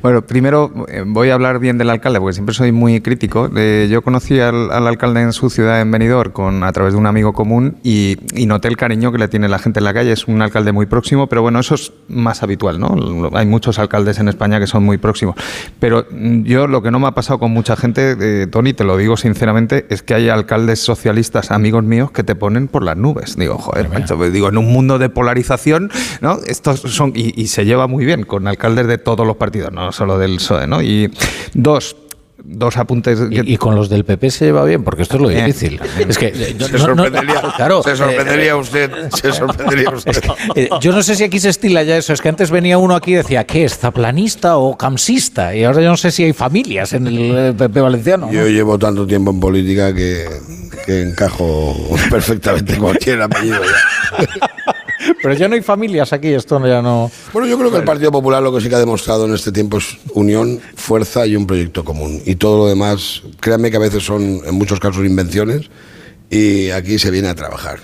[0.01, 3.49] Bueno, primero eh, voy a hablar bien del alcalde, porque siempre soy muy crítico.
[3.55, 6.99] Eh, yo conocí al, al alcalde en su ciudad, en Benidorm, con, a través de
[6.99, 9.93] un amigo común y, y noté el cariño que le tiene la gente en la
[9.93, 10.11] calle.
[10.11, 13.29] Es un alcalde muy próximo, pero bueno, eso es más habitual, ¿no?
[13.33, 15.35] Hay muchos alcaldes en España que son muy próximos.
[15.79, 18.83] Pero mm, yo lo que no me ha pasado con mucha gente, eh, Tony, te
[18.83, 22.97] lo digo sinceramente, es que hay alcaldes socialistas, amigos míos, que te ponen por las
[22.97, 23.37] nubes.
[23.37, 26.39] Digo, joder, macho, pues digo, en un mundo de polarización, ¿no?
[26.45, 29.91] Estos son, y, y se lleva muy bien con alcaldes de todos los partidos, no
[29.91, 30.81] solo del PSOE, ¿no?
[30.81, 31.11] Y
[31.53, 31.95] dos,
[32.43, 33.19] dos apuntes.
[33.31, 34.83] ¿Y, y con los del PP se lleva bien?
[34.83, 35.79] Porque esto es lo Eh, difícil.
[36.07, 38.91] es que yo- Se no- no- sorprendería, claro, se sorprendería eh, usted,
[39.21, 40.21] se sorprendería usted.
[40.55, 42.11] Eh, Yo no sé si aquí se estila ya eso.
[42.13, 43.77] Es que antes venía uno aquí y decía, ¿qué es?
[43.77, 45.55] ¿Zaplanista o camsista?
[45.55, 48.25] Y ahora yo no sé si hay familias en el eh, PP valenciano.
[48.27, 48.33] ¿no?
[48.33, 50.25] Yo llevo tanto tiempo en política que,
[50.85, 51.75] que encajo
[52.09, 53.61] perfectamente cualquier apellido.
[53.63, 54.49] ya.
[55.21, 57.11] Pero ya no hay familias aquí, esto ya no.
[57.31, 59.51] Bueno, yo creo que el Partido Popular lo que sí que ha demostrado en este
[59.51, 62.21] tiempo es unión, fuerza y un proyecto común.
[62.25, 65.69] Y todo lo demás, créanme que a veces son, en muchos casos, invenciones
[66.29, 67.79] y aquí se viene a trabajar.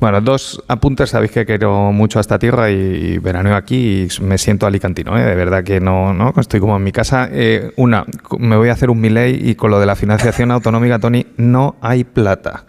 [0.00, 1.10] Bueno, dos apuntes.
[1.10, 5.18] Sabéis que quiero mucho a esta tierra y, y veraneo aquí y me siento alicantino,
[5.18, 5.22] ¿eh?
[5.22, 7.28] de verdad que no, no estoy como en mi casa.
[7.30, 8.06] Eh, una,
[8.38, 11.76] me voy a hacer un miley y con lo de la financiación autonómica, Tony, no
[11.82, 12.64] hay plata.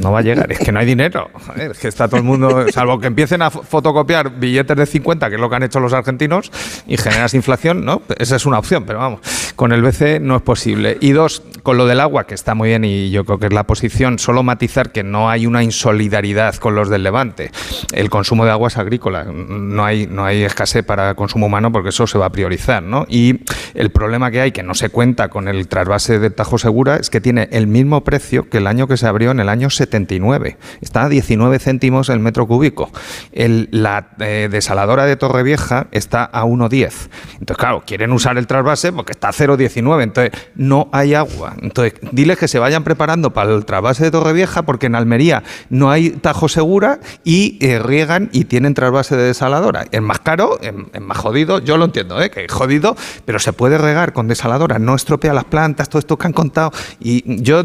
[0.00, 1.30] No va a llegar, es que no hay dinero.
[1.56, 5.28] Es que está todo el mundo, salvo que empiecen a fo- fotocopiar billetes de 50,
[5.28, 6.50] que es lo que han hecho los argentinos,
[6.86, 8.02] y generas inflación, ¿no?
[8.18, 9.20] Esa es una opción, pero vamos,
[9.56, 10.98] con el BC no es posible.
[11.00, 13.52] Y dos, con lo del agua, que está muy bien y yo creo que es
[13.52, 17.50] la posición, solo matizar que no hay una insolidaridad con los del Levante.
[17.92, 21.88] El consumo de agua es agrícola, no hay, no hay escasez para consumo humano porque
[21.90, 23.06] eso se va a priorizar, ¿no?
[23.08, 23.40] Y
[23.74, 27.10] el problema que hay, que no se cuenta con el trasvase de Tajo Segura, es
[27.10, 30.58] que tiene el mismo precio que el año que se abrió en el año 79.
[30.80, 32.90] Está a 19 céntimos el metro cúbico.
[33.32, 37.08] La eh, desaladora de Torrevieja está a 1,10.
[37.40, 40.02] Entonces, claro, quieren usar el trasvase porque está a 0,19.
[40.02, 41.54] Entonces, no hay agua.
[41.62, 45.90] Entonces, diles que se vayan preparando para el trasvase de Torrevieja porque en Almería no
[45.90, 49.86] hay Tajo Segura y eh, riegan y tienen trasvase de desaladora.
[49.90, 51.60] Es más caro, es, es más jodido.
[51.60, 52.30] Yo lo entiendo, ¿eh?
[52.30, 54.78] que es jodido, pero se puede regar con desaladora.
[54.78, 56.72] No estropea las plantas, todo esto que han contado.
[57.00, 57.62] Y yo,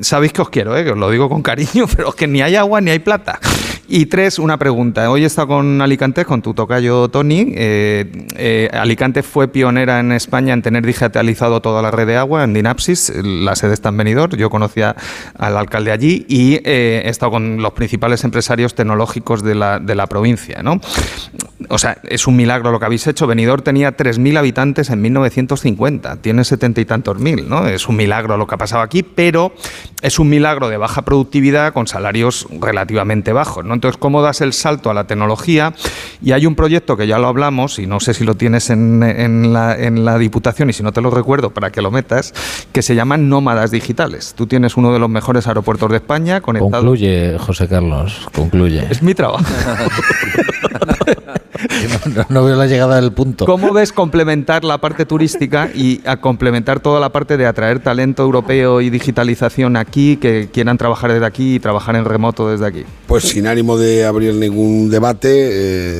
[0.00, 0.84] sabéis que os quiero, ¿eh?
[0.84, 3.38] que os lo digo con cariño, pero es que ni hay agua ni hay plata.
[3.86, 5.10] Y tres, una pregunta.
[5.10, 7.52] Hoy he estado con Alicante, con tu tocayo Tony.
[7.54, 12.44] Eh, eh, Alicante fue pionera en España en tener digitalizado toda la red de agua
[12.44, 13.12] en Dinapsis.
[13.22, 14.36] La sede está en Benidorm.
[14.36, 14.96] Yo conocía
[15.36, 19.94] al alcalde allí y eh, he estado con los principales empresarios tecnológicos de la, de
[19.94, 20.62] la provincia.
[20.62, 20.80] ¿no?
[21.68, 23.26] O sea, es un milagro lo que habéis hecho.
[23.26, 26.16] Benidorm tenía 3.000 habitantes en 1950.
[26.16, 27.48] Tiene setenta y tantos mil.
[27.48, 27.66] ¿no?
[27.66, 29.52] Es un milagro lo que ha pasado aquí, pero
[30.00, 33.64] es un milagro de baja productividad con salarios relativamente bajos.
[33.64, 33.73] ¿no?
[33.74, 35.74] Entonces, ¿cómo das el salto a la tecnología?
[36.22, 39.02] Y hay un proyecto que ya lo hablamos, y no sé si lo tienes en,
[39.02, 42.32] en la, en la Diputación, y si no te lo recuerdo para que lo metas,
[42.72, 44.34] que se llaman nómadas digitales.
[44.36, 46.82] Tú tienes uno de los mejores aeropuertos de España conectado.
[46.82, 48.86] Concluye, José Carlos, concluye.
[48.90, 49.44] Es mi trabajo.
[52.14, 53.46] no, no veo la llegada del punto.
[53.46, 58.22] ¿Cómo ves complementar la parte turística y a complementar toda la parte de atraer talento
[58.22, 62.84] europeo y digitalización aquí, que quieran trabajar desde aquí y trabajar en remoto desde aquí?
[63.06, 65.28] Pues sin ánimo de abrir ningún debate,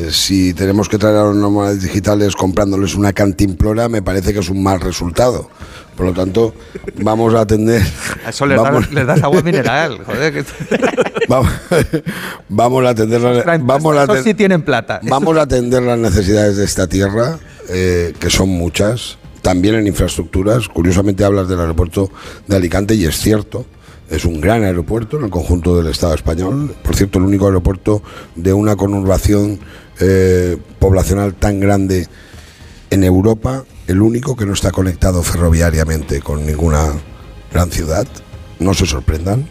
[0.07, 4.41] eh, si tenemos que traer a los nómadas digitales comprándoles una cantimplora, me parece que
[4.41, 5.49] es un mal resultado.
[5.97, 6.55] Por lo tanto,
[6.97, 7.83] vamos a atender.
[8.27, 10.33] A eso les, vamos- das, les das agua mineral, joder.
[10.33, 10.45] que-
[11.29, 11.51] vamos,
[12.49, 15.01] vamos a atender la- vamos a sí tienen plata.
[15.05, 20.69] Vamos a atender las necesidades de esta tierra, eh, que son muchas, también en infraestructuras.
[20.69, 22.11] Curiosamente hablas del aeropuerto
[22.47, 23.65] de Alicante y es cierto,
[24.11, 26.75] es un gran aeropuerto en el conjunto del Estado español.
[26.83, 28.03] Por cierto, el único aeropuerto
[28.35, 29.61] de una conurbación
[30.01, 32.09] eh, poblacional tan grande
[32.91, 36.93] en Europa, el único que no está conectado ferroviariamente con ninguna
[37.53, 38.07] gran ciudad.
[38.59, 39.47] No se sorprendan.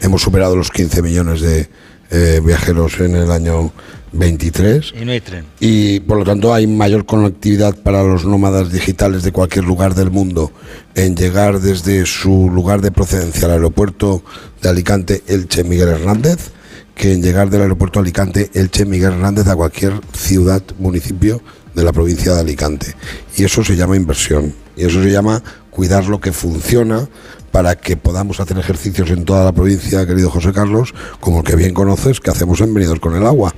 [0.00, 1.68] Hemos superado los 15 millones de
[2.10, 3.72] eh, viajeros en el año
[4.12, 5.46] 23 Y no hay tren.
[5.58, 10.10] y por lo tanto hay mayor conectividad para los nómadas digitales de cualquier lugar del
[10.10, 10.52] mundo
[10.94, 14.22] en llegar desde su lugar de procedencia al aeropuerto
[14.60, 16.50] de Alicante Elche Miguel Hernández
[16.94, 21.40] que en llegar del aeropuerto Alicante Elche Miguel Hernández a cualquier ciudad, municipio
[21.74, 22.94] de la provincia de Alicante.
[23.36, 24.54] Y eso se llama inversión.
[24.76, 27.08] Y eso se llama cuidar lo que funciona
[27.50, 31.56] para que podamos hacer ejercicios en toda la provincia, querido José Carlos, como el que
[31.56, 33.54] bien conoces, que hacemos en Benidorm con el agua.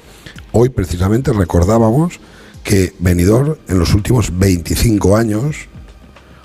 [0.53, 2.19] Hoy precisamente recordábamos
[2.65, 5.69] que Benidorm en los últimos 25 años,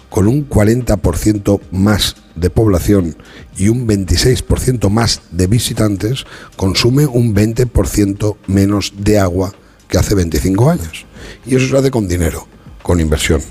[0.10, 3.16] con un 40% más de población
[3.58, 6.26] y un 26% más de visitantes,
[6.56, 9.54] consume un 20% menos de agua
[9.88, 11.06] que hace 25 años.
[11.46, 12.48] Y eso se hace con dinero,
[12.84, 13.42] con inversión,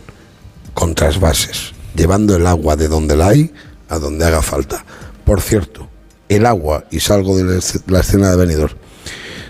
[0.74, 3.52] con trasvases, llevando el agua de donde la hay
[3.88, 4.84] a donde haga falta.
[5.24, 5.88] Por cierto,
[6.28, 8.74] el agua, y salgo de la esce- la escena de Benidorm,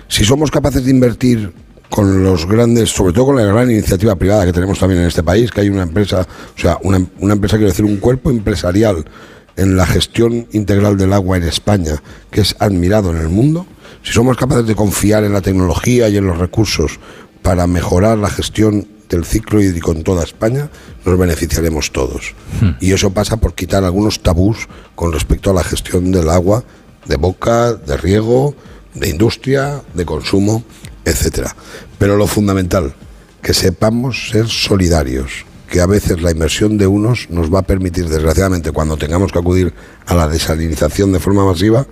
[0.09, 1.53] si somos capaces de invertir
[1.91, 5.23] con los grandes, sobre todo con la gran iniciativa privada que tenemos también en este
[5.23, 9.05] país, que hay una empresa, o sea, una, una empresa, quiero decir, un cuerpo empresarial
[9.57, 13.67] en la gestión integral del agua en España, que es admirado en el mundo,
[14.03, 17.01] si somos capaces de confiar en la tecnología y en los recursos
[17.49, 20.69] para mejorar la gestión del ciclo hídrico en toda España,
[21.07, 22.35] nos beneficiaremos todos.
[22.79, 26.63] Y eso pasa por quitar algunos tabús con respecto a la gestión del agua,
[27.07, 28.55] de boca, de riego,
[28.93, 30.63] de industria, de consumo,
[31.07, 31.57] etcétera.
[31.99, 32.93] Pero lo fundamental,
[33.41, 38.11] que sepamos ser solidarios, que a veces la inversión de unos nos va a permitir,
[38.11, 39.73] desgraciadamente, cuando tengamos que acudir
[40.05, 41.87] a la desalinización de forma masiva,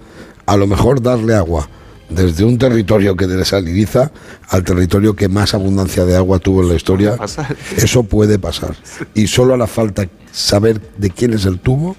[0.44, 1.66] a lo mejor darle agua
[2.08, 4.12] desde un territorio que desaliniza
[4.48, 7.16] al territorio que más abundancia de agua tuvo en la historia.
[7.76, 8.76] Eso puede pasar.
[9.14, 11.96] Y solo hará falta saber de quién es el tubo,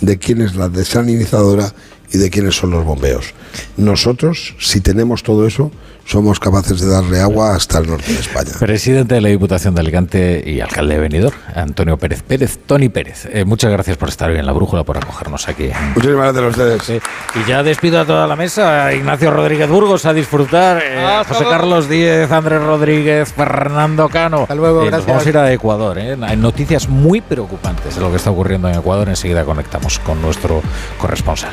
[0.00, 1.72] de quién es la desalinizadora
[2.12, 3.32] y de quiénes son los bombeos.
[3.76, 5.70] Nosotros, si tenemos todo eso,
[6.06, 8.50] somos capaces de darle agua hasta el norte de España.
[8.58, 13.28] Presidente de la Diputación de Alicante y alcalde de Benidorm, Antonio Pérez Pérez, Tony Pérez.
[13.30, 15.70] Eh, muchas gracias por estar hoy en la brújula, por acogernos aquí.
[15.94, 16.82] Muchísimas gracias a ustedes.
[16.82, 16.98] Sí.
[17.40, 21.50] Y ya despido a toda la mesa, Ignacio Rodríguez Burgos, a disfrutar, eh, José luego.
[21.50, 24.42] Carlos Díez, Andrés Rodríguez, Fernando Cano.
[24.42, 25.06] Hasta luego, Nos gracias.
[25.06, 25.96] vamos a ir a Ecuador.
[25.98, 26.16] eh.
[26.22, 29.08] Hay noticias muy preocupantes de lo que está ocurriendo en Ecuador.
[29.08, 30.60] Enseguida conectamos con nuestro
[30.98, 31.52] corresponsal.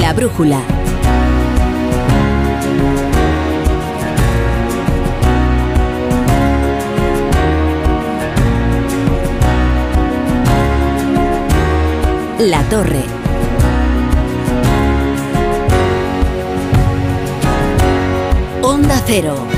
[0.00, 0.60] La brújula.
[12.40, 13.04] La torre.
[18.62, 19.53] Onda cero.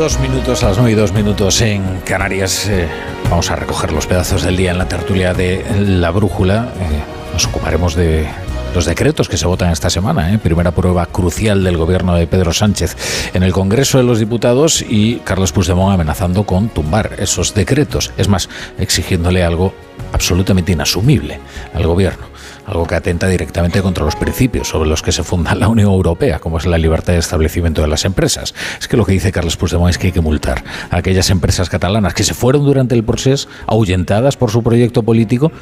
[0.00, 2.88] Las 10 y 2 minutos, a las 9 y 2 minutos en Canarias, eh,
[3.28, 6.72] vamos a recoger los pedazos del día en la tertulia de La Brújula.
[6.80, 8.26] Eh, nos ocuparemos de
[8.74, 10.32] los decretos que se votan esta semana.
[10.32, 10.38] ¿eh?
[10.38, 12.96] Primera prueba crucial del gobierno de Pedro Sánchez
[13.34, 18.10] en el Congreso de los Diputados y Carlos Puigdemont amenazando con tumbar esos decretos.
[18.16, 18.48] Es más,
[18.78, 19.74] exigiéndole algo
[20.12, 21.40] absolutamente inasumible
[21.74, 22.30] al gobierno.
[22.66, 26.38] Algo que atenta directamente contra los principios sobre los que se funda la Unión Europea,
[26.38, 28.54] como es la libertad de establecimiento de las empresas.
[28.78, 31.68] Es que lo que dice Carlos Puigdemont es que hay que multar a aquellas empresas
[31.68, 35.52] catalanas que se fueron durante el proceso ahuyentadas por su proyecto político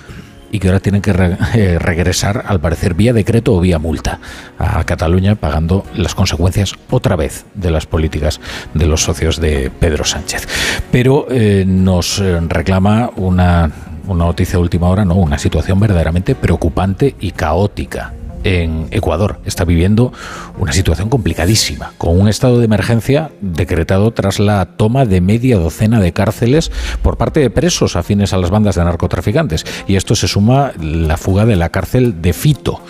[0.50, 4.18] y que ahora tienen que eh, regresar, al parecer, vía decreto o vía multa
[4.58, 8.40] a Cataluña, pagando las consecuencias otra vez de las políticas
[8.74, 10.48] de los socios de Pedro Sánchez.
[10.90, 13.70] Pero eh, nos eh, reclama una,
[14.08, 18.12] una noticia de última hora, no, una situación verdaderamente preocupante y caótica
[18.44, 20.12] en Ecuador está viviendo
[20.58, 26.00] una situación complicadísima, con un estado de emergencia decretado tras la toma de media docena
[26.00, 26.70] de cárceles
[27.02, 29.66] por parte de presos afines a las bandas de narcotraficantes.
[29.86, 32.80] Y esto se suma la fuga de la cárcel de Fito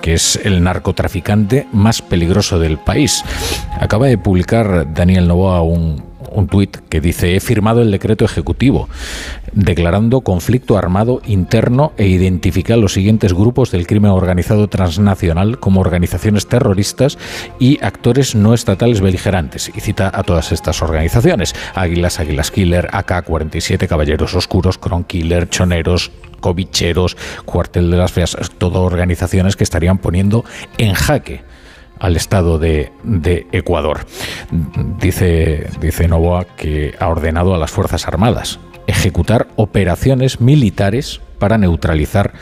[0.00, 3.24] que es el narcotraficante más peligroso del país.
[3.80, 8.88] Acaba de publicar Daniel Novoa un, un tuit que dice, he firmado el decreto ejecutivo
[9.52, 16.46] declarando conflicto armado interno e identifica los siguientes grupos del crimen organizado transnacional como organizaciones
[16.46, 17.18] terroristas
[17.58, 19.70] y actores no estatales beligerantes.
[19.74, 21.54] Y cita a todas estas organizaciones.
[21.74, 28.82] Águilas, Águilas Killer, AK-47, Caballeros Oscuros, Cron Killer, Choneros, Covicheros, Cuartel de las Feas, todo
[28.82, 30.44] organizaciones que estarían poniendo
[30.78, 31.42] en jaque
[32.00, 34.00] al Estado de, de Ecuador.
[35.00, 42.32] Dice, dice Novoa que ha ordenado a las Fuerzas Armadas ejecutar operaciones militares para neutralizar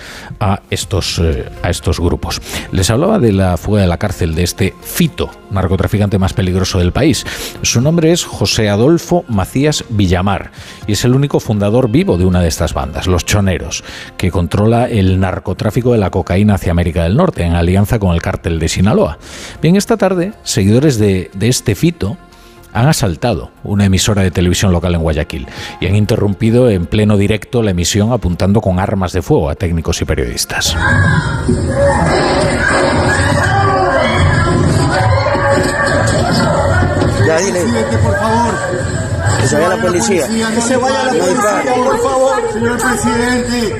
[0.41, 2.41] a estos, eh, a estos grupos.
[2.73, 6.93] Les hablaba de la fuga de la cárcel de este Fito, narcotraficante más peligroso del
[6.93, 7.25] país.
[7.63, 10.51] Su nombre es José Adolfo Macías Villamar
[10.87, 13.85] y es el único fundador vivo de una de estas bandas, los Choneros,
[14.17, 18.23] que controla el narcotráfico de la cocaína hacia América del Norte en alianza con el
[18.23, 19.19] cártel de Sinaloa.
[19.63, 22.17] Bien, esta tarde, seguidores de, de este Fito
[22.77, 25.47] han asaltado una emisora de televisión local en Guayaquil
[25.81, 30.03] y han interrumpido en pleno directo la emisión apuntando con armas de fuego a técnicos
[30.03, 30.77] y periodistas.
[37.27, 37.65] Ya dile.
[38.05, 38.55] por favor.
[39.41, 40.27] Que se vaya la policía.
[40.29, 43.77] Que se vaya la policía, por favor, señor presidente.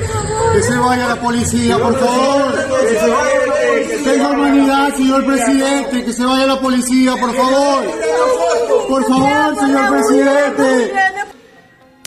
[0.53, 2.67] Que se vaya la policía, por favor.
[4.03, 6.03] Tenga humanidad, señor presidente.
[6.03, 7.85] Que se vaya la policía, por favor.
[8.87, 10.91] Por favor, señor presidente.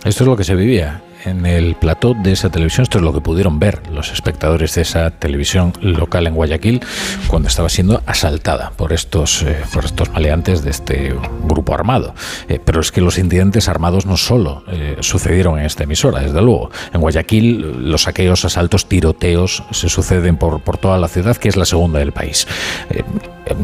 [0.05, 2.85] Esto es lo que se vivía en el plató de esa televisión.
[2.85, 6.81] Esto es lo que pudieron ver los espectadores de esa televisión local en Guayaquil
[7.27, 12.15] cuando estaba siendo asaltada por estos, eh, por estos maleantes de este grupo armado.
[12.49, 16.41] Eh, pero es que los incidentes armados no solo eh, sucedieron en esta emisora, desde
[16.41, 16.71] luego.
[16.93, 21.57] En Guayaquil los saqueos, asaltos, tiroteos se suceden por, por toda la ciudad, que es
[21.57, 22.47] la segunda del país.
[22.89, 23.05] Eh,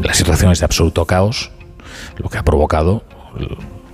[0.03, 1.51] la situación es de absoluto caos,
[2.17, 3.03] lo que ha provocado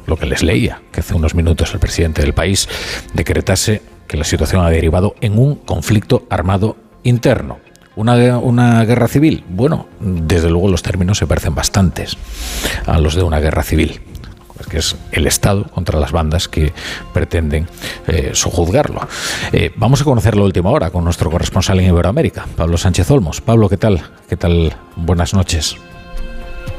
[0.05, 2.67] lo que les leía, que hace unos minutos el presidente del país
[3.13, 7.59] decretase que la situación ha derivado en un conflicto armado interno.
[7.95, 9.43] ¿Una, una guerra civil?
[9.49, 12.17] Bueno, desde luego los términos se parecen bastantes
[12.85, 14.01] a los de una guerra civil
[14.69, 16.73] que es el Estado contra las bandas que
[17.13, 17.67] pretenden
[18.07, 19.07] eh, sojuzgarlo.
[19.51, 23.41] Eh, vamos a conocer la última hora con nuestro corresponsal en Iberoamérica, Pablo Sánchez Olmos.
[23.41, 24.01] Pablo, ¿qué tal?
[24.27, 24.73] ¿Qué tal?
[24.95, 25.75] Buenas noches.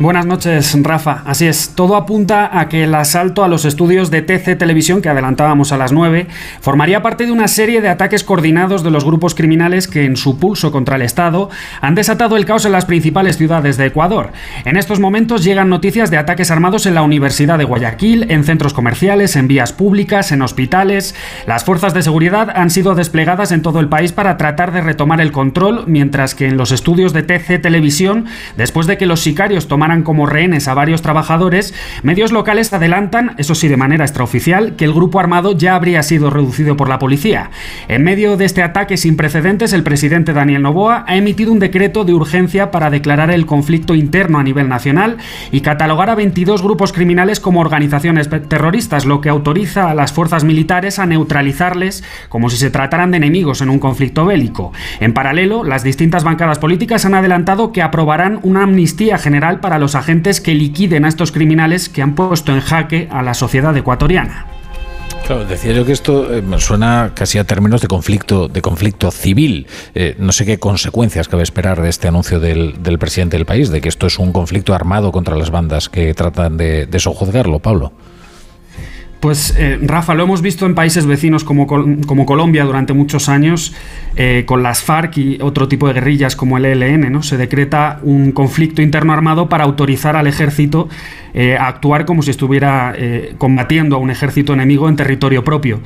[0.01, 1.23] Buenas noches, Rafa.
[1.25, 5.09] Así es, todo apunta a que el asalto a los estudios de TC Televisión, que
[5.09, 6.27] adelantábamos a las 9,
[6.61, 10.41] formaría parte de una serie de ataques coordinados de los grupos criminales que, en su
[10.41, 11.49] pulso contra el Estado,
[11.81, 14.33] han desatado el caos en las principales ciudades de Ecuador.
[14.65, 18.75] En estos momentos llegan noticias de ataques armados en la Universidad de Guayaquil, en centros
[18.75, 21.15] comerciales, en vías públicas, en hospitales.
[21.47, 25.21] Las fuerzas de seguridad han sido desplegadas en todo el país para tratar de retomar
[25.21, 28.25] el control, mientras que en los estudios de TC Televisión,
[28.57, 33.35] después de que los sicarios tomaran tomaran como rehenes a varios trabajadores, medios locales adelantan,
[33.37, 36.99] eso sí de manera extraoficial, que el grupo armado ya habría sido reducido por la
[36.99, 37.51] policía.
[37.87, 42.05] En medio de este ataque sin precedentes, el presidente Daniel Novoa ha emitido un decreto
[42.05, 45.19] de urgencia para declarar el conflicto interno a nivel nacional
[45.53, 50.45] y catalogar a 22 grupos criminales como organizaciones terroristas, lo que autoriza a las fuerzas
[50.45, 54.73] militares a neutralizarles como si se trataran de enemigos en un conflicto bélico.
[55.01, 59.95] En paralelo, las distintas bancadas políticas han adelantado que aprobarán una amnistía general para los
[59.95, 64.47] agentes que liquiden a estos criminales que han puesto en jaque a la sociedad ecuatoriana.
[65.27, 69.67] Claro, decía yo que esto eh, suena casi a términos de conflicto, de conflicto civil.
[69.95, 73.71] Eh, no sé qué consecuencias cabe esperar de este anuncio del, del, presidente del país,
[73.71, 77.59] de que esto es un conflicto armado contra las bandas que tratan de, de sojuzgarlo,
[77.61, 77.93] Pablo.
[79.25, 83.73] Pues eh, Rafa, lo hemos visto en países vecinos como, como Colombia durante muchos años,
[84.17, 87.23] eh, con las FARC y otro tipo de guerrillas como el ELN, ¿no?
[87.23, 90.91] Se decreta un conflicto interno armado para autorizar al ejército
[91.33, 95.81] eh, a actuar como si estuviera eh, combatiendo a un ejército enemigo en territorio propio.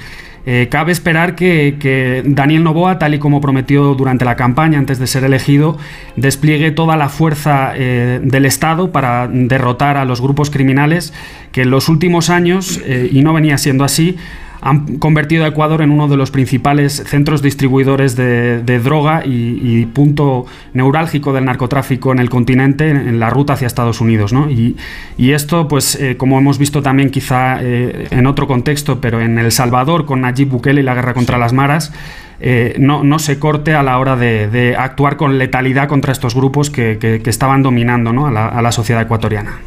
[0.46, 5.06] Eh, cabe esperar que, Daniel Novoa, tal y como prometió durante la campaña antes de
[5.06, 5.76] ser elegido,
[6.16, 11.12] despliegue toda la fuerza eh, del Estado para derrotar a los grupos criminales
[11.52, 14.16] que en los últimos años, eh, y no venía siendo así,
[14.60, 19.60] han convertido a Ecuador en uno de los principales centros distribuidores de, de droga y,
[19.62, 24.32] y, punto neurálgico del narcotráfico en el continente, en, en la ruta hacia Estados Unidos.
[24.32, 24.50] ¿no?
[24.50, 24.76] Y,
[25.16, 29.38] y, esto, pues, eh, como hemos visto también quizá eh, en otro contexto, pero en
[29.38, 31.92] El Salvador con Nayib Bukele y la guerra contra las maras,
[32.40, 36.36] eh, no, no, se corte a la hora de, de, actuar con letalidad contra estos
[36.36, 38.28] grupos que, que, que estaban dominando ¿no?
[38.28, 39.58] a, la, a la sociedad ecuatoriana.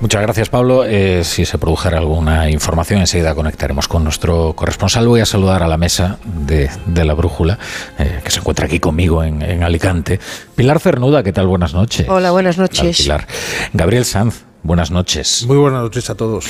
[0.00, 0.84] Muchas gracias, Pablo.
[0.86, 5.06] Eh, si se produjera alguna información, enseguida conectaremos con nuestro corresponsal.
[5.06, 7.58] Voy a saludar a la mesa de, de la brújula,
[7.98, 10.18] eh, que se encuentra aquí conmigo en, en, Alicante.
[10.56, 11.48] Pilar Cernuda, ¿qué tal?
[11.48, 12.08] Buenas noches.
[12.08, 12.96] Hola, buenas noches.
[12.96, 13.26] Pilar.
[13.74, 14.49] Gabriel Sanz.
[14.62, 15.46] Buenas noches.
[15.46, 16.44] Muy buenas noches a todos.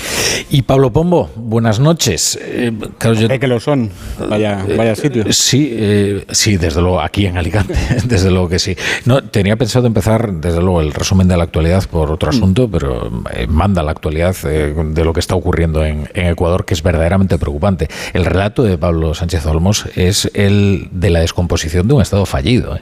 [0.50, 2.36] Y Pablo Pombo, buenas noches.
[2.42, 3.90] Eh, claro, yo, que lo son,
[4.28, 5.22] vaya, vaya sitio.
[5.22, 7.74] Eh, sí, eh, sí, desde luego, aquí en Alicante,
[8.05, 8.76] desde luego que sí.
[9.05, 13.22] No, tenía pensado empezar, desde luego, el resumen de la actualidad por otro asunto, pero
[13.32, 17.39] eh, manda la actualidad de lo que está ocurriendo en, en, Ecuador, que es verdaderamente
[17.39, 17.89] preocupante.
[18.12, 22.76] El relato de Pablo Sánchez Olmos es el de la descomposición de un Estado fallido.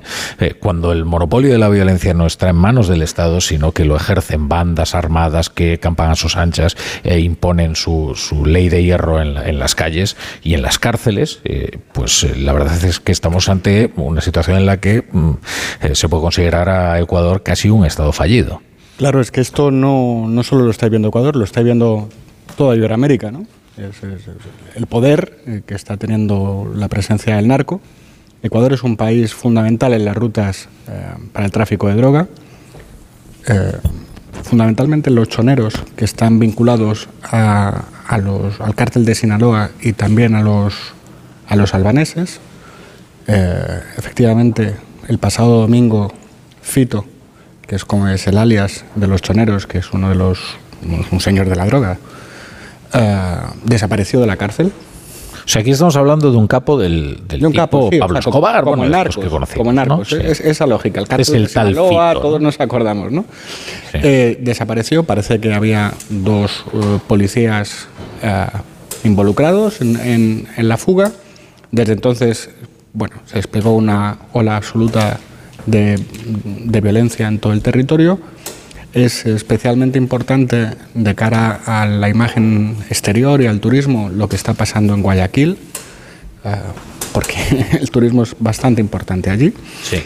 [0.59, 3.95] cuando el monopolio de la violencia no está en manos del Estado, sino que lo
[3.95, 5.18] ejercen bandas armadas
[5.55, 8.15] que campan a sus anchas e imponen su,
[8.45, 12.35] ley de hierro en, la, en, las calles y en las cárceles, eh, pues eh,
[12.37, 15.31] la verdad es que estamos ante una situación en la que mm,
[15.83, 18.63] eh, se puede considerar a Ecuador casi un Estado fallido.
[18.97, 22.09] Claro, es que esto no, no solo lo está viendo Ecuador, lo está viendo
[22.57, 23.47] toda Iberoamérica, ¿no?
[24.75, 27.81] El poder que está teniendo la presencia del narco.
[28.43, 30.69] Ecuador es un país fundamental en las rutas
[31.33, 32.27] para el tráfico de droga.
[34.43, 37.85] Fundamentalmente los choneros que están vinculados a,
[38.23, 40.75] los, al cártel de Sinaloa y también a los,
[41.47, 42.41] a los albaneses.
[43.27, 44.77] Eh, efectivamente,
[45.09, 46.13] el pasado domingo,
[46.63, 47.05] Fito,
[47.67, 50.41] que es como es el alias de los choneros, que es uno de los,
[51.11, 51.99] un señor de la droga,
[52.95, 54.73] eh, desapareció de la cárcel.
[55.49, 57.99] O sea, aquí estamos hablando de un capo del, del de un tipo capo, sí,
[57.99, 60.19] Pablo o sea, Escobar, como, bueno, narcos, que conocimos, como narcos, ¿no?
[60.19, 61.01] es, esa lógica.
[61.01, 63.25] El cártel es el de Sinaloa, tal todos nos acordamos, ¿no?
[63.91, 63.99] Sí.
[64.03, 67.89] Eh, desapareció, parece que había dos uh, policías
[68.23, 71.13] uh, involucrados en, en, en, la fuga.
[71.71, 72.51] Desde entonces,
[72.93, 75.19] bueno, se desplegó una ola absoluta
[75.65, 75.99] de,
[76.45, 78.19] de violencia en todo el territorio
[78.93, 84.55] es especialmente importante de cara a la imagen exterior y al turismo lo que está
[84.55, 85.59] pasando en Guayaquil,
[86.45, 86.49] uh,
[87.13, 87.37] porque
[87.81, 89.53] el turismo es bastante importante allí.
[89.83, 90.03] Sí.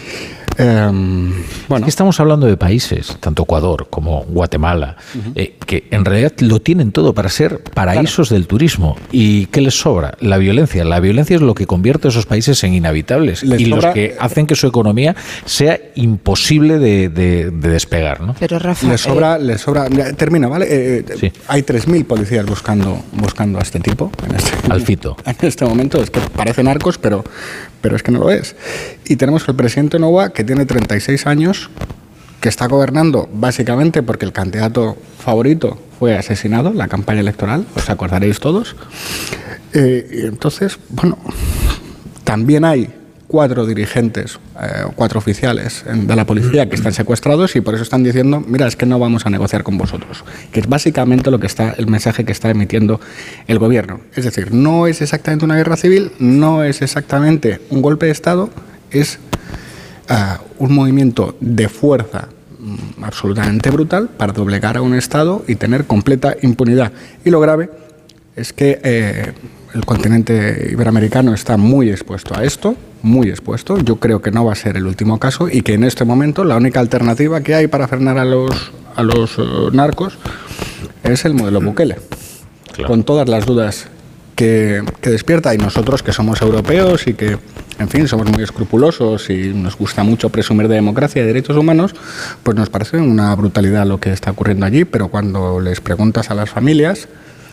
[0.56, 1.86] Bueno.
[1.86, 5.32] estamos hablando de países, tanto Ecuador como Guatemala, uh -huh.
[5.36, 8.40] eh, que en realidad lo tienen todo para ser paraísos claro.
[8.40, 8.96] del turismo.
[9.10, 10.14] ¿Y qué les sobra?
[10.20, 10.84] La violencia.
[10.84, 13.94] La violencia es lo que convierte a esos países en inhabitables les y sobra, los
[13.94, 18.20] que hacen que su economía sea imposible de, de, de despegar.
[18.20, 18.34] ¿no?
[18.38, 19.40] Pero Rafa, les sobra, eh...
[19.40, 19.88] les sobra.
[20.16, 20.66] Termina, ¿vale?
[20.68, 21.32] Eh, sí.
[21.48, 24.10] Hay 3.000 policías buscando, buscando a este tipo.
[24.28, 25.16] En este, Al fito.
[25.32, 27.24] En este momento es que parecen arcos, pero,
[27.82, 28.56] pero es que no lo es.
[29.04, 31.68] Y tenemos el presidente Nova que tiene 36 años,
[32.40, 37.90] que está gobernando básicamente porque el candidato favorito fue asesinado en la campaña electoral, os
[37.90, 38.74] acordaréis todos.
[39.74, 41.18] Eh, y entonces, bueno,
[42.24, 43.01] también hay
[43.32, 48.04] cuatro dirigentes, eh, cuatro oficiales de la policía que están secuestrados y por eso están
[48.04, 51.46] diciendo, mira, es que no vamos a negociar con vosotros, que es básicamente lo que
[51.46, 53.00] está el mensaje que está emitiendo
[53.46, 54.00] el gobierno.
[54.14, 58.50] Es decir, no es exactamente una guerra civil, no es exactamente un golpe de estado,
[58.90, 59.18] es
[60.10, 62.28] uh, un movimiento de fuerza
[62.60, 66.92] mm, absolutamente brutal para doblegar a un Estado y tener completa impunidad.
[67.24, 67.70] Y lo grave
[68.36, 69.32] es que eh,
[69.74, 73.78] el continente iberoamericano está muy expuesto a esto, muy expuesto.
[73.78, 76.44] Yo creo que no va a ser el último caso y que en este momento
[76.44, 80.18] la única alternativa que hay para frenar a los, a los eh, narcos
[81.02, 81.96] es el modelo Bukele.
[82.86, 83.86] Con todas las dudas
[84.34, 87.36] que, que despierta y nosotros que somos europeos y que,
[87.78, 91.94] en fin, somos muy escrupulosos y nos gusta mucho presumir de democracia y derechos humanos,
[92.42, 96.34] pues nos parece una brutalidad lo que está ocurriendo allí, pero cuando les preguntas a
[96.34, 97.08] las familias,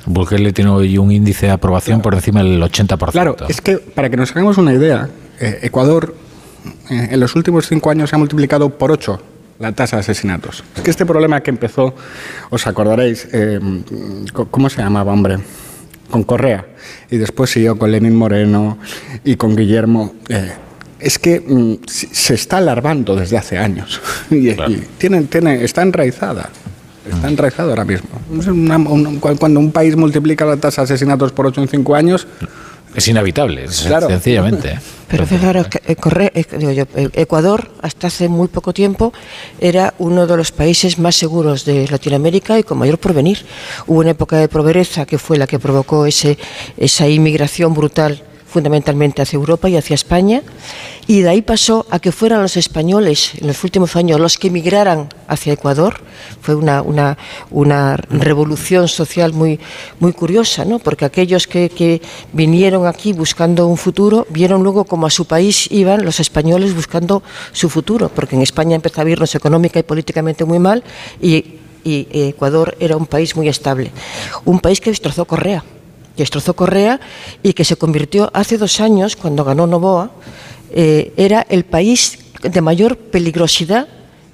[0.09, 3.11] Bukele tiene hoy un índice de aprobación por encima del 80%.
[3.11, 5.07] Claro, es que para que nos hagamos una idea,
[5.39, 6.15] eh, Ecuador
[6.89, 9.21] eh, en los últimos cinco años se ha multiplicado por ocho
[9.59, 10.63] la tasa de asesinatos.
[10.75, 11.93] Es que este problema que empezó,
[12.49, 13.59] os acordaréis, eh,
[14.33, 15.38] ¿cómo se llamaba, hombre?
[16.09, 16.65] Con Correa.
[17.11, 18.79] Y después siguió con Lenín Moreno
[19.23, 20.15] y con Guillermo.
[20.29, 20.53] eh,
[20.99, 24.01] es que mm, se está alarmando desde hace años.
[24.31, 26.49] y, y tiene, tiene, está enraizada.
[27.11, 28.09] Está enraizado ahora mismo.
[28.29, 32.27] Una- cuando un país multiplica la tasa de asesinatos por 8 en 5 años.
[32.95, 33.05] Es
[33.85, 34.07] Claro.
[34.09, 34.79] sencillamente.
[35.07, 36.45] Pero fijaros que eh, Corre- eh,
[36.95, 39.13] eh, Ecuador, hasta hace muy poco tiempo,
[39.59, 43.45] era uno de los países más seguros de Latinoamérica y con mayor porvenir.
[43.85, 46.38] Hubo una época de pobreza que fue la que provocó ese,
[46.77, 50.41] esa inmigración brutal fundamentalmente hacia Europa y hacia España,
[51.09, 54.49] y de ahí pasó a que fueran los españoles en los últimos años los que
[54.49, 56.01] emigraran hacia Ecuador.
[56.39, 56.83] Fue una,
[57.49, 59.59] una, revolución social muy,
[60.15, 60.77] curiosa, ¿no?
[60.77, 61.99] porque aquellos que,
[62.31, 67.23] vinieron aquí buscando un futuro vieron luego como a su país iban los españoles buscando
[67.53, 70.83] su futuro, porque en España empezó a irnos económica y políticamente muy mal
[71.19, 73.91] y, y Ecuador era un país muy estable.
[74.45, 75.63] Un país que destrozó Correa
[76.15, 76.99] que destrozó Correa
[77.43, 80.11] y que se convirtió hace dos años, cuando ganó Novoa,
[80.72, 83.88] eh, era el país de mayor peligrosidad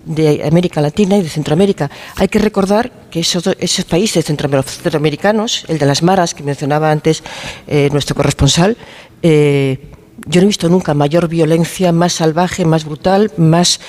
[0.06, 1.90] de América Latina y de Centroamérica.
[2.18, 6.92] Hay que recordar que esos, esos países centroamer- centroamericanos, el de las maras que mencionaba
[6.92, 7.24] antes
[7.68, 8.78] eh, nuestro corresponsal,
[9.24, 9.80] eh,
[10.28, 13.80] yo no he visto nunca mayor violencia, más salvaje, más brutal, más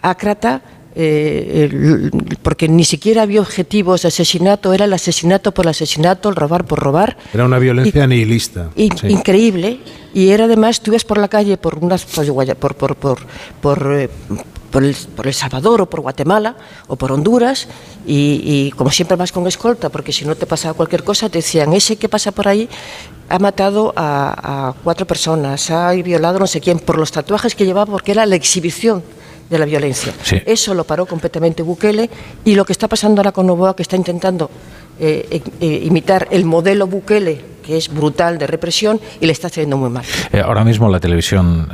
[0.00, 0.62] ácrata,
[0.94, 2.10] eh,
[2.42, 6.64] porque ni siquiera había objetivos de asesinato, era el asesinato por el asesinato, el robar
[6.64, 7.16] por robar.
[7.32, 8.70] Era una violencia nihilista.
[8.76, 9.06] Sí.
[9.08, 9.78] Increíble.
[10.14, 13.18] Y era además, tú ibas por la calle por unas por, por, por,
[13.60, 14.10] por, eh,
[14.70, 16.56] por el, por El Salvador o por Guatemala
[16.88, 17.68] o por Honduras
[18.06, 21.72] y, como siempre vas con escolta, porque si no te pasaba cualquier cosa, te decían,
[21.72, 22.68] ese que pasa por ahí
[23.28, 27.90] ha matado a cuatro personas, ha violado no sé quién, por los tatuajes que llevaba,
[27.90, 29.02] porque era la exhibición
[29.52, 30.12] de la violencia.
[30.22, 30.40] Sí.
[30.44, 32.10] Eso lo paró completamente Bukele
[32.44, 34.50] y lo que está pasando ahora con Novoa, que está intentando
[34.98, 39.46] eh, eh, eh, imitar el modelo Bukele, que es brutal de represión, y le está
[39.46, 40.04] haciendo muy mal.
[40.32, 41.68] Eh, ahora mismo la televisión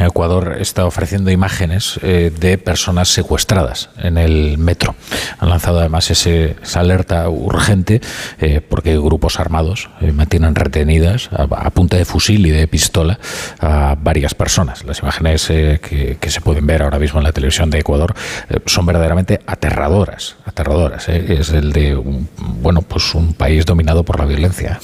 [0.00, 4.94] Ecuador está ofreciendo imágenes eh, de personas secuestradas en el metro.
[5.38, 8.00] Han lanzado además ese- esa alerta urgente
[8.40, 13.18] eh, porque grupos armados eh, mantienen retenidas a, punta de fusil y de pistola
[13.60, 14.84] a varias personas.
[14.84, 15.80] Las imágenes eh,
[16.20, 18.14] que, se pueden ver ahora mismo en la televisión de Ecuador
[18.50, 20.36] eh, son verdaderamente aterradoras.
[20.44, 21.08] Aterradoras.
[21.08, 22.28] Es el de un,
[22.60, 24.80] bueno, pues un país dominado por la violencia.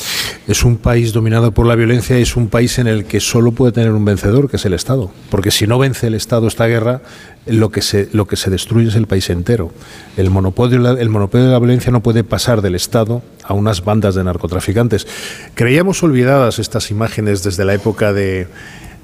[0.46, 3.52] Es un país dominado por la violencia y es un país en el que solo
[3.52, 4.91] puede tener un vencedor, que es el Estado.
[5.30, 7.02] Porque si no vence el Estado esta guerra,
[7.46, 9.72] lo que se, lo que se destruye es el país entero.
[10.16, 14.14] El monopolio, el monopolio de la violencia no puede pasar del Estado a unas bandas
[14.14, 15.06] de narcotraficantes.
[15.54, 18.48] Creíamos olvidadas estas imágenes desde la época de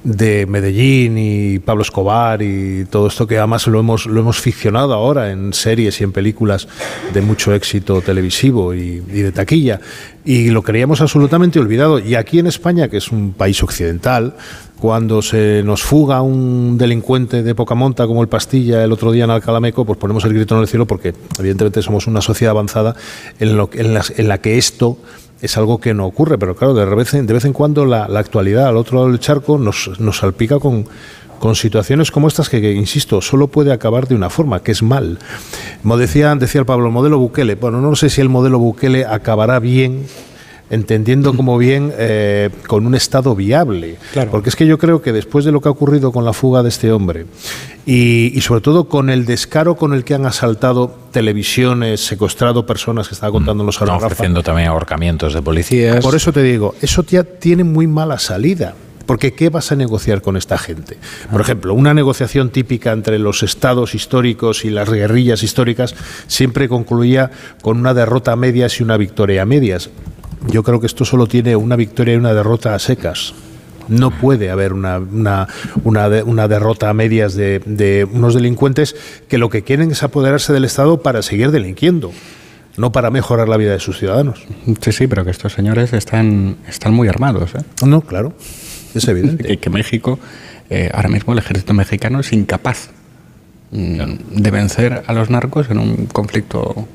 [0.05, 4.95] de Medellín y Pablo Escobar y todo esto que además lo hemos, lo hemos ficcionado
[4.95, 6.69] ahora en series y en películas
[7.13, 9.81] de mucho éxito televisivo y, y de taquilla.
[10.25, 11.99] Y lo creíamos absolutamente olvidado.
[11.99, 14.37] Y aquí en España, que es un país occidental,
[14.81, 19.25] cuando se nos fuga un delincuente de poca monta como el Pastilla el otro día
[19.25, 22.95] en Alcalameco, pues ponemos el grito en el cielo porque evidentemente somos una sociedad avanzada
[23.41, 24.99] en, lo, en, las- en la que esto
[25.41, 28.05] es algo que no ocurre, pero claro, de vez en, de vez en cuando la,
[28.05, 30.87] actualidad al otro lado del charco nos, nos salpica con,
[31.39, 34.83] con situaciones como estas que, que, insisto, solo puede acabar de una forma, que es
[34.83, 35.19] mal.
[35.83, 39.05] Como decía, decía el Pablo, el modelo Bukele, bueno, no sé si el modelo Bukele
[39.07, 40.07] acabará bien,
[40.71, 43.97] entendiendo como bien eh, con un Estado viable.
[44.31, 46.63] Porque es que yo creo que después de lo que ha ocurrido con la fuga
[46.63, 47.27] de este hombre
[47.87, 53.09] y, y sobre todo con el descaro con el que han asaltado televisiones, secuestrado personas
[53.09, 56.05] que estaba contando los Están ofreciendo también ahorcamientos de policías.
[56.05, 58.75] Por eso te digo, eso ya tiene muy mala salida.
[59.09, 60.99] Porque ¿qué vas a negociar con esta gente?
[61.33, 65.95] Por ejemplo, una negociación típica entre los estados históricos y las guerrillas históricas
[66.27, 67.31] siempre concluía
[67.63, 69.89] con una derrota a medias y una victoria a medias.
[70.47, 73.35] Yo creo que esto solo tiene una victoria y una derrota a secas.
[73.89, 75.49] No puede haber una, una,
[75.85, 78.95] una, de- una derrota a medias de, de unos delincuentes
[79.29, 82.13] que lo que quieren es apoderarse del Estado para seguir delinquiendo,
[82.77, 84.45] no para mejorar la vida de sus ciudadanos.
[84.83, 87.55] Sí, sí, pero que estos señores están, están muy armados.
[87.55, 87.63] ¿eh?
[87.87, 88.35] No, claro,
[88.95, 89.43] es evidente.
[89.49, 90.19] que, que México,
[90.71, 92.91] eh, ahora mismo el ejército mexicano es incapaz
[93.71, 94.03] mm,
[94.43, 96.87] de vencer a los narcos en un conflicto.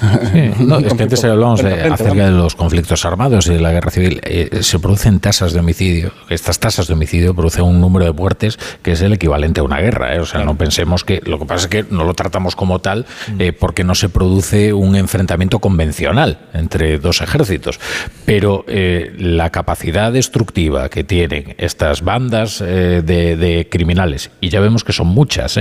[0.00, 3.72] Sí, no, es que antes hablábamos de- acerca de los conflictos armados y de la
[3.72, 4.20] guerra civil.
[4.24, 6.12] Eh, se producen tasas de homicidio.
[6.28, 9.78] Estas tasas de homicidio producen un número de muertes que es el equivalente a una
[9.80, 10.14] guerra.
[10.14, 10.20] ¿eh?
[10.20, 11.20] O sea, no pensemos que.
[11.24, 13.06] Lo que pasa es que no lo tratamos como tal
[13.38, 17.78] eh, porque no se produce un enfrentamiento convencional entre dos ejércitos.
[18.24, 24.84] Pero eh, la capacidad destructiva que tienen estas bandas de, de criminales, y ya vemos
[24.84, 25.58] que son muchas,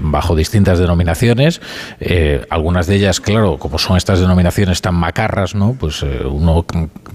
[0.00, 1.60] bajo distintas denominaciones,
[2.50, 5.74] algunas de ellas, claro, como son estas denominaciones tan macarras, ¿no?
[5.78, 6.64] Pues eh, uno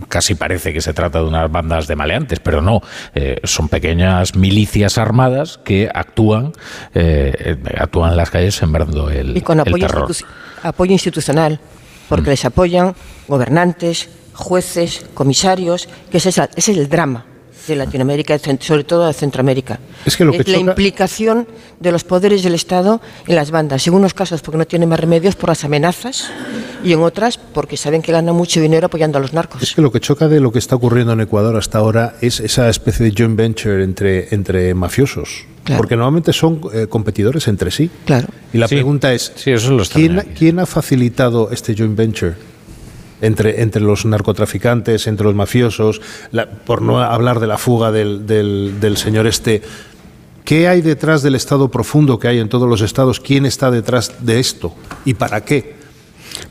[0.09, 2.81] casi parece que se trata de unas bandas de maleantes, pero no,
[3.15, 6.53] eh, son pequeñas milicias armadas que actúan,
[6.93, 10.09] eh, actúan en las calles sembrando el, y con el apoyo, terror.
[10.09, 10.25] institu-
[10.63, 11.59] apoyo institucional,
[12.09, 12.33] porque Mm.
[12.33, 12.95] les apoyan
[13.27, 17.25] gobernantes, jueces, comisarios, que es, ese es el drama
[17.67, 19.79] de Latinoamérica, sobre todo de Centroamérica.
[20.05, 21.47] Es que lo que la choca- implicación
[21.79, 24.99] de los poderes del Estado en las bandas, en unos casos porque no tienen más
[24.99, 26.29] remedios por las amenazas
[26.83, 29.61] y en otras porque saben que ganan mucho dinero apoyando a los narcos.
[29.61, 32.39] Es que lo que choca de lo que está ocurriendo en Ecuador hasta ahora es
[32.39, 35.45] esa especie de joint venture entre, entre mafiosos.
[35.77, 37.89] Porque normalmente son eh, competidores entre sí.
[38.05, 38.27] Claro.
[38.51, 39.31] Y la pregunta es,
[39.93, 42.33] ¿quién, quién ha facilitado este joint venture?
[43.21, 46.01] Entre, entre los narcotraficantes, entre los mafiosos,
[46.31, 49.61] la- por no hablar de la fuga del, del- señor este.
[50.43, 53.19] ¿Qué hay detrás del Estado profundo que hay en todos los estados?
[53.19, 54.73] ¿Quién está detrás de esto?
[55.05, 55.75] ¿Y para qué?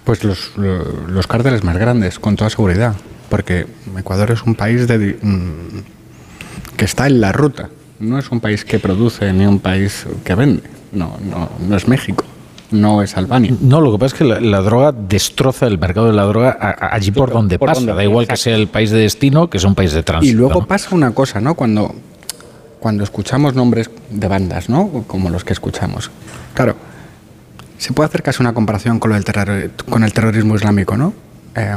[0.05, 2.95] Pues los, lo- los cárteles más grandes, con toda seguridad.
[3.29, 3.67] Porque
[3.99, 7.69] Ecuador es un país de, mm, que está en la ruta.
[7.99, 10.63] No es un país que produce ni un país que vende.
[10.93, 12.25] No, no, no es México.
[12.71, 13.53] No es Albania.
[13.61, 16.57] No, lo que pasa es que la, la droga destroza el mercado de la droga
[16.61, 17.81] a- a- allí por donde por pasa.
[17.81, 20.33] donde- da igual que sea el país de destino que sea un país de tránsito.
[20.33, 20.67] Y luego ¿no?
[20.67, 21.55] pasa una cosa, ¿no?
[21.55, 21.93] Cuando,
[22.79, 24.89] cuando escuchamos nombres de bandas, ¿no?
[25.09, 26.11] Como los que escuchamos.
[26.55, 26.77] Claro,
[27.79, 31.13] se puede hacer casi una comparación con, lo del terror- con el terrorismo islámico, ¿no?
[31.57, 31.77] Eh,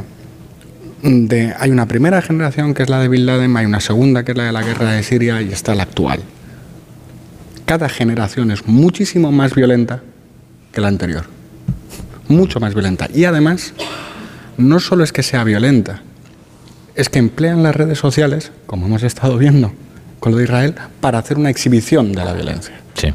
[1.02, 4.34] de, hay una primera generación que es la de Bin Laden, hay una segunda que
[4.34, 6.20] es la de la guerra de Siria y está la actual.
[7.66, 10.02] Cada generación es muchísimo más violenta
[10.74, 11.26] que la anterior.
[12.28, 13.08] Mucho más violenta.
[13.14, 13.74] Y además,
[14.58, 16.02] no solo es que sea violenta,
[16.96, 19.72] es que emplean las redes sociales, como hemos estado viendo
[20.20, 22.74] con lo de Israel, para hacer una exhibición de la violencia.
[22.96, 23.14] Sí.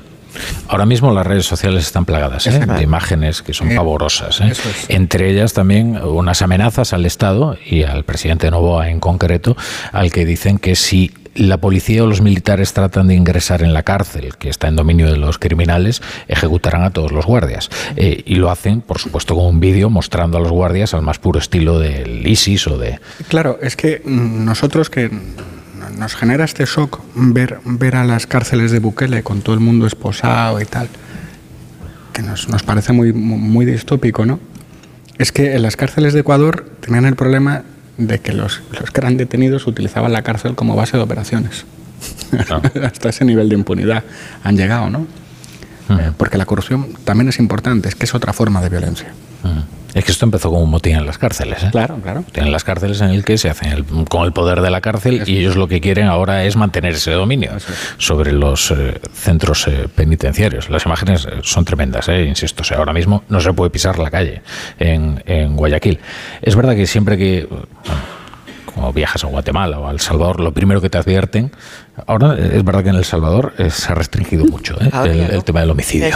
[0.69, 2.61] Ahora mismo las redes sociales están plagadas ¿eh?
[2.65, 4.41] de imágenes que son Eh, pavorosas.
[4.41, 4.49] ¿eh?
[4.53, 4.61] es.
[4.89, 9.57] Entre ellas también unas amenazas al Estado y al presidente Novoa en concreto,
[9.91, 13.83] al que dicen que si la policía o los militares tratan de ingresar en la
[13.83, 17.70] cárcel, que está en dominio de los criminales, ejecutarán a todos los guardias.
[17.97, 21.18] Eh, y lo hacen, por supuesto, con un vídeo mostrando a los guardias al más
[21.18, 23.00] puro estilo del ISIS o de...
[23.28, 25.10] Claro, es que nosotros que
[25.97, 29.86] nos genera este shock ver, ver a las cárceles de Bukele con todo el mundo
[29.86, 30.89] esposado y tal,
[32.12, 34.41] que nos, nos parece muy, muy distópico, ¿no?
[35.18, 37.65] Es que en las cárceles de Ecuador tenían el problema
[37.99, 41.67] de que los, los que eran detenidos utilizaban la cárcel como base de operaciones.
[42.83, 44.05] Hasta ese nivel de impunidad
[44.43, 45.07] han llegado, ¿no?
[45.91, 49.12] Eh, porque la corrupción también es importante, es que es otra forma de violencia.
[49.99, 51.62] Es que esto empezó como un motín en las cárceles.
[51.65, 51.68] ¿eh?
[51.73, 52.25] Claro, claro.
[52.35, 55.25] En las cárceles en el que se hacen el- con el poder de la cárcel
[55.27, 57.52] y ellos lo que quieren ahora es mantener ese dominio
[57.99, 60.70] sobre los eh, centros eh, penitenciarios.
[60.70, 62.62] Las imágenes eh, son tremendas, insisto.
[62.62, 64.43] O sea, ahora mismo no se puede pisar la calle
[64.78, 65.99] en, en Guayaquil.
[66.43, 67.47] Es verdad que siempre que...
[67.51, 67.67] bueno,
[68.78, 71.50] como viajas a Guatemala o a El Salvador, lo primero que te advierten,
[72.07, 75.42] ahora es verdad que en El Salvador eh, se ha restringido mucho eh, Ahora el,
[75.42, 76.07] tema del homicidio.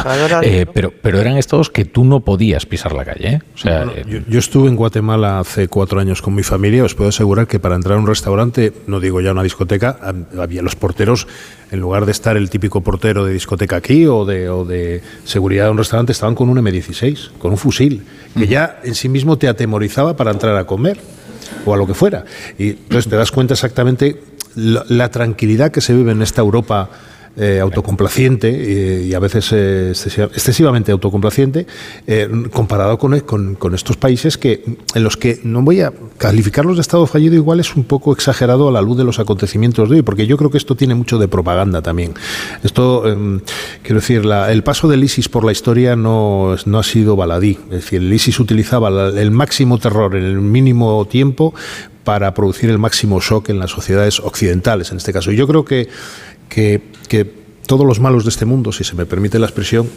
[0.44, 3.28] Eh, pero, pero eran estados que tú no podías pisar la calle.
[3.28, 3.40] ¿eh?
[3.54, 6.84] O sea, eh, Yo, yo estuve en Guatemala hace cuatro años con mi familia.
[6.84, 10.40] Os puedo asegurar que para entrar a un restaurante, no digo ya una discoteca, hab-
[10.40, 11.26] había los porteros,
[11.72, 15.64] en lugar de estar el típico portero de discoteca aquí o de, o de seguridad
[15.64, 18.04] de un restaurante, estaban con un M16, con un fusil,
[18.38, 20.98] que ya en sí mismo te atemorizaba para entrar a comer
[21.64, 22.24] o a lo que fuera.
[22.58, 24.20] Y entonces te das cuenta exactamente
[24.54, 26.90] la, la tranquilidad que se vive en esta Europa
[27.36, 31.66] eh, autocomplaciente eh, y a veces eh, excesiva- excesivamente autocomplaciente
[32.52, 34.62] comparado con, con- estos países que
[34.94, 38.68] en los que no voy a calificarlos de estado fallido igual es un poco exagerado
[38.68, 41.18] a la luz de los acontecimientos de hoy porque yo creo que esto tiene mucho
[41.18, 42.12] de propaganda también
[42.62, 43.40] esto em,
[43.82, 47.70] quiero decir el paso del ISIS por la historia no, no ha sido baladí es
[47.82, 51.54] decir el ISIS utilizaba la- el máximo terror en el mínimo tiempo
[52.04, 55.30] para producir el máximo shock en las sociedades occidentales, en este caso.
[55.30, 55.88] Yo creo que,
[56.52, 59.88] que, todos los malos de este mundo, si se me permite la expresión,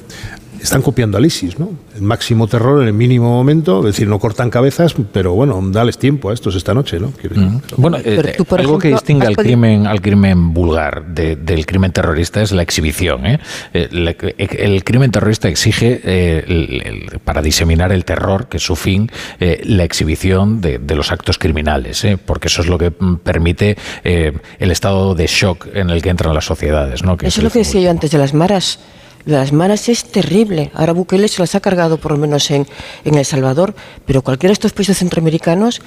[0.66, 1.70] están copiando al ISIS, ¿no?
[1.96, 5.98] El máximo terror en el mínimo momento, es decir, no cortan cabezas, pero bueno, dales
[5.98, 7.12] tiempo a estos esta noche, ¿no?
[7.12, 11.92] Quiero pero- Bueno, eh, algo que distingue al crimen, al crimen vulgar de- del crimen
[11.92, 13.26] terrorista es la exhibición.
[13.26, 13.40] ¿eh?
[13.74, 16.82] Eh, la- el crimen terrorista exige, eh, el-
[17.14, 21.12] el- para diseminar el terror, que es su fin, eh, la exhibición de, de los
[21.12, 22.18] actos criminales, ¿eh?
[22.24, 26.10] porque eso es lo que mm, permite eh, el estado de shock en el que
[26.10, 27.04] entran las sociedades.
[27.04, 27.18] ¿no?
[27.18, 28.80] Que Eso es lo que decía yo antes de las maras.
[29.26, 30.72] De las maras es terrible.
[30.74, 32.68] Ahora Bukele se las ha cargado, por lo menos en,
[33.04, 33.74] en El Salvador,
[34.06, 35.82] pero cualquiera de estos países centroamericanos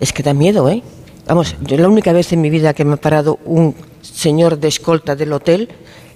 [0.00, 0.82] es que da miedo, ¿eh?
[1.26, 4.68] Vamos, yo la única vez en mi vida que me ha parado un señor de
[4.68, 5.70] escolta del hotel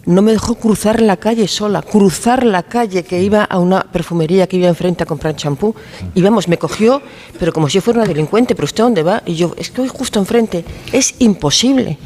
[0.08, 4.46] no me dejó cruzar la calle sola, cruzar la calle que iba a una perfumería
[4.46, 5.74] que iba enfrente a comprar champú.
[6.14, 7.02] Y vamos, me cogió,
[7.38, 9.22] pero como si yo fuera una delincuente, pero ¿usted dónde va?
[9.26, 10.64] Y yo, estoy justo enfrente.
[10.92, 11.98] Es imposible.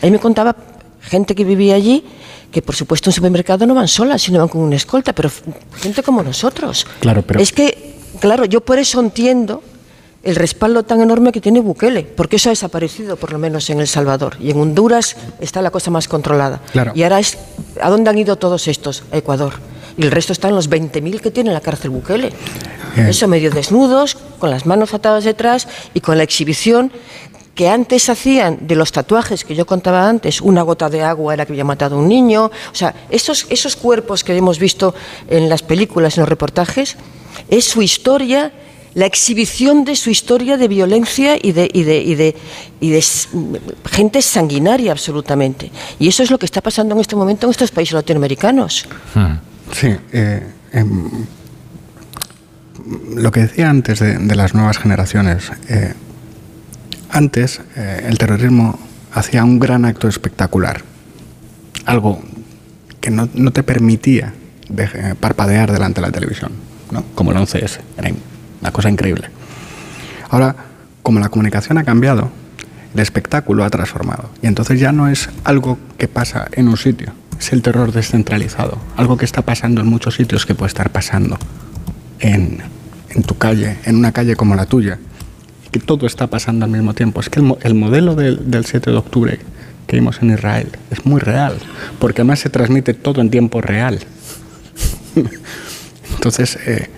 [0.00, 0.54] Ahí me contaba
[1.02, 2.04] gente que vivía allí
[2.50, 5.30] que por supuesto en un supermercado no van solas, sino van con una escolta, pero
[5.80, 6.84] gente como nosotros.
[7.00, 9.62] Claro, pero- Es que, claro, yo por eso entiendo
[10.24, 13.78] el respaldo tan enorme que tiene Bukele, porque eso ha desaparecido, por lo menos en
[13.80, 14.36] El Salvador.
[14.40, 16.60] Y en Honduras está la cosa más controlada.
[16.72, 16.92] Claro.
[16.94, 17.38] Y ahora es,
[17.80, 19.04] ¿a dónde han ido todos estos?
[19.12, 19.54] A Ecuador.
[19.96, 22.32] Y el resto están los 20.000 que tiene la cárcel Bukele.
[22.96, 26.90] Eso medio desnudos, con las manos atadas detrás y con la exhibición
[27.54, 31.46] que antes hacían de los tatuajes que yo contaba antes, una gota de agua era
[31.46, 34.94] que había matado a un niño, o sea, esos, esos cuerpos que hemos visto
[35.28, 36.96] en las películas, en los reportajes,
[37.48, 38.52] es su historia,
[38.94, 42.36] la exhibición de su historia de violencia y de, y de, y de,
[42.80, 43.04] y de
[43.90, 45.70] gente sanguinaria absolutamente.
[45.98, 48.86] Y eso es lo que está pasando en este momento en estos países latinoamericanos.
[49.72, 51.10] Sí, eh, em,
[53.14, 55.94] lo que decía antes de, de las nuevas generaciones, eh,
[57.10, 58.78] antes eh, el terrorismo
[59.12, 60.82] hacía un gran acto espectacular,
[61.84, 62.22] algo
[63.00, 64.34] que no, no te permitía
[64.76, 66.52] eh, parpadear delante de la televisión,
[66.90, 67.04] ¿no?
[67.14, 68.10] como el 11S, era
[68.60, 69.30] una cosa increíble.
[70.28, 70.54] Ahora,
[71.02, 72.30] como la comunicación ha cambiado,
[72.94, 74.30] el espectáculo ha transformado.
[74.42, 78.78] Y entonces ya no es algo que pasa en un sitio, es el terror descentralizado.
[78.96, 81.38] Algo que está pasando en muchos sitios que puede estar pasando
[82.20, 82.58] en,
[83.08, 84.98] en tu calle, en una calle como la tuya.
[85.70, 87.20] Que todo está pasando al mismo tiempo.
[87.20, 89.38] Es que el, el modelo del, del 7 de octubre
[89.86, 91.54] que vimos en Israel es muy real,
[91.98, 93.98] porque además se transmite todo en tiempo real.
[96.14, 96.88] Entonces, eh,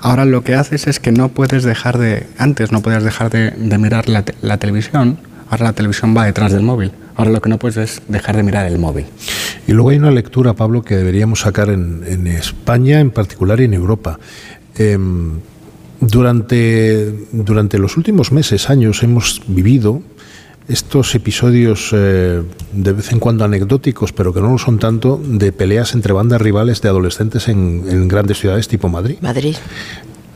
[0.00, 3.52] ahora lo que haces es que no puedes dejar de, antes no podías dejar de,
[3.78, 5.18] mirar la, te- la televisión,
[5.50, 6.92] ahora la televisión va detrás del móvil.
[7.16, 9.06] Ahora lo que no puedes es dejar de mirar el móvil.
[9.68, 13.64] Y luego hay una lectura, Pablo, que deberíamos sacar en, en España en particular y
[13.64, 14.18] en Europa.
[14.76, 15.38] Em,
[16.08, 20.02] durante, durante los últimos meses, años, hemos vivido
[20.68, 22.42] estos episodios eh,
[22.72, 26.40] de vez en cuando anecdóticos, pero que no lo son tanto, de peleas entre bandas
[26.40, 29.16] rivales de adolescentes en, en grandes ciudades tipo Madrid.
[29.20, 29.56] Madrid.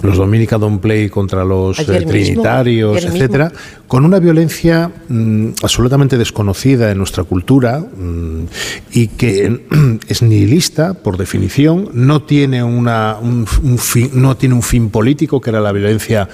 [0.02, 3.10] Los Dominica Don't Play contra los eh, trinitarios, mismo.
[3.10, 3.52] etcétera,
[3.86, 8.44] con una violencia mm, absolutamente desconocida en nuestra cultura mm,
[8.93, 9.67] y que
[10.09, 15.41] es nihilista por definición, no tiene una un, un fin, no tiene un fin político
[15.41, 16.28] que era la violencia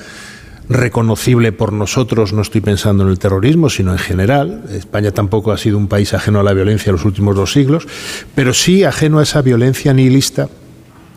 [0.69, 4.65] reconocible por nosotros, no estoy pensando en el terrorismo, sino en general.
[4.71, 7.87] España tampoco ha sido un país ajeno a la violencia en los últimos dos siglos,
[8.35, 10.49] pero sí ajeno a esa violencia nihilista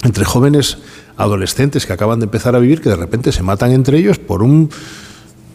[0.03, 0.77] entre jóvenes
[1.17, 4.43] adolescentes que acaban de empezar a vivir, que de repente se matan entre ellos por
[4.43, 4.69] un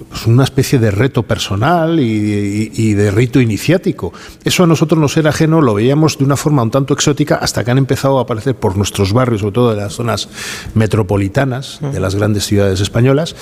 [0.08, 4.12] pues, una especie de reto personal y, de rito iniciático.
[4.44, 7.64] Eso a nosotros nos era ajeno, lo veíamos de una forma un tanto exótica hasta
[7.64, 10.28] que han empezado a aparecer por nuestros barrios, sobre todo de las zonas
[10.74, 13.34] metropolitanas de las grandes ciudades españolas.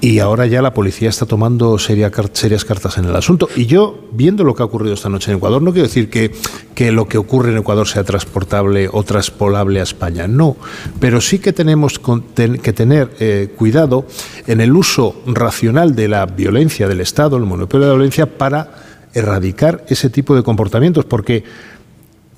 [0.00, 3.48] Y ahora ya la policía está tomando seria serias cartas en el asunto.
[3.56, 6.30] Y yo, viendo lo que ha ocurrido esta noche en Ecuador, no quiero decir que,
[6.74, 10.56] que lo que ocurre en Ecuador sea transportable o transpolable a España, no.
[11.00, 14.06] Pero sí que tenemos que tener eh, cuidado
[14.46, 18.70] en el uso racional de la violencia del Estado, el monopolio de la violencia, para
[19.14, 21.06] erradicar ese tipo de comportamientos.
[21.06, 21.42] Porque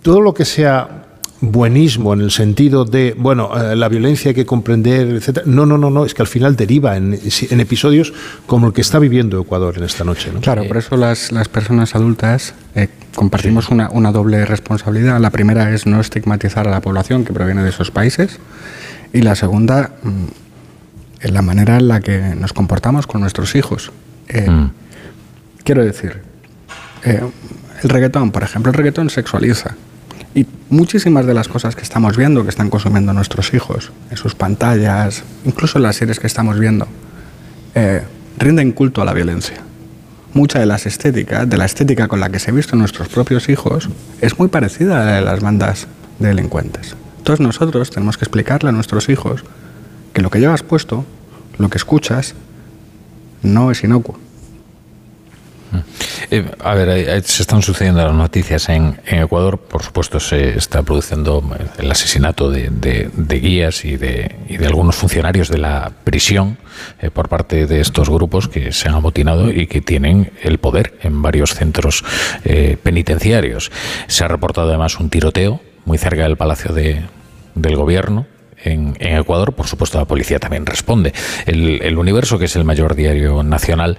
[0.01, 1.10] todo lo que sea
[1.41, 5.47] buenismo en el sentido de, bueno, eh, la violencia hay que comprender, etcétera.
[5.47, 8.13] No, no, no, no, es que al final deriva en, en episodios
[8.47, 10.31] como el que está viviendo Ecuador en esta noche.
[10.33, 10.41] ¿no?
[10.41, 15.19] Claro, por eso las, las personas adultas eh, compartimos una, una doble responsabilidad.
[15.21, 18.39] La primera es no estigmatizar a la población que proviene de esos países
[19.13, 23.93] y la segunda, mm, en la manera en la que nos comportamos con nuestros hijos.
[24.29, 24.49] Eh,
[25.65, 26.23] Quiero decir,
[27.05, 27.21] eh,
[27.83, 29.77] el reggaetón, por ejemplo, el reggaetón sexualiza.
[30.35, 34.35] Y muchísimas de las cosas que estamos viendo, que están consumiendo nuestros hijos, en sus
[34.35, 36.87] pantallas, incluso en las series que estamos viendo,
[37.75, 38.03] eh,
[38.39, 39.57] rinden culto a la violencia.
[40.33, 43.91] Mucha de las estéticas, de la estética con la que se visten nuestros propios hijos,
[44.21, 45.89] es muy parecida a la de las bandas
[46.21, 46.95] de delincuentes.
[47.19, 49.43] Entonces nosotros tenemos que explicarle a nuestros hijos
[50.13, 51.05] que lo que llevas puesto,
[51.59, 52.35] lo que escuchas,
[53.43, 54.19] no es inocuo.
[56.31, 59.59] Eh, a ver, se están sucediendo las noticias en, Ecuador.
[59.59, 61.43] Por supuesto, se está produciendo
[61.79, 66.59] el asesinato de, de- de guías y de, y de algunos funcionarios de la prisión
[67.01, 70.99] eh, por parte de estos grupos que se han amotinado y que tienen el poder
[71.03, 72.05] en varios centros
[72.45, 73.71] eh, penitenciarios.
[74.07, 77.03] Se ha reportado además un tiroteo muy cerca del Palacio de-
[77.55, 78.27] del Gobierno
[78.65, 81.13] en, Ecuador, por supuesto, la policía también responde.
[81.47, 83.99] El, Universo, que es el mayor diario nacional,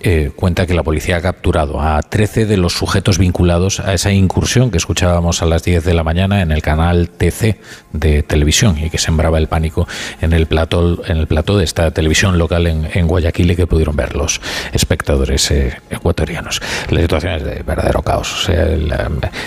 [0.00, 4.12] eh, cuenta que la policía ha capturado a 13 de los sujetos vinculados a esa
[4.12, 7.58] incursión que escuchábamos a las 10 de la mañana en el canal TC
[7.92, 9.88] de televisión y que sembraba el pánico
[10.20, 14.14] en el plató, en el plató de esta televisión local en, Guayaquil que pudieron ver
[14.14, 14.40] los
[14.72, 16.62] espectadores eh, ecuatorianos.
[16.90, 18.48] La situación es de verdadero caos.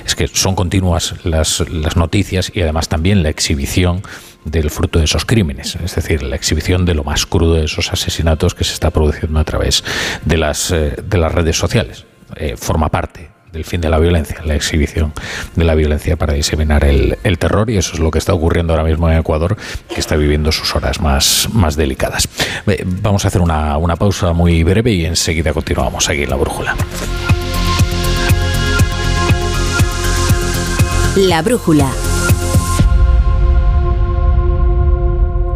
[0.05, 1.61] Es que son continuas las
[1.95, 4.03] noticias y además también la exhibición
[4.45, 7.91] del fruto de esos crímenes, es decir, la exhibición de lo más crudo de esos
[7.91, 9.83] asesinatos que se está produciendo a través
[10.25, 12.05] de las, eh, de las redes sociales.
[12.35, 15.13] Eh, forma parte del fin de la violencia, la exhibición
[15.55, 18.73] de la violencia para diseminar el, el terror y eso es lo que está ocurriendo
[18.73, 19.55] ahora mismo en Ecuador,
[19.93, 22.27] que está viviendo sus horas más, más delicadas.
[22.65, 26.35] Eh, Vamos a hacer una, una pausa muy breve y enseguida continuamos aquí en la
[26.35, 26.75] brújula.
[31.15, 31.91] La brújula.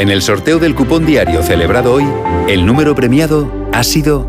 [0.00, 2.06] En el sorteo del cupón diario celebrado hoy,
[2.48, 4.26] el número premiado ha sido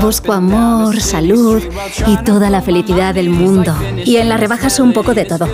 [0.00, 1.62] Busco amor, salud
[2.06, 3.74] y toda la felicidad del mundo.
[4.04, 5.48] Y en las rebajas un poco de todo.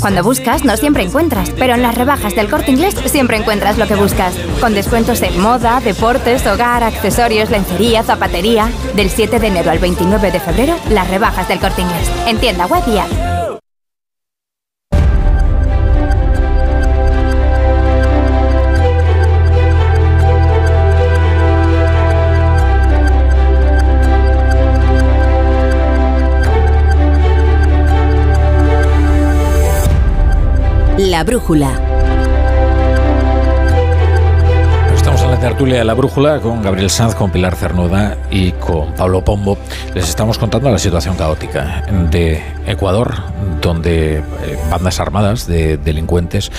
[0.00, 3.86] Cuando buscas, no siempre encuentras, pero en las rebajas del corte inglés siempre encuentras lo
[3.86, 4.34] que buscas.
[4.60, 8.70] Con descuentos en moda, deportes, hogar, accesorios, lencería, zapatería.
[8.96, 12.10] Del 7 de enero al 29 de febrero, las rebajas del corte inglés.
[12.26, 12.80] En tienda web.
[31.20, 31.78] La brújula.
[34.96, 38.94] Estamos en la tertulia de la brújula con Gabriel Sanz, con Pilar Cernuda y con
[38.94, 39.58] Pablo Pombo.
[39.94, 43.16] Les estamos contando la situación caótica de Ecuador,
[43.60, 44.22] donde eh,
[44.70, 46.50] bandas armadas de delincuentes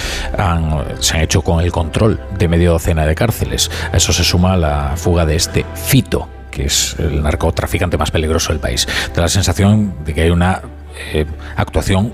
[1.00, 3.72] se han hecho con el control de medio docena de cárceles.
[3.92, 8.52] A eso se suma la fuga de este Fito que es el narcotraficante más peligroso
[8.52, 8.88] del país.
[9.16, 10.62] Da la sensación de que hay una
[11.14, 11.26] eh,
[11.56, 12.14] actuación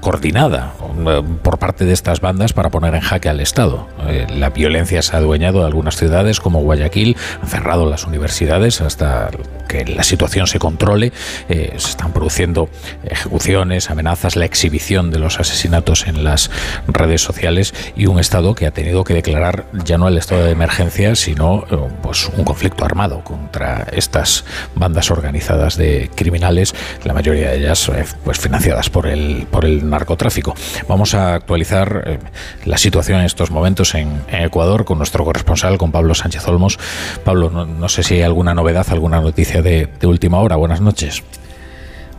[0.00, 0.72] coordinada
[1.06, 3.86] eh, por parte de estas bandas para poner en jaque al Estado.
[4.06, 8.80] Eh, la violencia se ha adueñado de algunas ciudades como Guayaquil, han cerrado las universidades
[8.80, 9.30] hasta
[9.68, 11.12] que la situación se controle.
[11.48, 12.68] Eh, se están produciendo
[13.04, 16.50] ejecuciones, amenazas, la exhibición de los asesinatos en las
[16.88, 20.50] redes sociales y un Estado que ha tenido que declarar ya no el estado de
[20.50, 21.64] emergencia, sino
[22.02, 27.90] pues un conflicto armado contra estas bandas organizadas de criminales, la mayoría de ellas
[28.24, 30.54] pues financiadas por el por el narcotráfico.
[30.88, 32.18] Vamos a actualizar eh,
[32.64, 36.78] la situación en estos momentos en, Ecuador con nuestro corresponsal, con Pablo Sánchez Olmos.
[37.24, 40.56] Pablo, no, sé si hay alguna novedad, alguna noticia de última hora.
[40.56, 41.22] Buenas noches.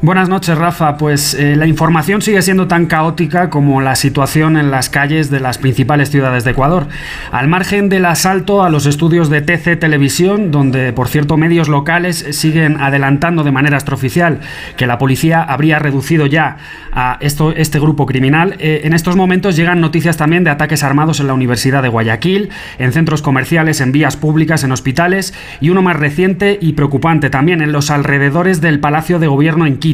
[0.03, 0.97] Buenas noches, Rafa.
[0.97, 5.39] Pues eh, la información sigue siendo tan caótica como la situación en las calles de
[5.39, 6.87] las principales ciudades de Ecuador.
[7.31, 12.25] Al margen del asalto a los estudios de TC Televisión, donde, por cierto, medios locales
[12.31, 14.39] siguen adelantando de manera extraoficial
[14.75, 16.57] que la policía habría reducido ya
[16.91, 21.19] a esto, este grupo criminal, eh, en estos momentos llegan noticias también de ataques armados
[21.19, 22.49] en la Universidad de Guayaquil,
[22.79, 27.61] en centros comerciales, en vías públicas, en hospitales y uno más reciente y preocupante también
[27.61, 29.90] en los alrededores del Palacio de Gobierno en Quito.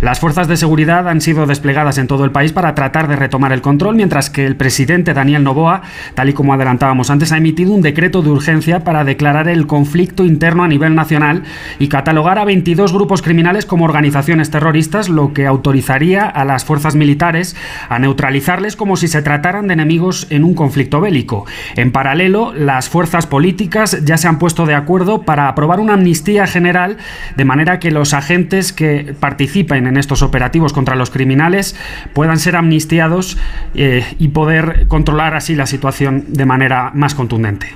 [0.00, 3.52] Las fuerzas de seguridad han sido desplegadas en todo el país para tratar de retomar
[3.52, 5.82] el control, mientras que el presidente Daniel Noboa,
[6.14, 10.24] tal y como adelantábamos antes, ha emitido un decreto de urgencia para declarar el conflicto
[10.24, 11.44] interno a nivel nacional
[11.78, 16.94] y catalogar a 22 grupos criminales como organizaciones terroristas, lo que autorizaría a las fuerzas
[16.94, 17.56] militares
[17.88, 21.46] a neutralizarles como si se trataran de enemigos en un conflicto bélico.
[21.76, 26.46] En paralelo, las fuerzas políticas ya se han puesto de acuerdo para aprobar una amnistía
[26.46, 26.96] general
[27.36, 31.76] de manera que los agentes que participen en estos operativos contra los criminales
[32.14, 33.38] puedan ser amnistiados
[33.76, 37.68] eh, y poder controlar así la situación de manera más contundente.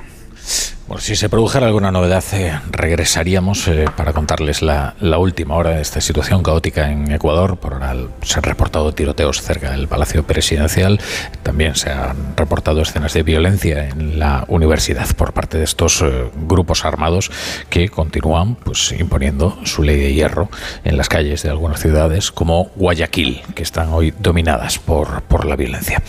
[0.86, 5.70] Por si se produjera alguna novedad, eh, regresaríamos eh, para contarles la, la última hora
[5.70, 7.56] de esta situación caótica en Ecuador.
[7.56, 11.00] Por ahora se han reportado tiroteos cerca del Palacio Presidencial.
[11.42, 16.30] También se han reportado escenas de violencia en la universidad por parte de estos eh,
[16.34, 17.30] grupos armados
[17.70, 20.50] que continúan pues, imponiendo su ley de hierro
[20.84, 25.56] en las calles de algunas ciudades como Guayaquil, que están hoy dominadas por, por la
[25.56, 26.02] violencia.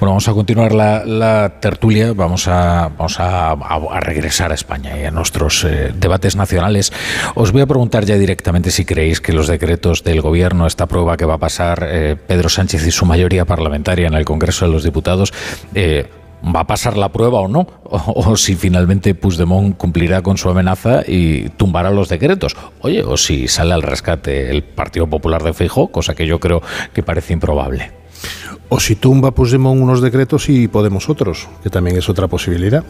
[0.00, 2.14] Bueno, vamos a continuar la, la tertulia.
[2.14, 6.92] Vamos a, vamos a, a, a regresar a España y a nuestros eh, debates nacionales.
[7.34, 11.16] Os voy a preguntar ya directamente si creéis que los decretos del Gobierno, esta prueba
[11.16, 14.72] que va a pasar eh, Pedro Sánchez y su mayoría parlamentaria en el Congreso de
[14.72, 15.32] los Diputados,
[15.74, 16.08] eh,
[16.54, 20.48] va a pasar la prueba o no, o, o, si finalmente Puigdemont cumplirá con su
[20.48, 22.56] amenaza y tumbará los decretos.
[22.80, 26.62] Oye, o si sale al rescate el Partido Popular de Feijóo, cosa que yo creo
[26.92, 28.01] que parece improbable.
[28.74, 32.82] O si tumba Puigdemont unos decretos y Podemos otros, que también es otra posibilidad.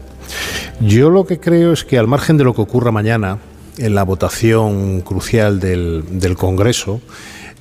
[0.79, 3.39] Yo lo que creo es que al margen de lo que ocurra mañana
[3.79, 7.01] en la votación crucial del, del Congreso,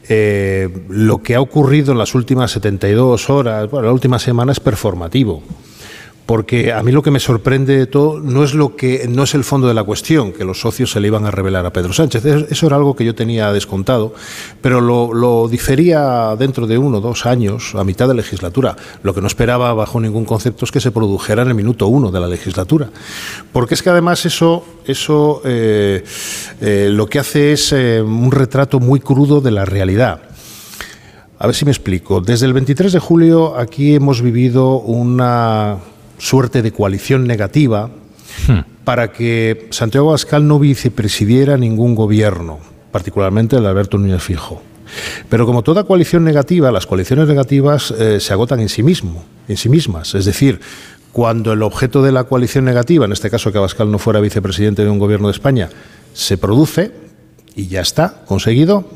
[0.08, 4.59] eh, lo que ha ocurrido en las últimas 72 horas, bueno, la última semana es
[4.59, 5.41] performativo
[6.25, 9.33] porque a mí lo que me sorprende de todo no es lo que no es
[9.33, 11.93] el fondo de la cuestión, que los socios se le iban a revelar a Pedro
[11.93, 12.24] Sánchez.
[12.25, 14.14] Eso era algo que yo tenía descontado,
[14.61, 18.75] pero lo, difería dentro de uno o dos años, a mitad de legislatura.
[19.03, 22.11] Lo que no esperaba bajo ningún concepto es que se produjera en el minuto uno
[22.11, 22.90] de la legislatura,
[23.51, 26.03] porque es que además eso, eso eh,
[26.61, 30.22] eh, lo que hace es eh, un retrato muy crudo de la realidad.
[31.40, 32.22] A ver si me explico.
[32.22, 35.80] Desde el 23 de julio aquí hemos vivido una
[36.22, 37.90] suerte de coalición negativa
[38.48, 38.83] hmm.
[38.83, 42.59] para que Santiago Abascal no vicepresidiera ningún gobierno,
[42.91, 44.61] particularmente el de Alberto Núñez Fijo.
[45.30, 49.58] Pero como toda coalición negativa, las coaliciones negativas eh, se agotan en sí mismo, en
[49.58, 50.14] sí mismas.
[50.14, 50.59] Es decir,
[51.11, 54.83] cuando el objeto de la coalición negativa, en este caso que Abascal no fuera vicepresidente
[54.83, 55.69] de un gobierno de España,
[56.14, 56.91] se produce
[57.56, 58.88] y ya está conseguido,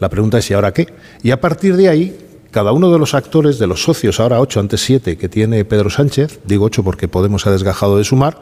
[0.00, 0.88] la pregunta es ¿y ahora qué?
[1.22, 2.18] Y a partir de ahí
[2.52, 5.90] cada uno de los actores, de los socios, ahora ocho, antes siete, que tiene Pedro
[5.90, 8.38] Sánchez, digo ocho porque Podemos ha desgajado de sumar,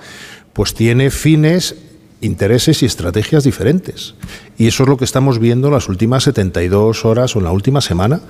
[0.53, 1.77] pues tiene fines,
[2.21, 4.15] intereses y estrategias diferentes.
[4.59, 7.53] Y eso es lo que estamos viendo en las últimas 72 horas o en la
[7.53, 8.21] última semana.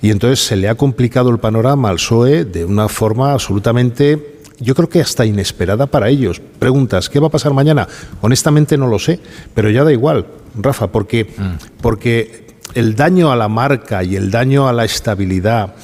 [0.00, 4.76] Y entonces se le ha complicado el panorama al PSOE de una forma absolutamente yo
[4.76, 6.40] creo que hasta inesperada para ellos.
[6.60, 7.88] Preguntas, ¿qué va a pasar mañana?
[8.20, 9.18] Honestamente no lo sé,
[9.52, 11.80] pero ya da igual, Rafa, porque, mm.
[11.82, 12.43] porque
[12.74, 15.74] el daño a la marca y el daño a la estabilidad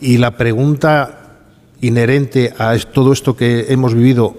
[0.00, 1.38] y la pregunta
[1.80, 4.36] inherente a todo esto que hemos vivido,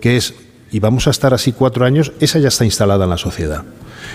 [0.00, 0.34] que es,
[0.72, 2.12] ¿y vamos a estar así cuatro años?
[2.20, 3.64] Esa ya está instalada en la sociedad.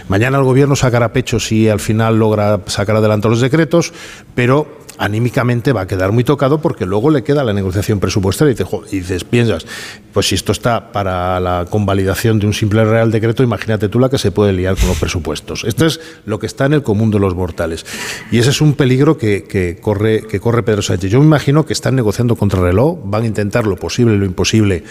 [0.07, 3.93] Mañana el gobierno sacará pecho si al final logra sacar adelante los decretos,
[4.35, 8.55] pero anímicamente va a quedar muy tocado porque luego le queda la negociación presupuestaria y
[8.55, 9.65] dices, y dices, piensas,
[10.13, 14.09] pues si esto está para la convalidación de un simple real decreto, imagínate tú la
[14.09, 15.63] que se puede liar con los presupuestos.
[15.65, 17.85] Esto es lo que está en el común de los mortales.
[18.31, 21.11] Y ese es un peligro que, corre, Pedro Sánchez.
[21.11, 24.17] Yo me imagino que están negociando contra el reloj, van a intentar lo posible y
[24.17, 24.83] lo imposible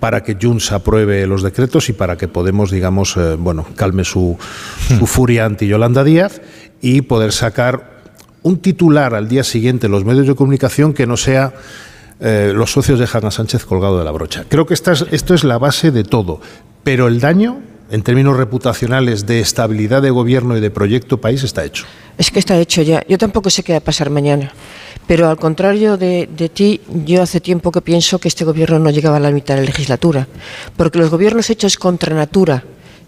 [0.00, 4.36] para que Junts apruebe los decretos y para que Podemos, digamos, eh, bueno, calme su,
[4.88, 6.40] su furia anti Yolanda Díaz
[6.80, 7.96] y poder sacar
[8.42, 11.54] un titular al día siguiente en los medios de comunicación que no sea
[12.20, 14.44] eh, los socios dejan a Sánchez colgado de la brocha.
[14.48, 16.40] Creo que esta esto es la base de todo,
[16.82, 17.60] pero el daño
[17.90, 21.84] en términos reputacionales de estabilidad de gobierno y de proyecto país está hecho.
[22.18, 23.04] Es que está hecho ya.
[23.08, 24.52] Yo tampoco sé qué va a pasar mañana.
[25.06, 28.90] Pero al contrario de, de, ti, yo hace tiempo que pienso que este gobierno no
[28.90, 30.26] llegaba a la mitad de la legislatura.
[30.76, 32.64] Porque los gobiernos hechos contra natura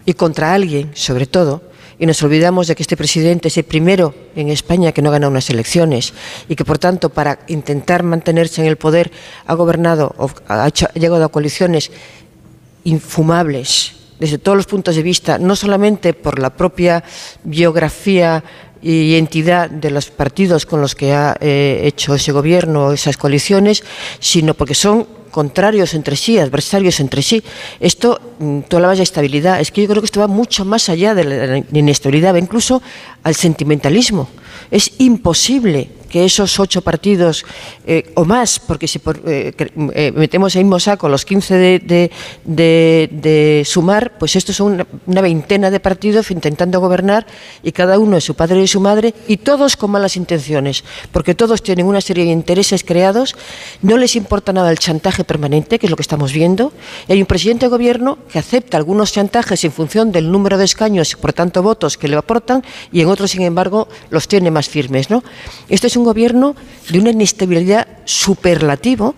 [0.09, 1.61] y contra alguien, sobre todo,
[1.99, 5.29] y nos olvidamos de que este presidente es el primero en España que no gana
[5.29, 6.15] unas elecciones
[6.49, 9.13] y que, por tanto, para intentar mantenerse en el poder
[9.45, 11.91] ha gobernado o ha, llegado a coaliciones
[12.85, 17.05] infumables desde todos los puntos de vista, no solamente por la propia
[17.45, 18.43] biografía
[18.81, 23.85] y entidad de los partidos con los que ha eh, hecho ese gobierno, esas coaliciones,
[24.21, 27.43] sino porque son contrarios entre sí, adversarios entre sí.
[27.81, 28.21] Esto,
[28.69, 31.25] tú hablabas de estabilidad, es que yo creo que esto va mucho más allá de
[31.25, 32.83] la inestabilidad, va incluso
[33.23, 34.29] al sentimentalismo.
[34.71, 37.45] Es imposible que esos ocho partidos
[37.87, 39.53] eh, o más, porque si eh,
[39.95, 41.81] eh, metemos en mismo saco los 15
[42.45, 47.27] de, sumar, pues estos son una, veintena de partidos intentando gobernar
[47.63, 51.35] y cada uno es su padre y su madre y todos con malas intenciones, porque
[51.35, 53.37] todos tienen una serie de intereses creados,
[53.83, 56.73] no les importa nada el chantaje permanente, que es lo que estamos viendo,
[57.07, 60.65] y hay un presidente de gobierno que acepta algunos chantajes en función del número de
[60.65, 64.51] escaños y por tanto votos que le aportan y en otros, sin embargo, los tiene
[64.51, 65.11] más firmes.
[65.11, 65.23] ¿no?
[65.69, 66.55] Esto es un gobierno
[66.89, 69.15] de una inestabilidad superlativo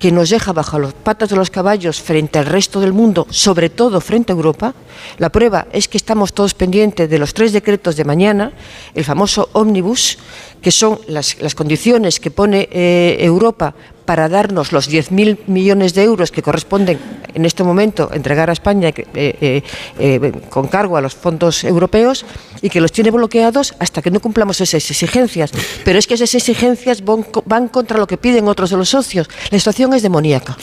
[0.00, 3.68] que nos deja bajo las patas de los caballos frente al resto del mundo, sobre
[3.68, 4.74] todo frente a Europa.
[5.18, 8.52] La prueba es que estamos todos pendientes de los tres decretos de mañana,
[8.94, 10.16] el famoso ómnibus,
[10.62, 16.30] que son las, condiciones que pone eh, Europa para darnos los 10.000 millones de euros
[16.30, 16.98] que corresponden
[17.34, 19.62] en este momento entregar a España eh, eh,
[19.98, 22.24] eh, con cargo a los fondos europeos
[22.62, 25.50] y que los tiene bloqueados hasta que no cumplamos esas exigencias.
[25.84, 29.28] Pero es que esas exigencias van, contra lo que piden otros de los socios.
[29.50, 30.56] La situación es demoníaca.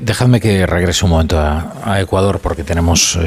[0.00, 3.18] dejadme que regrese un momento a, Ecuador porque tenemos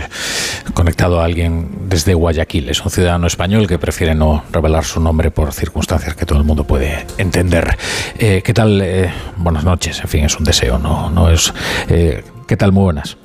[0.74, 2.70] conectado a alguien desde Guayaquil.
[2.70, 6.46] Es un ciudadano español que prefiere no revelar su nombre por circunstancias que todo el
[6.46, 7.78] mundo puede entender.
[8.18, 9.12] ¿Qué tal?
[9.38, 10.00] Bueno, noches.
[10.02, 11.54] En fin, es un deseo, no, no es.
[11.88, 12.72] Eh, ¿Qué tal?
[12.72, 13.18] Muy buenas.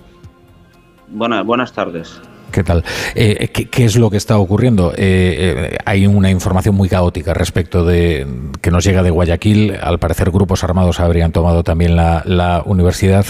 [1.08, 2.20] Buenas, buenas tardes.
[2.52, 2.84] ¿Qué tal?
[3.14, 4.92] Eh, ¿qué, es lo que está ocurriendo?
[4.96, 8.26] Eh, hay una información muy caótica respecto de
[8.62, 9.76] que nos llega de Guayaquil.
[9.80, 13.26] Al parecer, grupos armados habrían tomado también la, la universidad.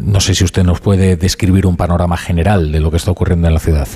[0.00, 3.48] no sé si usted nos puede describir un panorama general de lo que está ocurriendo
[3.48, 3.88] en la ciudad.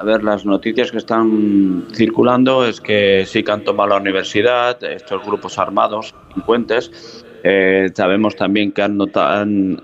[0.00, 4.82] A ver, las noticias que están circulando es que sí que han tomado la universidad,
[4.82, 7.22] estos grupos armados, delincuentes.
[7.44, 8.98] Eh, sabemos también que han,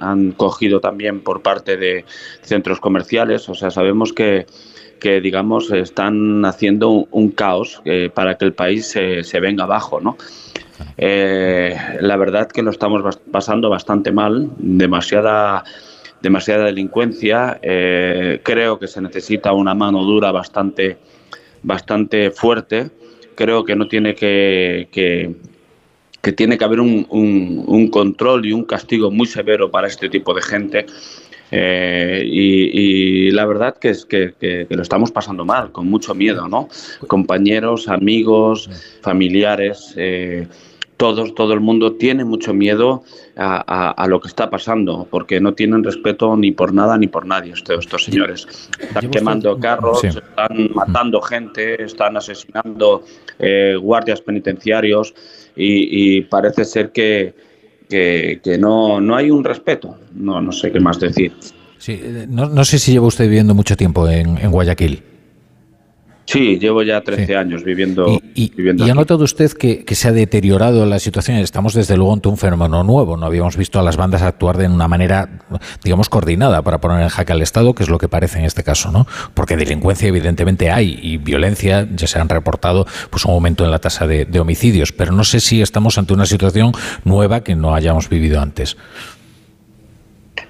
[0.00, 2.06] han, cogido también por parte de
[2.40, 4.46] centros comerciales, o sea, sabemos que,
[5.02, 10.16] digamos, están haciendo un, caos eh, para que el país se, se venga abajo, ¿no?
[10.96, 15.62] Eh, la verdad que lo estamos pasando bastante mal, demasiada
[16.26, 17.60] demasiada delincuencia.
[17.62, 20.98] Eh, creo que se necesita una mano dura bastante,
[21.62, 22.90] bastante fuerte.
[23.36, 29.12] Creo que no tiene que, que, tiene que haber un, un, control y un castigo
[29.12, 30.86] muy severo para este tipo de gente.
[31.52, 36.48] Eh, y, la verdad que es que, que, lo estamos pasando mal, con mucho miedo,
[36.48, 36.68] ¿no?
[37.06, 38.68] Compañeros, amigos,
[39.00, 39.94] familiares.
[39.96, 40.48] Eh,
[40.96, 43.04] todos, todo el mundo tiene mucho miedo
[43.36, 47.52] a, lo que está pasando, porque no tienen respeto ni por nada ni por nadie
[47.52, 48.46] estos, estos señores.
[48.78, 53.04] Están quemando carros, están matando gente, están asesinando
[53.38, 55.14] eh, guardias penitenciarios
[55.54, 57.34] y, parece ser que,
[57.88, 59.96] que, no, no hay un respeto.
[60.14, 61.32] No, no sé qué más decir.
[61.78, 65.02] Sí, eh, no, no sé si lleva usted viviendo mucho tiempo en, en Guayaquil.
[66.26, 68.20] Sí, llevo ya 13 años viviendo.
[68.34, 68.50] ¿Y,
[68.90, 71.38] ha notado usted que, se ha deteriorado la situación?
[71.38, 73.16] Estamos desde luego ante un fenómeno nuevo.
[73.16, 75.28] No habíamos visto a las bandas actuar de una manera,
[75.84, 78.64] digamos, coordinada para poner en jaque al Estado, que es lo que parece en este
[78.64, 79.06] caso, ¿no?
[79.34, 83.78] Porque delincuencia evidentemente hay y violencia, ya se han reportado pues un aumento en la
[83.78, 86.72] tasa de, homicidios, pero no sé si estamos ante una situación
[87.04, 88.76] nueva que no hayamos vivido antes.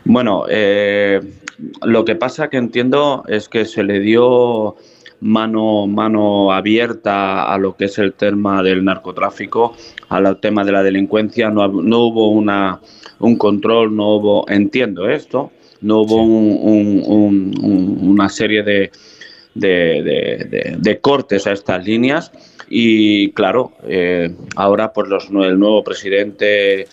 [0.05, 1.21] Bueno, eh,
[1.83, 4.77] lo que pasa que entiendo es que se le dio
[5.21, 9.75] mano, mano abierta a lo que es el tema del narcotráfico,
[10.09, 12.81] al tema de la delincuencia, no, no hubo una,
[13.19, 18.91] un control, no hubo, entiendo esto, no hubo una serie de,
[19.55, 22.33] de, cortes a estas líneas.
[22.69, 26.89] Y claro, eh, ahora pues los, el nuevo presidente,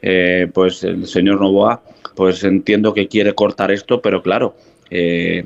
[0.00, 1.82] eh, pues el señor Novoa,
[2.14, 4.56] pues entiendo que quiere cortar esto, pero claro,
[4.90, 5.44] eh,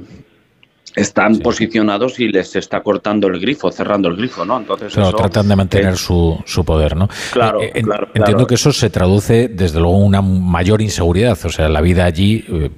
[0.94, 4.58] están posicionados y les está cortando el grifo, cerrando el grifo, ¿no?
[4.58, 7.08] Entonces tratan de mantener su, su, poder, ¿no?
[7.32, 11.48] Claro, eh, claro, Entiendo que eso se traduce desde luego en una mayor inseguridad, o
[11.48, 12.70] sea, la vida allí eh,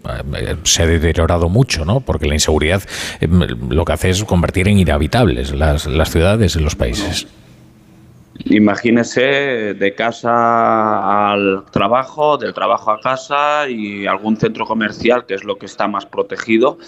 [0.63, 2.01] se ha deteriorado mucho, ¿no?
[2.01, 2.83] Porque la inseguridad
[3.21, 7.27] eh, lo que hace es convertir en inhabitables las, las ciudades y los países.
[8.47, 15.45] Imagínese de casa al trabajo, del trabajo a casa y algún centro comercial, que es
[15.45, 16.79] lo que está más protegido,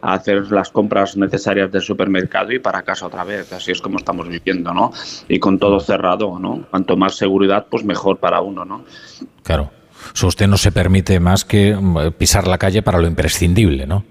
[0.00, 3.52] a hacer las compras necesarias del supermercado y para casa otra vez.
[3.52, 4.92] Así es como estamos viviendo, ¿no?
[5.28, 6.66] Y con todo cerrado, ¿no?
[6.70, 8.84] Cuanto más seguridad, pues mejor para uno, ¿no?
[9.42, 9.70] Claro.
[10.22, 14.04] O usted no se permite más que mm, pisar la calle para lo imprescindible, ¿no?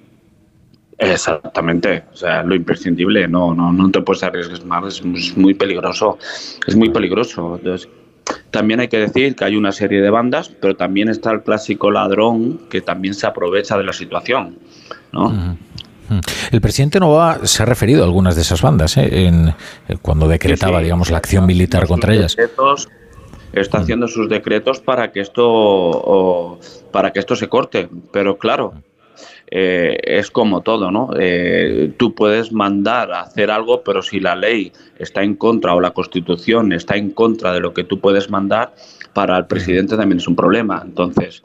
[0.98, 6.18] Exactamente, o sea, lo imprescindible, no, no, no te puedes arriesgar más, es muy peligroso,
[6.68, 7.56] es muy peligroso.
[7.58, 7.90] Entonces,
[8.52, 11.92] también hay que decir que hay una serie de bandas, pero también está el clásico
[11.92, 14.58] ladrón que también se aprovecha de la situación,
[15.12, 15.58] ¿no?
[16.52, 19.26] El presidente Nova se ha referido a algunas de esas bandas ¿eh?
[19.26, 22.36] en, eh, cuando decretaba, digamos, la acción militar contra ellas.
[23.54, 26.60] Está haciendo sus decretos para que esto
[26.92, 28.74] para que esto se corte, pero claro,
[29.56, 31.12] eh, es como todo, ¿no?
[31.16, 35.80] Eh, tú puedes mandar a hacer algo, pero si la ley está en contra o
[35.80, 38.74] la constitución está en contra de lo que tú puedes mandar,
[39.14, 40.82] para el presidente también es un problema.
[40.84, 41.44] Entonces,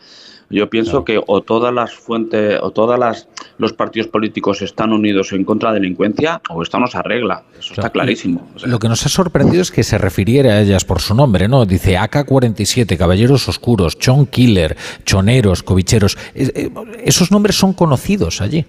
[0.51, 3.29] yo pienso que o todas las fuentes o todas las
[3.59, 7.43] los partidos políticos están unidos en contra de la delincuencia o esto no se arregla.
[7.59, 8.49] Eso está clarísimo.
[8.65, 11.67] Lo que nos ha sorprendido es que se refiriera a ellas por su nombre, ¿no?
[11.67, 16.17] Dice AK-47, Caballeros Oscuros, Chon Killer, Choneros, Covicheros.
[16.35, 16.71] Eh,
[17.05, 18.65] esos nombres son conocidos allí.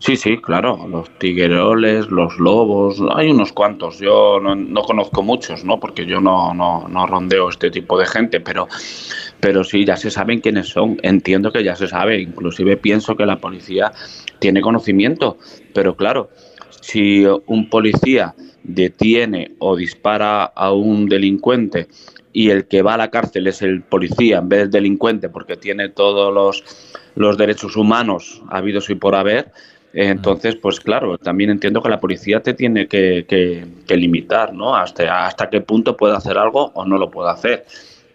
[0.00, 3.98] Sí, sí, claro, los tigueroles, los lobos, hay unos cuantos.
[3.98, 5.80] Yo no, conozco muchos, ¿no?
[5.80, 8.68] Porque yo no, no, no rondeo este tipo de gente, pero
[9.40, 10.98] pero sí, ya se saben quiénes son.
[11.02, 13.92] Entiendo que ya se sabe, inclusive pienso que la policía
[14.38, 15.38] tiene conocimiento,
[15.74, 16.30] pero claro,
[16.80, 21.88] si un policía detiene o dispara a un delincuente
[22.32, 25.56] y el que va a la cárcel es el policía en vez del delincuente porque
[25.56, 26.62] tiene todos los,
[27.14, 29.52] los derechos humanos habidos y por haber,
[30.06, 34.76] entonces, pues claro, también entiendo que la policía te tiene que, que, limitar, ¿no?
[34.76, 37.64] Hasta, hasta qué punto puede hacer algo o no lo puede hacer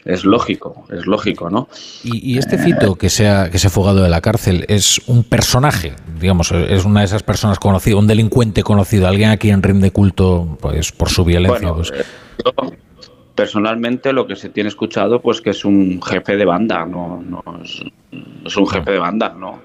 [0.05, 1.69] es lógico, es lógico, ¿no?
[2.03, 5.23] Y, este Fito que se, ha, que se ha fugado de la cárcel es un
[5.23, 9.91] personaje, digamos, es una de esas personas conocidas, un delincuente conocido, alguien a quien rinde
[9.91, 11.73] culto pues, por su violencia.
[11.73, 11.91] Pues.
[11.91, 12.03] Eh,
[13.35, 17.43] personalmente lo que se tiene escuchado pues que es un jefe de banda, no, no
[17.63, 19.61] es, un jefe de banda, no.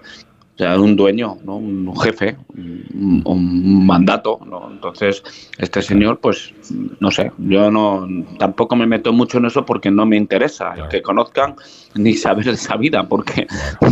[0.58, 1.56] O sea, un dueño, ¿no?
[1.56, 4.40] un jefe, un, un mandato.
[4.44, 4.68] ¿no?
[4.68, 5.22] Entonces,
[5.56, 6.52] este señor, pues,
[6.98, 11.00] no sé, yo no tampoco me meto mucho en eso porque no me interesa que
[11.00, 11.54] conozcan
[11.94, 13.46] ni saber esa vida, porque,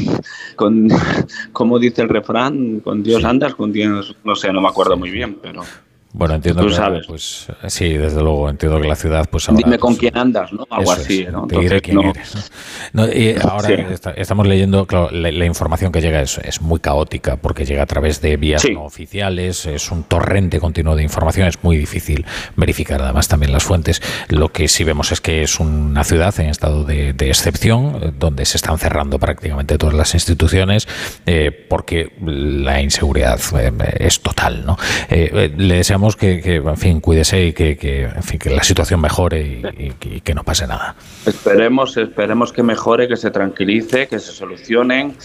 [0.56, 0.88] con,
[1.52, 5.10] como dice el refrán, con Dios andas, con Dios, no sé, no me acuerdo muy
[5.10, 5.62] bien, pero...
[6.18, 7.06] Bueno, entiendo Tú que, sabes.
[7.06, 10.50] pues sí, desde luego entiendo que la ciudad, pues ahora, Dime con pues, quién andas,
[10.50, 10.66] ¿no?
[10.70, 11.46] Algo así, es, ¿no?
[11.46, 12.52] te diré Entonces, quién no- eres.
[12.94, 13.74] No, y ahora Sí.
[13.92, 17.82] está- estamos leyendo, claro, la, la información que llega es, es muy caótica porque llega
[17.82, 18.72] a través de vías Sí.
[18.72, 22.24] no oficiales, es un torrente continuo de información, es muy difícil
[22.56, 24.00] verificar además también las fuentes.
[24.28, 28.46] Lo que sí vemos es que es una ciudad en estado de, de excepción, donde
[28.46, 30.88] se están cerrando prácticamente todas las instituciones
[31.26, 34.64] eh, porque la inseguridad eh, es total.
[34.64, 34.78] ¿no?
[35.10, 38.62] Eh, le deseamos que, que, en fin, cuídese y que, que, en fin, que la
[38.62, 40.94] situación mejore y- y- y que no pase nada.
[41.26, 45.16] Esperemos, esperemos que mejore, que se tranquilice, que se solucionen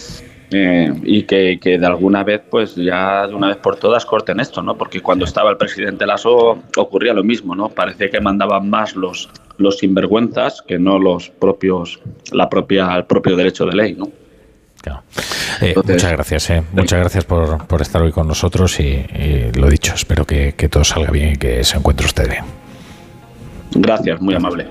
[0.53, 4.39] eh, y que, que de alguna vez, pues ya de una vez por todas corten
[4.39, 4.75] esto, ¿no?
[4.77, 7.69] Porque cuando estaba el presidente Lasso ocurría lo mismo, ¿no?
[7.69, 11.99] Parece que mandaban más los los sinvergüenzas que no los propios,
[12.31, 14.09] la propia, el propio derecho de ley, ¿no?
[15.61, 16.63] Eh, muchas gracias, eh.
[16.73, 20.69] muchas gracias por, por estar hoy con nosotros y, y lo dicho, espero que, que
[20.69, 22.43] todo salga bien y que se encuentre usted bien.
[23.75, 24.67] Gracias, muy amable.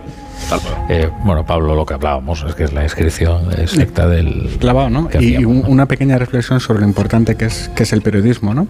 [0.89, 4.57] Eh, bueno, Pablo, lo que hablábamos es que es la inscripción exacta del...
[4.59, 5.09] Clavado, ¿no?
[5.19, 8.67] Y una pequeña reflexión sobre lo importante que es, que es el periodismo, ¿no?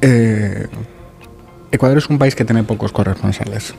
[0.00, 0.66] Eh,
[1.70, 3.74] Ecuador es un país que tiene pocos corresponsales.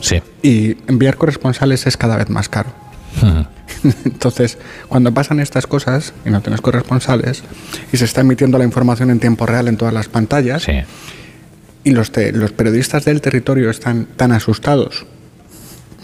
[0.00, 0.22] Sí.
[0.42, 2.70] Y enviar corresponsales es cada vez más caro.
[4.04, 7.42] Entonces, cuando pasan estas cosas y no tienes corresponsales
[7.92, 10.62] y se está emitiendo la información en tiempo real en todas las pantallas
[11.84, 15.04] y los, te- los periodistas del territorio están tan asustados,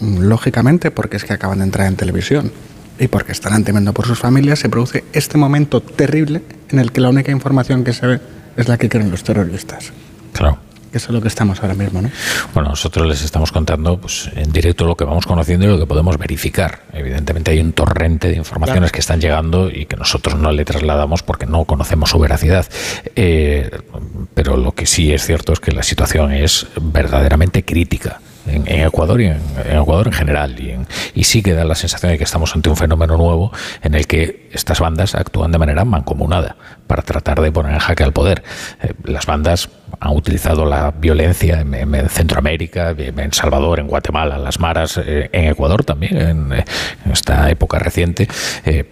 [0.01, 2.51] lógicamente porque es que acaban de entrar en televisión
[2.99, 6.99] y porque estarán temiendo por sus familias, se produce este momento terrible en el que
[7.01, 8.19] la única información que se ve
[8.57, 9.91] es la que quieren los terroristas.
[10.33, 10.59] Claro.
[10.91, 12.09] Que eso es lo que estamos ahora mismo, ¿no?
[12.53, 15.85] Bueno, nosotros les estamos contando pues, en directo lo que vamos conociendo y lo que
[15.85, 16.81] podemos verificar.
[16.93, 18.93] Evidentemente hay un torrente de informaciones Claro.
[18.93, 22.65] que están llegando y que nosotros no le trasladamos porque no conocemos su veracidad.
[23.15, 23.69] Eh,
[24.33, 28.19] pero lo que sí es cierto es que la situación es verdaderamente crítica.
[28.47, 31.65] En, en Ecuador y en, en Ecuador en general y, en- y sí que da
[31.65, 33.51] la sensación de que estamos ante un fenómeno nuevo
[33.83, 36.55] en el que estas bandas actúan de manera mancomunada
[36.89, 38.41] para tratar de poner en jaque al poder.
[38.81, 39.69] Eh, las bandas
[39.99, 44.97] han utilizado la violencia en, en- en Centroamérica, en en Salvador, en Guatemala, las maras,
[44.97, 46.65] eh, en Ecuador también, en, eh,
[47.05, 48.27] en esta época reciente,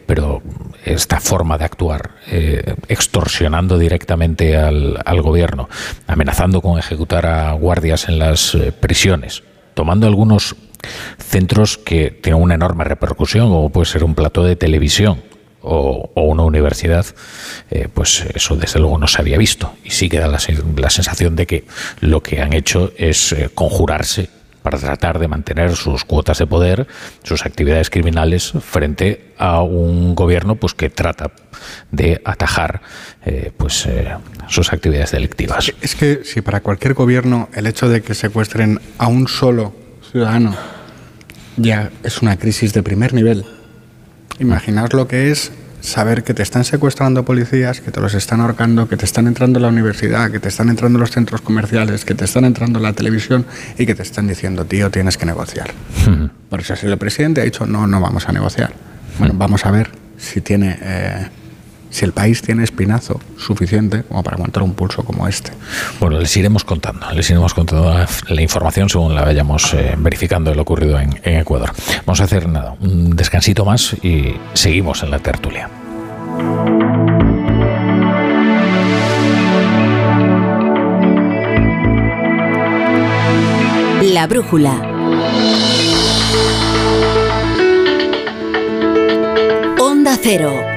[0.05, 0.43] pero
[0.85, 2.11] esta forma de actuar,
[2.87, 5.67] extorsionando directamente al, al gobierno,
[6.05, 9.43] amenazando con ejecutar a guardias en las prisiones,
[9.73, 10.55] tomando algunos
[11.17, 15.21] centros que tienen una enorme repercusión, como puede ser un plató de televisión
[15.67, 17.05] o, una universidad,
[17.69, 19.73] eh, pues eso desde luego no se había visto.
[19.83, 20.39] Y sí que da la,
[20.75, 21.65] la sensación de que
[21.99, 24.29] lo que han hecho es eh, conjurarse
[24.67, 26.87] para tratar de mantener sus cuotas de poder,
[27.23, 31.31] sus actividades criminales frente a un gobierno pues que trata
[31.89, 32.81] de atajar
[33.25, 34.13] eh, pues eh,
[34.49, 35.71] sus actividades delictivas.
[35.79, 39.73] Es que si para cualquier gobierno el hecho de que secuestren a un solo
[40.11, 40.53] ciudadano
[41.55, 43.45] ya es una crisis de primer nivel,
[44.39, 45.51] imaginaos lo que es
[45.81, 49.59] saber que te están secuestrando policías, que te los están ahorcando, que te están entrando
[49.59, 52.79] en la universidad, que te están entrando en los centros comerciales, que te están entrando
[52.79, 53.45] en la televisión
[53.77, 55.71] y que te están diciendo, tío, tienes que negociar.
[56.49, 58.73] Por eso si el presidente ha dicho, no, no vamos a negociar.
[59.19, 60.77] Bueno, vamos a ver si tiene...
[60.81, 61.27] eh,
[61.97, 65.51] si el país tiene espinazo suficiente como para aguantar un pulso como este.
[65.99, 70.53] Bueno, les iremos contando, les iremos contando la, la información según la vayamos eh, verificando
[70.53, 71.71] lo ocurrido en, en Ecuador.
[72.05, 75.69] Vamos a hacer nada, un descansito más y seguimos en la tertulia.
[84.03, 84.73] La brújula.
[89.79, 90.76] Onda Cero.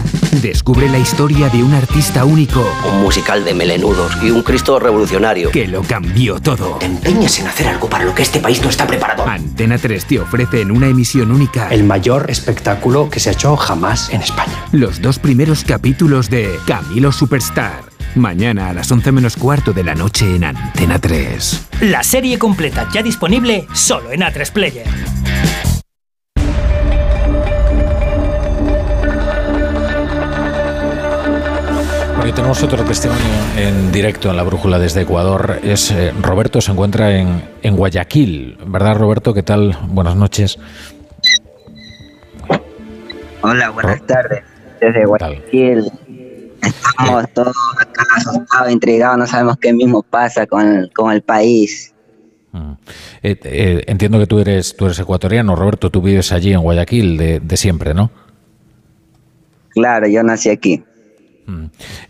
[0.41, 2.65] descubre la historia de un artista único.
[2.91, 5.51] Un musical de melenudos y un Cristo revolucionario.
[5.51, 6.79] Que lo cambió todo.
[6.81, 9.27] Empeñas en hacer algo para lo que este país no está preparado.
[9.27, 13.55] Antena 3 te ofrece en una emisión única El mayor espectáculo que se ha hecho
[13.57, 14.53] jamás en España.
[14.71, 17.83] los dos primeros capítulos de Camilo Superstar.
[18.15, 21.67] Mañana a las 11 menos cuarto de la noche en Antena 3.
[21.81, 24.85] La serie completa ya disponible solo en A3 Player.
[32.21, 33.25] Bueno, y tenemos otro testimonio
[33.57, 35.59] en directo en la brújula desde Ecuador.
[35.63, 38.59] Es eh, Roberto, se encuentra en, en Guayaquil.
[38.63, 39.33] ¿Verdad, Roberto?
[39.33, 39.75] ¿Qué tal?
[39.87, 40.59] Buenas noches.
[43.41, 44.43] Hola, buenas tardes.
[44.79, 45.91] Desde Guayaquil.
[46.61, 51.91] Estamos todos acá asustados, intrigados, no sabemos qué mismo pasa con, con el país.
[53.23, 55.89] Eh, eh, entiendo que tú eres, tú eres ecuatoriano, Roberto.
[55.89, 58.11] Tú vives allí en Guayaquil de, de siempre, ¿no?
[59.69, 60.83] Claro, yo nací aquí.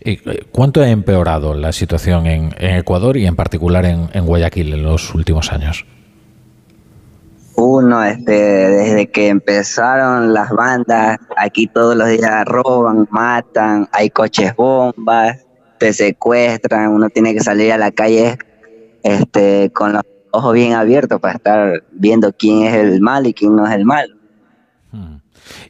[0.04, 4.72] ¿Y, eh, ¿Cuánto ha empeorado la situación en, Ecuador y en particular en, en Guayaquil
[4.74, 5.84] en los últimos años?
[7.54, 14.56] Uno, este, desde que empezaron las bandas, aquí todos los días roban, matan, hay coches
[14.56, 15.44] bombas,
[15.78, 18.38] te secuestran, uno tiene que salir a la calle
[19.02, 23.54] este, con los ojos bien abiertos para estar viendo quién es el mal y quién
[23.54, 24.14] no es el malo.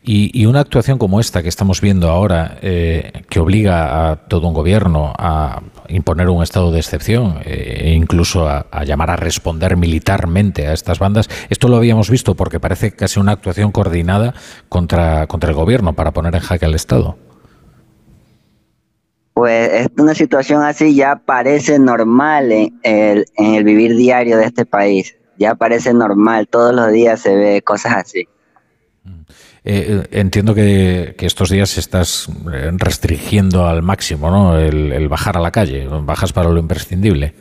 [0.02, 4.48] Y, y una actuación como esta que estamos viendo ahora, eh, que obliga a todo
[4.48, 9.16] un gobierno a imponer un estado de excepción eh, e incluso a, a llamar a
[9.16, 14.34] responder militarmente a estas bandas, esto lo habíamos visto porque parece casi una actuación coordinada
[14.68, 17.16] contra, contra el gobierno para poner en jaque al Estado.
[19.34, 24.44] Pues es una situación así ya parece normal en el, en el vivir diario de
[24.44, 25.16] este país.
[25.38, 28.28] Ya parece normal, todos los días se ve cosas así.
[29.64, 34.58] Eh, entiendo que, que, estos días estás eh, restringiendo al máximo ¿no?
[34.58, 37.32] El, el, bajar a la calle, bajas para lo imprescindible.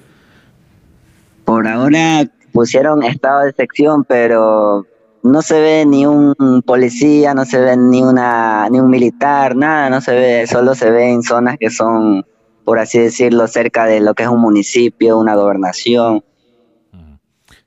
[1.46, 4.86] Por ahora pusieron estado de sección, pero
[5.24, 9.90] no se ve ni un policía, no se ve ni una ni un militar, nada,
[9.90, 12.24] no se ve, solo se ve en zonas que son,
[12.64, 16.24] por así decirlo, cerca de lo que es un municipio, una gobernación.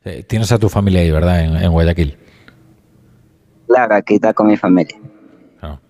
[0.05, 1.41] Eh, tienes a tu familia ahí, ¿verdad?
[1.41, 2.18] En, en Guayaquil.
[3.74, 4.96] Claro, aquí está con mi familia.
[5.60, 5.80] No.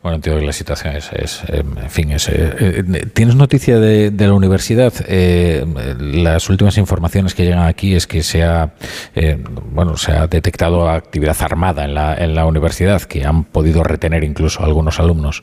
[0.00, 4.26] Bueno, entiendo que la situación es, es en fin, es, eh, ¿tienes noticia de, de
[4.28, 4.92] la universidad?
[5.08, 5.66] Eh,
[5.98, 8.74] las últimas informaciones que llegan aquí es que se ha,
[9.16, 13.82] eh, bueno, se ha detectado actividad armada en la, en la universidad, que han podido
[13.82, 15.42] retener incluso a algunos alumnos.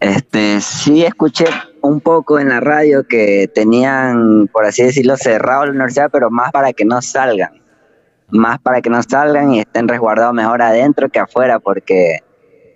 [0.00, 1.44] Este, sí escuché
[1.82, 6.52] un poco en la radio que tenían, por así decirlo, cerrado la universidad, pero más
[6.52, 7.63] para que no salgan
[8.28, 12.20] más para que no salgan y estén resguardados mejor adentro que afuera, porque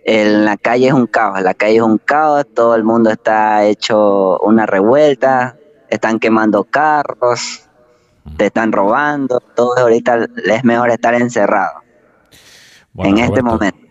[0.05, 3.65] en la calle es un caos, la calle es un caos, todo el mundo está
[3.65, 5.57] hecho una revuelta,
[5.91, 7.69] están quemando carros,
[8.37, 11.81] te están robando, todo ahorita es mejor estar encerrado
[12.93, 13.88] bueno, en este momento.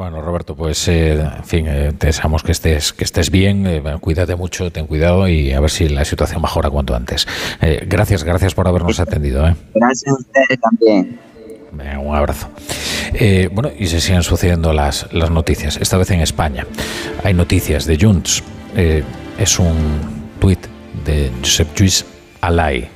[0.00, 3.82] Bueno, Roberto, pues eh, en fin, eh, te deseamos que estés, que estés bien, eh,
[4.00, 7.28] cuídate mucho, ten cuidado y a ver si la situación mejora cuanto antes.
[7.60, 9.42] Eh, gracias, gracias por habernos atendido.
[9.74, 11.20] Gracias a ustedes también.
[12.02, 12.48] Un abrazo.
[13.12, 16.66] Eh, bueno, y se siguen sucediendo las, las, noticias, esta vez en España.
[17.22, 18.42] Hay noticias de Junts.
[18.76, 19.04] Eh,
[19.38, 19.74] es un
[20.40, 20.60] tuit
[21.04, 22.06] de Josep Lluís
[22.40, 22.88] Alay.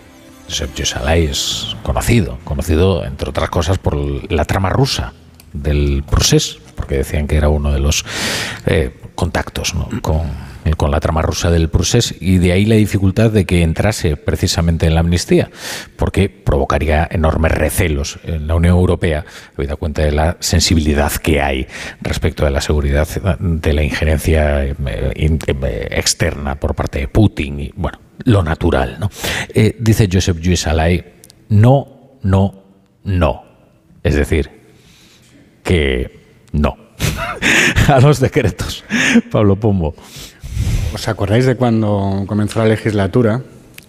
[0.48, 3.94] Josep Lluís Alay es conocido, conocido entre otras cosas por
[4.32, 5.12] la trama rusa
[5.54, 8.04] del procés, porque decían que era uno de los
[8.66, 13.62] eh, contactos con, la trama rusa del procés y de ahí la dificultad de que
[13.62, 15.50] entrase precisamente en la amnistía,
[15.96, 19.24] porque provocaría enormes recelos en la Unión Europea,
[19.56, 21.66] habida cuenta de la sensibilidad que hay
[22.02, 23.08] respecto de la seguridad
[23.38, 24.74] de la injerencia eh,
[25.14, 28.98] eh, externa por parte de Putin y, bueno, lo natural.
[29.00, 29.10] ¿no?
[29.78, 31.04] Dice Joseph Lluís Alay,
[31.48, 32.64] no, no,
[33.04, 33.44] no.
[34.02, 34.63] Es decir,
[35.64, 36.20] que
[36.52, 36.76] no.
[37.88, 38.84] a los decretos.
[39.32, 39.96] Pablo Pombo.
[40.94, 43.42] ¿Os acordáis de cuando comenzó la legislatura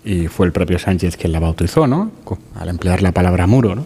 [0.04, 2.12] y fue el propio Sánchez quien la bautizó, ¿no?
[2.56, 3.86] Al emplear la palabra muro, ¿no?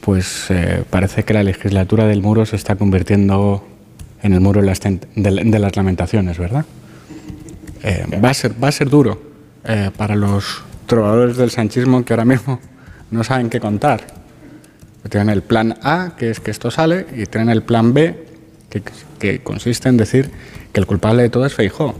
[0.00, 3.64] Pues eh, parece que la legislatura del muro se está convirtiendo
[4.22, 6.64] en el muro de las, lamentaciones, ¿verdad?
[7.82, 9.20] Eh, va, a ser, va a ser duro
[9.64, 12.60] eh, para los trovadores del sanchismo que ahora mismo
[13.10, 14.23] no saben qué contar.
[15.08, 18.24] Tienen el plan A, que es que esto sale, y tienen el plan B,
[18.70, 18.82] que,
[19.18, 20.30] que consiste en decir
[20.72, 21.94] que el culpable de todo es Feijó,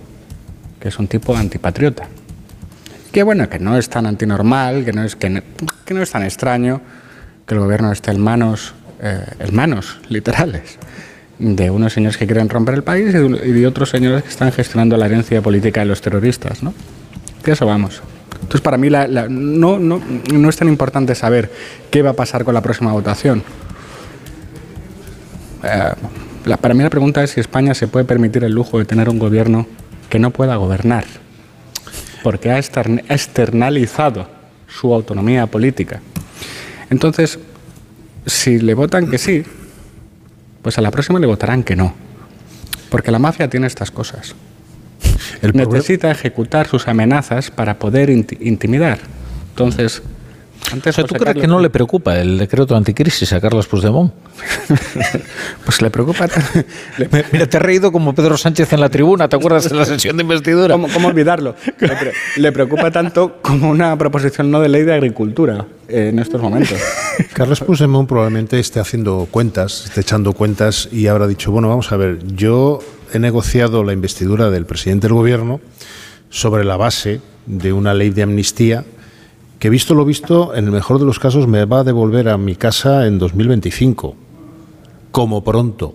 [0.80, 2.08] que es un tipo antipatriota.
[3.12, 5.40] Que bueno, que no es tan antinormal, que no es, que no,
[5.84, 6.80] que es tan extraño
[7.46, 10.78] que el gobierno esté en manos, eh, en manos literales
[11.38, 14.28] de unos señores que quieren romper el país y de, y de otros señores que
[14.28, 16.72] están gestionando la herencia política de los terroristas, ¿no?
[17.44, 18.02] De eso vamos.
[18.34, 20.00] Entonces, para mí la, la, no, no,
[20.32, 21.50] no es tan importante saber
[21.90, 23.42] qué va a pasar con la próxima votación.
[25.62, 25.92] Eh,
[26.60, 29.18] para mí la pregunta es si España se puede permitir el lujo de tener un
[29.18, 29.66] gobierno
[30.10, 31.04] que no pueda gobernar,
[32.22, 34.28] porque ha externalizado
[34.68, 36.00] su autonomía política.
[36.90, 37.38] Entonces,
[38.26, 39.44] si le votan que sí,
[40.62, 41.94] pues a la próxima le votarán que no,
[42.90, 44.34] porque la mafia tiene estas cosas.
[45.52, 48.98] Necesita ejecutar sus amenazas para poder inti- intimidar.
[49.50, 50.02] Entonces,
[50.72, 54.12] antes O sea, ¿Tú crees que no le preocupa el decreto anticrisis a Carlos Puigdemont?
[55.64, 56.26] pues le preocupa.
[57.32, 60.16] Mira, te he reído como Pedro Sánchez en la tribuna, ¿te acuerdas de la sesión
[60.16, 60.74] de investidura?
[60.74, 61.54] ¿Cómo, cómo olvidarlo?
[61.78, 66.18] Le, pre- le preocupa tanto como una proposición no de ley de agricultura eh, en
[66.18, 66.78] estos momentos.
[67.34, 71.96] Carlos Puigdemont probablemente esté haciendo cuentas, esté echando cuentas y habrá dicho, bueno, vamos a
[71.96, 72.80] ver, yo
[73.18, 75.60] he negociado la investidura del presidente del gobierno
[76.30, 78.84] sobre la base de una ley de amnistía
[79.58, 82.36] que visto lo visto, en el mejor de los casos me va a devolver a
[82.36, 84.14] mi casa en 2025,
[85.10, 85.94] como pronto.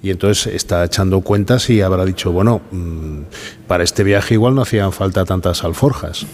[0.00, 3.22] Y entonces está echando cuentas y habrá dicho, bueno, mm,
[3.66, 6.24] para este viaje igual no hacían falta tantas alforjas.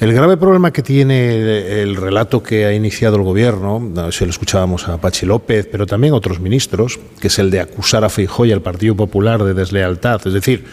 [0.00, 4.30] El grave problema que tiene el relato que ha iniciado el gobierno, no, se lo
[4.30, 8.08] escuchábamos a Pachi López, pero también a otros ministros, que es el de acusar a
[8.08, 10.26] Feijóo y al Partido Popular de deslealtad.
[10.26, 10.64] Es decir,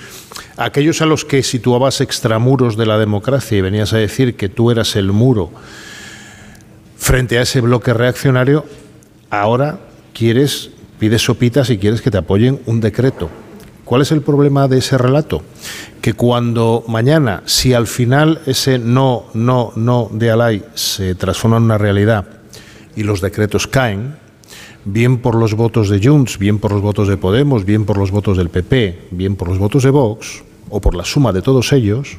[0.57, 4.71] aquellos a los que situabas extramuros de la democracia y venías a decir que tú
[4.71, 5.51] eras el muro
[6.97, 8.65] frente a ese bloque reaccionario,
[9.29, 9.79] ahora
[10.13, 10.71] quieres,
[11.03, 13.29] pides sopitas y quieres que te apoyen un decreto.
[13.83, 15.43] ¿Cuál es el problema de ese relato?
[15.99, 21.63] Que cuando mañana, si al final ese no, no, no de Alay se transforma en
[21.63, 22.25] una realidad
[22.95, 24.15] y los decretos caen,
[24.85, 28.09] bien por los votos de Junts, bien por los votos de Podemos, bien por los
[28.09, 31.73] votos del PP, bien por los votos de Vox, o por la suma de todos
[31.73, 32.17] ellos,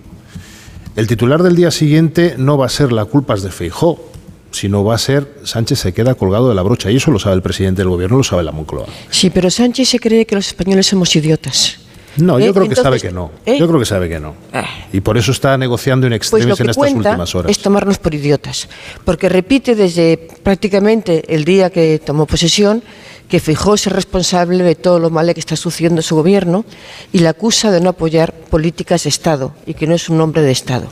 [0.94, 4.12] el titular del día siguiente no va a ser la culpa de Feijó,
[4.54, 6.90] sino va a ser Sánchez se queda colgado de la brocha.
[6.90, 8.86] Y eso lo sabe el presidente del gobierno, lo sabe la Moncloa.
[9.10, 11.78] Sí, pero Sánchez se cree que los españoles somos idiotas.
[12.16, 12.52] No, yo ¿Eh?
[12.54, 13.32] creo que sabe que no.
[13.44, 13.58] ¿eh?
[13.58, 14.34] Yo creo que sabe que no.
[14.52, 14.64] Ah.
[14.92, 17.50] Y por eso está negociando en Pues extremis en estas cuenta últimas horas.
[17.50, 18.68] es tomarnos por idiotas,
[19.04, 22.84] porque repite desde prácticamente el día que tomó posesión
[23.28, 26.64] que Feijóo es responsable de todo lo malo que está sucediendo en su gobierno
[27.12, 30.42] y le acusa de no apoyar políticas de Estado y que no es un hombre
[30.42, 30.86] de Estado.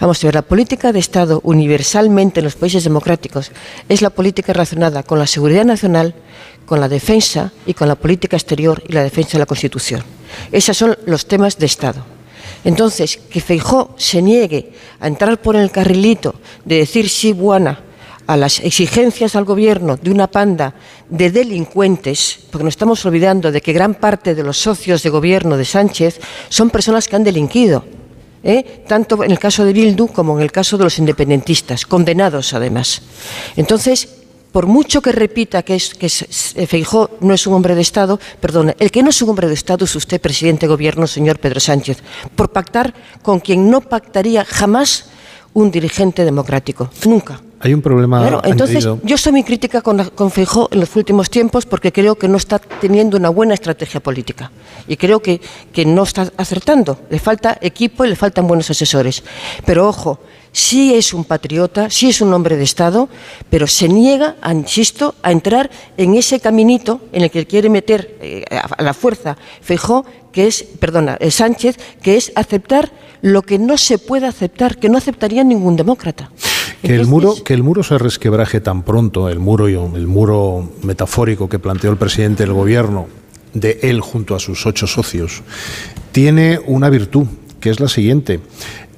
[0.00, 3.52] Vamos a ver, la política de Estado universalmente en los países democráticos
[3.88, 6.14] es la política relacionada con la seguridad nacional,
[6.66, 10.02] con la defensa y con la política exterior y la defensa de la Constitución.
[10.50, 12.04] Esos son los temas de Estado.
[12.64, 16.34] Entonces, que Feijó se niegue a entrar por el carrilito
[16.64, 17.85] de decir sí buena
[18.26, 20.74] a las exigencias al gobierno de una panda
[21.08, 25.56] de delincuentes, porque nos estamos olvidando de que gran parte de los socios de gobierno
[25.56, 27.84] de Sánchez son personas que han delinquido,
[28.42, 28.84] ¿eh?
[28.88, 33.02] tanto en el caso de Bildu como en el caso de los independentistas, condenados además.
[33.56, 34.08] Entonces,
[34.50, 37.82] por mucho que repita que, es, que es- eh, Feijóo no es un hombre de
[37.82, 41.06] Estado, perdón, el que no es un hombre de Estado es usted, presidente de gobierno,
[41.06, 41.98] señor Pedro Sánchez,
[42.34, 45.10] por pactar con quien no pactaría jamás
[45.52, 47.40] un dirigente democrático, nunca.
[47.66, 49.00] Hay un problema Claro, entonces añadido.
[49.02, 52.36] yo soy muy crítica con, con Feijó en los últimos tiempos porque creo que no
[52.36, 54.52] está teniendo una buena estrategia política
[54.86, 55.40] y creo que,
[55.72, 57.00] que no está acertando.
[57.10, 59.24] Le falta equipo y le faltan buenos asesores.
[59.64, 60.20] Pero ojo,
[60.52, 63.08] sí es un patriota, sí es un hombre de Estado,
[63.50, 68.16] pero se niega, a, insisto, a entrar en ese caminito en el que quiere meter
[68.20, 73.42] eh, a a la fuerza Feijó, que es, perdona, eh, Sánchez, que es aceptar lo
[73.42, 76.30] que no se puede aceptar, que no aceptaría ningún demócrata.
[76.82, 81.48] Que el, muro, que el muro se resquebraje tan pronto, el muro, el muro metafórico
[81.48, 83.08] que planteó el presidente del gobierno,
[83.54, 85.42] de él junto a sus ocho socios,
[86.12, 87.26] tiene una virtud,
[87.60, 88.40] que es la siguiente.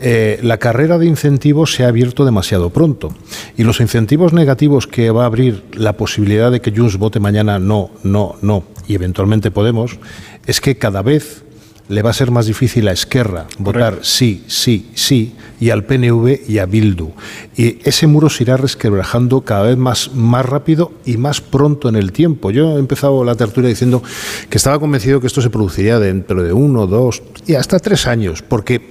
[0.00, 3.12] Eh, la carrera de incentivos se ha abierto demasiado pronto
[3.56, 7.58] y los incentivos negativos que va a abrir la posibilidad de que Junts vote mañana
[7.58, 9.98] no, no, no y eventualmente Podemos
[10.46, 11.42] es que cada vez
[11.88, 16.48] le va a ser más difícil a Esquerra votar sí, sí, sí, y al PNV
[16.48, 17.12] y a Bildu.
[17.56, 21.96] Y ese muro se irá resquebrajando cada vez más, más rápido y más pronto en
[21.96, 22.50] el tiempo.
[22.50, 24.02] Yo he empezado la tertulia diciendo
[24.48, 28.42] que estaba convencido que esto se produciría dentro de uno, dos y hasta tres años,
[28.42, 28.90] porque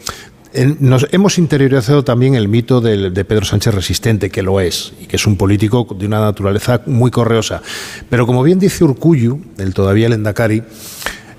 [0.80, 5.18] nos hemos interiorizado también el mito de, Pedro Sánchez resistente, que lo es, y que
[5.18, 7.62] es un político de una naturaleza muy correosa.
[8.10, 10.64] Pero como bien dice Urcuyu, el todavía el Endacari,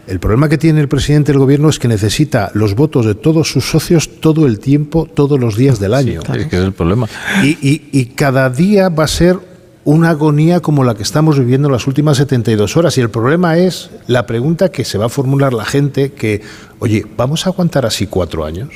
[0.08, 3.50] el problema que tiene el presidente del gobierno es que necesita los votos de todos
[3.50, 6.20] sus socios todo el tiempo, todos los días del año.
[6.34, 7.06] Es que es el problema.
[7.44, 9.38] Y, y- y cada día va a ser
[9.84, 12.98] una agonía como la que estamos viviendo en las últimas 72 horas.
[12.98, 16.42] Y el problema es la pregunta que se va a formular la gente que,
[16.78, 18.68] oye, ¿vamos a aguantar así cuatro años?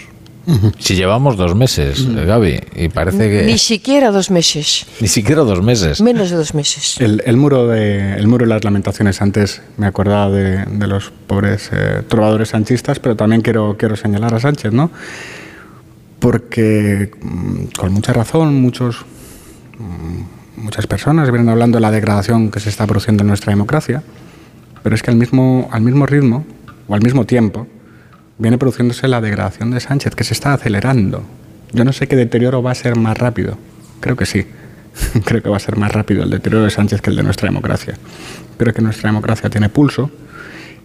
[0.79, 3.45] Si llevamos dos meses, Gaby, y parece que...
[3.45, 4.87] Ni siquiera dos meses.
[5.01, 6.01] Ni siquiera dos meses.
[6.01, 7.01] Menos de dos meses.
[7.01, 11.13] El, el muro de el muro de las lamentaciones antes me acordaba de, de los
[11.27, 14.91] pobres eh, trovadores sanchistas, pero también quiero, quiero señalar a Sánchez, ¿no?
[16.19, 19.05] Porque mm, con mucha razón muchos
[19.79, 24.03] mm, muchas personas vienen hablando de la degradación que se está produciendo en nuestra democracia,
[24.83, 26.45] pero es que al mismo, al mismo ritmo
[26.89, 27.67] o al mismo tiempo
[28.43, 31.23] viene produciéndose la degradación de Sánchez, que se está acelerando.
[31.73, 33.57] Yo no sé qué deterioro va a ser más rápido.
[34.01, 34.45] Creo que sí.
[35.25, 37.49] Creo que va a ser más rápido el deterioro de Sánchez que el de nuestra
[37.49, 37.95] democracia.
[38.59, 40.11] Creo que nuestra democracia tiene pulso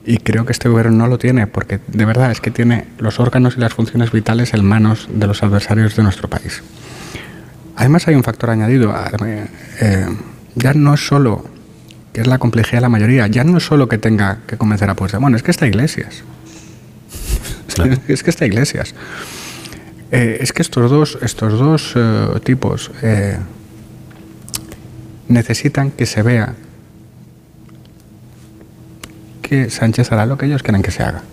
[0.05, 3.19] y creo que este gobierno no lo tiene, porque de verdad es que tiene los
[3.19, 6.61] órganos y las funciones vitales en manos de los adversarios de nuestro país.
[7.75, 8.95] Además hay un factor añadido.
[9.25, 9.47] eh,
[9.81, 10.05] eh,
[10.55, 11.43] ya no es solo,
[12.13, 14.95] que es la complejidad de la mayoría, ya no solo que tenga que convencer a
[14.95, 16.23] Puigdemont, es que está Iglesias.
[18.07, 18.93] es que está Iglesias.
[20.11, 23.37] Eh, es que estos dos, estos dos eh, tipos eh,
[25.27, 26.55] necesitan que se vea
[29.41, 31.23] que Sánchez hará lo que ellos quieren que se haga.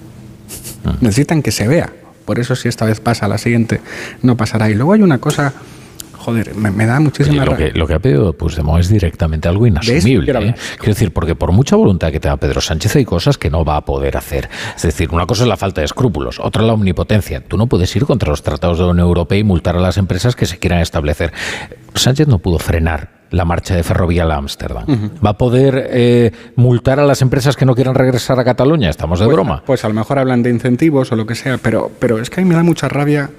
[1.00, 1.92] Necesitan que se vea.
[2.24, 3.80] Por eso si esta vez pasa, la siguiente
[4.22, 4.70] no pasará.
[4.70, 5.52] Y luego hay una cosa,
[6.24, 7.72] joder, me, me da muchísima Oye, lo, rabia.
[7.72, 10.24] que, lo que ha pedido Puigdemont es directamente algo inasumible.
[10.32, 10.54] quiero ¿eh?
[10.78, 13.76] Quiero decir, porque por mucha voluntad que tenga Pedro Sánchez hay cosas que no va
[13.76, 14.48] a poder hacer.
[14.76, 17.40] Es decir, una cosa es la falta de escrúpulos, otra la omnipotencia.
[17.46, 19.96] Tú no puedes ir contra los tratados de la Unión Europea y multar a las
[19.98, 21.32] empresas que se quieran establecer.
[21.94, 24.84] Sánchez no pudo frenar la marcha de Ferrovial a Ámsterdam.
[25.24, 28.88] ¿Va a poder eh, multar a las empresas que no quieran regresar a Cataluña?
[28.90, 29.62] Estamos de Pues- broma.
[29.66, 32.40] Pues a lo mejor hablan de incentivos o lo que sea, pero, pero es que
[32.40, 33.30] a mí me da mucha rabia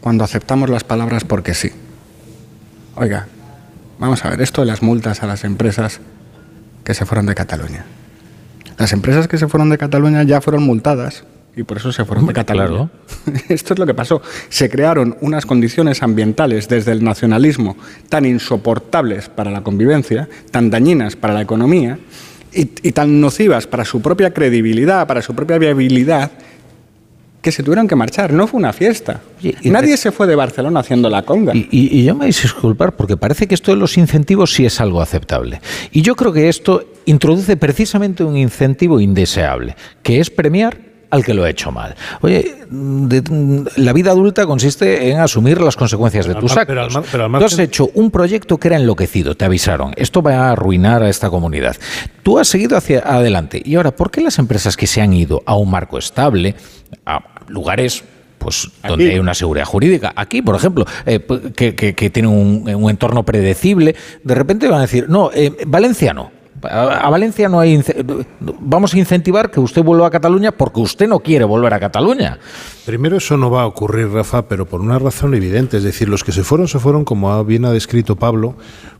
[0.00, 1.70] cuando aceptamos las palabras porque sí.
[2.98, 3.26] Oiga,
[3.98, 6.00] vamos a ver, esto de las multas a las empresas
[6.82, 7.84] que se fueron de Cataluña.
[8.78, 12.26] Las empresas que se fueron de Cataluña ya fueron multadas y por eso se fueron
[12.26, 12.88] de Cataluña.
[13.50, 14.22] Esto es lo que pasó.
[14.48, 17.76] Se crearon unas condiciones ambientales desde el nacionalismo
[18.08, 21.98] tan insoportables para la convivencia, tan dañinas para la economía
[22.50, 26.30] y, y tan nocivas para su propia credibilidad, para su propia viabilidad,
[27.46, 28.32] que se tuvieron que marchar.
[28.32, 29.20] No fue una fiesta.
[29.62, 31.54] Nadie se fue de Barcelona haciendo la conga.
[31.54, 34.66] Y, y yo me vais a disculpar porque parece que esto de los incentivos sí
[34.66, 35.60] es algo aceptable.
[35.92, 41.34] Y yo creo que esto introduce precisamente un incentivo indeseable, que es premiar al que
[41.34, 41.94] lo ha hecho mal.
[42.20, 46.86] Oye, de- la vida adulta consiste en asumir las consecuencias de tus mar- pero al
[46.88, 47.00] actos.
[47.02, 50.48] mar- pero al Tú has hecho un proyecto que era enloquecido, te avisaron, esto va
[50.48, 51.76] a arruinar a esta comunidad.
[52.24, 53.62] Tú has seguido hacia adelante.
[53.64, 56.56] Y ahora, ¿por qué las empresas que se han ido a un marco estable,
[57.06, 58.04] a lugares
[58.38, 60.12] pues donde hay una seguridad jurídica.
[60.14, 64.68] Aquí, por ejemplo, eh, p- que, que, que tiene un, un entorno predecible, de repente
[64.68, 66.30] van a decir, no, eh, Valencia no.
[66.62, 67.82] A, a Valencia no hay.
[68.40, 72.38] Vamos a incentivar que usted vuelva a Cataluña porque usted no quiere volver a Cataluña.
[72.84, 75.76] Primero, eso no va a ocurrir, Rafa, pero por una razón evidente.
[75.78, 78.56] Es decir, los que se fueron, se fueron, como bien ha descrito Pablo,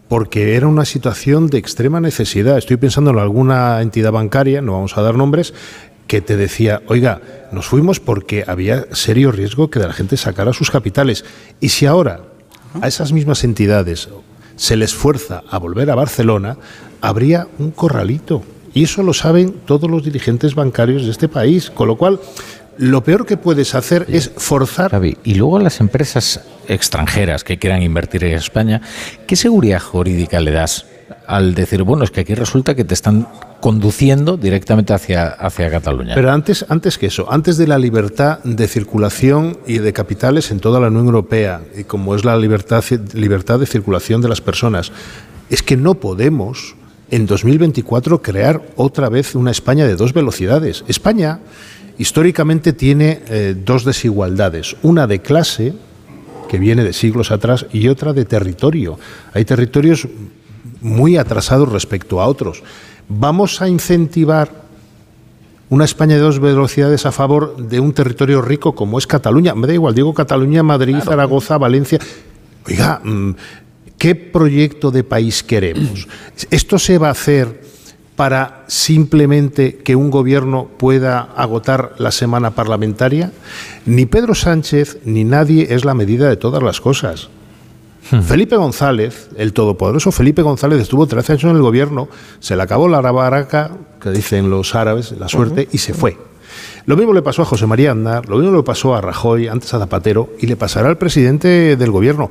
[0.09, 2.59] porque era una situación de extrema necesidad.
[2.59, 5.55] Estoy pensando en alguna entidad bancaria, no vamos a dar nombres,
[6.07, 7.21] que te decía, oiga,
[7.53, 11.25] nos fuimos porque había serio riesgo que la gente sacara sus capitales.
[11.61, 12.21] Y si ahora
[12.81, 14.09] a esas mismas entidades
[14.57, 16.57] se les fuerza a volver a Barcelona,
[17.01, 18.43] habría un corralito.
[18.75, 21.71] Y eso lo saben todos los dirigentes bancarios de este país.
[21.71, 22.21] Con lo cual,
[22.79, 24.91] lo peor que puedes hacer es forzar.
[24.91, 28.83] Javi, y luego las empresas extranjeras que quieran invertir en España,
[29.27, 30.87] ¿qué seguridad jurídica le das
[31.27, 33.29] al decir, bueno, es que aquí resulta que te están
[33.61, 36.15] conduciendo directamente hacia, hacia Cataluña?
[36.15, 40.61] Pero antes, antes que eso, antes de la libertad de circulación y de capitales en
[40.61, 44.93] toda la Unión Europea, y como es la libertad, libertad de circulación de las personas,
[45.51, 46.77] es que no podemos
[47.11, 50.85] en 2024 crear otra vez una España de dos velocidades.
[50.89, 51.41] España
[51.99, 55.75] históricamente tiene eh, dos desigualdades, una de clase,
[56.49, 58.99] que viene de siglos atrás, y otra de territorio.
[59.33, 60.07] Hay territorios
[60.87, 62.63] muy atrasados respecto a otros.
[63.09, 64.65] Vamos a incentivar
[65.69, 69.55] una España de dos velocidades a favor de un territorio rico como es Cataluña.
[69.55, 71.99] Me da igual, digo Cataluña, Madrid, Zaragoza, Valencia.
[72.67, 73.31] Oiga, mm,
[73.99, 76.07] ¿qué proyecto de país queremos?
[76.51, 77.63] ¿Esto se va a hacer
[78.15, 83.33] para simplemente que un gobierno pueda agotar la semana parlamentaria?
[83.87, 87.29] Ni Pedro Sánchez ni nadie es la medida de todas las cosas.
[88.23, 92.89] Felipe González, el todopoderoso Felipe González, estuvo 13 años en el gobierno, se le acabó
[92.89, 93.71] la baraca,
[94.01, 96.17] que dicen los árabes, la suerte, y se fue.
[96.87, 99.75] Lo mismo le pasó a José María Aznar, lo mismo le pasó a Rajoy, antes
[99.75, 102.31] a Zapatero, y le pasará al presidente del gobierno.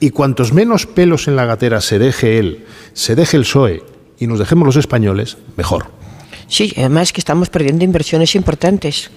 [0.00, 3.82] Y cuantos menos pelos en la gatera se deje él, se deje el PSOE
[4.18, 5.86] y nos dejemos los españoles, mejor.
[6.48, 9.10] Sí, además que estamos perdiendo inversiones importantes.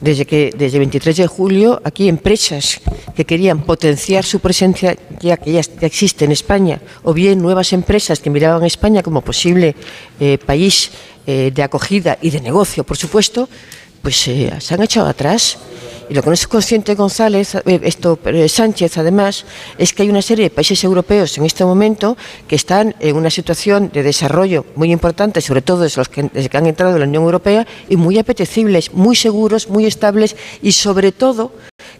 [0.00, 2.80] Desde que desde el 23 de julio aquí empresas
[3.16, 8.20] que querían potenciar su presencia ya que ya, existe en España o bien nuevas empresas
[8.20, 9.74] que miraban a España como posible
[10.20, 10.90] eh, país
[11.26, 13.50] eh, de acogida y de negocio, por supuesto,
[14.00, 15.58] pues eh, se han echado atrás.
[16.10, 19.44] Y lo que no es consciente González, eh, esto Sánchez además,
[19.76, 23.30] es que hay una serie de países europeos en este momento que están en una
[23.30, 27.00] situación de desarrollo muy importante, sobre todo desde los que, desde que han entrado en
[27.00, 31.52] la Unión Europea, y muy apetecibles, muy seguros, muy estables y sobre todo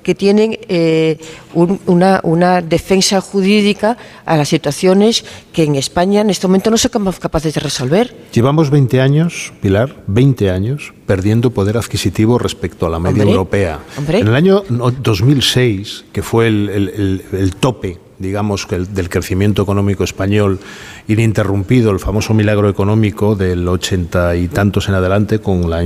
[0.02, 1.18] que tienen eh,
[1.54, 6.78] un- una, una defensa jurídica a las situaciones que en España en este momento no
[6.78, 8.14] somos capaces de resolver.
[8.32, 13.80] Llevamos 20 años, Pilar, 20 años perdiendo poder adquisitivo respecto a la media Hombre, europea.
[13.98, 14.18] Hombre.
[14.20, 19.62] En el año no- 2006, que fue el, el- el- el tope digamos, del crecimiento
[19.62, 20.58] económico español
[21.06, 25.84] ininterrumpido, el famoso milagro económico del ochenta y tantos en adelante con, la,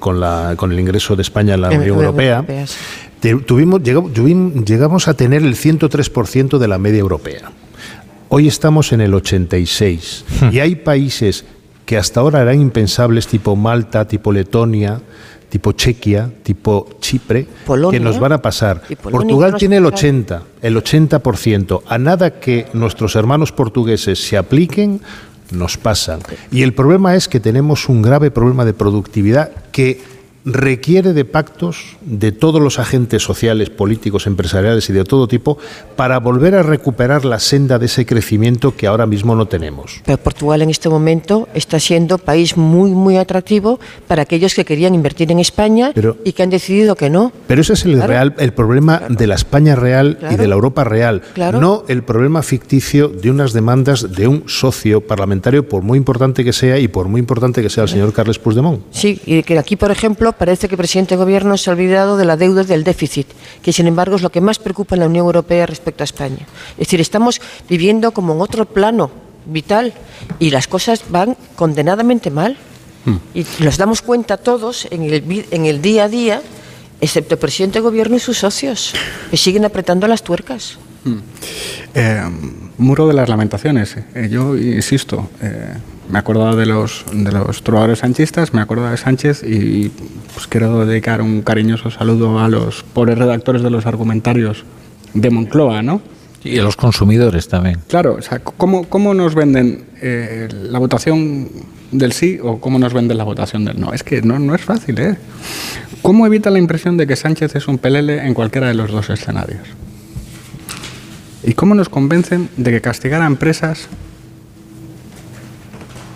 [0.00, 2.76] con, la, con el ingreso de España en la Unión Europea, Europea, sí.
[3.20, 7.52] te- tuvimos, llegamos, a tener el 103% de la media europea.
[8.30, 11.44] Hoy estamos en el 86 y hay países
[11.84, 15.02] que hasta ahora eran impensables, tipo Malta, tipo Letonia,
[15.54, 17.96] tipo Chequia, tipo Chipre, Polonia.
[17.96, 18.82] que nos van a pasar.
[19.00, 21.84] Portugal tiene el está- 80, el 80%.
[21.86, 25.00] A nada que nuestros hermanos portugueses se apliquen,
[25.52, 26.18] nos pasan.
[26.50, 30.02] Y el problema es que tenemos un grave problema de productividad que
[30.44, 35.56] requiere de pactos de todos los agentes sociales, políticos, empresariales y de todo tipo
[35.96, 40.02] para volver a recuperar la senda de ese crecimiento que ahora mismo no tenemos.
[40.04, 44.94] Pero Portugal en este momento está siendo país muy, muy atractivo para aquellos que querían
[44.94, 47.32] invertir en España Pero- y que han decidido que no.
[47.46, 48.08] Pero ese es el Claro.
[48.08, 51.22] real el problema de la España real y de la Europa real,
[51.58, 56.52] no el problema ficticio de unas demandas de un socio parlamentario por muy importante que
[56.52, 58.82] sea y por muy importante que sea el señor Carles Puigdemont.
[58.90, 62.16] Sí, y que aquí, por ejemplo, parece que el presidente de gobierno se ha olvidado
[62.16, 63.26] de la deuda y del déficit,
[63.62, 66.46] que sin embargo es lo que más preocupa en la Unión Europea respecto a España.
[66.72, 69.10] Es decir, estamos viviendo como en otro plano
[69.46, 69.92] vital
[70.38, 72.56] y las cosas van condenadamente mal.
[73.34, 76.40] Y nos damos cuenta todos en el, en el día a día,
[77.02, 78.94] excepto el presidente de gobierno y sus socios,
[79.30, 80.78] que siguen apretando las tuercas.
[81.94, 82.22] Eh,
[82.78, 83.96] muro de las lamentaciones.
[84.14, 85.74] Eh, yo insisto, eh,
[86.08, 89.90] me acuerdo de los, de los trovadores sanchistas, me acuerdo de Sánchez y
[90.32, 94.64] pues quiero dedicar un cariñoso saludo a los pobres redactores de los argumentarios
[95.14, 96.02] de Moncloa, ¿no?
[96.42, 97.80] Y a los consumidores también.
[97.88, 101.48] Claro, o sea, ¿cómo, cómo nos venden eh, la votación
[101.90, 103.94] del sí o cómo nos venden la votación del no?
[103.94, 105.16] Es que no, no es fácil, ¿eh?
[106.02, 109.08] ¿Cómo evita la impresión de que Sánchez es un pelele en cualquiera de los dos
[109.08, 109.62] escenarios?
[111.42, 113.88] ¿Y cómo nos convencen de que castigar a empresas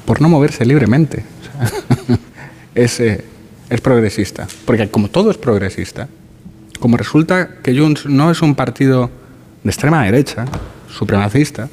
[0.09, 1.23] por no moverse libremente
[2.75, 3.23] es, eh,
[3.69, 4.49] es progresista?
[4.65, 6.09] Porque como todo es progresista,
[6.81, 9.11] como resulta que Junts no es un partido
[9.63, 10.47] de extrema derecha,
[10.91, 11.69] supremacista,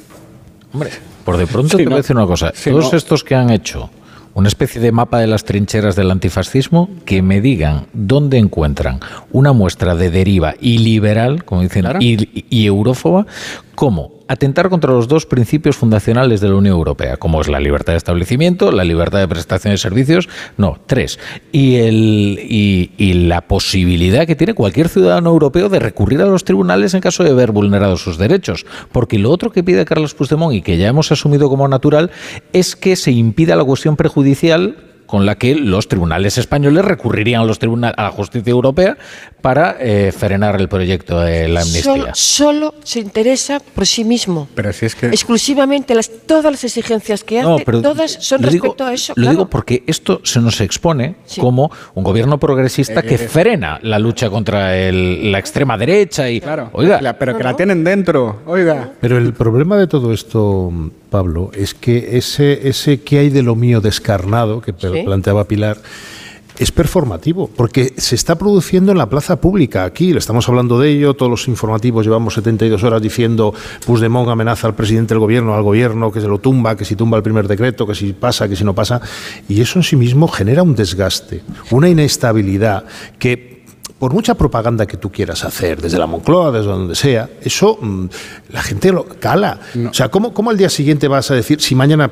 [0.70, 0.90] Hombre,
[1.24, 1.94] por de pronto Sí, te voy no.
[1.94, 2.52] a decir una cosa.
[2.54, 2.98] Sí, Todos no.
[2.98, 3.88] estos que han hecho
[4.34, 9.00] una especie de mapa de las trincheras del antifascismo, que me digan dónde encuentran
[9.32, 12.00] una muestra de deriva iliberal, como dicen, Claro.
[12.02, 13.26] y, y eurófoba,
[13.74, 17.92] como atentar contra los dos principios fundacionales de la Unión Europea, como es la libertad
[17.92, 21.18] de establecimiento, la libertad de prestación de servicios, no, tres,
[21.52, 22.86] y,
[23.26, 27.30] la posibilidad que tiene cualquier ciudadano europeo de recurrir a los tribunales en caso de
[27.30, 28.66] haber vulnerado sus derechos.
[28.92, 32.10] Porque lo otro que pide Carlos Puigdemont y que ya hemos asumido como natural
[32.52, 37.44] es que se impida la cuestión prejudicial con la que los tribunales españoles recurrirían a,
[37.44, 38.98] los tribunales, a la justicia europea
[39.46, 41.82] para eh, frenar el proyecto de la amnistía.
[41.84, 44.48] Solo, solo se interesa por sí mismo.
[44.56, 45.06] pero si es que...
[45.06, 49.12] Exclusivamente las, todas las exigencias que hace, No, pero todas son digo- respecto a eso.
[49.14, 49.30] Lo claro.
[49.30, 51.40] digo porque esto se nos expone Sí.
[51.40, 56.40] como un gobierno progresista que Eh, frena la lucha contra el- la extrema derecha y
[56.40, 58.94] Claro, oiga, la- pero que la tienen dentro, oiga.
[59.00, 60.72] Pero el problema de todo esto,
[61.08, 65.02] Pablo, es que ese, ese que hay de lo mío descarnado que Sí.
[65.04, 65.76] planteaba Pilar
[66.58, 69.84] es performativo, porque se está produciendo en la plaza pública.
[69.84, 73.54] Aquí le estamos hablando de ello, todos los informativos llevamos 72 horas diciendo
[73.84, 77.16] Puigdemont amenaza al presidente del gobierno, al gobierno, que se lo tumba, que si tumba
[77.16, 79.00] el primer decreto, que si pasa, que si no pasa.
[79.48, 82.84] Y eso en sí mismo genera un desgaste, una inestabilidad
[83.18, 83.56] que
[83.98, 88.06] por mucha propaganda que tú quieras hacer, desde la Moncloa, desde donde sea, eso mm,
[88.50, 89.58] la gente lo cala.
[89.88, 92.10] O sea, ¿cómo, ¿cómo al día siguiente vas a decir, si mañana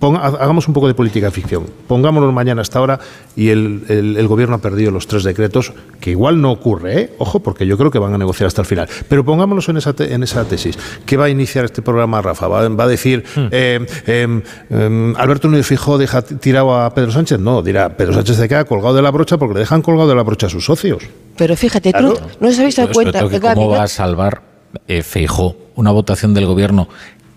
[0.00, 1.64] ponga- hagamos un poco de política ficción.
[1.86, 3.00] Pongámonos mañana hasta ahora
[3.36, 7.10] y el, el- el gobierno ha perdido los tres decretos, que igual no ocurre, ¿eh?
[7.18, 8.88] ojo, porque yo creo que van a negociar hasta el final.
[9.08, 10.78] Pero pongámonos en esa, te- en esa tesis.
[11.06, 12.48] ¿Qué va a iniciar este programa, Rafa?
[12.48, 17.38] ¿Va, va a decir, eh, eh, eh, Alberto Núñez Fijó deja tirado a Pedro Sánchez?
[17.40, 20.14] No, dirá, Pedro Sánchez se queda colgado de la brocha porque le dejan colgado de
[20.14, 21.02] la brocha a sus socios.
[21.36, 24.42] Pero fíjate, tú no os habéis dado cuenta que ¿Cómo va a salvar
[24.88, 26.88] eh, Feijó una votación del gobierno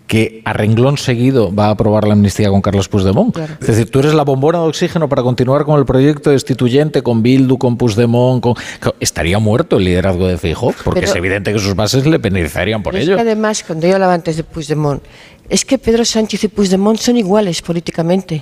[0.07, 3.35] que a renglón seguido va a aprobar la amnistía con Carlos Puigdemont?
[3.35, 3.55] Claro.
[3.59, 7.21] Es decir, tú eres la bombona de oxígeno para continuar con el proyecto destituyente, con
[7.21, 8.41] Bildu, con Puigdemont.
[8.41, 8.53] Con...
[9.01, 12.81] Estaría muerto el liderazgo de Feijó, porque Pero- es evidente que sus bases le penalizarían
[12.83, 13.17] por Pero es ello.
[13.17, 15.03] que además, cuando yo hablaba antes de Puigdemont,
[15.49, 18.41] es que Pedro Sánchez y Puigdemont son iguales políticamente.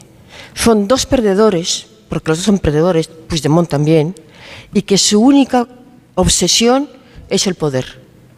[0.53, 4.13] Son dos perdedores, porque los dos son perdedores, Puigdemont también,
[4.71, 5.67] y que su única
[6.13, 6.87] obsesión
[7.29, 7.85] es el poder.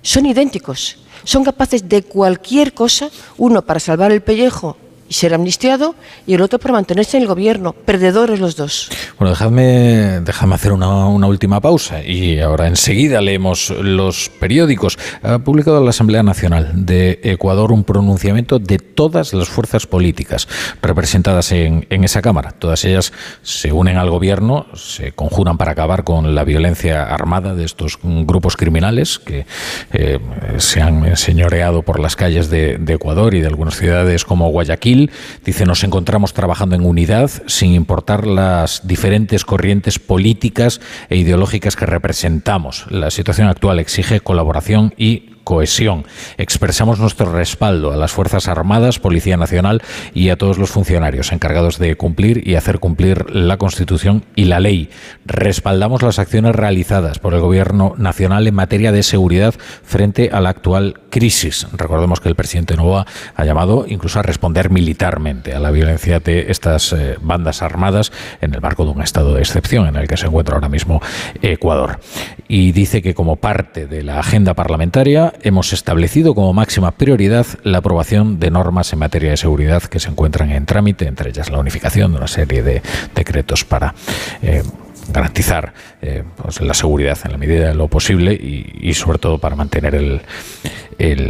[0.02, 1.00] Son idénticos.
[1.28, 4.78] Son capaces de cualquier cosa, uno para salvar el pellejo
[5.10, 5.96] y ser amnistiado,
[6.26, 7.74] y el otro para mantenerse en el gobierno.
[7.74, 8.90] Perdedores los dos.
[9.18, 14.98] Bueno, dejadme, dejadme hacer una, una última pausa y ahora enseguida leemos los periódicos.
[15.24, 20.48] Ha publicado la Asamblea Nacional de Ecuador un pronunciamiento de todas las fuerzas políticas
[20.82, 22.52] representadas en, en esa Cámara.
[22.52, 27.64] Todas ellas se unen al gobierno, se conjuran para acabar con la violencia armada de
[27.64, 29.46] estos grupos criminales que
[29.94, 30.20] eh,
[30.58, 34.97] se han señoreado por las calles de Ecuador y de algunas ciudades como Guayaquil.
[35.46, 41.86] Dice, nos encontramos trabajando en unidad sin importar las diferentes corrientes políticas e ideológicas que
[41.86, 42.86] representamos.
[42.90, 46.04] La situación actual exige colaboración y cohesión.
[46.38, 49.82] Expresamos nuestro respaldo a las Fuerzas Armadas, Policía Nacional
[50.14, 54.60] y a todos los funcionarios encargados de cumplir y hacer cumplir la Constitución y la
[54.60, 54.90] ley.
[55.24, 60.50] Respaldamos las acciones realizadas por el Gobierno Nacional en materia de seguridad frente a la
[60.50, 61.66] actual crisis.
[61.72, 66.52] Recordemos que el presidente Novoa ha llamado incluso a responder militarmente a la violencia de
[66.52, 68.12] estas eh, bandas armadas
[68.42, 71.02] en el marco de un estado de excepción en el que se encuentra ahora mismo
[71.42, 72.02] Ecuador.
[72.50, 77.80] Y dice que como parte de la agenda parlamentaria hemos establecido como máxima prioridad la
[77.80, 81.60] aprobación de normas en materia de seguridad que se encuentran en trámite, entre ellas la
[81.60, 82.82] unificación de una serie de
[83.16, 83.94] decretos para
[84.42, 84.64] eh,
[85.12, 89.56] garantizar eh, pues, la seguridad en la medida de lo posible y, sobre todo para
[89.56, 90.22] mantener el,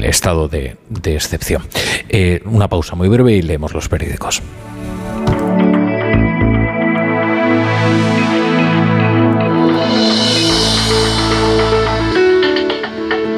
[0.03, 1.63] estado de, de excepción.
[2.09, 4.41] Eh, una pausa muy breve y leemos los periódicos.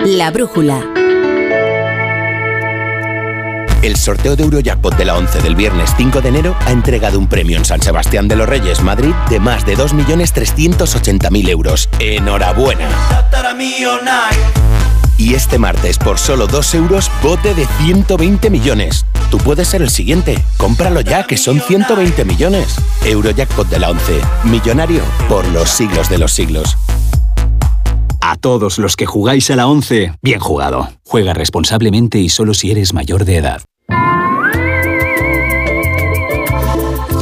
[0.10, 0.84] La brújula.
[3.84, 7.28] El sorteo de Eurojackpot de la 11 del viernes 5 de enero ha entregado un
[7.28, 11.90] premio en San Sebastián de los Reyes, Madrid, de más de 2.380.000 euros.
[12.00, 12.90] ¡Enhorabuena!
[15.20, 19.06] Y este martes, por solo 2 euros, bote de 120 millones.
[19.30, 20.44] Tú puedes ser el siguiente.
[20.58, 22.78] Cómpralo ya, que son 120 millones.
[23.06, 24.22] Eurojackpot de la 11.
[24.46, 26.78] Millonario por los siglos de los siglos.
[28.22, 30.90] A todos los que jugáis a la 11, bien jugado.
[31.06, 33.62] Juega responsablemente y solo si eres mayor de edad.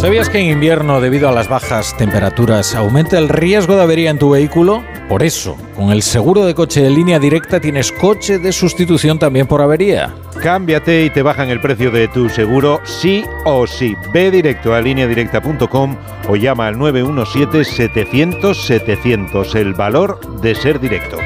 [0.02, 4.20] ¿Sabías que en invierno, debido a las bajas temperaturas, aumenta el riesgo de avería en
[4.20, 4.84] tu vehículo?
[5.10, 9.48] Por eso, con el seguro de coche de línea directa tienes coche de sustitución también
[9.48, 10.14] por avería.
[10.42, 13.96] Cámbiate y te bajan el precio de tu seguro sí o sí.
[14.14, 15.96] Ve directo a lineadirecta.com
[16.30, 19.56] o llama al 917-700-700.
[19.56, 21.18] El valor de ser directo.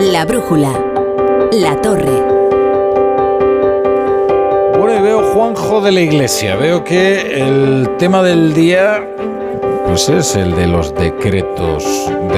[0.00, 0.72] La brújula.
[1.52, 2.22] La torre.
[4.78, 6.56] Bueno, y veo Juanjo de la Iglesia.
[6.56, 9.08] Veo que el tema del día
[9.86, 11.84] pues es el de los decretos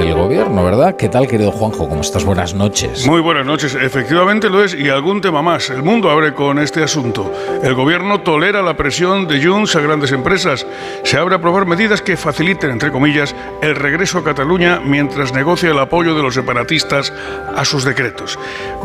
[0.05, 0.95] del gobierno, ¿verdad?
[0.95, 1.89] ¿Qué tal, querido Juanjo?
[1.89, 2.23] ¿Cómo estás?
[2.23, 3.05] Buenas noches.
[3.05, 3.75] Muy buenas noches.
[3.75, 5.69] Efectivamente lo es y algún tema más.
[5.69, 7.31] El mundo abre con este asunto.
[7.61, 10.65] El gobierno tolera la presión de Junts a grandes empresas.
[11.03, 15.71] Se abre a aprobar medidas que faciliten, entre comillas, el regreso a Cataluña mientras negocia
[15.71, 17.11] el apoyo de los separatistas
[17.55, 18.39] a sus decretos.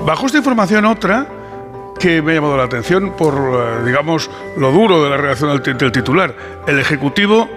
[0.05, 1.27] Bajo esta información otra
[1.99, 5.93] que me ha llamado la atención por, eh, digamos, lo duro de la reacción del
[5.93, 6.35] titular.
[6.67, 7.49] El Ejecutivo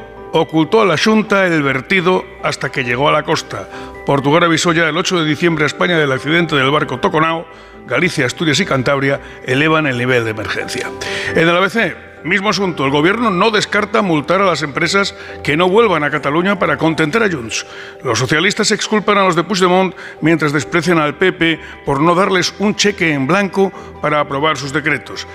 [0.41, 3.67] ocultó a la Junta el vertido hasta que llegó a la costa.
[4.06, 7.45] Portugal avisó ya el 8 de diciembre a España del accidente del barco Toconao.
[7.85, 10.90] Galicia, Asturias y Cantabria elevan el nivel de emergencia.
[11.33, 15.69] En el ABC, mismo asunto, el gobierno no descarta multar a las empresas que no
[15.69, 17.66] vuelvan a Cataluña para contentar a Junts.
[18.03, 22.75] Los socialistas exculpan a los de Puigdemont mientras desprecian al PP por no darles un
[22.75, 25.27] cheque en blanco para aprobar sus decretos.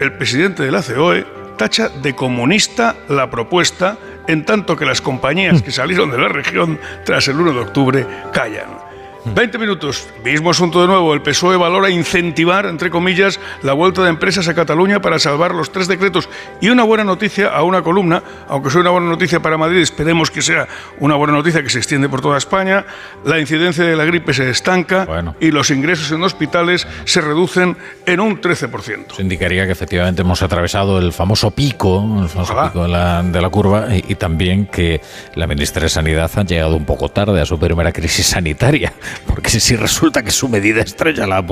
[0.00, 5.62] El presidente de la COE tacha de comunista la propuesta, en tanto que las compañías
[5.62, 8.83] que salieron de la región tras el 1 de octubre callan.
[9.24, 10.06] 20 minutos.
[10.22, 11.14] Mismo asunto de nuevo.
[11.14, 15.72] El PSOE valora incentivar, entre comillas, la vuelta de empresas a Cataluña para salvar los
[15.72, 16.28] tres decretos.
[16.60, 20.30] Y una buena noticia a una columna, aunque sea una buena noticia para Madrid, esperemos
[20.30, 20.68] que sea
[21.00, 22.84] una buena noticia que se extiende por toda España.
[23.24, 25.06] La incidencia de la gripe se estanca
[25.40, 29.12] y los ingresos en hospitales se reducen en un 13%.
[29.12, 33.40] Eso indicaría que efectivamente hemos atravesado el famoso pico, el famoso pico de la, de
[33.40, 35.00] la curva y, y también que
[35.34, 38.92] la ministra de Sanidad ha llegado un poco tarde a su primera crisis sanitaria
[39.26, 41.44] porque si resulta que su medida estrella la,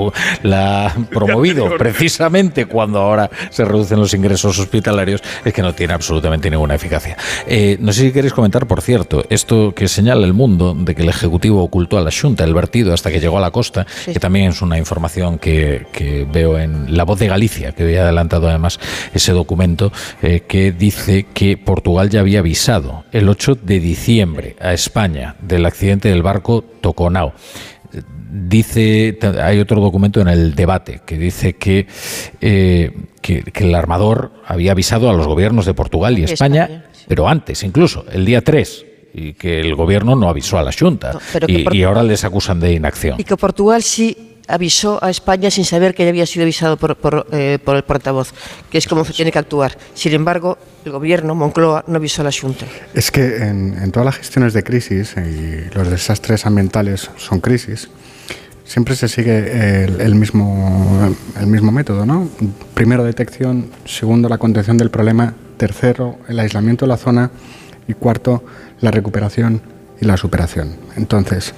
[0.43, 5.93] la ha promovido precisamente cuando ahora se reducen los ingresos hospitalarios, es que no tiene
[5.93, 7.17] absolutamente ninguna eficacia.
[7.47, 11.03] Eh, no sé si queréis comentar, por cierto, esto que señala el mundo de que
[11.03, 14.19] el Ejecutivo ocultó a la Junta el vertido hasta que llegó a la costa, que
[14.19, 18.47] también es una información que, que, veo en La Voz de Galicia, que había adelantado
[18.49, 18.79] además
[19.13, 24.73] ese documento, eh, que dice que Portugal ya había avisado el 8 de diciembre a
[24.73, 27.33] España del accidente del barco Toconao
[28.33, 31.85] dice, hay otro documento en el debate que dice que,
[32.41, 36.85] eh, que, que, el armador había avisado a los gobiernos de Portugal y España, España
[36.93, 37.05] sí.
[37.07, 41.13] pero antes, incluso, el día 3, y que el gobierno no avisó a la Junta.
[41.13, 43.19] No, y, ahora les acusan de inacción.
[43.19, 46.97] Y que Portugal sí avisó a España sin saber que ya había sido avisado por,
[46.97, 48.33] por, eh, por el portavoz,
[48.69, 49.77] que es como se tiene que actuar.
[49.93, 52.65] Sin embargo, el gobierno, Moncloa, no avisó a la Junta.
[52.95, 57.89] Es que en, en todas las gestiones de crisis, y los desastres ambientales son crisis,
[58.73, 61.13] siempre se sigue el, el, mismo,
[61.45, 62.27] mismo método, ¿no?
[62.73, 67.29] Primero detección, segundo la contención del problema, tercero el aislamiento de la zona
[67.87, 68.43] y cuarto
[68.81, 69.61] la recuperación
[70.01, 70.75] y la superación.
[70.95, 71.53] Entonces,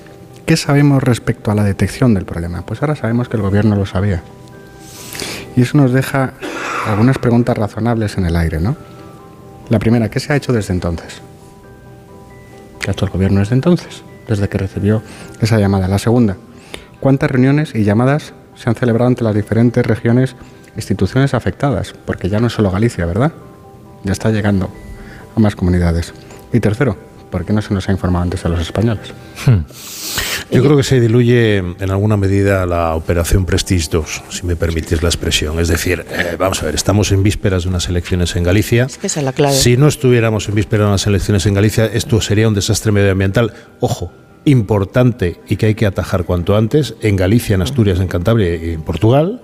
[0.45, 2.65] ¿qué sabemos respecto a la detección del problema?
[2.65, 4.21] Pues ahora sabemos que el gobierno lo sabía.
[5.55, 6.33] Y eso nos deja
[6.85, 8.75] algunas preguntas razonables en el aire, ¿no?
[9.69, 11.21] La primera, ¿qué se ha hecho desde entonces?
[12.81, 14.03] ¿Qué ha hecho el gobierno desde entonces?
[14.27, 15.01] Desde que recibió
[15.39, 15.87] esa llamada.
[15.87, 16.35] La segunda,
[17.05, 20.35] cuántas reuniones y llamadas se han celebrado entre las diferentes regiones,
[20.75, 23.31] instituciones afectadas, porque ya no es solo Galicia, ¿verdad?
[24.03, 24.71] Ya está llegando
[25.35, 26.15] a más comunidades.
[26.51, 26.97] Y tercero,
[27.29, 29.13] ¿por qué no se nos ha informado antes a los españoles?
[29.45, 29.59] Hmm.
[30.49, 35.03] Yo creo que se diluye en alguna medida la operación Prestige 2, si me permitís
[35.03, 35.59] la expresión.
[35.59, 38.85] Es decir, eh, vamos a ver, estamos en vísperas de unas elecciones en Galicia.
[38.85, 39.53] Es que esa es la clave.
[39.53, 43.53] Si no estuviéramos en vísperas de unas elecciones en Galicia, esto sería un desastre medioambiental.
[43.79, 44.11] Ojo,
[44.45, 48.73] importante y que hay que atajar cuanto antes en Galicia, en Asturias, en Cantabria y
[48.73, 49.41] en Portugal,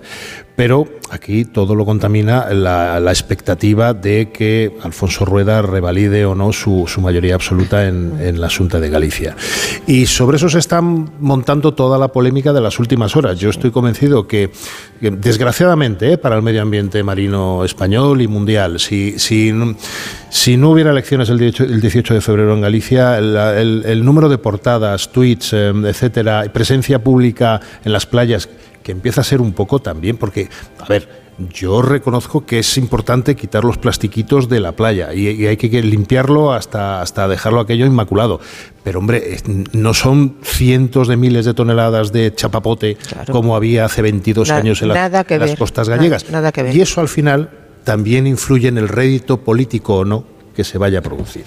[0.56, 6.86] pero aquí todo lo contamina la, expectativa de que Alfonso Rueda revalide o no su,
[7.00, 9.36] mayoría absoluta en, la Junta de Galicia.
[9.86, 13.38] Y sobre eso se está montando toda la polémica de las últimas horas.
[13.38, 14.50] Yo estoy convencido que,
[15.00, 19.52] que desgraciadamente, eh, para el medio ambiente marino español y mundial, si, si,
[20.30, 24.28] si no hubiera elecciones el 18, el 18 de febrero en Galicia, el, el, número
[24.28, 28.48] de portadas, tweets, eh, etcétera, presencia pública en las playas
[28.82, 31.08] que empieza a ser un poco también, porque, a ver,
[31.52, 35.82] yo reconozco que es importante quitar los plastiquitos de la playa y, y hay que
[35.82, 38.40] limpiarlo hasta, hasta dejarlo aquello inmaculado.
[38.84, 39.38] Pero hombre,
[39.72, 43.32] no son cientos de miles de toneladas de chapapote claro.
[43.32, 46.24] como había hace 22 Na, años en, la, las costas gallegas.
[46.24, 46.76] Nada, nada que ver.
[46.76, 47.50] Y eso al final
[47.84, 51.44] también influye en el rédito político o no que se vaya a producir.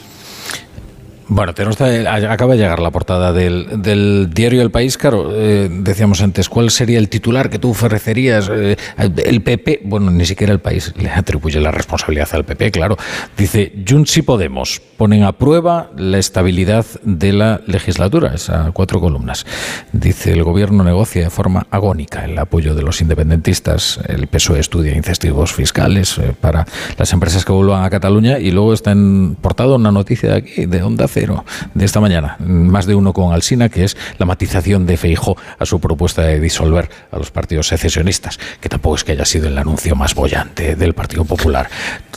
[1.27, 4.95] Bueno, tenemos, acaba de llegar la portada del, diario El País.
[4.97, 8.49] Claro, eh, decíamos antes, ¿cuál sería el titular que tú ofrecerías?
[8.53, 12.95] Eh, el PP, bueno, ni siquiera el País le atribuye la responsabilidad al PP, claro.
[13.35, 19.45] Dice, Junts y Podemos ponen a prueba la estabilidad de la legislatura, esas cuatro columnas.
[19.93, 23.99] Dice, el gobierno negocia de forma agónica el apoyo de los independentistas.
[24.07, 26.65] El PSOE estudia incentivos fiscales eh, para
[26.97, 30.65] las empresas que vuelvan a Cataluña y luego está en portada una noticia de aquí,
[30.65, 34.85] de Onda Cero de esta mañana, más de uno con Alsina, que es la matización
[34.85, 39.13] de Feijó a su propuesta de disolver a los partidos secesionistas, que tampoco es que
[39.13, 41.69] haya sido el anuncio más bollante del Partido Popular.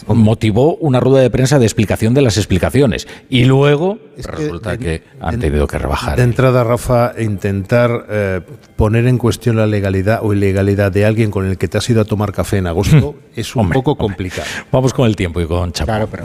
[0.08, 4.84] Motivó una rueda de prensa de explicación de las explicaciones y luego es resulta que,
[4.84, 6.16] que han tenido que rebajar.
[6.16, 8.40] De entrada, Rafa, intentar eh,
[8.74, 12.00] poner en cuestión la legalidad o ilegalidad de alguien con el que te has ido
[12.00, 14.48] a tomar café en agosto es un hombre, poco complicado.
[14.56, 14.68] Hombre.
[14.72, 15.86] Vamos con el tiempo y con Chapo.
[15.86, 16.24] Claro, pero...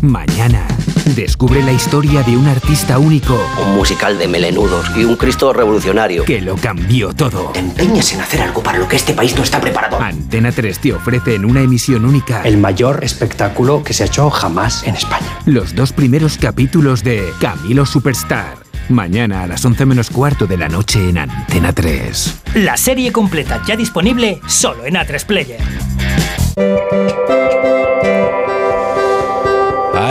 [0.00, 0.66] Mañana
[1.14, 3.36] Descubre la historia de un artista único.
[3.66, 6.24] Un musical de melenudos y un Cristo revolucionario.
[6.24, 7.50] Que lo cambió todo.
[7.52, 10.00] Te empeñas en hacer algo para lo que este país no está preparado.
[10.00, 14.30] Antena 3 te ofrece en una emisión única el mayor espectáculo que se ha hecho
[14.30, 15.26] jamás en España.
[15.46, 18.58] Los dos primeros capítulos de Camilo Superstar.
[18.88, 22.42] Mañana a las 11 menos cuarto de la noche en Antena 3.
[22.54, 25.60] La serie completa ya disponible solo en A3 Player.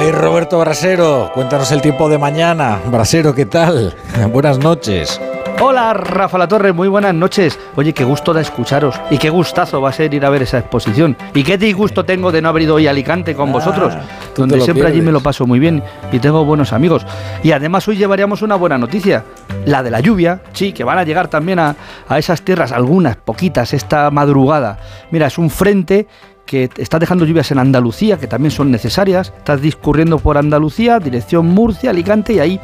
[0.10, 2.80] Ay, Roberto Brasero, cuéntanos el tiempo de mañana.
[2.88, 3.96] Brasero, ¿qué tal?
[4.34, 5.22] Buenas noches.
[5.62, 7.60] Hola, Rafa La Torre, muy buenas noches.
[7.76, 10.58] Oye, qué gusto da escucharos y qué gustazo va a ser ir a ver esa
[10.58, 11.16] exposición.
[11.36, 13.94] Y qué disgusto tengo de no haber ido hoy a Alicante con Ah, vosotros,
[14.36, 17.06] donde siempre allí me lo paso muy bien y tengo buenos amigos.
[17.44, 19.26] Y además hoy llevaríamos una buena noticia,
[19.66, 21.76] la de la lluvia, sí, que van a llegar también a,
[22.08, 24.80] a esas tierras, algunas, poquitas, esta madrugada.
[25.12, 26.08] Mira, es un frente
[26.50, 29.32] que está dejando lluvias en Andalucía, que también son necesarias.
[29.38, 32.60] Estás discurriendo por Andalucía, dirección Murcia, Alicante, y ahí,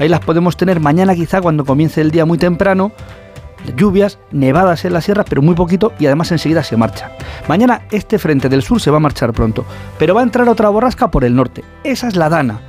[0.00, 2.90] ahí las podemos tener mañana quizá cuando comience el día muy temprano.
[3.76, 7.12] Lluvias, nevadas en la sierra, pero muy poquito y además enseguida se marcha.
[7.46, 9.64] Mañana este frente del sur se va a marchar pronto,
[9.96, 11.62] pero va a entrar otra borrasca por el norte.
[11.84, 12.60] Esa es la Dana.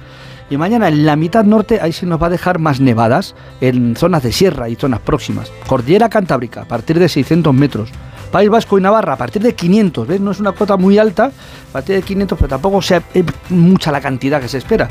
[0.51, 3.95] Y mañana en la mitad norte ahí se nos va a dejar más nevadas en
[3.95, 5.49] zonas de sierra y zonas próximas.
[5.65, 7.89] Cordillera Cantábrica a partir de 600 metros.
[8.33, 10.19] País Vasco y Navarra a partir de 500, ¿ves?
[10.19, 13.01] No es una cota muy alta, a partir de 500, pero tampoco sea
[13.47, 14.89] mucha la cantidad que se espera.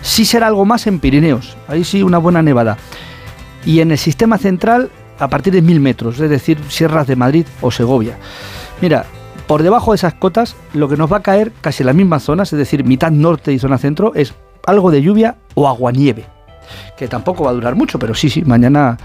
[0.00, 2.78] Sí será algo más en Pirineos, ahí sí una buena nevada.
[3.66, 7.46] Y en el sistema central a partir de 1000 metros, es decir, sierras de Madrid
[7.60, 8.16] o Segovia.
[8.80, 9.04] Mira,
[9.46, 12.22] por debajo de esas cotas, lo que nos va a caer casi en las mismas
[12.22, 14.32] zonas, es decir, mitad norte y zona centro, es
[14.66, 16.26] algo de lluvia o aguanieve
[16.96, 18.98] que tampoco va a durar mucho, pero sí, sí, mañana,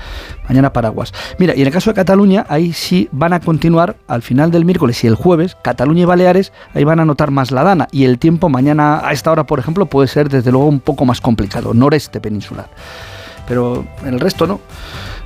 [0.48, 1.14] mañana paraguas.
[1.38, 4.66] Mira, y en el caso de Cataluña, ahí sí van a continuar al final del
[4.66, 7.88] miércoles y el jueves, Cataluña y Baleares, ahí van a notar más la dana.
[7.92, 11.06] Y el tiempo mañana a esta hora, por ejemplo, puede ser desde luego un poco
[11.06, 12.70] más complicado, noreste peninsular.
[13.48, 14.60] Pero en el resto no.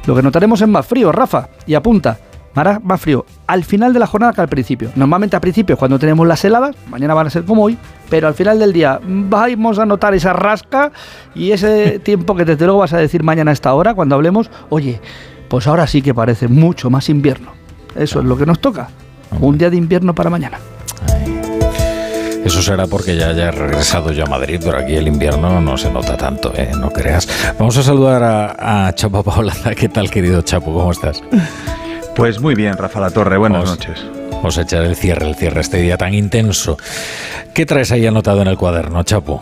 [0.06, 2.18] Lo que notaremos es más frío, Rafa, y apunta.
[2.56, 4.92] Hará más frío al final de la jornada que al principio.
[4.96, 7.78] Normalmente al principio cuando tenemos las heladas, mañana van a ser como hoy,
[8.10, 10.92] pero al final del día vamos a notar esa rasca
[11.36, 14.52] y ese tiempo que desde luego vas a decir mañana a esta hora cuando hablemos,
[14.70, 15.00] oye,
[15.48, 17.52] pues ahora sí que parece mucho más invierno.
[17.96, 18.90] Eso es lo que nos toca.
[19.40, 20.60] Un día de invierno para mañana.
[22.44, 25.90] Eso será porque ya haya regresado yo a Madrid, pero aquí el invierno no se
[25.90, 26.72] nota tanto, ¿eh?
[26.78, 27.28] no creas.
[27.58, 29.74] Vamos a saludar a, a Chapo Paolaza.
[29.74, 30.74] ¿Qué tal, querido Chapo?
[30.74, 31.24] ¿Cómo estás?
[32.16, 34.06] Pues muy bien, Rafa La Torre, buenas noches.
[34.32, 36.78] Vamos a echar el cierre, el cierre, este día tan intenso.
[37.56, 39.42] ¿Qué traes ahí anotado en el cuaderno, Chapo?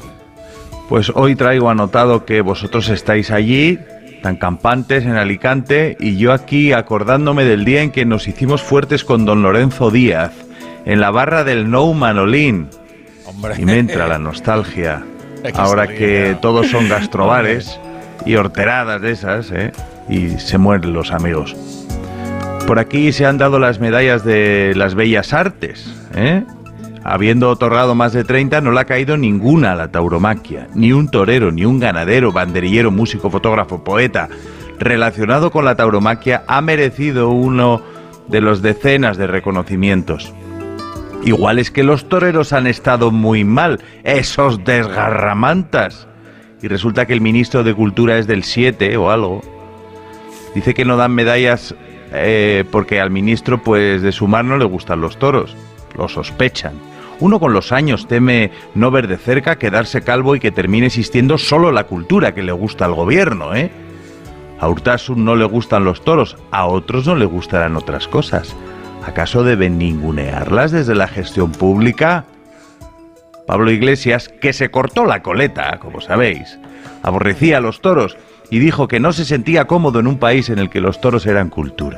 [0.88, 3.78] Pues hoy traigo anotado que vosotros estáis allí,
[4.24, 9.04] tan campantes en Alicante, y yo aquí acordándome del día en que nos hicimos fuertes
[9.04, 10.32] con don Lorenzo Díaz,
[10.86, 12.70] en la barra del No Manolín.
[13.58, 15.04] Y me entra la nostalgia.
[15.56, 17.80] Ahora que todos son gastrobares
[18.26, 19.72] y horteradas de esas, ¿eh?
[20.08, 21.56] Y se mueren los amigos.
[22.68, 26.44] Por aquí se han dado las medallas de las bellas artes, ¿eh?
[27.04, 30.68] Habiendo otorgado más de 30, no le ha caído ninguna a la tauromaquia.
[30.76, 34.30] Ni un torero, ni un ganadero, banderillero, músico, fotógrafo, poeta
[34.82, 37.82] relacionado con la tauromaquia ha merecido uno
[38.28, 40.34] de los decenas de reconocimientos.
[41.24, 46.08] Igual es que los toreros han estado muy mal, esos desgarramantas.
[46.64, 49.42] Y resulta que el ministro de Cultura es del 7 o algo.
[50.56, 51.76] Dice que no dan medallas
[52.12, 55.56] eh, porque al ministro pues de su mar no le gustan los toros.
[55.98, 56.74] Lo sospechan.
[57.20, 61.38] Uno con los años teme no ver de cerca, quedarse calvo y que termine existiendo
[61.38, 63.70] solo la cultura que le gusta al gobierno, ¿eh?
[64.60, 68.56] A Urtasun no le gustan los toros, a otros no le gustarán otras cosas.
[69.06, 72.26] ¿Acaso deben ningunearlas desde la gestión pública?
[73.48, 76.60] Pablo Iglesias, que se cortó la coleta, como sabéis,
[77.04, 78.18] aborrecía a los toros
[78.52, 81.26] y dijo que no se sentía cómodo en un país en el que los toros
[81.26, 81.98] eran cultura.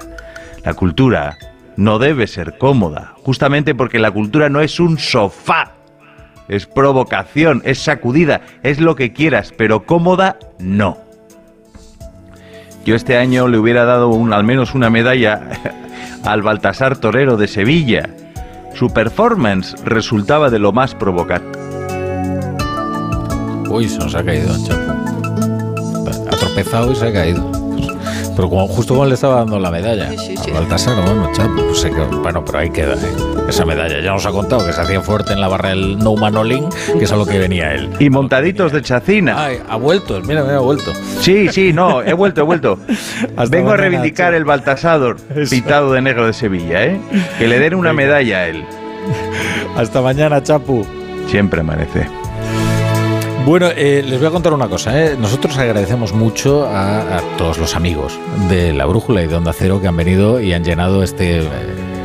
[0.64, 1.38] La cultura
[1.76, 5.74] no debe ser cómoda, justamente porque la cultura no es un sofá,
[6.48, 11.00] es provocación, es sacudida, es lo que quieras, pero cómoda no.
[12.86, 15.42] Yo este año le hubiera dado un, al menos una medalla
[16.24, 18.10] al Baltasar Torero de Sevilla.
[18.76, 21.58] Su performance resultaba de lo más provocante.
[23.70, 24.54] Uy, se nos ha caído.
[26.54, 27.52] Tropezado y se ha caído.
[28.36, 31.90] Pero como, justo cuando le estaba dando la medalla a Baltasar, bueno, Chapo, pues se
[31.92, 32.98] quedó- bueno, pero ahí queda ¿eh?
[33.50, 34.00] esa medalla.
[34.02, 36.66] Ya nos ha contado que se hacía fuerte en la barra del No Manolín,
[36.98, 37.90] que es a lo que venía él.
[38.00, 39.36] Y montaditos de chacina.
[39.46, 40.92] Ay, ha vuelto, mira, mira, ha vuelto.
[41.22, 42.78] Sí, sí, no, he vuelto, he vuelto.
[43.36, 45.18] Hasta Vengo a reivindicar el Baltasador
[45.50, 47.00] pintado de negro de Sevilla, ¿eh?
[47.40, 48.64] Que le den una medalla a él.
[49.76, 50.86] Hasta mañana, Chapu.
[51.28, 52.08] Siempre amanece.
[53.46, 55.04] Bueno, eh, les voy a contar una cosa.
[55.04, 55.18] ¿eh?
[55.20, 58.18] Nosotros agradecemos mucho a, todos los amigos
[58.50, 61.48] de La Brújula y de Onda Cero que han venido y han llenado este, eh,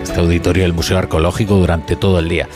[0.02, 2.48] este auditorio del Museo Arqueológico durante todo el día.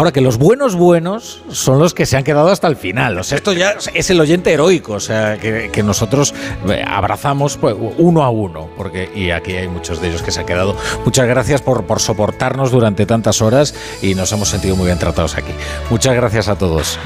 [0.00, 3.18] Ahora que los buenos buenos son los que se han quedado hasta el final.
[3.18, 6.32] Esto ya es el oyente heroico, o sea, que, nosotros
[6.70, 10.40] eh, abrazamos pues, uno a uno, porque y aquí hay muchos de ellos que se
[10.40, 10.74] han quedado.
[11.04, 15.36] Muchas gracias por, por soportarnos durante tantas horas y nos hemos sentido muy bien tratados
[15.36, 15.52] aquí.
[15.90, 16.98] Muchas gracias a todos.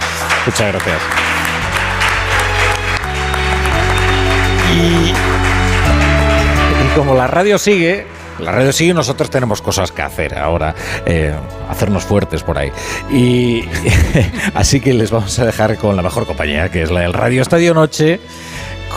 [0.46, 1.02] Muchas gracias.
[4.72, 5.12] Y
[6.96, 8.06] como la radio sigue,
[8.38, 10.74] la radio sigue y nosotros tenemos cosas que hacer ahora,
[11.06, 11.34] eh,
[11.68, 12.70] hacernos fuertes por ahí.
[13.10, 13.64] Y
[14.54, 17.42] así que les vamos a dejar con la mejor compañía, que es la del Radio
[17.42, 18.20] Estadio Noche,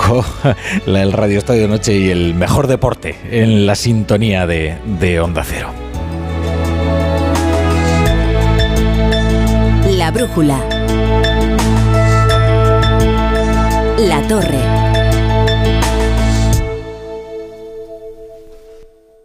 [0.85, 5.43] la del Radio Estadio Noche y el mejor deporte en la sintonía de, de Onda
[5.43, 5.71] Cero.
[9.97, 10.59] La brújula.
[13.97, 14.76] La torre.